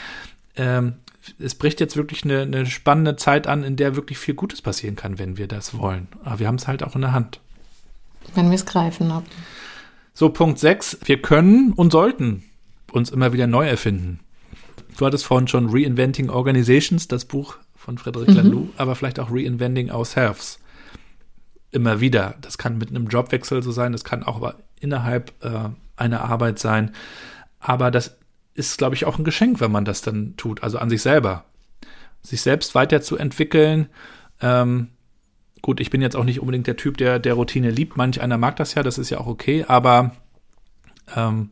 ähm, 0.59 0.94
es 1.38 1.54
bricht 1.54 1.80
jetzt 1.80 1.96
wirklich 1.96 2.24
eine, 2.24 2.42
eine 2.42 2.66
spannende 2.66 3.16
Zeit 3.16 3.46
an, 3.46 3.64
in 3.64 3.76
der 3.76 3.96
wirklich 3.96 4.18
viel 4.18 4.34
Gutes 4.34 4.62
passieren 4.62 4.96
kann, 4.96 5.18
wenn 5.18 5.36
wir 5.36 5.46
das 5.46 5.76
wollen. 5.76 6.09
Aber 6.24 6.38
wir 6.38 6.46
haben 6.46 6.56
es 6.56 6.68
halt 6.68 6.82
auch 6.82 6.94
in 6.94 7.02
der 7.02 7.12
Hand. 7.12 7.40
Wenn 8.34 8.50
wir 8.50 8.54
es 8.54 8.66
greifen. 8.66 9.09
Ne? 9.09 9.22
So, 10.14 10.30
Punkt 10.30 10.59
6. 10.59 10.98
Wir 11.04 11.20
können 11.20 11.72
und 11.72 11.92
sollten 11.92 12.44
uns 12.92 13.11
immer 13.11 13.32
wieder 13.32 13.46
neu 13.46 13.68
erfinden. 13.68 14.20
Du 14.96 15.06
hattest 15.06 15.26
vorhin 15.26 15.48
schon 15.48 15.68
Reinventing 15.70 16.30
Organizations, 16.30 17.09
das 17.09 17.24
Buch 17.24 17.56
von 17.76 17.98
Frederic 17.98 18.30
mhm. 18.30 18.36
Laloux, 18.36 18.68
aber 18.76 18.94
vielleicht 18.96 19.20
auch 19.20 19.30
Reinventing 19.30 19.90
Ourselves. 19.90 20.59
Immer 21.70 22.00
wieder. 22.00 22.34
Das 22.40 22.59
kann 22.59 22.78
mit 22.78 22.90
einem 22.90 23.06
Jobwechsel 23.06 23.62
so 23.62 23.70
sein, 23.70 23.92
das 23.92 24.04
kann 24.04 24.22
auch 24.22 24.54
innerhalb 24.80 25.32
äh, 25.44 25.68
einer 25.96 26.22
Arbeit 26.22 26.59
sein. 26.59 26.92
Aber 27.61 27.90
das 27.90 28.16
ist, 28.59 28.78
glaube 28.78 28.94
ich, 28.94 29.04
auch 29.04 29.18
ein 29.18 29.24
Geschenk, 29.24 29.61
wenn 29.61 29.72
man 29.72 29.84
das 29.84 30.02
dann 30.02 30.36
tut, 30.36 30.62
also 30.62 30.78
an 30.78 30.90
sich 30.90 31.02
selber. 31.02 31.44
Sich 32.22 32.40
selbst 32.42 32.74
weiterzuentwickeln. 32.74 33.88
Ähm, 34.40 34.88
gut, 35.62 35.80
ich 35.80 35.90
bin 35.90 36.02
jetzt 36.02 36.16
auch 36.16 36.24
nicht 36.24 36.40
unbedingt 36.40 36.66
der 36.66 36.76
Typ, 36.76 36.96
der, 36.98 37.18
der 37.18 37.34
Routine 37.34 37.70
liebt. 37.70 37.96
Manch 37.96 38.20
einer 38.20 38.38
mag 38.38 38.56
das 38.56 38.74
ja, 38.74 38.82
das 38.82 38.98
ist 38.98 39.11
ja 39.11 39.18
auch 39.18 39.26
okay, 39.26 39.64
aber 39.66 40.12
ähm, 41.14 41.50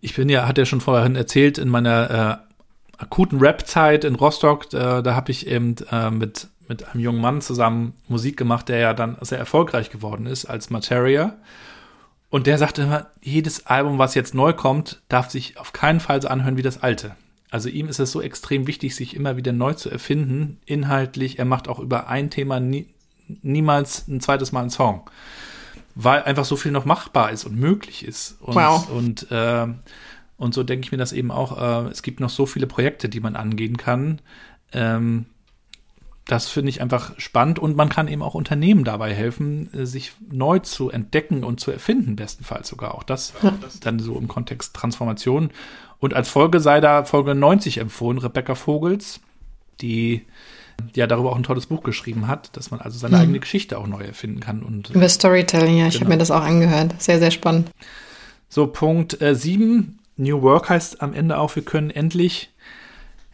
ich 0.00 0.14
bin 0.14 0.28
ja, 0.28 0.48
hat 0.48 0.58
er 0.58 0.64
schon 0.64 0.80
vorhin 0.80 1.16
erzählt, 1.16 1.58
in 1.58 1.68
meiner 1.68 2.40
äh, 2.40 3.02
akuten 3.02 3.38
Rap-Zeit 3.38 4.04
in 4.04 4.14
Rostock, 4.14 4.72
äh, 4.72 5.02
da 5.02 5.14
habe 5.14 5.30
ich 5.30 5.46
eben 5.46 5.76
äh, 5.90 6.10
mit, 6.10 6.48
mit 6.68 6.88
einem 6.88 7.02
jungen 7.02 7.20
Mann 7.20 7.40
zusammen 7.40 7.94
Musik 8.08 8.36
gemacht, 8.36 8.68
der 8.68 8.78
ja 8.78 8.94
dann 8.94 9.16
sehr 9.20 9.38
erfolgreich 9.38 9.90
geworden 9.90 10.26
ist 10.26 10.46
als 10.46 10.70
Materia. 10.70 11.36
Und 12.30 12.46
der 12.46 12.58
sagte 12.58 12.82
immer, 12.82 13.08
jedes 13.20 13.66
Album, 13.66 13.98
was 13.98 14.14
jetzt 14.14 14.34
neu 14.34 14.52
kommt, 14.52 15.02
darf 15.08 15.30
sich 15.30 15.58
auf 15.58 15.72
keinen 15.72 16.00
Fall 16.00 16.22
so 16.22 16.28
anhören 16.28 16.56
wie 16.56 16.62
das 16.62 16.82
alte. 16.82 17.16
Also 17.50 17.68
ihm 17.68 17.88
ist 17.88 17.98
es 17.98 18.12
so 18.12 18.22
extrem 18.22 18.68
wichtig, 18.68 18.94
sich 18.94 19.16
immer 19.16 19.36
wieder 19.36 19.52
neu 19.52 19.74
zu 19.74 19.90
erfinden, 19.90 20.60
inhaltlich. 20.64 21.40
Er 21.40 21.44
macht 21.44 21.66
auch 21.66 21.80
über 21.80 22.08
ein 22.08 22.30
Thema 22.30 22.60
nie, 22.60 22.86
niemals 23.42 24.06
ein 24.06 24.20
zweites 24.20 24.52
Mal 24.52 24.60
einen 24.60 24.70
Song 24.70 25.10
weil 25.94 26.22
einfach 26.22 26.44
so 26.44 26.56
viel 26.56 26.72
noch 26.72 26.84
machbar 26.84 27.30
ist 27.30 27.44
und 27.44 27.56
möglich 27.56 28.04
ist. 28.04 28.36
Und, 28.40 28.54
wow. 28.54 28.88
und, 28.90 29.30
äh, 29.30 29.66
und 30.36 30.54
so 30.54 30.62
denke 30.62 30.84
ich 30.84 30.92
mir 30.92 30.98
das 30.98 31.12
eben 31.12 31.30
auch, 31.30 31.86
äh, 31.86 31.90
es 31.90 32.02
gibt 32.02 32.20
noch 32.20 32.30
so 32.30 32.46
viele 32.46 32.66
Projekte, 32.66 33.08
die 33.08 33.20
man 33.20 33.36
angehen 33.36 33.76
kann. 33.76 34.20
Ähm, 34.72 35.26
das 36.26 36.48
finde 36.48 36.70
ich 36.70 36.80
einfach 36.80 37.12
spannend 37.18 37.58
und 37.58 37.76
man 37.76 37.88
kann 37.88 38.06
eben 38.06 38.22
auch 38.22 38.34
Unternehmen 38.34 38.84
dabei 38.84 39.12
helfen, 39.14 39.72
äh, 39.74 39.86
sich 39.86 40.12
neu 40.30 40.60
zu 40.60 40.90
entdecken 40.90 41.44
und 41.44 41.60
zu 41.60 41.70
erfinden, 41.70 42.16
bestenfalls 42.16 42.68
sogar. 42.68 42.94
Auch 42.94 43.02
das, 43.02 43.32
ja. 43.42 43.52
dann 43.80 43.98
so 43.98 44.16
im 44.16 44.28
Kontext 44.28 44.74
Transformation. 44.74 45.50
Und 45.98 46.14
als 46.14 46.28
Folge 46.28 46.60
sei 46.60 46.80
da 46.80 47.04
Folge 47.04 47.34
90 47.34 47.78
empfohlen, 47.78 48.18
Rebecca 48.18 48.54
Vogels, 48.54 49.20
die 49.80 50.24
ja 50.94 51.06
darüber 51.06 51.32
auch 51.32 51.36
ein 51.36 51.42
tolles 51.42 51.66
Buch 51.66 51.82
geschrieben 51.82 52.26
hat, 52.26 52.56
dass 52.56 52.70
man 52.70 52.80
also 52.80 52.98
seine 52.98 53.16
hm. 53.16 53.22
eigene 53.22 53.40
Geschichte 53.40 53.78
auch 53.78 53.86
neu 53.86 54.02
erfinden 54.02 54.40
kann. 54.40 54.62
Und, 54.62 54.90
Über 54.90 55.08
Storytelling, 55.08 55.78
ja, 55.78 55.88
ich 55.88 55.94
genau. 55.94 56.04
habe 56.04 56.14
mir 56.14 56.18
das 56.18 56.30
auch 56.30 56.42
angehört. 56.42 57.00
Sehr, 57.02 57.18
sehr 57.18 57.30
spannend. 57.30 57.70
So, 58.48 58.66
Punkt 58.66 59.20
äh, 59.20 59.34
7, 59.34 59.98
New 60.16 60.42
Work 60.42 60.70
heißt 60.70 61.02
am 61.02 61.12
Ende 61.12 61.38
auch, 61.38 61.54
wir 61.54 61.64
können 61.64 61.90
endlich, 61.90 62.50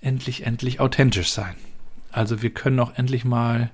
endlich, 0.00 0.44
endlich 0.44 0.80
authentisch 0.80 1.30
sein. 1.30 1.54
Also 2.16 2.40
wir 2.40 2.48
können 2.48 2.80
auch 2.80 2.94
endlich 2.96 3.26
mal, 3.26 3.70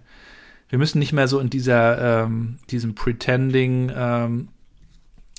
wir 0.69 0.79
müssen 0.79 0.99
nicht 0.99 1.13
mehr 1.13 1.29
so 1.29 1.39
in 1.39 1.49
dieser, 1.49 2.25
ähm, 2.25 2.59
diesem 2.71 2.97
Pretending 2.97 3.93
ähm, 3.95 4.49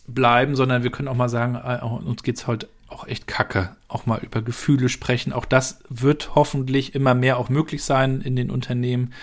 bleiben, 0.08 0.56
sondern 0.56 0.84
wir 0.84 0.91
können 0.91 1.10
auch 1.10 1.16
mal 1.16 1.28
sagen, 1.28 1.56
äh, 1.56 1.84
uns 1.84 2.24
geht 2.24 2.38
es 2.38 2.47
heute 2.47 2.70
auch 2.88 3.06
echt 3.06 3.28
kacke, 3.28 3.76
auch 3.89 4.06
mal 4.06 4.20
über 4.24 4.41
Gefühle 4.41 4.88
sprechen. 4.88 5.34
Auch 5.34 5.43
das 5.43 5.80
wird 5.89 6.34
hoffentlich 6.36 6.95
immer 6.95 7.14
mehr 7.14 7.38
auch 7.38 7.49
möglich 7.49 7.84
sein 7.84 8.22
in 8.22 8.38
den 8.38 8.49
Unternehmen. 8.49 9.14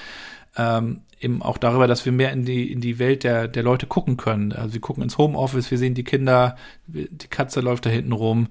Ähm, 0.58 1.00
eben 1.18 1.40
auch 1.40 1.56
darüber, 1.56 1.86
dass 1.86 2.04
wir 2.04 2.12
mehr 2.12 2.32
in 2.32 2.44
die, 2.44 2.70
in 2.70 2.82
die 2.82 2.98
Welt 2.98 3.24
der, 3.24 3.48
der 3.48 3.62
Leute 3.62 3.86
gucken 3.86 4.18
können. 4.18 4.52
Also 4.52 4.74
wir 4.74 4.80
gucken 4.82 5.02
ins 5.02 5.16
Homeoffice, 5.16 5.70
wir 5.70 5.78
sehen 5.78 5.94
die 5.94 6.04
Kinder, 6.04 6.56
die 6.86 7.28
Katze 7.28 7.60
läuft 7.60 7.86
da 7.86 7.90
hinten 7.90 8.12
rum. 8.12 8.48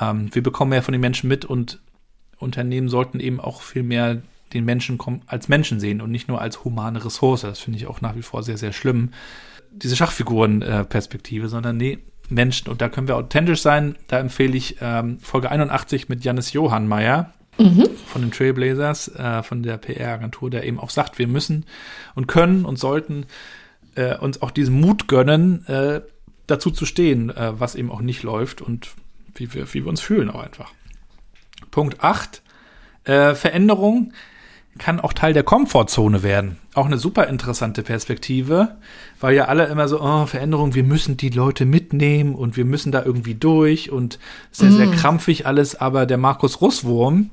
Ähm, 0.00 0.32
wir 0.32 0.42
bekommen 0.44 0.70
mehr 0.70 0.84
von 0.84 0.92
den 0.92 1.00
Menschen 1.00 1.26
mit 1.26 1.44
und 1.44 1.80
Unternehmen 2.38 2.88
sollten 2.88 3.18
eben 3.18 3.40
auch 3.40 3.62
viel 3.62 3.82
mehr 3.82 4.22
den 4.52 4.64
Menschen 4.64 4.98
als 5.26 5.48
Menschen 5.48 5.80
sehen 5.80 6.00
und 6.00 6.10
nicht 6.10 6.28
nur 6.28 6.40
als 6.40 6.64
humane 6.64 7.04
Ressource. 7.04 7.42
Das 7.42 7.58
finde 7.58 7.78
ich 7.78 7.86
auch 7.86 8.00
nach 8.00 8.16
wie 8.16 8.22
vor 8.22 8.42
sehr, 8.42 8.58
sehr 8.58 8.72
schlimm. 8.72 9.10
Diese 9.70 9.96
Schachfiguren-Perspektive, 9.96 11.48
sondern 11.48 11.76
nee, 11.76 11.98
Menschen. 12.28 12.68
Und 12.68 12.80
da 12.80 12.88
können 12.88 13.08
wir 13.08 13.16
authentisch 13.16 13.62
sein. 13.62 13.96
Da 14.08 14.18
empfehle 14.18 14.56
ich 14.56 14.76
ähm, 14.80 15.18
Folge 15.20 15.50
81 15.50 16.08
mit 16.08 16.24
Janis 16.24 16.52
Johannmeier 16.52 17.32
mhm. 17.58 17.88
von 18.06 18.22
den 18.22 18.30
Trailblazers, 18.30 19.08
äh, 19.14 19.42
von 19.42 19.62
der 19.62 19.76
PR-Agentur, 19.78 20.50
der 20.50 20.64
eben 20.64 20.78
auch 20.78 20.90
sagt, 20.90 21.18
wir 21.18 21.28
müssen 21.28 21.66
und 22.14 22.26
können 22.26 22.64
und 22.64 22.78
sollten 22.78 23.26
äh, 23.94 24.16
uns 24.16 24.42
auch 24.42 24.50
diesen 24.50 24.80
Mut 24.80 25.08
gönnen, 25.08 25.66
äh, 25.66 26.00
dazu 26.46 26.70
zu 26.70 26.86
stehen, 26.86 27.30
äh, 27.30 27.58
was 27.58 27.74
eben 27.74 27.90
auch 27.90 28.00
nicht 28.00 28.22
läuft 28.22 28.62
und 28.62 28.90
wie 29.34 29.52
wir, 29.54 29.72
wie 29.72 29.84
wir 29.84 29.88
uns 29.88 30.00
fühlen 30.00 30.30
auch 30.30 30.42
einfach. 30.42 30.72
Punkt 31.70 32.02
8. 32.02 32.42
Äh, 33.04 33.34
Veränderung 33.34 34.12
kann 34.78 35.00
auch 35.00 35.12
Teil 35.12 35.32
der 35.32 35.42
Komfortzone 35.42 36.22
werden. 36.22 36.58
Auch 36.74 36.86
eine 36.86 36.98
super 36.98 37.26
interessante 37.26 37.82
Perspektive, 37.82 38.76
weil 39.20 39.34
ja 39.34 39.46
alle 39.46 39.66
immer 39.66 39.88
so, 39.88 40.00
oh, 40.00 40.26
Veränderung, 40.26 40.74
wir 40.74 40.84
müssen 40.84 41.16
die 41.16 41.30
Leute 41.30 41.66
mitnehmen 41.66 42.34
und 42.34 42.56
wir 42.56 42.64
müssen 42.64 42.92
da 42.92 43.04
irgendwie 43.04 43.34
durch 43.34 43.90
und 43.90 44.18
sehr, 44.50 44.70
sehr 44.70 44.86
mm. 44.86 44.92
krampfig 44.92 45.46
alles. 45.46 45.74
Aber 45.74 46.06
der 46.06 46.18
Markus 46.18 46.60
Russwurm, 46.60 47.30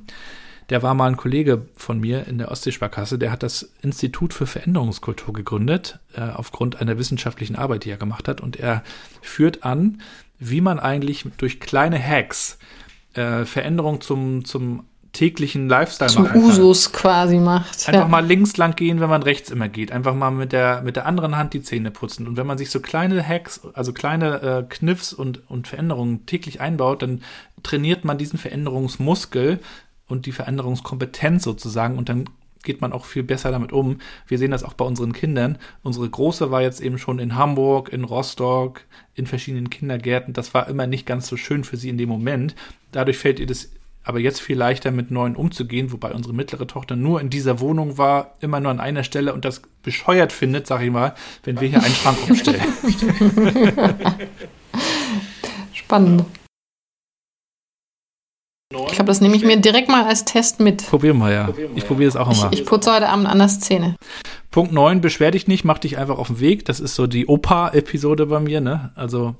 der 0.70 0.82
war 0.82 0.94
mal 0.94 1.08
ein 1.08 1.16
Kollege 1.16 1.68
von 1.76 2.00
mir 2.00 2.26
in 2.26 2.38
der 2.38 2.50
Ostseesparkasse, 2.50 3.18
der 3.18 3.30
hat 3.30 3.42
das 3.42 3.72
Institut 3.82 4.34
für 4.34 4.46
Veränderungskultur 4.46 5.32
gegründet, 5.32 6.00
äh, 6.14 6.22
aufgrund 6.22 6.80
einer 6.80 6.98
wissenschaftlichen 6.98 7.56
Arbeit, 7.56 7.84
die 7.84 7.90
er 7.90 7.96
gemacht 7.96 8.26
hat. 8.26 8.40
Und 8.40 8.56
er 8.56 8.82
führt 9.22 9.62
an, 9.62 10.02
wie 10.38 10.60
man 10.60 10.80
eigentlich 10.80 11.24
durch 11.38 11.60
kleine 11.60 12.02
Hacks 12.02 12.58
äh, 13.14 13.44
Veränderung 13.44 14.00
zum, 14.00 14.44
zum 14.44 14.84
täglichen 15.16 15.66
Lifestyle 15.66 16.10
Zum 16.10 16.24
machen 16.24 16.44
Usus 16.44 16.92
quasi 16.92 17.38
macht. 17.38 17.88
Einfach 17.88 18.02
ja. 18.02 18.08
mal 18.08 18.24
links 18.24 18.58
lang 18.58 18.76
gehen, 18.76 19.00
wenn 19.00 19.08
man 19.08 19.22
rechts 19.22 19.50
immer 19.50 19.66
geht. 19.66 19.90
Einfach 19.90 20.14
mal 20.14 20.30
mit 20.30 20.52
der, 20.52 20.82
mit 20.82 20.96
der 20.96 21.06
anderen 21.06 21.38
Hand 21.38 21.54
die 21.54 21.62
Zähne 21.62 21.90
putzen. 21.90 22.28
Und 22.28 22.36
wenn 22.36 22.46
man 22.46 22.58
sich 22.58 22.70
so 22.70 22.80
kleine 22.80 23.26
Hacks, 23.26 23.62
also 23.72 23.94
kleine 23.94 24.42
äh, 24.42 24.64
Kniffs 24.68 25.14
und, 25.14 25.48
und 25.48 25.68
Veränderungen 25.68 26.26
täglich 26.26 26.60
einbaut, 26.60 27.00
dann 27.00 27.22
trainiert 27.62 28.04
man 28.04 28.18
diesen 28.18 28.38
Veränderungsmuskel 28.38 29.60
und 30.06 30.26
die 30.26 30.32
Veränderungskompetenz 30.32 31.44
sozusagen 31.44 31.96
und 31.96 32.10
dann 32.10 32.28
geht 32.62 32.82
man 32.82 32.92
auch 32.92 33.06
viel 33.06 33.22
besser 33.22 33.50
damit 33.50 33.72
um. 33.72 33.98
Wir 34.26 34.36
sehen 34.36 34.50
das 34.50 34.64
auch 34.64 34.74
bei 34.74 34.84
unseren 34.84 35.14
Kindern. 35.14 35.56
Unsere 35.82 36.10
Große 36.10 36.50
war 36.50 36.60
jetzt 36.60 36.82
eben 36.82 36.98
schon 36.98 37.18
in 37.18 37.36
Hamburg, 37.36 37.88
in 37.88 38.04
Rostock, 38.04 38.82
in 39.14 39.26
verschiedenen 39.26 39.70
Kindergärten. 39.70 40.34
Das 40.34 40.52
war 40.52 40.68
immer 40.68 40.86
nicht 40.86 41.06
ganz 41.06 41.26
so 41.26 41.38
schön 41.38 41.64
für 41.64 41.78
sie 41.78 41.88
in 41.88 41.96
dem 41.96 42.10
Moment. 42.10 42.54
Dadurch 42.92 43.16
fällt 43.16 43.40
ihr 43.40 43.46
das 43.46 43.70
aber 44.06 44.20
jetzt 44.20 44.40
viel 44.40 44.56
leichter 44.56 44.92
mit 44.92 45.10
neuen 45.10 45.34
umzugehen, 45.34 45.90
wobei 45.90 46.12
unsere 46.12 46.32
mittlere 46.32 46.68
Tochter 46.68 46.94
nur 46.94 47.20
in 47.20 47.28
dieser 47.28 47.58
Wohnung 47.58 47.98
war, 47.98 48.34
immer 48.40 48.60
nur 48.60 48.70
an 48.70 48.78
einer 48.78 49.02
Stelle 49.02 49.34
und 49.34 49.44
das 49.44 49.62
bescheuert 49.82 50.32
findet, 50.32 50.68
sag 50.68 50.80
ich 50.82 50.92
mal, 50.92 51.14
wenn 51.42 51.60
wir 51.60 51.68
hier 51.68 51.82
einen 51.82 51.94
Schrank 51.94 52.16
umstellen. 52.28 52.62
Spannend. 55.72 56.24
Ich 58.72 58.92
glaube, 58.92 59.06
das 59.06 59.20
nehme 59.20 59.34
ich 59.34 59.44
mir 59.44 59.56
direkt 59.56 59.88
mal 59.88 60.04
als 60.04 60.24
Test 60.24 60.60
mit. 60.60 60.86
Probieren 60.86 61.18
wir 61.18 61.32
ja. 61.32 61.48
Ich 61.74 61.86
probiere 61.86 62.08
es 62.08 62.16
auch 62.16 62.30
immer. 62.30 62.52
Ich, 62.52 62.60
ich 62.60 62.66
putze 62.66 62.92
heute 62.92 63.08
Abend 63.08 63.26
an 63.26 63.38
der 63.38 63.48
Szene. 63.48 63.96
Punkt 64.52 64.72
9, 64.72 65.00
beschwer 65.00 65.32
dich 65.32 65.48
nicht, 65.48 65.64
mach 65.64 65.78
dich 65.78 65.98
einfach 65.98 66.18
auf 66.18 66.28
den 66.28 66.38
Weg. 66.38 66.64
Das 66.64 66.78
ist 66.78 66.94
so 66.94 67.08
die 67.08 67.26
Opa-Episode 67.26 68.26
bei 68.26 68.38
mir, 68.38 68.60
ne? 68.60 68.92
Also, 68.94 69.34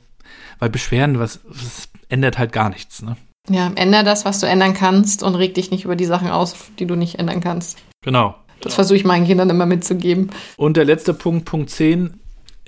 weil 0.59 0.71
Beschweren, 0.71 1.21
was, 1.21 1.41
was 1.45 1.89
ändert 2.09 2.39
halt 2.39 2.53
gar 2.53 2.69
nichts, 2.69 3.03
ne? 3.03 3.17
Ja, 3.49 3.71
änder 3.77 4.03
das, 4.03 4.25
was 4.25 4.41
du 4.41 4.47
ändern 4.47 4.75
kannst 4.75 5.23
und 5.23 5.35
reg 5.35 5.55
dich 5.55 5.71
nicht 5.71 5.85
über 5.85 5.97
die 5.97 6.05
Sachen 6.05 6.31
aus, 6.31 6.55
die 6.79 6.87
du 6.87 6.97
nicht 6.97 7.19
ändern 7.19 7.41
kannst. 7.41 7.79
Genau. 8.03 8.35
Das 8.61 8.75
versuche 8.75 8.97
ich 8.97 9.05
meinen 9.05 9.27
Kindern 9.27 9.51
immer 9.51 9.67
mitzugeben. 9.67 10.31
Und 10.57 10.77
der 10.77 10.85
letzte 10.85 11.15
Punkt, 11.15 11.45
Punkt 11.45 11.71
10, 11.71 12.19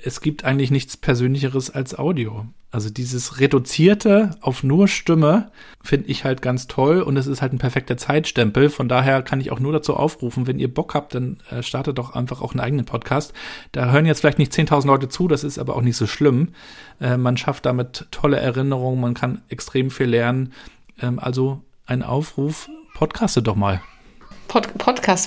es 0.01 0.21
gibt 0.21 0.45
eigentlich 0.45 0.71
nichts 0.71 0.97
Persönlicheres 0.97 1.69
als 1.69 1.97
Audio. 1.97 2.45
Also 2.71 2.89
dieses 2.89 3.39
Reduzierte 3.39 4.31
auf 4.41 4.63
nur 4.63 4.87
Stimme 4.87 5.51
finde 5.83 6.07
ich 6.09 6.23
halt 6.23 6.41
ganz 6.41 6.67
toll 6.67 7.01
und 7.01 7.17
es 7.17 7.25
ist 7.25 7.41
halt 7.41 7.51
ein 7.51 7.57
perfekter 7.57 7.97
Zeitstempel. 7.97 8.69
Von 8.69 8.87
daher 8.87 9.23
kann 9.23 9.41
ich 9.41 9.51
auch 9.51 9.59
nur 9.59 9.73
dazu 9.73 9.95
aufrufen, 9.95 10.45
wenn 10.45 10.59
ihr 10.59 10.71
Bock 10.71 10.93
habt, 10.93 11.15
dann 11.15 11.37
äh, 11.49 11.63
startet 11.63 11.97
doch 11.97 12.13
einfach 12.13 12.41
auch 12.41 12.51
einen 12.51 12.59
eigenen 12.59 12.85
Podcast. 12.85 13.33
Da 13.71 13.91
hören 13.91 14.05
jetzt 14.05 14.21
vielleicht 14.21 14.37
nicht 14.37 14.53
10.000 14.53 14.85
Leute 14.85 15.09
zu, 15.09 15.27
das 15.27 15.43
ist 15.43 15.57
aber 15.57 15.75
auch 15.75 15.81
nicht 15.81 15.97
so 15.97 16.05
schlimm. 16.05 16.49
Äh, 17.01 17.17
man 17.17 17.37
schafft 17.37 17.65
damit 17.65 18.07
tolle 18.11 18.37
Erinnerungen, 18.37 19.01
man 19.01 19.15
kann 19.15 19.41
extrem 19.49 19.89
viel 19.89 20.07
lernen. 20.07 20.53
Ähm, 21.01 21.17
also 21.17 21.63
ein 21.87 22.03
Aufruf, 22.03 22.69
podcastet 22.93 23.47
doch 23.47 23.55
mal. 23.55 23.81
Pod 24.47 24.67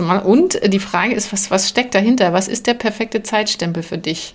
mal. 0.00 0.18
Und 0.18 0.60
die 0.72 0.80
Frage 0.80 1.14
ist, 1.14 1.32
was, 1.32 1.50
was 1.50 1.68
steckt 1.68 1.94
dahinter? 1.94 2.32
Was 2.32 2.48
ist 2.48 2.66
der 2.66 2.74
perfekte 2.74 3.22
Zeitstempel 3.22 3.82
für 3.82 3.98
dich? 3.98 4.34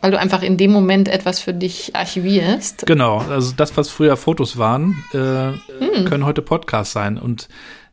Weil 0.00 0.12
du 0.12 0.18
einfach 0.18 0.42
in 0.42 0.56
dem 0.56 0.70
Moment 0.70 1.08
etwas 1.08 1.40
für 1.40 1.52
dich 1.52 1.96
archivierst. 1.96 2.86
Genau, 2.86 3.18
also 3.18 3.52
das, 3.56 3.76
was 3.76 3.90
früher 3.90 4.16
Fotos 4.16 4.56
waren, 4.56 5.02
äh, 5.12 5.18
hm. 5.18 6.04
können 6.04 6.24
heute 6.24 6.40
Podcasts 6.40 6.92
sein. 6.92 7.18
Und 7.18 7.48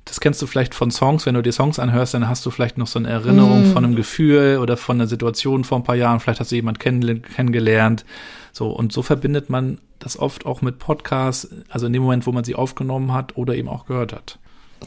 das 0.06 0.20
kennst 0.20 0.40
du 0.42 0.48
vielleicht 0.48 0.76
von 0.76 0.92
Songs, 0.92 1.26
wenn 1.26 1.34
du 1.34 1.42
dir 1.42 1.52
Songs 1.52 1.80
anhörst, 1.80 2.14
dann 2.14 2.30
hast 2.30 2.46
du 2.46 2.52
vielleicht 2.52 2.78
noch 2.78 2.86
so 2.86 3.00
eine 3.00 3.10
Erinnerung 3.10 3.72
mm. 3.72 3.74
von 3.74 3.84
einem 3.84 3.96
Gefühl 3.96 4.60
oder 4.62 4.78
von 4.78 4.98
einer 4.98 5.08
Situation 5.08 5.64
vor 5.64 5.80
ein 5.80 5.84
paar 5.84 5.96
Jahren, 5.96 6.20
vielleicht 6.20 6.40
hast 6.40 6.52
du 6.52 6.56
jemanden 6.56 6.80
kenn 6.80 7.24
kennengelernt. 7.24 8.06
So, 8.52 8.70
und 8.70 8.94
so 8.94 9.02
verbindet 9.02 9.50
man 9.50 9.80
das 9.98 10.18
oft 10.18 10.46
auch 10.46 10.62
mit 10.62 10.78
Podcasts, 10.78 11.50
also 11.70 11.88
in 11.88 11.94
dem 11.94 12.04
Moment, 12.04 12.28
wo 12.28 12.32
man 12.32 12.44
sie 12.44 12.54
aufgenommen 12.54 13.14
hat 13.14 13.36
oder 13.36 13.56
eben 13.56 13.68
auch 13.68 13.88
gehört 13.88 14.14
hat. 14.14 14.38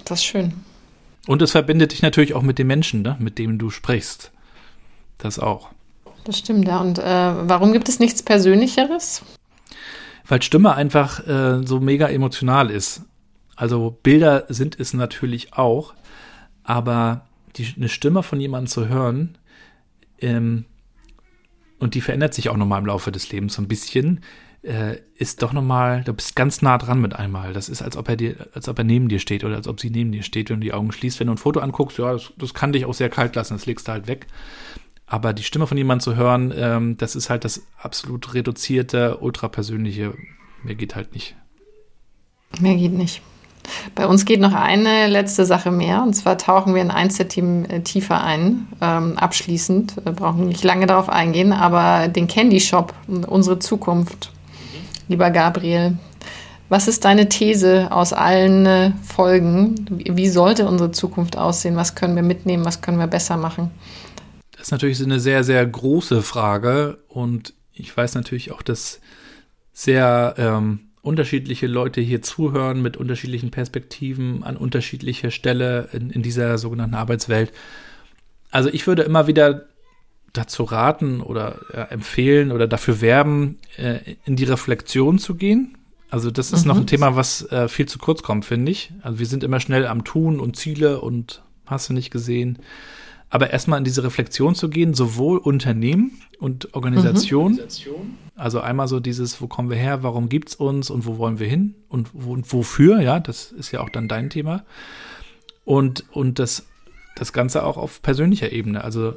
Das 0.05 0.21
ist 0.21 0.25
schön. 0.25 0.53
Und 1.27 1.43
es 1.43 1.51
verbindet 1.51 1.93
dich 1.93 2.01
natürlich 2.01 2.35
auch 2.35 2.43
mit 2.43 2.59
den 2.59 2.69
Menschen, 2.69 3.03
ne, 3.03 3.16
mit 3.19 3.39
denen 3.39 3.59
du 3.59 3.71
sprichst. 3.71 4.31
Das 5.19 5.41
auch. 5.41 5.71
Das 6.25 6.39
stimmt, 6.39 6.66
ja. 6.66 6.81
Und 6.81 6.99
äh, 6.99 7.03
warum 7.05 7.73
gibt 7.73 7.89
es 7.89 8.01
nichts 8.01 8.23
Persönlicheres? 8.23 9.23
Weil 10.27 10.43
Stimme 10.43 10.75
einfach 10.75 11.27
äh, 11.27 11.66
so 11.66 11.81
mega 11.81 12.09
emotional 12.09 12.71
ist. 12.71 13.03
Also 13.57 13.99
Bilder 14.03 14.45
sind 14.49 14.79
es 14.79 14.93
natürlich 14.95 15.55
auch, 15.55 15.95
aber 16.62 17.27
die, 17.57 17.73
eine 17.77 17.89
Stimme 17.89 18.23
von 18.23 18.41
jemandem 18.41 18.69
zu 18.69 18.89
hören, 18.89 19.39
ähm, 20.21 20.64
und 21.79 21.95
die 21.95 22.01
verändert 22.01 22.35
sich 22.35 22.49
auch 22.49 22.57
nochmal 22.57 22.81
im 22.81 22.87
Laufe 22.87 23.12
des 23.12 23.31
Lebens 23.31 23.55
so 23.55 23.62
ein 23.62 23.69
bisschen, 23.69 24.21
äh, 24.62 24.97
ist 25.16 25.43
doch 25.43 25.53
nochmal, 25.53 26.03
du 26.05 26.12
bist 26.12 26.35
ganz 26.35 26.61
nah 26.61 26.77
dran 26.77 27.01
mit 27.01 27.14
einmal. 27.14 27.53
Das 27.53 27.69
ist, 27.69 27.83
als 27.83 27.97
ob 27.97 28.09
er 28.09 28.16
dir, 28.16 28.49
als 28.53 28.69
ob 28.69 28.79
er 28.79 28.85
neben 28.85 29.09
dir 29.09 29.21
steht 29.21 29.45
oder 29.45 29.57
als 29.57 29.69
ob 29.69 29.81
sie 29.81 29.91
neben 29.91 30.11
dir 30.11 30.23
steht, 30.23 30.51
wenn 30.51 30.61
du 30.61 30.64
die 30.64 30.73
Augen 30.73 30.91
schließt. 30.91 31.21
Wenn 31.21 31.29
du 31.29 31.35
ein 31.35 31.39
Foto 31.39 31.61
anguckst, 31.61 31.99
ja, 31.99 32.12
das, 32.12 32.33
das 32.37 32.55
kann 32.55 32.73
dich 32.73 32.85
auch 32.85 32.95
sehr 32.95 33.09
kalt 33.09 33.37
lassen, 33.37 33.55
das 33.55 33.66
legst 33.66 33.87
du 33.87 33.93
halt 33.93 34.09
weg. 34.09 34.27
Aber 35.09 35.33
die 35.33 35.43
Stimme 35.43 35.67
von 35.67 35.79
jemandem 35.79 36.03
zu 36.03 36.17
hören, 36.17 36.53
ähm, 36.55 36.97
das 36.99 37.17
ist 37.17 37.31
halt 37.31 37.45
das 37.45 37.63
absolut 37.81 38.35
reduzierte, 38.35 39.19
ultrapersönliche. 39.19 40.15
Mehr 40.63 40.75
geht 40.75 40.95
halt 40.95 41.15
nicht. 41.15 41.35
Mehr 42.61 42.77
geht 42.77 42.93
nicht. 42.93 43.23
Bei 43.95 44.07
uns 44.07 44.25
geht 44.25 44.41
noch 44.41 44.55
eine 44.55 45.09
letzte 45.09 45.45
Sache 45.45 45.71
mehr, 45.71 46.03
und 46.03 46.15
zwar 46.15 46.39
tauchen 46.39 46.75
wir 46.75 46.81
in 46.81 46.91
eins 46.91 47.17
der 47.17 47.29
Team 47.29 47.65
äh, 47.67 47.81
tiefer 47.81 48.23
ein. 48.23 48.67
Ähm, 48.81 49.19
abschließend, 49.19 49.97
wir 50.05 50.13
brauchen 50.13 50.47
nicht 50.49 50.65
lange 50.65 50.87
darauf 50.87 51.09
eingehen, 51.09 51.53
aber 51.53 52.09
den 52.09 52.29
Candy 52.29 52.61
Shop, 52.61 52.95
unsere 53.07 53.59
Zukunft. 53.59 54.33
Lieber 55.09 55.31
Gabriel, 55.31 55.99
was 56.69 56.87
ist 56.87 57.05
deine 57.05 57.29
These 57.29 57.89
aus 57.91 58.13
allen 58.13 58.67
äh, 58.67 58.93
Folgen? 59.03 59.87
Wie 59.91 60.29
sollte 60.29 60.67
unsere 60.69 60.91
Zukunft 60.91 61.37
aussehen? 61.37 61.77
Was 61.77 61.95
können 61.95 62.15
wir 62.15 62.23
mitnehmen? 62.23 62.65
Was 62.65 62.83
können 62.83 62.99
wir 62.99 63.07
besser 63.07 63.37
machen? 63.37 63.71
Das 64.59 64.67
ist 64.67 64.73
natürlich 64.73 65.03
eine 65.03 65.21
sehr, 65.21 65.45
sehr 65.45 65.65
große 65.65 66.21
Frage 66.21 66.99
und 67.09 67.55
ich 67.73 67.97
weiß 67.97 68.17
natürlich 68.17 68.51
auch, 68.51 68.61
dass 68.63 69.01
sehr 69.73 70.35
ähm, 70.37 70.81
unterschiedliche 71.01 71.69
Leute 71.69 72.01
hier 72.01 72.23
zuhören 72.23 72.83
mit 72.83 72.97
unterschiedlichen 72.97 73.53
Perspektiven 73.53 74.43
an 74.43 74.57
unterschiedlicher 74.57 75.31
Stelle 75.31 75.89
in, 75.93 76.11
in 76.11 76.23
dieser 76.23 76.59
sogenannten 76.59 76.97
Arbeitswelt. 76.97 77.53
Also 78.51 78.69
ich 78.69 78.87
würde 78.89 79.03
immer 79.03 79.29
wieder 79.29 79.67
dazu 80.33 80.65
raten 80.65 81.21
oder 81.21 81.61
ja, 81.73 81.85
empfehlen 81.85 82.51
oder 82.51 82.67
dafür 82.67 83.01
werben, 83.01 83.59
äh, 83.77 84.17
in 84.25 84.35
die 84.35 84.45
Reflexion 84.45 85.19
zu 85.19 85.37
gehen. 85.37 85.79
Also 86.11 86.33
das 86.33 86.53
ist 86.53 86.63
mhm. 86.63 86.69
noch 86.69 86.77
ein 86.79 86.87
Thema, 86.87 87.15
was 87.15 87.51
äh, 87.53 87.69
viel 87.69 87.87
zu 87.87 87.99
kurz 87.99 88.23
kommt, 88.23 88.45
finde 88.45 88.73
ich. 88.73 88.93
Also 89.03 89.21
wir 89.21 89.27
sind 89.27 89.45
immer 89.45 89.61
schnell 89.61 89.87
am 89.87 90.05
Tun 90.05 90.41
und 90.41 90.57
Ziele 90.57 91.01
und 91.01 91.43
hast 91.67 91.89
du 91.89 91.93
nicht 91.93 92.11
gesehen. 92.11 92.59
Aber 93.31 93.51
erstmal 93.51 93.79
in 93.79 93.85
diese 93.85 94.03
Reflexion 94.03 94.55
zu 94.55 94.70
gehen, 94.70 94.95
sowohl 94.95 95.39
Unternehmen 95.39 96.20
und 96.39 96.74
Organisation. 96.74 97.55
Mhm. 97.55 98.18
Also 98.37 98.61
einmal 98.61 98.89
so 98.89 99.01
dieses, 99.01 99.41
wo 99.43 99.49
kommen 99.49 99.68
wir 99.68 99.76
her, 99.76 100.03
warum 100.03 100.29
gibt's 100.29 100.55
uns 100.55 100.91
und 100.91 101.05
wo 101.07 101.18
wollen 101.18 101.39
wir 101.39 101.49
hin 101.49 101.74
und, 101.89 102.11
wo, 102.12 102.33
und 102.33 102.51
wofür, 102.53 103.01
ja, 103.01 103.20
das 103.20 103.53
ist 103.53 103.72
ja 103.72 103.81
auch 103.81 103.91
dann 103.91 104.09
dein 104.09 104.31
Thema. 104.31 104.64
Und, 105.64 106.05
und 106.12 106.39
das, 106.39 106.64
das 107.16 107.33
Ganze 107.33 107.64
auch 107.64 107.76
auf 107.76 108.01
persönlicher 108.01 108.53
Ebene. 108.53 108.83
Also, 108.85 109.14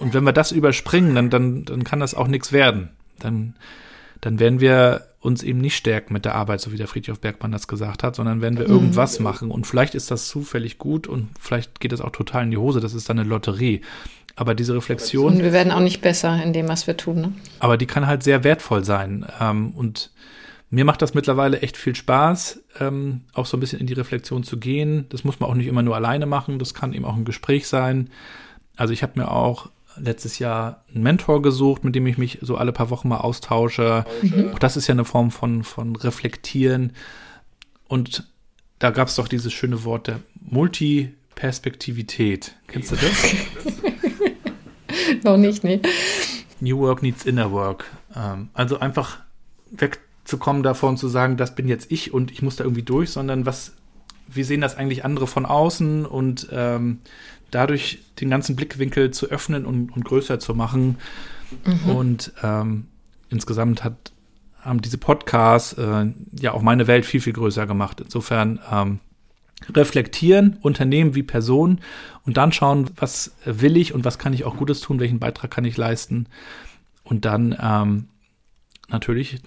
und 0.00 0.14
wenn 0.14 0.24
wir 0.24 0.32
das 0.32 0.50
überspringen, 0.50 1.14
dann, 1.14 1.30
dann, 1.30 1.64
dann 1.64 1.84
kann 1.84 2.00
das 2.00 2.14
auch 2.14 2.26
nichts 2.26 2.50
werden. 2.50 2.88
Dann, 3.20 3.54
dann 4.20 4.40
werden 4.40 4.60
wir 4.60 5.06
uns 5.22 5.44
eben 5.44 5.60
nicht 5.60 5.76
stärken 5.76 6.12
mit 6.12 6.24
der 6.24 6.34
Arbeit, 6.34 6.60
so 6.60 6.72
wie 6.72 6.76
der 6.76 6.88
Friedhof 6.88 7.20
Bergmann 7.20 7.52
das 7.52 7.68
gesagt 7.68 8.02
hat, 8.02 8.16
sondern 8.16 8.42
werden 8.42 8.58
wir 8.58 8.66
mhm. 8.66 8.74
irgendwas 8.74 9.20
machen. 9.20 9.52
Und 9.52 9.66
vielleicht 9.66 9.94
ist 9.94 10.10
das 10.10 10.26
zufällig 10.26 10.78
gut 10.78 11.06
und 11.06 11.28
vielleicht 11.40 11.78
geht 11.78 11.92
es 11.92 12.00
auch 12.00 12.10
total 12.10 12.42
in 12.42 12.50
die 12.50 12.56
Hose. 12.56 12.80
Das 12.80 12.92
ist 12.92 13.08
dann 13.08 13.20
eine 13.20 13.28
Lotterie. 13.28 13.82
Aber 14.34 14.54
diese 14.54 14.74
Reflexion. 14.74 15.34
Und 15.34 15.42
wir 15.42 15.52
werden 15.52 15.72
auch 15.72 15.80
nicht 15.80 16.00
besser 16.00 16.42
in 16.42 16.52
dem, 16.52 16.66
was 16.68 16.86
wir 16.86 16.96
tun. 16.96 17.20
Ne? 17.20 17.32
Aber 17.60 17.76
die 17.76 17.86
kann 17.86 18.06
halt 18.06 18.24
sehr 18.24 18.42
wertvoll 18.42 18.84
sein. 18.84 19.24
Ähm, 19.40 19.70
und 19.70 20.10
mir 20.70 20.84
macht 20.84 21.02
das 21.02 21.14
mittlerweile 21.14 21.60
echt 21.60 21.76
viel 21.76 21.94
Spaß, 21.94 22.60
ähm, 22.80 23.20
auch 23.34 23.46
so 23.46 23.56
ein 23.56 23.60
bisschen 23.60 23.78
in 23.78 23.86
die 23.86 23.92
Reflexion 23.92 24.42
zu 24.42 24.56
gehen. 24.56 25.06
Das 25.10 25.22
muss 25.22 25.38
man 25.38 25.50
auch 25.50 25.54
nicht 25.54 25.66
immer 25.66 25.82
nur 25.82 25.94
alleine 25.94 26.26
machen. 26.26 26.58
Das 26.58 26.74
kann 26.74 26.94
eben 26.94 27.04
auch 27.04 27.14
ein 27.14 27.26
Gespräch 27.26 27.68
sein. 27.68 28.10
Also 28.74 28.92
ich 28.92 29.02
habe 29.04 29.20
mir 29.20 29.30
auch 29.30 29.68
letztes 29.96 30.38
Jahr 30.38 30.84
einen 30.92 31.02
Mentor 31.02 31.42
gesucht, 31.42 31.84
mit 31.84 31.94
dem 31.94 32.06
ich 32.06 32.18
mich 32.18 32.38
so 32.40 32.56
alle 32.56 32.72
paar 32.72 32.90
Wochen 32.90 33.08
mal 33.08 33.18
austausche. 33.18 34.04
Mhm. 34.22 34.52
Auch 34.52 34.58
das 34.58 34.76
ist 34.76 34.86
ja 34.86 34.92
eine 34.92 35.04
Form 35.04 35.30
von, 35.30 35.64
von 35.64 35.96
Reflektieren. 35.96 36.92
Und 37.88 38.28
da 38.78 38.90
gab 38.90 39.08
es 39.08 39.16
doch 39.16 39.28
dieses 39.28 39.52
schöne 39.52 39.84
Wort 39.84 40.06
der 40.08 40.20
Multiperspektivität. 40.40 42.54
Kennst 42.66 42.92
du 42.92 42.96
das? 42.96 43.34
Noch 45.24 45.36
nicht, 45.36 45.64
nee. 45.64 45.80
New 46.60 46.78
Work 46.78 47.02
needs 47.02 47.24
Inner 47.24 47.50
Work. 47.52 47.84
Ähm, 48.16 48.48
also 48.54 48.80
einfach 48.80 49.18
wegzukommen 49.70 50.62
davon 50.62 50.96
zu 50.96 51.08
sagen, 51.08 51.36
das 51.36 51.54
bin 51.54 51.68
jetzt 51.68 51.92
ich 51.92 52.14
und 52.14 52.30
ich 52.30 52.40
muss 52.42 52.56
da 52.56 52.64
irgendwie 52.64 52.82
durch, 52.82 53.10
sondern 53.10 53.46
was, 53.46 53.72
wie 54.28 54.42
sehen 54.42 54.60
das 54.60 54.76
eigentlich 54.76 55.04
andere 55.04 55.26
von 55.26 55.46
außen 55.46 56.04
und 56.06 56.48
ähm, 56.52 57.00
dadurch 57.52 58.00
den 58.20 58.30
ganzen 58.30 58.56
Blickwinkel 58.56 59.12
zu 59.12 59.26
öffnen 59.26 59.64
und, 59.64 59.90
und 59.90 60.04
größer 60.04 60.40
zu 60.40 60.54
machen. 60.54 60.98
Mhm. 61.64 61.90
Und 61.90 62.32
ähm, 62.42 62.86
insgesamt 63.28 63.84
hat, 63.84 64.12
haben 64.60 64.82
diese 64.82 64.98
Podcasts 64.98 65.74
äh, 65.74 66.06
ja 66.38 66.52
auch 66.52 66.62
meine 66.62 66.86
Welt 66.88 67.06
viel, 67.06 67.20
viel 67.20 67.34
größer 67.34 67.66
gemacht. 67.66 68.00
Insofern 68.00 68.58
ähm, 68.70 68.98
reflektieren, 69.74 70.58
Unternehmen 70.60 71.14
wie 71.14 71.22
Person 71.22 71.80
und 72.24 72.36
dann 72.36 72.52
schauen, 72.52 72.90
was 72.96 73.32
will 73.44 73.76
ich 73.76 73.94
und 73.94 74.04
was 74.04 74.18
kann 74.18 74.32
ich 74.32 74.44
auch 74.44 74.56
Gutes 74.56 74.80
tun, 74.80 74.98
welchen 74.98 75.20
Beitrag 75.20 75.50
kann 75.50 75.64
ich 75.64 75.76
leisten. 75.76 76.26
Und 77.04 77.24
dann 77.24 77.56
ähm, 77.60 78.08
natürlich, 78.88 79.40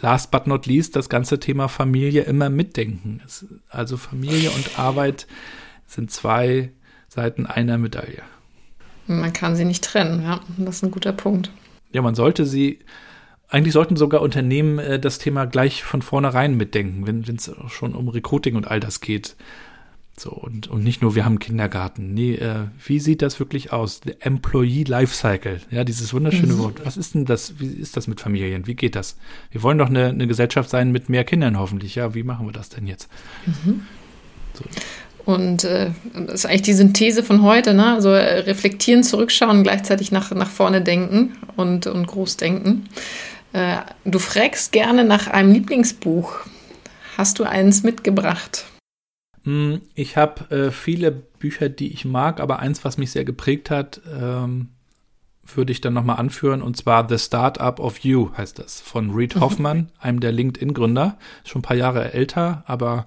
last 0.00 0.30
but 0.30 0.46
not 0.46 0.66
least, 0.66 0.96
das 0.96 1.08
ganze 1.08 1.38
Thema 1.38 1.68
Familie 1.68 2.22
immer 2.22 2.50
mitdenken. 2.50 3.22
Also 3.68 3.96
Familie 3.96 4.50
und 4.50 4.78
Arbeit 4.78 5.26
sind 5.86 6.10
zwei 6.10 6.72
Seiten 7.18 7.46
einer 7.46 7.78
Medaille. 7.78 8.22
Man 9.08 9.32
kann 9.32 9.56
sie 9.56 9.64
nicht 9.64 9.82
trennen, 9.82 10.22
ja. 10.22 10.40
Das 10.56 10.76
ist 10.76 10.84
ein 10.84 10.92
guter 10.92 11.12
Punkt. 11.12 11.50
Ja, 11.92 12.00
man 12.00 12.14
sollte 12.14 12.46
sie, 12.46 12.78
eigentlich 13.48 13.72
sollten 13.72 13.96
sogar 13.96 14.22
Unternehmen 14.22 14.78
äh, 14.78 15.00
das 15.00 15.18
Thema 15.18 15.46
gleich 15.46 15.82
von 15.82 16.00
vornherein 16.00 16.56
mitdenken, 16.56 17.08
wenn 17.08 17.22
es 17.22 17.50
schon 17.68 17.94
um 17.94 18.08
Recruiting 18.08 18.54
und 18.54 18.68
all 18.68 18.78
das 18.78 19.00
geht. 19.00 19.34
So, 20.16 20.30
und, 20.30 20.68
und 20.68 20.84
nicht 20.84 21.02
nur, 21.02 21.16
wir 21.16 21.24
haben 21.24 21.32
einen 21.32 21.38
Kindergarten. 21.40 22.14
Nee, 22.14 22.34
äh, 22.34 22.66
wie 22.84 23.00
sieht 23.00 23.20
das 23.20 23.40
wirklich 23.40 23.72
aus? 23.72 24.00
The 24.04 24.14
Employee 24.20 24.84
Lifecycle. 24.84 25.60
Ja, 25.72 25.82
dieses 25.82 26.12
wunderschöne 26.12 26.54
mhm. 26.54 26.58
Wort. 26.58 26.80
Was 26.84 26.96
ist 26.96 27.14
denn 27.14 27.24
das? 27.24 27.58
Wie 27.58 27.66
ist 27.66 27.96
das 27.96 28.06
mit 28.06 28.20
Familien? 28.20 28.68
Wie 28.68 28.76
geht 28.76 28.94
das? 28.94 29.16
Wir 29.50 29.64
wollen 29.64 29.78
doch 29.78 29.88
eine, 29.88 30.06
eine 30.06 30.28
Gesellschaft 30.28 30.70
sein 30.70 30.92
mit 30.92 31.08
mehr 31.08 31.24
Kindern 31.24 31.58
hoffentlich. 31.58 31.96
Ja, 31.96 32.14
wie 32.14 32.22
machen 32.22 32.46
wir 32.46 32.52
das 32.52 32.68
denn 32.68 32.86
jetzt? 32.86 33.08
Mhm. 33.46 33.82
So. 34.54 34.64
Und 35.28 35.64
äh, 35.64 35.90
das 36.14 36.36
ist 36.36 36.46
eigentlich 36.46 36.62
die 36.62 36.72
Synthese 36.72 37.22
von 37.22 37.42
heute, 37.42 37.74
ne? 37.74 37.92
Also 37.92 38.08
äh, 38.08 38.38
reflektieren, 38.38 39.02
zurückschauen, 39.02 39.62
gleichzeitig 39.62 40.10
nach, 40.10 40.30
nach 40.30 40.48
vorne 40.48 40.80
denken 40.80 41.36
und, 41.54 41.86
und 41.86 42.06
groß 42.06 42.38
denken. 42.38 42.88
Äh, 43.52 43.76
du 44.06 44.18
fragst 44.20 44.72
gerne 44.72 45.04
nach 45.04 45.26
einem 45.26 45.52
Lieblingsbuch. 45.52 46.46
Hast 47.18 47.38
du 47.38 47.44
eins 47.44 47.82
mitgebracht? 47.82 48.64
Hm, 49.44 49.82
ich 49.94 50.16
habe 50.16 50.50
äh, 50.50 50.70
viele 50.70 51.10
Bücher, 51.10 51.68
die 51.68 51.92
ich 51.92 52.06
mag, 52.06 52.40
aber 52.40 52.60
eins, 52.60 52.82
was 52.86 52.96
mich 52.96 53.10
sehr 53.10 53.26
geprägt 53.26 53.68
hat, 53.68 54.00
ähm, 54.18 54.70
würde 55.44 55.72
ich 55.72 55.82
dann 55.82 55.92
nochmal 55.92 56.16
anführen, 56.16 56.62
und 56.62 56.78
zwar 56.78 57.06
The 57.06 57.18
Startup 57.18 57.78
of 57.80 57.98
You 57.98 58.30
heißt 58.34 58.58
das, 58.58 58.80
von 58.80 59.10
Reid 59.12 59.36
mhm. 59.36 59.40
Hoffman, 59.40 59.92
einem 60.00 60.20
der 60.20 60.32
LinkedIn-Gründer. 60.32 61.18
Schon 61.44 61.58
ein 61.58 61.62
paar 61.62 61.76
Jahre 61.76 62.14
älter, 62.14 62.64
aber 62.66 63.06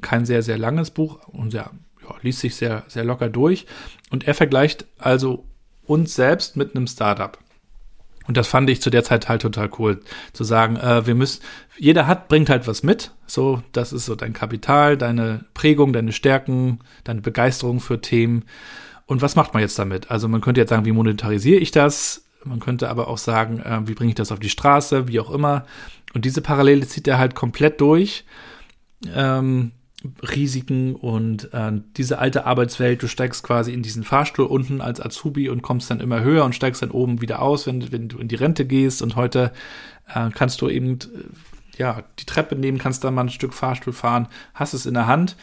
kein 0.00 0.24
sehr, 0.24 0.42
sehr 0.42 0.58
langes 0.58 0.90
Buch 0.90 1.26
und 1.28 1.50
sehr, 1.50 1.70
ja, 2.02 2.14
liest 2.22 2.40
sich 2.40 2.56
sehr, 2.56 2.84
sehr 2.88 3.04
locker 3.04 3.28
durch. 3.28 3.66
Und 4.10 4.26
er 4.26 4.34
vergleicht 4.34 4.86
also 4.98 5.44
uns 5.86 6.14
selbst 6.14 6.56
mit 6.56 6.74
einem 6.74 6.86
Startup. 6.86 7.38
Und 8.28 8.36
das 8.36 8.46
fand 8.46 8.68
ich 8.68 8.82
zu 8.82 8.90
der 8.90 9.04
Zeit 9.04 9.28
halt 9.28 9.40
total 9.40 9.70
cool, 9.78 10.00
zu 10.34 10.44
sagen, 10.44 10.76
äh, 10.76 11.06
wir 11.06 11.14
müssen, 11.14 11.42
jeder 11.78 12.06
hat, 12.06 12.28
bringt 12.28 12.50
halt 12.50 12.66
was 12.66 12.82
mit. 12.82 13.12
So, 13.26 13.62
das 13.72 13.94
ist 13.94 14.04
so 14.04 14.14
dein 14.14 14.34
Kapital, 14.34 14.98
deine 14.98 15.46
Prägung, 15.54 15.94
deine 15.94 16.12
Stärken, 16.12 16.80
deine 17.04 17.22
Begeisterung 17.22 17.80
für 17.80 18.02
Themen. 18.02 18.44
Und 19.06 19.22
was 19.22 19.34
macht 19.34 19.54
man 19.54 19.62
jetzt 19.62 19.78
damit? 19.78 20.10
Also 20.10 20.28
man 20.28 20.42
könnte 20.42 20.60
jetzt 20.60 20.68
sagen, 20.68 20.84
wie 20.84 20.92
monetarisiere 20.92 21.58
ich 21.58 21.70
das? 21.70 22.26
Man 22.44 22.60
könnte 22.60 22.90
aber 22.90 23.08
auch 23.08 23.16
sagen, 23.16 23.60
äh, 23.60 23.88
wie 23.88 23.94
bringe 23.94 24.10
ich 24.10 24.16
das 24.16 24.30
auf 24.30 24.40
die 24.40 24.50
Straße, 24.50 25.08
wie 25.08 25.20
auch 25.20 25.30
immer. 25.30 25.64
Und 26.12 26.26
diese 26.26 26.42
Parallele 26.42 26.86
zieht 26.86 27.08
er 27.08 27.16
halt 27.16 27.34
komplett 27.34 27.80
durch. 27.80 28.26
Ähm, 29.14 29.72
Risiken 30.22 30.94
und 30.94 31.52
äh, 31.52 31.72
diese 31.96 32.18
alte 32.18 32.46
Arbeitswelt, 32.46 33.02
du 33.02 33.08
steigst 33.08 33.42
quasi 33.42 33.72
in 33.72 33.82
diesen 33.82 34.04
Fahrstuhl 34.04 34.46
unten 34.46 34.80
als 34.80 35.00
Azubi 35.00 35.48
und 35.48 35.62
kommst 35.62 35.90
dann 35.90 36.00
immer 36.00 36.20
höher 36.20 36.44
und 36.44 36.54
steigst 36.54 36.82
dann 36.82 36.92
oben 36.92 37.20
wieder 37.20 37.42
aus, 37.42 37.66
wenn, 37.66 37.90
wenn 37.90 38.08
du 38.08 38.18
in 38.18 38.28
die 38.28 38.36
Rente 38.36 38.64
gehst 38.64 39.02
und 39.02 39.16
heute 39.16 39.52
äh, 40.14 40.30
kannst 40.32 40.60
du 40.60 40.68
eben 40.68 40.94
äh, 40.94 41.78
ja 41.78 42.02
die 42.20 42.26
Treppe 42.26 42.54
nehmen, 42.54 42.78
kannst 42.78 43.02
dann 43.02 43.14
mal 43.14 43.22
ein 43.22 43.30
Stück 43.30 43.52
Fahrstuhl 43.52 43.92
fahren, 43.92 44.28
hast 44.54 44.72
es 44.72 44.86
in 44.86 44.94
der 44.94 45.08
Hand. 45.08 45.36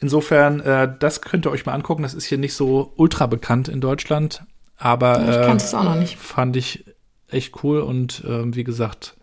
Insofern, 0.00 0.58
äh, 0.60 0.92
das 0.98 1.20
könnt 1.20 1.46
ihr 1.46 1.52
euch 1.52 1.64
mal 1.64 1.74
angucken. 1.74 2.02
Das 2.02 2.14
ist 2.14 2.24
hier 2.24 2.38
nicht 2.38 2.54
so 2.54 2.92
ultra 2.96 3.26
bekannt 3.28 3.68
in 3.68 3.80
Deutschland, 3.80 4.44
aber 4.78 5.20
ich 5.20 5.46
kannte 5.46 5.64
es 5.64 5.74
auch 5.74 5.84
noch 5.84 5.94
nicht. 5.94 6.18
fand 6.18 6.56
ich 6.56 6.84
echt 7.28 7.62
cool 7.62 7.80
und 7.80 8.24
äh, 8.24 8.54
wie 8.54 8.64
gesagt 8.64 9.16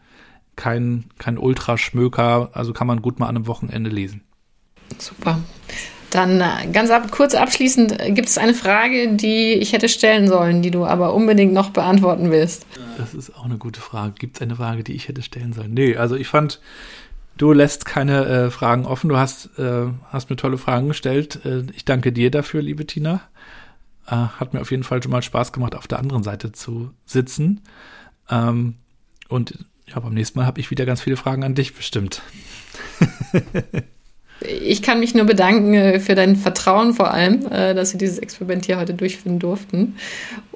kein 0.55 1.05
kein 1.17 1.37
Ultraschmöker, 1.37 2.51
also 2.53 2.71
kann 2.71 2.87
man 2.87 3.01
gut 3.01 3.19
mal 3.19 3.27
an 3.27 3.35
einem 3.35 3.47
Wochenende 3.47 3.89
lesen. 3.89 4.23
Super. 4.97 5.39
Dann 6.09 6.41
äh, 6.41 6.67
ganz 6.71 6.89
ab, 6.89 7.11
kurz 7.11 7.35
abschließend, 7.35 7.99
äh, 7.99 8.11
gibt 8.11 8.29
es 8.29 8.37
eine 8.37 8.53
Frage, 8.53 9.15
die 9.15 9.53
ich 9.53 9.73
hätte 9.73 9.89
stellen 9.89 10.27
sollen, 10.27 10.61
die 10.61 10.71
du 10.71 10.85
aber 10.85 11.13
unbedingt 11.13 11.53
noch 11.53 11.69
beantworten 11.69 12.31
willst? 12.31 12.65
Das 12.97 13.13
ist 13.13 13.35
auch 13.35 13.45
eine 13.45 13.57
gute 13.57 13.79
Frage. 13.79 14.13
Gibt 14.17 14.37
es 14.37 14.41
eine 14.41 14.55
Frage, 14.55 14.83
die 14.83 14.93
ich 14.93 15.07
hätte 15.07 15.21
stellen 15.21 15.53
sollen? 15.53 15.73
Nee, 15.73 15.97
also 15.97 16.15
ich 16.15 16.27
fand, 16.27 16.61
du 17.37 17.53
lässt 17.53 17.85
keine 17.85 18.25
äh, 18.25 18.49
Fragen 18.49 18.85
offen. 18.85 19.09
Du 19.09 19.17
hast, 19.17 19.57
äh, 19.59 19.87
hast 20.11 20.29
mir 20.29 20.35
tolle 20.35 20.57
Fragen 20.57 20.87
gestellt. 20.87 21.45
Äh, 21.45 21.63
ich 21.75 21.85
danke 21.85 22.11
dir 22.11 22.31
dafür, 22.31 22.63
liebe 22.63 22.87
Tina. 22.87 23.21
Äh, 24.07 24.15
hat 24.15 24.53
mir 24.53 24.61
auf 24.61 24.71
jeden 24.71 24.83
Fall 24.83 25.03
schon 25.03 25.11
mal 25.11 25.21
Spaß 25.21 25.53
gemacht, 25.53 25.75
auf 25.75 25.87
der 25.87 25.99
anderen 25.99 26.23
Seite 26.23 26.51
zu 26.51 26.91
sitzen. 27.05 27.61
Ähm, 28.31 28.75
und 29.27 29.59
ja, 29.85 29.99
beim 29.99 30.13
nächsten 30.13 30.39
Mal 30.39 30.45
habe 30.47 30.59
ich 30.59 30.71
wieder 30.71 30.85
ganz 30.85 31.01
viele 31.01 31.17
Fragen 31.17 31.43
an 31.43 31.53
dich 31.53 31.75
bestimmt. 31.75 32.23
Ich 34.41 34.81
kann 34.81 34.99
mich 34.99 35.13
nur 35.13 35.25
bedanken 35.25 35.73
äh, 35.73 35.99
für 35.99 36.15
dein 36.15 36.35
Vertrauen 36.35 36.93
vor 36.93 37.11
allem, 37.11 37.45
äh, 37.51 37.73
dass 37.73 37.93
wir 37.93 37.97
dieses 37.97 38.19
Experiment 38.19 38.65
hier 38.65 38.77
heute 38.77 38.93
durchführen 38.93 39.39
durften. 39.39 39.95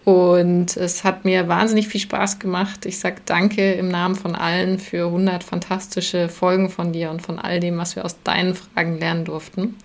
Und 0.05 0.75
es 0.75 1.03
hat 1.03 1.23
mir 1.23 1.47
wahnsinnig 1.47 1.87
viel 1.87 2.01
Spaß 2.01 2.39
gemacht. 2.39 2.85
Ich 2.85 2.99
sage 2.99 3.17
danke 3.25 3.73
im 3.73 3.87
Namen 3.87 4.15
von 4.15 4.35
allen 4.35 4.79
für 4.79 5.07
100 5.07 5.43
fantastische 5.43 6.27
Folgen 6.27 6.69
von 6.69 6.91
dir 6.91 7.09
und 7.09 7.21
von 7.21 7.39
all 7.39 7.59
dem, 7.59 7.77
was 7.77 7.95
wir 7.95 8.03
aus 8.03 8.21
deinen 8.23 8.53
Fragen 8.53 8.99
lernen 8.99 9.25
durften. 9.25 9.75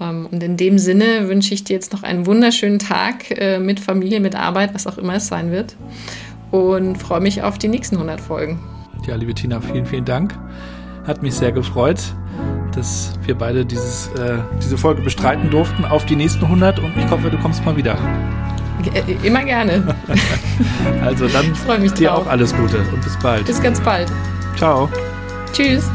Ähm, 0.00 0.28
und 0.30 0.42
in 0.42 0.56
dem 0.56 0.78
Sinne 0.78 1.28
wünsche 1.28 1.54
ich 1.54 1.64
dir 1.64 1.74
jetzt 1.74 1.92
noch 1.92 2.02
einen 2.02 2.26
wunderschönen 2.26 2.78
Tag 2.78 3.30
äh, 3.38 3.58
mit 3.58 3.80
Familie, 3.80 4.20
mit 4.20 4.34
Arbeit, 4.34 4.74
was 4.74 4.86
auch 4.86 4.98
immer 4.98 5.14
es 5.16 5.28
sein 5.28 5.50
wird. 5.50 5.76
Und 6.50 6.96
freue 6.96 7.20
mich 7.20 7.42
auf 7.42 7.58
die 7.58 7.68
nächsten 7.68 7.96
100 7.96 8.20
Folgen. 8.20 8.60
Ja, 9.06 9.16
liebe 9.16 9.34
Tina, 9.34 9.60
vielen, 9.60 9.84
vielen 9.84 10.04
Dank. 10.04 10.38
Hat 11.06 11.22
mich 11.22 11.34
sehr 11.34 11.52
gefreut 11.52 12.00
dass 12.76 13.12
wir 13.24 13.34
beide 13.34 13.64
dieses, 13.64 14.08
äh, 14.08 14.38
diese 14.62 14.76
Folge 14.76 15.02
bestreiten 15.02 15.50
durften 15.50 15.84
auf 15.84 16.04
die 16.06 16.16
nächsten 16.16 16.44
100 16.44 16.78
und 16.78 16.96
ich 16.96 17.08
hoffe, 17.10 17.30
du 17.30 17.38
kommst 17.38 17.64
mal 17.64 17.76
wieder. 17.76 17.96
Äh, 18.92 19.26
immer 19.26 19.42
gerne. 19.44 19.94
also 21.04 21.28
dann 21.28 21.54
freue 21.54 21.78
mich 21.78 21.92
dir 21.92 22.08
drauf. 22.08 22.26
auch 22.26 22.30
alles 22.30 22.54
Gute 22.54 22.78
und 22.92 23.02
bis 23.02 23.16
bald. 23.18 23.46
Bis 23.46 23.62
ganz 23.62 23.80
bald. 23.80 24.10
Ciao. 24.56 24.88
Tschüss. 25.52 25.90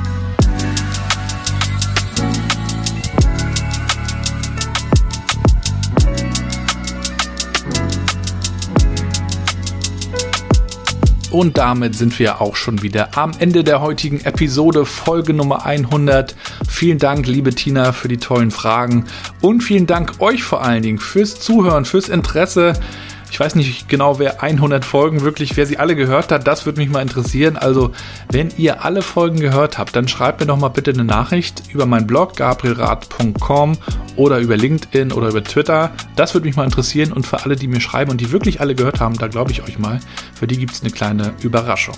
Und 11.32 11.60
damit 11.60 11.96
sind 11.96 12.18
wir 12.18 12.42
auch 12.42 12.56
schon 12.56 12.82
wieder 12.82 13.16
am 13.16 13.32
Ende 13.38 13.64
der 13.64 13.82
heutigen 13.82 14.20
Episode, 14.22 14.86
Folge 14.86 15.34
Nummer 15.34 15.64
100. 15.64 16.36
Vielen 16.68 16.98
Dank, 16.98 17.28
liebe 17.28 17.54
Tina, 17.54 17.92
für 17.92 18.08
die 18.08 18.18
tollen 18.18 18.50
Fragen 18.50 19.06
und 19.42 19.62
vielen 19.62 19.86
Dank 19.86 20.14
euch 20.20 20.44
vor 20.44 20.64
allen 20.64 20.82
Dingen 20.82 20.98
fürs 20.98 21.40
Zuhören, 21.40 21.86
fürs 21.86 22.10
Interesse. 22.10 22.74
Ich 23.32 23.40
weiß 23.40 23.56
nicht 23.56 23.88
genau, 23.88 24.20
wer 24.20 24.42
100 24.42 24.84
Folgen 24.84 25.22
wirklich, 25.22 25.56
wer 25.58 25.66
sie 25.66 25.78
alle 25.78 25.96
gehört 25.96 26.32
hat. 26.32 26.48
Das 26.48 26.66
würde 26.66 26.80
mich 26.80 26.90
mal 26.90 27.02
interessieren. 27.02 27.58
Also, 27.58 27.92
wenn 28.32 28.50
ihr 28.58 28.84
alle 28.84 29.02
Folgen 29.02 29.40
gehört 29.40 29.78
habt, 29.78 29.96
dann 29.96 30.08
schreibt 30.08 30.40
mir 30.40 30.48
doch 30.48 30.58
mal 30.58 30.70
bitte 30.70 30.92
eine 30.92 31.04
Nachricht 31.04 31.64
über 31.72 31.86
meinen 31.86 32.08
Blog 32.08 32.36
gabrielrad.com 32.36 33.78
oder 34.16 34.40
über 34.40 34.58
LinkedIn 34.58 35.12
oder 35.12 35.30
über 35.30 35.44
Twitter. 35.44 35.92
Das 36.16 36.34
würde 36.34 36.48
mich 36.48 36.56
mal 36.56 36.66
interessieren. 36.66 37.14
Und 37.14 37.26
für 37.26 37.44
alle, 37.44 37.56
die 37.56 37.68
mir 37.68 37.82
schreiben 37.82 38.12
und 38.12 38.22
die 38.22 38.32
wirklich 38.32 38.62
alle 38.62 38.76
gehört 38.76 39.00
haben, 39.00 39.16
da 39.18 39.28
glaube 39.28 39.52
ich 39.52 39.64
euch 39.64 39.80
mal, 39.80 40.00
für 40.34 40.48
die 40.48 40.58
gibt 40.58 40.74
es 40.74 40.82
eine 40.82 40.92
kleine 40.92 41.34
Überraschung. 41.42 41.96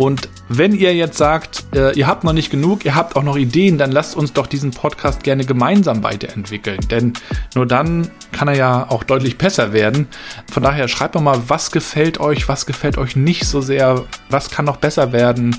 Und 0.00 0.30
wenn 0.48 0.74
ihr 0.74 0.94
jetzt 0.94 1.18
sagt, 1.18 1.66
äh, 1.74 1.92
ihr 1.92 2.06
habt 2.06 2.24
noch 2.24 2.32
nicht 2.32 2.48
genug, 2.48 2.86
ihr 2.86 2.94
habt 2.94 3.16
auch 3.16 3.22
noch 3.22 3.36
Ideen, 3.36 3.76
dann 3.76 3.92
lasst 3.92 4.16
uns 4.16 4.32
doch 4.32 4.46
diesen 4.46 4.70
Podcast 4.70 5.22
gerne 5.22 5.44
gemeinsam 5.44 6.02
weiterentwickeln. 6.02 6.80
Denn 6.90 7.12
nur 7.54 7.66
dann 7.66 8.10
kann 8.32 8.48
er 8.48 8.56
ja 8.56 8.86
auch 8.88 9.04
deutlich 9.04 9.36
besser 9.36 9.74
werden. 9.74 10.08
Von 10.50 10.62
daher 10.62 10.88
schreibt 10.88 11.16
doch 11.16 11.20
mal, 11.20 11.38
was 11.48 11.70
gefällt 11.70 12.18
euch, 12.18 12.48
was 12.48 12.64
gefällt 12.64 12.96
euch 12.96 13.14
nicht 13.14 13.44
so 13.44 13.60
sehr, 13.60 14.06
was 14.30 14.50
kann 14.50 14.64
noch 14.64 14.78
besser 14.78 15.12
werden. 15.12 15.54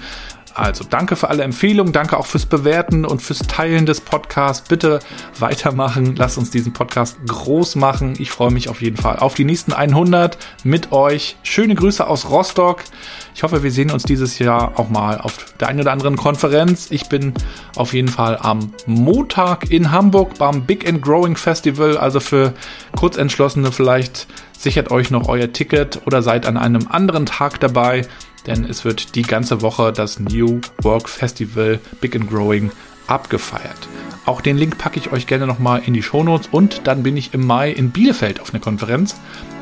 Also 0.53 0.83
danke 0.89 1.15
für 1.15 1.29
alle 1.29 1.43
Empfehlungen, 1.43 1.93
danke 1.93 2.17
auch 2.17 2.25
fürs 2.25 2.45
Bewerten 2.45 3.05
und 3.05 3.21
fürs 3.21 3.39
Teilen 3.39 3.85
des 3.85 4.01
Podcasts. 4.01 4.67
Bitte 4.67 4.99
weitermachen, 5.39 6.15
lasst 6.15 6.37
uns 6.37 6.51
diesen 6.51 6.73
Podcast 6.73 7.17
groß 7.25 7.75
machen. 7.75 8.15
Ich 8.19 8.31
freue 8.31 8.51
mich 8.51 8.69
auf 8.69 8.81
jeden 8.81 8.97
Fall 8.97 9.17
auf 9.17 9.33
die 9.33 9.45
nächsten 9.45 9.73
100 9.73 10.37
mit 10.63 10.91
euch. 10.91 11.37
Schöne 11.43 11.75
Grüße 11.75 12.05
aus 12.05 12.29
Rostock. 12.29 12.83
Ich 13.33 13.43
hoffe, 13.43 13.63
wir 13.63 13.71
sehen 13.71 13.91
uns 13.91 14.03
dieses 14.03 14.39
Jahr 14.39 14.73
auch 14.77 14.89
mal 14.89 15.19
auf 15.19 15.53
der 15.59 15.69
einen 15.69 15.81
oder 15.81 15.91
anderen 15.91 16.17
Konferenz. 16.17 16.87
Ich 16.91 17.07
bin 17.07 17.33
auf 17.75 17.93
jeden 17.93 18.09
Fall 18.09 18.37
am 18.41 18.73
Montag 18.85 19.71
in 19.71 19.91
Hamburg 19.91 20.37
beim 20.37 20.65
Big 20.65 20.87
and 20.87 21.01
Growing 21.01 21.35
Festival. 21.35 21.97
Also 21.97 22.19
für 22.19 22.53
Kurzentschlossene 22.95 23.71
vielleicht 23.71 24.27
sichert 24.57 24.91
euch 24.91 25.09
noch 25.11 25.27
euer 25.27 25.51
Ticket 25.51 26.01
oder 26.05 26.21
seid 26.21 26.45
an 26.45 26.57
einem 26.57 26.87
anderen 26.89 27.25
Tag 27.25 27.59
dabei 27.59 28.05
denn 28.47 28.65
es 28.65 28.85
wird 28.85 29.15
die 29.15 29.21
ganze 29.21 29.61
Woche 29.61 29.91
das 29.93 30.19
New 30.19 30.61
Work 30.81 31.09
Festival 31.09 31.79
Big 31.99 32.15
and 32.15 32.29
Growing 32.29 32.71
abgefeiert. 33.07 33.87
Auch 34.25 34.41
den 34.41 34.57
Link 34.57 34.77
packe 34.77 34.99
ich 34.99 35.11
euch 35.11 35.25
gerne 35.25 35.47
nochmal 35.47 35.81
in 35.85 35.93
die 35.93 36.03
Shownotes 36.03 36.47
und 36.51 36.81
dann 36.85 37.03
bin 37.03 37.17
ich 37.17 37.33
im 37.33 37.45
Mai 37.45 37.71
in 37.71 37.91
Bielefeld 37.91 38.39
auf 38.39 38.53
einer 38.53 38.61
Konferenz, 38.61 39.15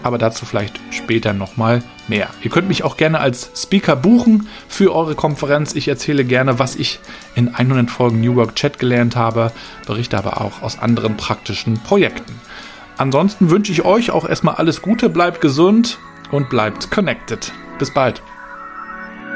aber 0.03 0.17
dazu 0.17 0.45
vielleicht 0.45 0.79
später 0.91 1.33
nochmal 1.33 1.81
mehr. 2.07 2.29
Ihr 2.41 2.51
könnt 2.51 2.67
mich 2.67 2.83
auch 2.83 2.97
gerne 2.97 3.19
als 3.19 3.51
Speaker 3.55 3.95
buchen 3.95 4.47
für 4.67 4.93
eure 4.93 5.15
Konferenz. 5.15 5.75
Ich 5.75 5.87
erzähle 5.87 6.25
gerne, 6.25 6.59
was 6.59 6.75
ich 6.75 6.99
in 7.35 7.55
100 7.55 7.89
Folgen 7.89 8.19
New 8.19 8.35
Work 8.35 8.55
Chat 8.55 8.79
gelernt 8.79 9.15
habe, 9.15 9.51
berichte 9.87 10.17
aber 10.17 10.41
auch 10.41 10.61
aus 10.61 10.77
anderen 10.77 11.15
praktischen 11.15 11.79
Projekten. 11.79 12.33
Ansonsten 12.97 13.49
wünsche 13.49 13.71
ich 13.71 13.85
euch 13.85 14.11
auch 14.11 14.27
erstmal 14.27 14.55
alles 14.55 14.81
Gute, 14.81 15.09
bleibt 15.09 15.39
gesund 15.39 15.97
und 16.31 16.49
bleibt 16.49 16.91
connected. 16.91 17.53
Bis 17.77 17.93
bald. 17.93 18.21